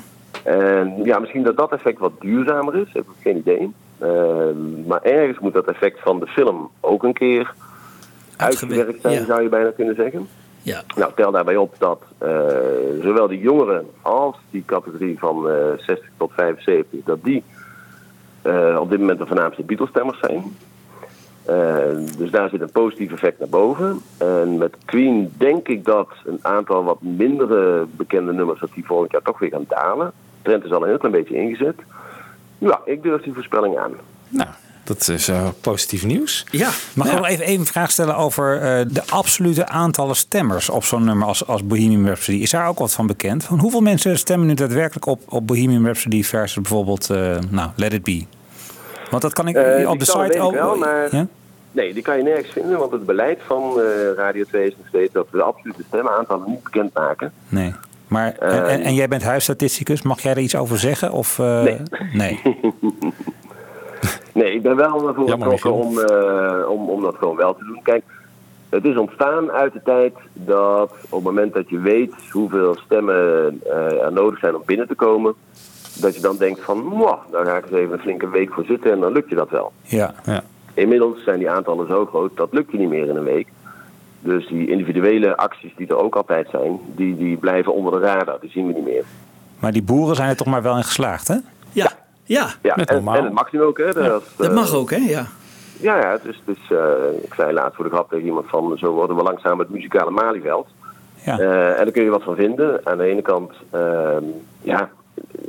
En 0.46 1.04
ja, 1.04 1.20
misschien 1.20 1.44
dat 1.44 1.58
dat 1.58 1.72
effect 1.72 2.00
wat 2.00 2.22
duurzamer 2.22 2.76
is, 2.76 2.94
heb 2.94 3.04
ik 3.04 3.22
geen 3.22 3.38
idee. 3.38 3.74
Ehm, 4.00 4.88
maar 4.88 5.02
ergens 5.02 5.40
moet 5.40 5.54
dat 5.54 5.66
effect 5.66 6.00
van 6.00 6.20
de 6.20 6.28
film 6.28 6.70
ook 6.80 7.04
een 7.04 7.14
keer 7.14 7.54
uitgewerkt 8.38 9.02
zijn, 9.02 9.14
ja. 9.14 9.26
zou 9.26 9.42
je 9.42 9.50
bijna 9.50 9.72
kunnen 9.72 9.96
zeggen. 9.96 10.28
Ja. 10.62 10.82
Nou, 10.96 11.12
tel 11.16 11.32
daarbij 11.32 11.56
op 11.56 11.76
dat 11.78 12.02
eh, 12.18 12.30
zowel 13.02 13.28
die 13.28 13.40
jongeren 13.40 13.86
als 14.02 14.38
die 14.50 14.64
categorie 14.66 15.20
van 15.20 15.50
eh 15.50 15.56
60 15.78 16.10
tot 16.18 16.32
75, 16.34 17.00
dat 17.04 17.24
die 17.24 17.44
eh, 18.42 18.78
op 18.80 18.90
dit 18.90 19.00
moment 19.00 19.20
de 19.20 19.26
voornaamste 19.26 19.64
Beatles-stemmers 19.64 20.20
zijn. 20.20 20.44
Eh, 21.46 22.18
dus 22.18 22.32
daar 22.32 22.50
zit 22.50 22.62
een 22.62 22.72
positief 22.72 23.12
effect 23.12 23.40
naar 23.40 23.50
boven. 23.50 24.02
En 24.18 24.58
met 24.58 24.76
Queen 24.86 25.34
denk 25.38 25.68
ik 25.68 25.86
dat 25.86 26.10
een 26.26 26.40
aantal 26.42 26.84
wat 26.84 27.02
mindere 27.02 27.86
bekende 27.96 28.34
nummers, 28.34 28.60
dat 28.60 28.74
die 28.74 28.86
volgend 28.86 29.12
jaar 29.12 29.22
toch 29.22 29.40
weer 29.40 29.50
gaan 29.50 29.66
dalen. 29.68 30.12
Trend 30.46 30.64
is 30.64 30.72
al 30.72 30.82
een 30.82 30.88
heel 30.88 30.98
klein 30.98 31.14
beetje 31.16 31.36
ingezet. 31.36 31.76
Ja, 32.58 32.80
ik 32.86 33.04
durf 33.04 33.22
die 33.22 33.34
voorspelling 33.34 33.78
aan. 33.78 33.92
Nou, 34.30 34.50
dat 34.84 35.08
is 35.08 35.28
eh, 35.28 35.48
positief 35.62 36.06
nieuws. 36.06 36.46
Ja. 36.52 36.70
Mag 36.94 37.08
ik 37.08 37.14
nog 37.14 37.28
even, 37.28 37.50
een 37.50 37.66
vraag 37.66 37.92
stellen 37.92 38.16
over 38.16 38.62
eh, 38.62 38.86
de 38.88 39.02
absolute 39.10 39.68
aantallen 39.68 40.16
stemmers 40.16 40.70
op 40.70 40.84
zo'n 40.84 41.04
nummer 41.04 41.28
als, 41.28 41.48
als 41.48 41.66
Bohemian 41.66 42.06
Rhapsody? 42.06 42.38
Is 42.38 42.50
daar 42.50 42.68
ook 42.68 42.80
wat 42.80 42.94
van 42.94 43.08
bekend? 43.08 43.44
Van 43.44 43.60
hoeveel 43.60 43.82
mensen 43.82 44.18
stemmen 44.18 44.48
nu 44.48 44.54
daadwerkelijk 44.54 45.06
op, 45.06 45.22
op 45.30 45.48
Bohemian 45.48 45.84
Rhapsody 45.84 46.24
versus 46.24 46.56
bijvoorbeeld 46.62 47.10
eh, 47.10 47.38
nou, 47.50 47.70
Let 47.76 47.94
It 47.94 48.04
Be? 48.04 48.26
Want 49.10 49.22
dat 49.22 49.34
kan 49.34 49.48
ik 49.48 49.58
op 49.88 50.00
de 50.00 50.06
site 50.06 50.40
ook. 50.40 50.54
wel, 50.54 50.76
maar- 50.76 51.16
Ja? 51.16 51.28
Nee, 51.72 51.94
die 51.94 52.04
kan 52.04 52.18
je 52.18 52.24
nergens 52.24 52.52
vinden, 52.52 52.80
want 52.80 52.92
het 52.92 53.06
beleid 53.06 53.40
van 53.46 53.80
eh, 53.82 53.86
Radio 54.16 54.44
2 54.44 54.68
is 54.68 54.74
nog 54.78 54.88
steeds 54.88 55.14
dat 55.14 55.28
we 55.32 55.38
de 55.38 55.44
absolute 55.44 55.84
stemmenaantallen 55.88 56.50
niet 56.50 56.64
bekendmaken. 56.64 57.32
Nee. 57.48 57.74
Maar, 58.16 58.36
en, 58.40 58.68
en, 58.68 58.82
en 58.82 58.94
jij 58.94 59.08
bent 59.08 59.24
huisstatisticus, 59.24 60.02
mag 60.02 60.22
jij 60.22 60.32
er 60.32 60.38
iets 60.38 60.56
over 60.56 60.78
zeggen? 60.78 61.12
Of, 61.12 61.40
eh, 61.40 61.64
Nee. 61.64 61.82
nee. 62.14 62.42
Nee, 64.34 64.54
ik 64.54 64.62
ben 64.62 64.76
wel 64.76 65.00
getrokken 65.00 65.74
om, 65.74 66.00
eh, 66.00 66.70
om, 66.70 66.90
om 66.90 67.02
dat 67.02 67.16
gewoon 67.16 67.36
wel 67.36 67.56
te 67.56 67.64
doen. 67.66 67.80
Kijk, 67.84 68.04
het 68.70 68.86
is 68.86 68.98
ontstaan 68.98 69.52
uit 69.52 69.74
de 69.74 69.82
tijd 69.84 70.14
dat 70.34 70.92
op 71.10 71.12
het 71.12 71.24
moment 71.24 71.54
dat 71.54 71.70
je 71.70 71.80
weet 71.80 72.14
hoeveel 72.32 72.76
stemmen 72.86 73.16
eh, 73.66 74.02
er 74.04 74.14
nodig 74.14 74.40
zijn 74.40 74.56
om 74.56 74.62
binnen 74.66 74.88
te 74.88 74.96
komen, 74.96 75.34
dat 76.00 76.16
je 76.16 76.22
dan 76.22 76.38
denkt 76.38 76.62
van, 76.62 76.78
"Mwah, 76.86 77.20
daar 77.32 77.46
ga 77.46 77.58
ik 77.58 77.64
eens 77.64 77.74
even 77.74 77.94
een 77.94 78.00
flinke 78.00 78.30
week 78.30 78.54
voor 78.54 78.66
zitten 78.66 78.92
en 78.92 79.00
dan 79.00 79.12
lukt 79.12 79.30
je 79.30 79.36
dat 79.36 79.50
wel. 79.50 79.72
Ja, 79.82 80.14
ja. 80.26 80.44
Inmiddels 80.74 81.24
zijn 81.24 81.40
die 81.40 81.50
aantallen 81.50 81.88
zo 81.88 82.06
groot, 82.06 82.38
dat 82.38 82.54
lukt 82.54 82.72
je 82.72 82.78
niet 82.78 82.90
meer 82.90 83.08
in 83.08 83.16
een 83.16 83.24
week. 83.24 83.48
Dus 84.26 84.48
die 84.48 84.70
individuele 84.70 85.38
acties 85.38 85.74
die 85.76 85.88
er 85.88 85.98
ook 85.98 86.16
altijd 86.16 86.48
zijn, 86.52 86.80
die, 86.96 87.18
die 87.18 87.38
blijven 87.38 87.74
onder 87.74 87.92
de 87.92 88.00
radar, 88.00 88.38
die 88.42 88.50
zien 88.50 88.68
we 88.68 88.74
niet 88.74 88.86
meer. 88.86 89.04
Maar 89.60 89.72
die 89.72 89.84
boeren 89.84 90.16
zijn 90.16 90.30
er 90.30 90.36
toch 90.36 90.48
maar 90.48 90.62
wel 90.62 90.78
in 90.78 90.84
geslaagd, 90.84 91.28
hè? 91.28 91.36
Ja, 91.72 91.92
ja. 92.24 92.48
Ja, 92.62 92.76
en, 92.76 92.86
en 92.86 93.24
het 93.24 93.34
mag 93.34 93.52
nu 93.52 93.62
ook, 93.62 93.78
hè? 93.78 93.94
Dat, 93.94 94.24
Dat 94.38 94.48
eh, 94.48 94.54
mag 94.54 94.74
ook, 94.74 94.90
hè? 94.90 94.98
Ja. 94.98 95.26
Ja, 95.80 95.98
ja, 95.98 96.20
dus, 96.24 96.42
dus 96.46 96.58
eh, 96.70 97.24
ik 97.24 97.34
zei 97.34 97.54
laatst 97.54 97.76
voor 97.76 97.86
de 97.86 97.92
grap 97.92 98.10
tegen 98.10 98.26
iemand 98.26 98.46
van 98.50 98.78
zo 98.78 98.92
worden 98.92 99.16
we 99.16 99.24
langzaam 99.24 99.60
het 99.60 99.70
muzikale 99.70 100.12
Malieveld. 100.12 100.68
Ja. 101.26 101.40
Eh, 101.40 101.70
en 101.70 101.84
daar 101.84 101.92
kun 101.92 102.04
je 102.04 102.10
wat 102.10 102.24
van 102.24 102.36
vinden. 102.36 102.82
Aan 102.84 102.98
de 102.98 103.04
ene 103.04 103.22
kant, 103.22 103.52
ehm, 103.70 104.24
ja, 104.62 104.90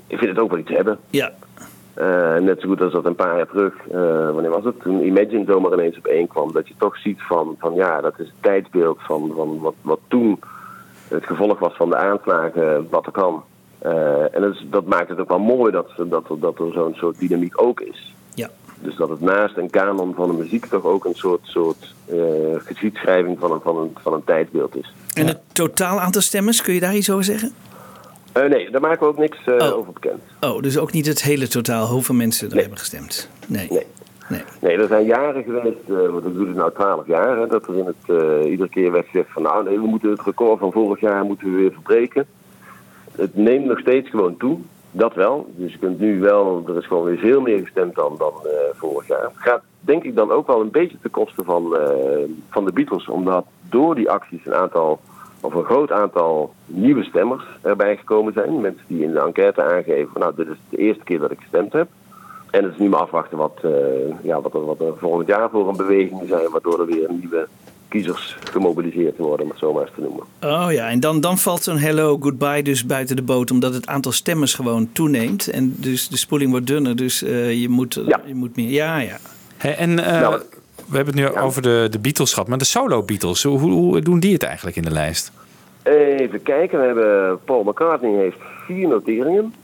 ik 0.07 0.19
vind 0.19 0.31
het 0.31 0.39
ook 0.39 0.51
wel 0.51 0.59
iets 0.59 0.70
hebben. 0.70 0.98
Ja. 1.11 1.32
Eh, 1.97 2.36
net 2.36 2.60
zo 2.60 2.68
goed 2.68 2.81
als 2.81 2.93
dat 2.93 3.05
een 3.05 3.14
paar 3.14 3.36
jaar 3.36 3.47
terug, 3.47 3.74
eh, 3.90 4.31
wanneer 4.32 4.51
was 4.51 4.64
het? 4.64 4.81
Toen 4.81 5.05
Imagine 5.06 5.44
zomaar 5.47 5.73
ineens 5.73 5.98
op 5.98 6.06
één 6.06 6.27
kwam. 6.28 6.52
Dat 6.52 6.68
je 6.68 6.74
toch 6.78 6.97
ziet 6.97 7.23
van, 7.23 7.56
van 7.59 7.74
ja, 7.74 8.01
dat 8.01 8.12
is 8.18 8.27
het 8.27 8.35
tijdsbeeld 8.43 8.98
van, 9.01 9.32
van 9.36 9.59
wat, 9.60 9.74
wat 9.82 9.98
toen 10.09 10.40
het 11.09 11.24
gevolg 11.27 11.59
was 11.59 11.77
van 11.77 11.89
de 11.90 11.97
aanslagen, 11.97 12.86
wat 12.90 13.06
er 13.06 13.12
kan. 13.12 13.43
Eh, 13.78 14.35
en 14.35 14.40
dat, 14.40 14.55
is- 14.55 14.66
dat 14.70 14.86
maakt 14.86 15.09
het 15.09 15.18
ook 15.18 15.28
wel 15.28 15.39
mooi 15.39 15.73
dat, 15.73 15.89
dat, 15.97 16.31
er- 16.31 16.40
dat 16.40 16.59
er 16.59 16.73
zo'n 16.73 16.94
soort 16.94 17.18
dynamiek 17.18 17.62
ook 17.62 17.81
is. 17.81 18.14
Ja. 18.35 18.48
Dus 18.81 18.97
dat 18.97 19.09
het 19.09 19.20
naast 19.20 19.56
een 19.56 19.70
kanon 19.70 20.14
van 20.14 20.28
de 20.31 20.36
muziek 20.36 20.66
toch 20.66 20.85
ook 20.85 21.05
een 21.05 21.14
soort, 21.14 21.40
soort 21.43 21.94
geschiedschrijving 22.64 23.39
van 23.39 23.52
een, 23.52 23.60
van, 23.60 23.77
een, 23.78 23.90
van 24.02 24.12
een 24.12 24.24
tijdbeeld 24.24 24.77
is. 24.77 24.93
En 25.14 25.27
het 25.27 25.39
totaal 25.52 26.01
aantal 26.01 26.20
stemmers, 26.23 26.62
kun 26.62 26.74
je 26.74 26.81
daar 26.81 26.94
iets 26.97 27.10
over 27.10 27.24
zeggen? 27.24 27.52
Eh, 28.36 28.48
nee, 28.48 28.70
daar 28.70 28.80
maken 28.80 29.00
we 29.00 29.06
ook 29.06 29.18
niks 29.18 29.44
eh, 29.44 29.76
over 29.76 29.92
bekend. 29.92 30.22
Oh, 30.40 30.62
dus 30.62 30.78
ook 30.78 30.92
niet 30.92 31.06
het 31.06 31.22
hele 31.22 31.48
totaal, 31.48 31.86
hoeveel 31.86 32.14
mensen 32.14 32.50
er 32.50 32.56
hebben 32.56 32.78
gestemd? 32.78 33.30
Nee. 33.46 33.68
Nee. 34.28 34.42
Nee, 34.60 34.76
er 34.76 34.88
zijn 34.88 35.04
jaren 35.04 35.42
geweest, 35.42 35.88
eh 35.88 36.10
want 36.10 36.26
ik 36.26 36.34
doe 36.34 36.46
het 36.46 36.56
nou 36.56 36.72
twaalf 36.72 37.06
jaar, 37.06 37.38
hè, 37.38 37.46
dat 37.46 37.68
er 37.68 37.76
in 37.76 37.86
het, 37.86 38.22
iedere 38.46 38.68
keer 38.68 38.92
werd 38.92 39.06
gezegd 39.06 39.32
van 39.32 39.42
nou 39.42 39.64
nee, 39.64 39.80
we 39.80 39.86
moeten 39.86 40.10
het 40.10 40.20
record 40.20 40.58
van 40.58 40.72
vorig 40.72 41.00
jaar 41.00 41.24
moeten 41.24 41.50
we 41.50 41.56
weer 41.56 41.72
verbreken. 41.72 42.26
Het 43.12 43.36
neemt 43.36 43.64
nog 43.64 43.78
steeds 43.78 44.10
gewoon 44.10 44.36
toe, 44.36 44.58
dat 44.90 45.14
wel. 45.14 45.52
Dus 45.56 45.72
je 45.72 45.78
kunt 45.78 45.98
nu 45.98 46.20
wel, 46.20 46.64
er 46.68 46.76
is 46.76 46.86
gewoon 46.86 47.04
weer 47.04 47.18
veel 47.18 47.40
meer 47.40 47.58
gestemd 47.58 47.94
dan, 47.94 48.14
dan 48.18 48.32
vorig 48.74 49.06
jaar. 49.06 49.22
Het 49.22 49.32
gaat 49.34 49.62
denk 49.80 50.02
ik 50.02 50.14
dan 50.14 50.30
ook 50.30 50.46
wel 50.46 50.60
een 50.60 50.70
beetje 50.70 50.98
ten 51.02 51.10
koste 51.10 51.44
van, 51.44 51.76
van 52.50 52.64
de 52.64 52.72
Beatles, 52.72 53.08
omdat 53.08 53.44
door 53.68 53.94
die 53.94 54.10
acties 54.10 54.46
een 54.46 54.54
aantal, 54.54 55.00
of 55.40 55.54
een 55.54 55.64
groot 55.64 55.92
aantal 55.92 56.54
nieuwe 56.66 57.04
stemmers 57.04 57.44
erbij 57.62 57.96
gekomen 57.96 58.32
zijn. 58.32 58.60
Mensen 58.60 58.84
die 58.86 59.02
in 59.02 59.12
de 59.12 59.20
enquête 59.20 59.62
aangeven 59.62 60.12
van 60.12 60.20
nou 60.20 60.34
dit 60.36 60.46
is 60.48 60.56
de 60.68 60.76
eerste 60.76 61.04
keer 61.04 61.18
dat 61.18 61.30
ik 61.30 61.40
gestemd 61.40 61.72
heb. 61.72 61.88
En 62.50 62.64
het 62.64 62.72
is 62.72 62.78
nu 62.78 62.88
maar 62.88 63.00
afwachten 63.00 63.38
wat, 63.38 63.58
eh, 63.62 63.70
ja, 64.22 64.40
wat, 64.40 64.54
er, 64.54 64.64
wat 64.64 64.80
er 64.80 64.92
volgend 64.98 65.28
jaar 65.28 65.50
voor 65.50 65.68
een 65.68 65.76
beweging 65.76 66.22
zijn, 66.28 66.50
waardoor 66.50 66.80
er 66.80 66.86
weer 66.86 67.10
nieuwe 67.12 67.48
kiezers 67.88 68.36
gemobiliseerd 68.50 69.18
worden, 69.18 69.44
om 69.44 69.50
het 69.50 69.58
zo 69.58 69.72
maar 69.72 69.82
eens 69.82 69.94
te 69.94 70.00
noemen. 70.00 70.24
Oh 70.40 70.72
ja, 70.72 70.88
en 70.88 71.00
dan, 71.00 71.20
dan 71.20 71.38
valt 71.38 71.62
zo'n 71.62 71.78
hello, 71.78 72.18
goodbye 72.20 72.62
dus 72.62 72.86
buiten 72.86 73.16
de 73.16 73.22
boot, 73.22 73.50
omdat 73.50 73.74
het 73.74 73.86
aantal 73.86 74.12
stemmers 74.12 74.54
gewoon 74.54 74.92
toeneemt. 74.92 75.48
En 75.48 75.74
dus 75.76 76.08
de 76.08 76.16
spoeling 76.16 76.50
wordt 76.50 76.66
dunner, 76.66 76.96
dus 76.96 77.22
eh, 77.22 77.60
je, 77.60 77.68
moet, 77.68 77.94
je 78.26 78.34
moet 78.34 78.56
meer. 78.56 78.70
Ja, 78.70 78.98
ja. 78.98 79.16
En 79.58 79.98
eh, 79.98 80.34
we 80.88 80.96
hebben 80.96 81.18
het 81.18 81.34
nu 81.34 81.40
over 81.40 81.62
de, 81.62 81.86
de 81.90 81.98
Beatles 81.98 82.32
gehad, 82.32 82.48
maar 82.48 82.58
de 82.58 82.64
solo 82.64 83.02
Beatles, 83.02 83.42
hoe, 83.42 83.58
hoe 83.58 84.00
doen 84.00 84.20
die 84.20 84.32
het 84.32 84.42
eigenlijk 84.42 84.76
in 84.76 84.82
de 84.82 84.90
lijst? 84.90 85.32
Even 85.82 86.42
kijken, 86.42 86.80
we 86.80 86.86
hebben 86.86 87.38
Paul 87.44 87.64
McCartney 87.64 88.14
heeft 88.14 88.38
vier 88.66 88.88
noteringen. 88.88 89.54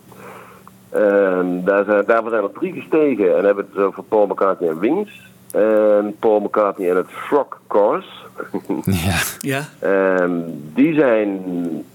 Ehm, 0.90 1.64
daar 1.64 1.84
zijn, 1.84 2.04
daarvan 2.06 2.30
zijn 2.30 2.42
er 2.42 2.52
drie 2.52 2.72
gestegen 2.72 3.36
en 3.36 3.44
hebben 3.44 3.68
het 3.72 3.82
over 3.82 4.02
Paul 4.02 4.26
McCartney 4.26 4.68
en 4.68 4.78
Wings. 4.78 5.30
En 5.52 6.16
Paul 6.18 6.40
McCartney 6.40 6.90
en 6.90 6.96
het 6.96 7.10
Frog 7.10 7.60
Chorus. 7.68 8.20
Ja. 8.84 9.20
Ja. 9.40 9.68
Ehm, 9.78 10.40
die 10.74 10.94
zijn, 10.94 11.40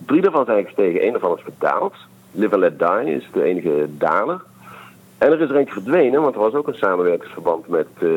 drie 0.06 0.22
daarvan 0.22 0.46
zijn 0.46 0.66
gestegen, 0.66 1.02
één 1.02 1.12
daarvan 1.12 1.38
is 1.38 1.44
gedaald. 1.44 1.94
Live 2.32 2.54
and 2.54 2.62
Let 2.62 2.80
Die 2.80 3.16
is 3.16 3.30
de 3.34 3.44
enige 3.44 3.88
daler. 3.98 4.42
En 5.18 5.32
er 5.32 5.42
is 5.42 5.50
er 5.50 5.56
eentje 5.56 5.74
verdwenen, 5.74 6.22
want 6.22 6.36
er 6.36 6.42
was 6.42 6.54
ook 6.54 6.68
een 6.68 6.76
samenwerkingsverband 6.76 7.68
met 7.68 7.88
eh, 8.00 8.10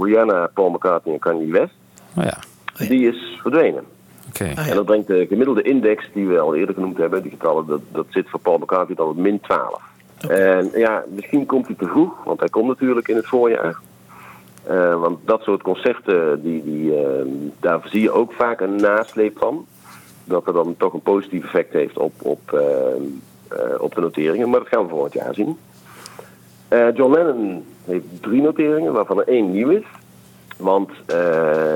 Rihanna, 0.00 0.50
Paul 0.54 0.70
McCartney 0.70 1.14
en 1.14 1.20
Kanye 1.20 1.52
West. 1.52 1.74
Oh 2.16 2.24
ja. 2.24 2.38
Die 2.88 3.08
is 3.08 3.38
verdwenen. 3.42 3.84
Oké. 4.28 4.44
En 4.44 4.74
dat 4.74 4.84
brengt 4.84 5.06
de 5.06 5.26
gemiddelde 5.28 5.62
index 5.62 6.08
die 6.12 6.26
we 6.26 6.38
al 6.38 6.54
eerder 6.54 6.74
genoemd 6.74 6.96
hebben, 6.96 7.22
die 7.22 7.30
getallen, 7.30 7.66
dat, 7.66 7.80
dat 7.92 8.06
zit 8.10 8.28
voor 8.28 8.40
Paul 8.40 8.58
McCartney 8.58 8.96
dan 8.96 9.08
op 9.08 9.16
min 9.16 9.40
12. 9.40 9.80
En 10.28 10.70
ja, 10.74 11.04
misschien 11.08 11.46
komt 11.46 11.66
hij 11.66 11.76
te 11.76 11.86
vroeg, 11.86 12.24
want 12.24 12.40
hij 12.40 12.48
komt 12.48 12.68
natuurlijk 12.68 13.08
in 13.08 13.16
het 13.16 13.26
voorjaar. 13.26 13.80
Eh, 14.62 15.00
want 15.00 15.18
dat 15.24 15.42
soort 15.42 15.62
concerten, 15.62 16.42
die, 16.42 16.64
die, 16.64 16.96
eh, 16.96 17.26
daar 17.60 17.80
zie 17.84 18.00
je 18.00 18.10
ook 18.10 18.32
vaak 18.32 18.60
een 18.60 18.76
nasleep 18.76 19.38
van. 19.38 19.66
Dat 20.24 20.46
er 20.46 20.52
dan 20.52 20.74
toch 20.78 20.92
een 20.92 21.00
positief 21.00 21.44
effect 21.44 21.72
heeft 21.72 21.98
op, 21.98 22.12
op, 22.22 22.52
eh, 22.52 22.60
eh, 23.48 23.80
op 23.80 23.94
de 23.94 24.00
noteringen. 24.00 24.50
Maar 24.50 24.60
dat 24.60 24.68
gaan 24.68 24.82
we 24.82 24.88
volgend 24.88 25.12
jaar 25.12 25.34
zien. 25.34 25.58
Eh, 26.68 26.94
John 26.94 27.12
Lennon 27.12 27.64
heeft 27.84 28.04
drie 28.20 28.42
noteringen, 28.42 28.92
waarvan 28.92 29.20
er 29.20 29.28
één 29.28 29.50
nieuw 29.50 29.70
is. 29.70 29.84
Want 30.56 30.90
eh, 31.06 31.18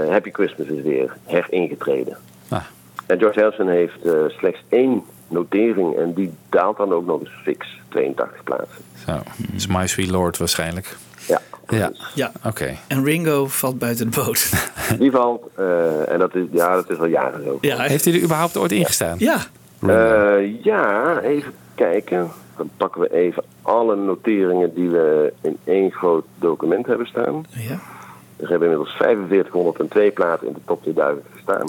Happy 0.09 0.31
Christmas 0.31 0.67
is 0.67 0.83
weer 0.83 1.17
heringetreden. 1.25 2.17
Ah. 2.49 2.63
En 3.07 3.19
George 3.19 3.41
Harrison 3.41 3.69
heeft 3.69 4.05
eh, 4.05 4.13
slechts 4.29 4.63
één 4.69 5.03
notering 5.29 5.97
en 5.97 6.15
die 6.15 6.33
daalt 6.49 6.77
dan 6.77 6.93
ook 6.93 7.07
nog 7.07 7.21
eens 7.21 7.41
fix 7.43 7.67
82 7.89 8.43
plaatsen. 8.45 8.85
Zo, 9.07 9.13
is 9.55 9.67
My 9.67 9.87
Sweet 9.87 10.11
Lord 10.11 10.39
waarschijnlijk. 10.39 10.97
Ja. 11.27 11.41
Ja, 11.69 11.93
ja. 12.15 12.33
oké. 12.45 12.77
En 12.89 13.05
Ringo 13.05 13.47
valt 13.47 13.79
buiten 13.79 14.11
de 14.11 14.21
boot. 14.25 14.53
Die 14.99 15.11
valt, 15.11 15.43
eh, 15.57 16.13
en 16.13 16.19
dat 16.19 16.35
is, 16.35 16.45
ja, 16.53 16.75
dat 16.75 16.91
is 16.91 16.99
al 16.99 17.07
jaren 17.07 17.45
zo. 17.45 17.59
Ja, 17.61 17.81
Heeft 17.81 18.05
hij 18.05 18.15
er 18.15 18.23
überhaupt 18.23 18.57
ooit 18.57 18.73
ingestaan? 18.73 19.17
Ja. 19.19 19.39
Eh, 19.87 20.63
ja, 20.65 21.19
even 21.21 21.53
kijken. 21.75 22.31
Dan 22.61 22.71
pakken 22.77 23.01
we 23.01 23.13
even 23.13 23.45
alle 23.63 23.97
noteringen 23.97 24.75
die 24.75 24.89
we 24.91 25.33
in 25.41 25.57
één 25.65 25.91
groot 25.93 26.25
document 26.39 26.87
hebben 26.87 27.07
staan. 27.07 27.45
Ja. 27.51 27.79
Er 28.37 28.49
hebben 28.49 28.69
inmiddels 28.69 28.97
4502 28.97 30.11
platen 30.11 30.47
in 30.47 30.53
de 30.53 30.61
top 30.65 30.83
2000 30.83 31.27
gestaan. 31.35 31.69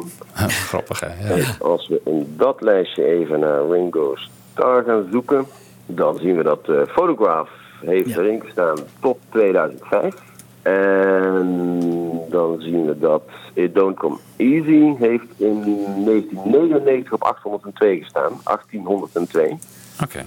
grappig 0.49 0.99
hè? 0.99 1.34
En 1.34 1.45
als 1.59 1.88
we 1.88 2.01
in 2.05 2.34
dat 2.38 2.61
lijstje 2.61 3.05
even 3.05 3.39
naar 3.39 3.69
Ringo 3.69 4.15
Starr 4.51 4.84
gaan 4.84 5.07
zoeken, 5.11 5.45
dan 5.85 6.18
zien 6.18 6.35
we 6.35 6.43
dat 6.43 6.69
eh 6.69 6.81
Photograph 6.88 7.49
heeft 7.81 8.18
erin 8.18 8.41
gestaan 8.41 8.77
tot 8.99 9.18
2005. 9.30 10.15
En 10.61 12.22
dan 12.30 12.61
zien 12.61 12.85
we 12.85 12.99
dat 12.99 13.23
It 13.53 13.76
Don't 13.76 13.97
Come 13.97 14.18
Easy 14.35 14.95
heeft 14.97 15.26
in 15.38 15.63
1999 16.05 17.13
op 17.13 17.23
802 17.23 18.01
gestaan. 18.01 18.31
1802. 18.43 19.57
Oké. 20.03 20.26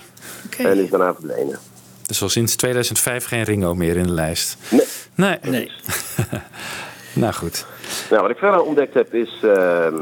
En 0.58 0.82
is 0.82 0.90
daarna 0.90 1.14
verdwenen. 1.14 1.58
Dus 2.06 2.22
al 2.22 2.28
sinds 2.28 2.56
2005 2.56 3.24
geen 3.24 3.42
Ringo 3.42 3.74
meer 3.74 3.96
in 3.96 4.02
de 4.02 4.12
lijst. 4.12 4.56
Nee. 4.70 4.86
Nee. 5.14 5.38
nee. 5.42 5.70
nou 7.22 7.32
goed. 7.32 7.66
Nou, 8.10 8.22
wat 8.22 8.30
ik 8.30 8.38
verder 8.38 8.62
ontdekt 8.62 8.94
heb 8.94 9.14
is... 9.14 9.40
ehm, 9.42 9.96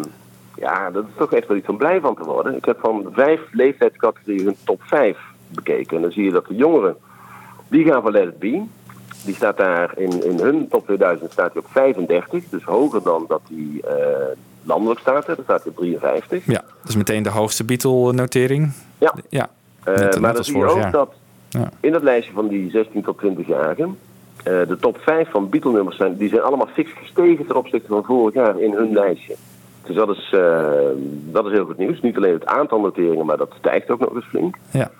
ja, 0.57 0.91
dat 0.91 1.05
is 1.05 1.17
toch 1.17 1.33
echt 1.33 1.49
wel 1.49 1.57
iets 1.57 1.69
om 1.69 1.77
blij 1.77 2.01
van 2.01 2.15
te 2.15 2.25
worden. 2.25 2.57
Ik 2.57 2.65
heb 2.65 2.79
van 2.81 3.09
vijf 3.13 3.41
leeftijdscategorieën 3.51 4.45
hun 4.45 4.57
top 4.65 4.83
5 4.85 5.17
bekeken. 5.49 5.97
En 5.97 6.03
dan 6.03 6.13
zie 6.13 6.25
je 6.25 6.31
dat 6.31 6.47
de 6.47 6.55
jongeren, 6.55 6.97
die 7.69 7.85
gaan 7.85 8.03
voor 8.03 8.13
Let 8.13 8.29
It 8.29 8.39
Be. 8.39 8.63
Die 9.25 9.35
staat 9.35 9.57
daar 9.57 9.99
in, 9.99 10.25
in 10.25 10.39
hun 10.39 10.69
top 10.69 10.85
2000 10.85 11.33
staat 11.33 11.53
hij 11.53 11.63
op 11.63 11.69
35. 11.71 12.51
Dus 12.51 12.63
hoger 12.63 13.03
dan 13.03 13.25
dat 13.29 13.41
hij 13.49 13.91
eh, 13.91 14.37
landelijk 14.63 15.01
staat. 15.01 15.27
Hè. 15.27 15.35
Dan 15.35 15.45
staat 15.45 15.63
hij 15.63 15.71
op 15.71 15.77
53. 15.77 16.47
Ja, 16.47 16.65
dat 16.81 16.89
is 16.89 16.97
meteen 16.97 17.23
de 17.23 17.31
hoogste 17.31 17.65
Beatle-notering. 17.65 18.73
Ja. 18.99 19.15
Ja. 19.29 19.51
Eh, 19.85 19.95
net 19.95 20.21
maar 20.21 20.35
dan 20.35 20.45
zie 20.45 20.57
je 20.59 20.65
ook 20.65 20.77
jaar. 20.77 20.91
dat 20.91 21.13
Ja. 21.49 21.71
in 21.81 21.93
dat 21.93 22.03
lijstje 22.03 22.33
van 22.33 22.49
die 22.49 22.71
16 22.71 23.03
tot 23.03 23.17
20-jarigen... 23.25 23.99
eh, 24.37 24.53
de 24.69 24.77
top 24.81 24.99
5 25.01 25.31
van 25.31 25.49
Beatle-nummers 25.49 25.97
zijn, 25.97 26.17
die 26.17 26.29
zijn 26.29 26.43
allemaal 26.43 26.69
fix 26.73 26.91
gestegen 26.93 27.47
ten 27.47 27.57
opzichte 27.57 27.89
van 27.89 28.05
vorig 28.05 28.35
jaar 28.35 28.61
in 28.61 28.73
hun 28.73 28.93
lijstje. 28.93 29.35
Dus 29.87 29.97
dat 29.97 30.09
is, 30.09 30.31
eh, 30.35 30.67
dat 31.31 31.47
is 31.47 31.53
heel 31.53 31.65
goed 31.65 31.79
nieuws. 31.79 32.01
Niet 32.01 32.17
alleen 32.17 32.33
het 32.33 32.47
aantal 32.47 32.81
noteringen, 32.81 33.27
maar 33.27 33.37
dat 33.37 33.53
stijgt 33.59 33.91
ook 33.91 34.01
nog 34.01 34.15
eens 34.15 34.25
flink. 34.25 34.57
Ja. 34.71 34.91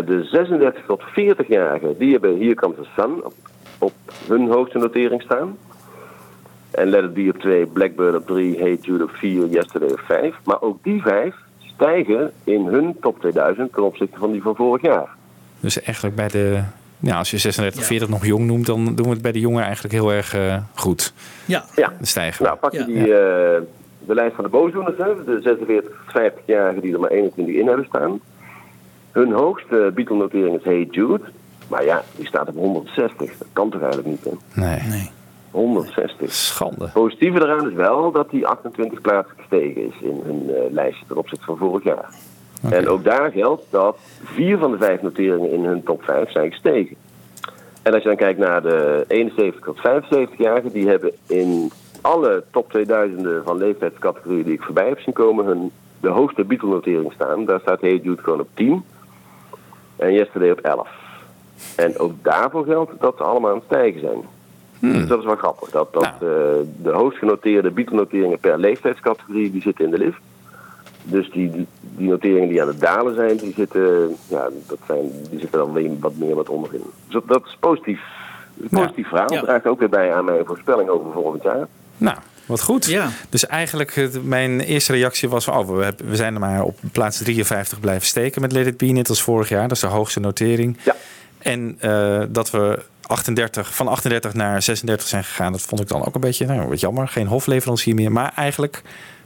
De 0.00 0.28
36 0.30 0.82
tot 0.86 1.02
40-jarigen, 1.02 1.98
die 1.98 2.12
hebben 2.12 2.38
Here 2.38 2.54
Comes 2.54 2.76
the 2.76 2.86
Sun 2.96 3.24
op, 3.24 3.32
op 3.78 3.92
hun 4.28 4.48
hoogste 4.48 4.78
notering 4.78 5.22
staan. 5.22 5.56
En 6.70 6.88
Let 6.88 7.04
It 7.04 7.14
Be 7.14 7.30
op 7.34 7.40
2, 7.40 7.66
Blackbird 7.66 8.14
op 8.14 8.26
3, 8.26 8.58
Hey 8.58 8.78
Jude 8.80 9.04
op 9.04 9.10
4, 9.10 9.46
Yesterday 9.46 9.90
op 9.90 10.00
5. 10.00 10.34
Maar 10.44 10.60
ook 10.60 10.78
die 10.82 11.02
vijf 11.02 11.34
stijgen 11.80 12.32
in 12.44 12.66
hun 12.66 12.96
top 13.00 13.20
2000 13.20 13.72
ten 13.72 13.82
opzichte 13.82 14.18
van 14.18 14.32
die 14.32 14.42
van 14.42 14.56
vorig 14.56 14.82
jaar. 14.82 15.08
Dus 15.60 15.82
eigenlijk 15.82 16.16
bij 16.16 16.28
de... 16.28 16.62
Ja, 16.98 17.18
als 17.18 17.30
je 17.30 17.38
36, 17.38 17.84
40 17.84 18.08
nog 18.08 18.26
jong 18.26 18.46
noemt, 18.46 18.66
dan 18.66 18.94
doen 18.94 19.06
we 19.06 19.12
het 19.12 19.22
bij 19.22 19.32
de 19.32 19.40
jongen 19.40 19.62
eigenlijk 19.62 19.94
heel 19.94 20.12
erg 20.12 20.34
eh, 20.34 20.56
goed. 20.74 21.12
Ja. 21.44 21.64
Ja. 21.76 21.92
Stijgen. 22.00 22.44
Nou, 22.44 22.56
pak 22.56 22.72
je 22.72 22.84
die, 22.84 23.00
eh, 23.02 23.60
de 23.98 24.14
lijst 24.14 24.34
van 24.34 24.44
de 24.44 24.50
boosdoeners, 24.50 24.96
hè, 24.96 25.24
de 25.24 25.40
46 25.42 25.90
tot 25.90 26.22
50-jarigen 26.22 26.80
die 26.80 26.92
er 26.92 27.00
maar 27.00 27.10
21 27.10 27.54
in 27.54 27.66
hebben 27.66 27.86
staan. 27.86 28.20
Hun 29.12 29.32
hoogste 29.32 29.90
Beatle-notering 29.94 30.58
is 30.58 30.64
Hey 30.64 30.88
Jude. 30.90 31.20
Maar 31.68 31.84
ja, 31.84 32.02
die 32.16 32.26
staat 32.26 32.48
op 32.48 32.54
160. 32.54 33.38
Dat 33.38 33.48
kan 33.52 33.70
toch 33.70 33.80
eigenlijk 33.80 34.10
niet, 34.10 34.24
hè? 34.24 34.60
Nee. 34.60 34.80
nee. 34.88 35.10
160. 35.50 36.32
Schande. 36.32 36.84
Het 36.84 36.92
positieve 36.92 37.40
eraan 37.40 37.70
is 37.70 37.74
wel 37.74 38.12
dat 38.12 38.30
die 38.30 38.46
28 38.46 39.00
plaatsen 39.00 39.36
gestegen 39.36 39.86
is 39.86 40.00
in 40.00 40.20
hun 40.24 40.54
eh, 40.54 40.72
lijstje 40.72 41.06
ten 41.06 41.16
opzichte 41.16 41.44
van 41.44 41.56
vorig 41.56 41.84
jaar. 41.84 42.14
En 42.70 42.88
ook 42.88 43.04
daar 43.04 43.30
geldt 43.30 43.66
dat 43.70 43.98
vier 44.24 44.58
van 44.58 44.70
de 44.70 44.78
vijf 44.78 45.02
noteringen 45.02 45.50
in 45.50 45.64
hun 45.64 45.82
top 45.82 46.02
5 46.02 46.30
zijn 46.30 46.50
gestegen. 46.50 46.96
En 47.82 47.92
als 47.92 48.02
je 48.02 48.08
dan 48.08 48.18
kijkt 48.18 48.38
naar 48.38 48.62
de 48.62 49.04
71 49.08 49.64
tot 49.64 49.78
75-jarigen, 49.78 50.72
die 50.72 50.88
hebben 50.88 51.12
in 51.26 51.70
alle 52.00 52.44
top 52.50 52.70
2000 52.70 53.28
van 53.44 53.56
leeftijdscategorieën 53.56 54.44
die 54.44 54.52
ik 54.52 54.62
voorbij 54.62 54.88
heb 54.88 55.00
zien 55.00 55.14
komen, 55.14 55.44
hun, 55.44 55.70
de 56.00 56.08
hoogste 56.08 56.44
Beatle-notering 56.44 57.12
staan. 57.12 57.44
Daar 57.44 57.60
staat 57.60 57.80
Hey 57.80 58.00
Jude 58.02 58.22
gewoon 58.22 58.40
op 58.40 58.48
10 58.54 58.84
en 59.96 60.12
Yesterday 60.12 60.50
op 60.50 60.60
11. 60.60 60.88
En 61.76 61.98
ook 61.98 62.12
daarvoor 62.22 62.64
geldt 62.64 62.92
dat 63.00 63.16
ze 63.16 63.22
allemaal 63.22 63.50
aan 63.50 63.56
het 63.56 63.64
stijgen 63.64 64.00
zijn. 64.00 64.22
Dus 64.80 65.06
dat 65.06 65.18
is 65.18 65.24
wel 65.24 65.36
grappig. 65.36 65.70
Dat, 65.70 65.92
dat 65.92 66.04
eh, 66.04 66.18
de 66.82 66.90
hoogst 66.90 67.18
genoteerde 67.18 67.70
Beatle-noteringen 67.70 68.38
per 68.38 68.58
leeftijdscategorie 68.58 69.50
die 69.50 69.62
zitten 69.62 69.84
in 69.84 69.90
de 69.90 69.98
lift. 69.98 70.18
Dus 71.02 71.30
die, 71.30 71.50
die, 71.50 71.66
die 71.80 72.08
noteringen 72.08 72.48
die 72.48 72.62
aan 72.62 72.68
het 72.68 72.80
dalen 72.80 73.14
zijn, 73.14 73.36
die 73.36 73.52
zitten, 73.56 74.16
ja, 74.28 74.48
dat 74.66 74.78
zijn, 74.86 75.00
die 75.30 75.40
zitten 75.40 75.58
dan 75.58 75.72
weer 75.72 75.90
wat 76.00 76.16
meer 76.16 76.34
wat 76.34 76.48
onderin. 76.48 76.82
Dus 77.04 77.12
dat, 77.12 77.22
dat 77.28 77.42
is 77.46 77.56
positief. 77.60 78.00
Een 78.60 78.68
positief 78.68 79.08
verhaal. 79.08 79.28
Dat 79.28 79.44
draagt 79.44 79.66
ook 79.66 79.78
weer 79.78 79.88
bij 79.88 80.14
aan 80.14 80.24
mijn 80.24 80.44
voorspelling 80.44 80.88
over 80.88 81.12
volgend 81.12 81.42
jaar. 81.42 81.66
Nou, 81.96 82.16
wat 82.46 82.62
goed. 82.62 82.98
Dus 83.28 83.46
eigenlijk, 83.46 84.08
mijn 84.22 84.60
eerste 84.60 84.92
reactie 84.92 85.28
was 85.28 85.44
van, 85.44 85.58
oh, 85.58 85.76
we, 85.76 85.82
hebben- 85.84 86.08
we 86.08 86.16
zijn 86.16 86.34
er 86.34 86.40
maar 86.40 86.62
op 86.62 86.78
plaats 86.92 87.18
53 87.18 87.80
blijven 87.80 88.06
steken 88.06 88.40
met 88.40 88.52
Let 88.52 88.66
It 88.66 88.76
Be, 88.76 88.86
net 88.86 89.08
als 89.08 89.22
vorig 89.22 89.48
jaar. 89.48 89.62
Dat 89.62 89.70
is 89.76 89.80
de 89.80 89.86
hoogste 89.86 90.20
notering. 90.20 90.76
Ja. 90.84 90.96
En 91.38 91.76
eh, 91.80 92.22
dat 92.28 92.50
we 92.50 92.78
38, 93.10 93.74
van 93.74 93.88
38 93.88 94.34
naar 94.34 94.62
36 94.62 95.08
zijn 95.08 95.24
gegaan, 95.24 95.52
dat 95.52 95.62
vond 95.62 95.80
ik 95.80 95.88
dan 95.88 96.06
ook 96.06 96.14
een 96.14 96.20
beetje, 96.20 96.46
nou, 96.46 96.68
wat 96.68 96.80
jammer. 96.80 97.08
Geen 97.08 97.26
hofleverancier 97.26 97.94
meer. 97.94 98.12
Maar 98.12 98.32
eigenlijk 98.36 98.82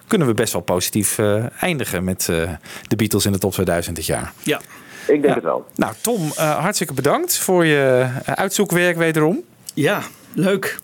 kunnen 0.07 0.29
we 0.29 0.35
best 0.35 0.53
wel 0.53 0.63
positief 0.63 1.19
eh, 1.19 1.63
eindigen 1.63 2.05
met 2.05 2.29
eh, 2.29 2.51
de 2.89 2.97
Beatles 2.97 3.27
in 3.27 3.33
de 3.33 3.39
top 3.39 3.53
2000 3.53 3.97
dit 3.97 4.07
jaar. 4.07 4.33
Ja. 4.43 4.61
Ik 5.07 5.23
denk 5.23 5.35
het 5.35 5.45
wel. 5.45 5.65
Nou, 5.75 5.93
Tom, 6.01 6.31
eh, 6.37 6.59
hartstikke 6.59 6.95
bedankt 6.95 7.39
voor 7.39 7.65
je 7.65 8.07
uitzoekwerk 8.25 8.97
wederom. 8.97 9.43
Ja, 9.75 10.01
leuk. 10.35 10.79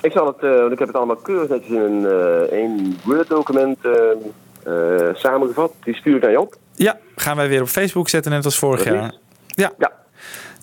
Ik 0.00 0.12
zal 0.12 0.26
het, 0.26 0.36
eh, 0.36 0.60
want 0.60 0.72
ik 0.72 0.78
heb 0.78 0.88
het 0.88 0.96
allemaal 0.96 1.16
keurig 1.16 1.48
netjes 1.48 1.70
in 1.70 1.80
een 1.80 2.06
eh, 2.06 2.58
één 2.58 2.96
Word-document 3.04 3.78
samengevat. 5.12 5.72
Die 5.84 5.94
stuur 5.94 6.16
ik 6.16 6.22
naar 6.22 6.30
je 6.30 6.40
op. 6.40 6.56
Ja, 6.74 6.98
gaan 7.16 7.36
wij 7.36 7.48
weer 7.48 7.60
op 7.62 7.68
Facebook 7.68 8.08
zetten, 8.08 8.32
net 8.32 8.44
als 8.44 8.58
vorig 8.58 8.82
Precies. 8.82 9.00
jaar. 9.00 9.14
Ja. 9.78 9.92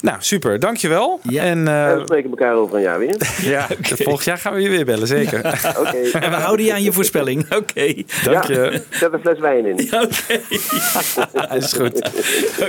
Nou, 0.03 0.17
super. 0.19 0.59
Dankjewel. 0.59 1.19
En, 1.23 1.67
eh, 1.67 1.89
En 1.89 1.97
we 1.97 2.01
spreken 2.03 2.29
elkaar 2.29 2.53
over 2.55 2.75
een 2.75 2.81
jaar 2.81 2.99
weer. 2.99 3.15
ja, 3.53 3.67
volgend 3.81 4.23
jaar 4.25 4.37
gaan 4.37 4.53
we 4.53 4.61
je 4.61 4.69
weer 4.69 4.85
bellen, 4.85 5.07
zeker. 5.07 5.39
Oké. 5.79 5.97
En 6.25 6.29
we 6.29 6.35
houden 6.35 6.65
je 6.65 6.73
aan 6.73 6.83
je 6.83 6.91
voorspelling. 6.91 7.45
Oké. 7.55 7.93
Dank 8.23 8.43
Ja, 8.47 8.53
je. 8.63 8.81
Zet 8.89 9.13
een 9.13 9.19
fles 9.19 9.39
wijn 9.39 9.65
in. 9.65 9.87
Ja, 9.91 10.01
Oké. 10.01 11.55
is 11.55 11.73
goed. 11.73 12.09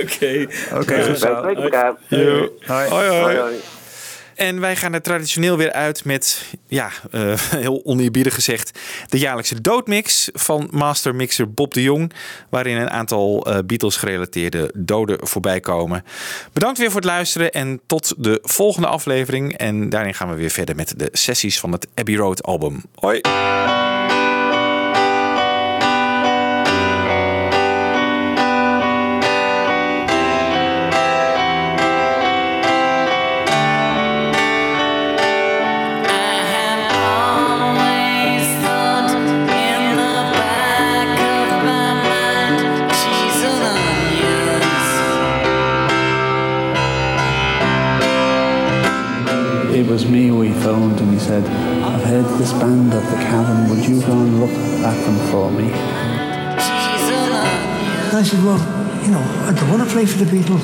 Oké. 0.01 0.45
Oké. 0.73 0.95
Wij 0.95 1.15
spreken 1.15 1.63
elkaar. 1.63 1.93
Hoi. 2.09 2.49
Hoi, 2.89 3.07
hoi. 3.07 3.37
En 4.35 4.59
wij 4.59 4.75
gaan 4.75 4.93
er 4.93 5.01
traditioneel 5.01 5.57
weer 5.57 5.71
uit 5.71 6.05
met, 6.05 6.45
ja, 6.67 6.89
eh, 7.11 7.39
heel 7.65 7.81
oneerbiedig 7.83 8.33
gezegd, 8.33 8.79
de 9.09 9.19
jaarlijkse 9.19 9.61
doodmix 9.61 10.29
van 10.33 10.67
master 10.71 11.15
mixer 11.15 11.51
Bob 11.51 11.73
de 11.73 11.81
Jong, 11.81 12.13
waarin 12.49 12.77
een 12.77 12.89
aantal 12.89 13.45
eh, 13.45 13.57
Beatles 13.65 13.95
gerelateerde 13.95 14.71
doden 14.75 15.27
voorbij 15.27 15.59
komen. 15.59 16.03
Bedankt 16.53 16.77
weer 16.77 16.91
voor 16.91 17.01
het 17.01 17.09
luisteren 17.09 17.51
en 17.51 17.81
tot 17.85 18.13
de 18.17 18.39
volgende 18.43 18.87
aflevering. 18.87 19.57
En 19.57 19.89
daarin 19.89 20.13
gaan 20.13 20.29
we 20.29 20.35
weer 20.35 20.49
verder 20.49 20.75
met 20.75 20.93
de 20.97 21.09
sessies 21.11 21.59
van 21.59 21.71
het 21.71 21.87
Abbey 21.93 22.15
Road 22.15 22.43
album. 22.43 22.83
Hoi! 22.95 23.21
Play 60.05 60.17
for 60.17 60.25
the 60.25 60.37
Beatles. 60.37 60.63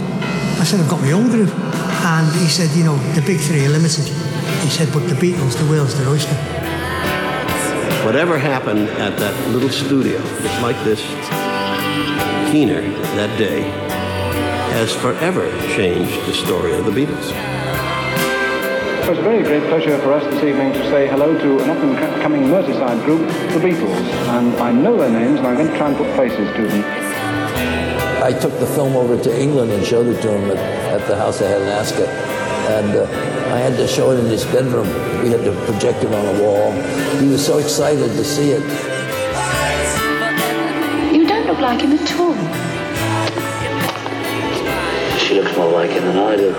I 0.60 0.64
said, 0.64 0.80
I've 0.80 0.90
got 0.90 1.02
my 1.02 1.12
own 1.12 1.30
group. 1.30 1.50
And 1.50 2.28
he 2.40 2.48
said, 2.48 2.76
you 2.78 2.84
know, 2.84 2.96
the 3.14 3.22
big 3.22 3.40
three 3.40 3.66
are 3.66 3.70
limited. 3.70 4.06
He 4.06 4.70
said, 4.70 4.92
but 4.94 5.08
the 5.08 5.16
Beatles, 5.16 5.58
the 5.58 5.66
whales, 5.72 5.98
the 5.98 6.10
oyster. 6.10 6.36
Whatever 8.06 8.38
happened 8.38 8.90
at 9.02 9.18
that 9.18 9.50
little 9.50 9.70
studio, 9.70 10.18
just 10.42 10.62
like 10.62 10.76
this 10.84 11.02
keener 12.52 12.82
that 13.16 13.38
day, 13.38 13.62
has 14.74 14.94
forever 14.94 15.50
changed 15.76 16.26
the 16.26 16.34
story 16.34 16.74
of 16.74 16.86
the 16.86 16.92
Beatles. 16.92 17.32
It 19.04 19.10
was 19.10 19.20
a 19.20 19.24
very 19.24 19.44
great 19.44 19.64
pleasure 19.64 19.98
for 20.00 20.14
us 20.14 20.24
this 20.24 20.44
evening 20.44 20.74
to 20.74 20.90
say 20.90 21.08
hello 21.08 21.38
to 21.38 21.60
an 21.60 21.70
up-and-coming 21.70 22.44
Merseyside 22.44 23.04
group, 23.06 23.28
the 23.28 23.60
Beatles. 23.60 24.06
And 24.38 24.56
I 24.58 24.72
know 24.72 24.98
their 24.98 25.10
names, 25.12 25.40
and 25.40 25.48
I'm 25.48 25.56
going 25.56 25.68
to 25.68 25.78
try 25.78 25.90
and 25.90 25.98
put 25.98 26.08
faces 26.16 26.56
to 26.56 26.68
them. 26.68 27.01
I 28.22 28.32
took 28.32 28.58
the 28.60 28.68
film 28.68 28.96
over 28.96 29.18
to 29.18 29.42
England 29.42 29.72
and 29.72 29.84
showed 29.84 30.06
it 30.06 30.22
to 30.22 30.32
him 30.32 30.52
at, 30.52 30.58
at 30.58 31.08
the 31.08 31.16
house 31.16 31.42
I 31.42 31.48
had 31.48 31.64
in 31.64 31.68
Ascot. 31.70 32.08
And 32.08 32.96
uh, 32.96 33.06
I 33.52 33.58
had 33.58 33.76
to 33.78 33.88
show 33.88 34.12
it 34.12 34.20
in 34.20 34.28
his 34.28 34.46
bedroom. 34.46 34.88
We 35.24 35.32
had 35.32 35.44
to 35.44 35.52
project 35.66 36.04
it 36.04 36.14
on 36.14 36.36
a 36.36 36.40
wall. 36.40 36.72
He 37.20 37.30
was 37.30 37.44
so 37.44 37.58
excited 37.58 38.12
to 38.12 38.24
see 38.24 38.52
it. 38.52 38.62
You 41.12 41.26
don't 41.26 41.48
look 41.48 41.58
like 41.58 41.82
him 41.82 41.94
at 41.94 42.20
all. 42.20 42.36
She 45.18 45.42
looks 45.42 45.58
more 45.58 45.72
like 45.72 45.90
him 45.90 46.04
than 46.04 46.18
I 46.18 46.36
do. 46.36 46.54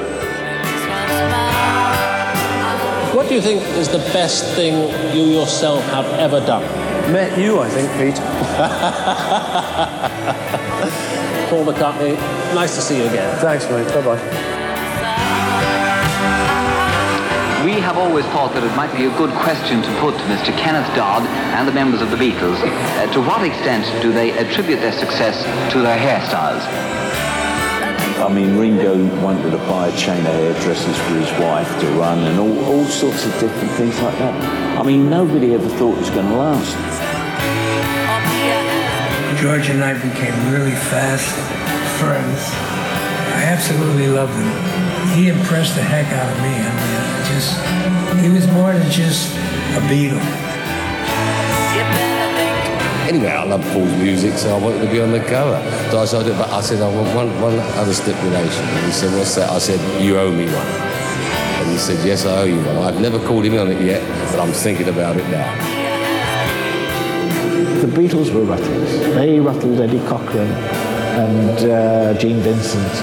What 3.16 3.28
do 3.28 3.36
you 3.36 3.40
think 3.40 3.62
is 3.78 3.88
the 3.88 4.02
best 4.12 4.52
thing 4.56 4.74
you 5.16 5.26
yourself 5.26 5.84
have 5.90 6.06
ever 6.18 6.40
done? 6.40 6.64
Met 7.12 7.38
you, 7.38 7.60
I 7.60 7.68
think, 7.68 7.88
Pete. 7.98 8.18
Paul 11.52 11.66
McCartney, 11.66 12.16
nice 12.54 12.76
to 12.76 12.80
see 12.80 12.96
you 12.96 13.04
again. 13.04 13.28
Thanks, 13.40 13.68
mate. 13.68 13.86
Bye-bye. 13.92 14.16
We 17.62 17.72
have 17.72 17.98
always 17.98 18.24
thought 18.32 18.54
that 18.54 18.64
it 18.64 18.74
might 18.74 18.88
be 18.96 19.04
a 19.04 19.12
good 19.18 19.28
question 19.44 19.82
to 19.82 20.00
put 20.00 20.16
to 20.16 20.24
Mr. 20.32 20.56
Kenneth 20.56 20.88
Dodd 20.96 21.28
and 21.52 21.68
the 21.68 21.72
members 21.72 22.00
of 22.00 22.10
the 22.10 22.16
Beatles. 22.16 22.56
Uh, 23.02 23.12
to 23.12 23.20
what 23.20 23.42
extent 23.42 23.84
do 24.00 24.12
they 24.12 24.30
attribute 24.38 24.80
their 24.80 24.92
success 24.92 25.44
to 25.72 25.80
their 25.82 25.98
hairstyles? 25.98 26.62
I 28.22 28.32
mean, 28.32 28.56
Ringo 28.56 28.96
wanted 29.22 29.50
to 29.50 29.58
buy 29.68 29.88
a 29.88 29.96
chain 29.96 30.20
of 30.20 30.32
hairdressers 30.32 30.96
for 31.00 31.14
his 31.16 31.30
wife 31.38 31.68
to 31.80 31.86
run 31.98 32.18
and 32.20 32.38
all, 32.38 32.64
all 32.64 32.84
sorts 32.86 33.26
of 33.26 33.32
different 33.40 33.70
things 33.72 34.00
like 34.00 34.16
that. 34.18 34.78
I 34.78 34.82
mean, 34.84 35.10
nobody 35.10 35.52
ever 35.52 35.68
thought 35.68 35.96
it 35.96 36.00
was 36.00 36.10
going 36.10 36.28
to 36.28 36.36
last. 36.36 37.01
George 39.42 39.70
and 39.70 39.82
I 39.82 39.94
became 39.94 40.52
really 40.52 40.70
fast 40.70 41.26
friends. 41.98 42.38
I 43.34 43.42
absolutely 43.42 44.06
loved 44.06 44.34
him. 44.38 45.18
He 45.18 45.30
impressed 45.30 45.74
the 45.74 45.82
heck 45.82 46.06
out 46.14 46.30
of 46.30 46.38
me. 46.46 46.54
I 46.54 46.70
mean, 46.78 46.94
I 47.02 47.26
just 47.26 48.22
he 48.22 48.28
was 48.28 48.46
more 48.54 48.72
than 48.72 48.88
just 48.88 49.34
a 49.74 49.80
Beatle. 49.90 50.22
Anyway, 53.08 53.32
I 53.32 53.42
love 53.42 53.62
Paul's 53.72 53.90
music, 53.98 54.38
so 54.38 54.54
I 54.54 54.60
wanted 54.60 54.86
to 54.86 54.92
be 54.92 55.00
on 55.00 55.10
the 55.10 55.18
cover. 55.18 55.58
So 55.90 55.98
I 55.98 56.04
said, 56.04 56.24
but 56.38 56.48
I 56.48 56.60
said, 56.60 56.80
I 56.80 56.94
want 56.94 57.12
one, 57.12 57.40
one 57.42 57.58
other 57.58 57.94
stipulation. 57.94 58.64
And 58.64 58.86
he 58.86 58.92
said, 58.92 59.12
what's 59.18 59.34
that? 59.34 59.50
I 59.50 59.58
said, 59.58 59.80
you 60.00 60.20
owe 60.20 60.30
me 60.30 60.46
one. 60.46 60.54
And 60.54 61.68
he 61.68 61.78
said, 61.78 62.06
yes, 62.06 62.26
I 62.26 62.42
owe 62.42 62.44
you 62.44 62.62
one. 62.62 62.78
I've 62.78 63.00
never 63.00 63.18
called 63.18 63.44
him 63.44 63.58
on 63.58 63.72
it 63.72 63.82
yet, 63.82 64.06
but 64.30 64.38
I'm 64.38 64.52
thinking 64.52 64.88
about 64.88 65.16
it 65.16 65.28
now. 65.30 65.71
The 67.82 67.88
Beatles 67.88 68.30
were 68.32 68.42
ruttles. 68.42 68.90
They 69.16 69.40
rattled 69.40 69.80
Eddie 69.80 69.98
Cochran 70.06 70.46
and 70.46 71.58
uh, 71.68 72.14
Gene 72.16 72.38
Vincent. 72.38 72.94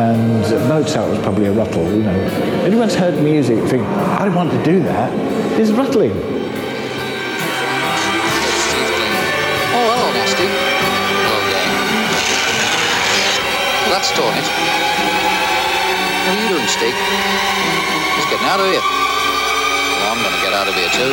And 0.00 0.40
Mozart 0.66 1.10
was 1.10 1.18
probably 1.18 1.44
a 1.44 1.52
rattle, 1.52 1.84
you 1.92 2.04
know. 2.04 2.18
Anyone's 2.64 2.94
heard 2.94 3.22
music 3.22 3.62
think, 3.68 3.82
I 3.84 4.30
want 4.34 4.50
to 4.52 4.62
do 4.64 4.80
that. 4.84 5.12
It's 5.60 5.70
rattling. 5.72 6.12
Oh, 9.76 9.92
hello, 9.92 10.08
Nasty. 10.16 10.48
Hello 10.48 11.36
there. 11.52 11.68
That's 13.92 14.08
torn 14.16 14.32
it. 14.40 14.48
What 16.24 16.32
are 16.32 16.40
you 16.40 16.48
doing, 16.48 16.64
Steve? 16.66 16.96
Just 18.16 18.32
getting 18.32 18.48
out 18.48 18.56
of 18.58 18.72
here. 18.72 18.80
Well, 20.00 20.16
I'm 20.16 20.24
going 20.24 20.32
to 20.32 20.40
get 20.40 20.56
out 20.56 20.64
of 20.66 20.72
here 20.74 20.88
too. 20.96 21.12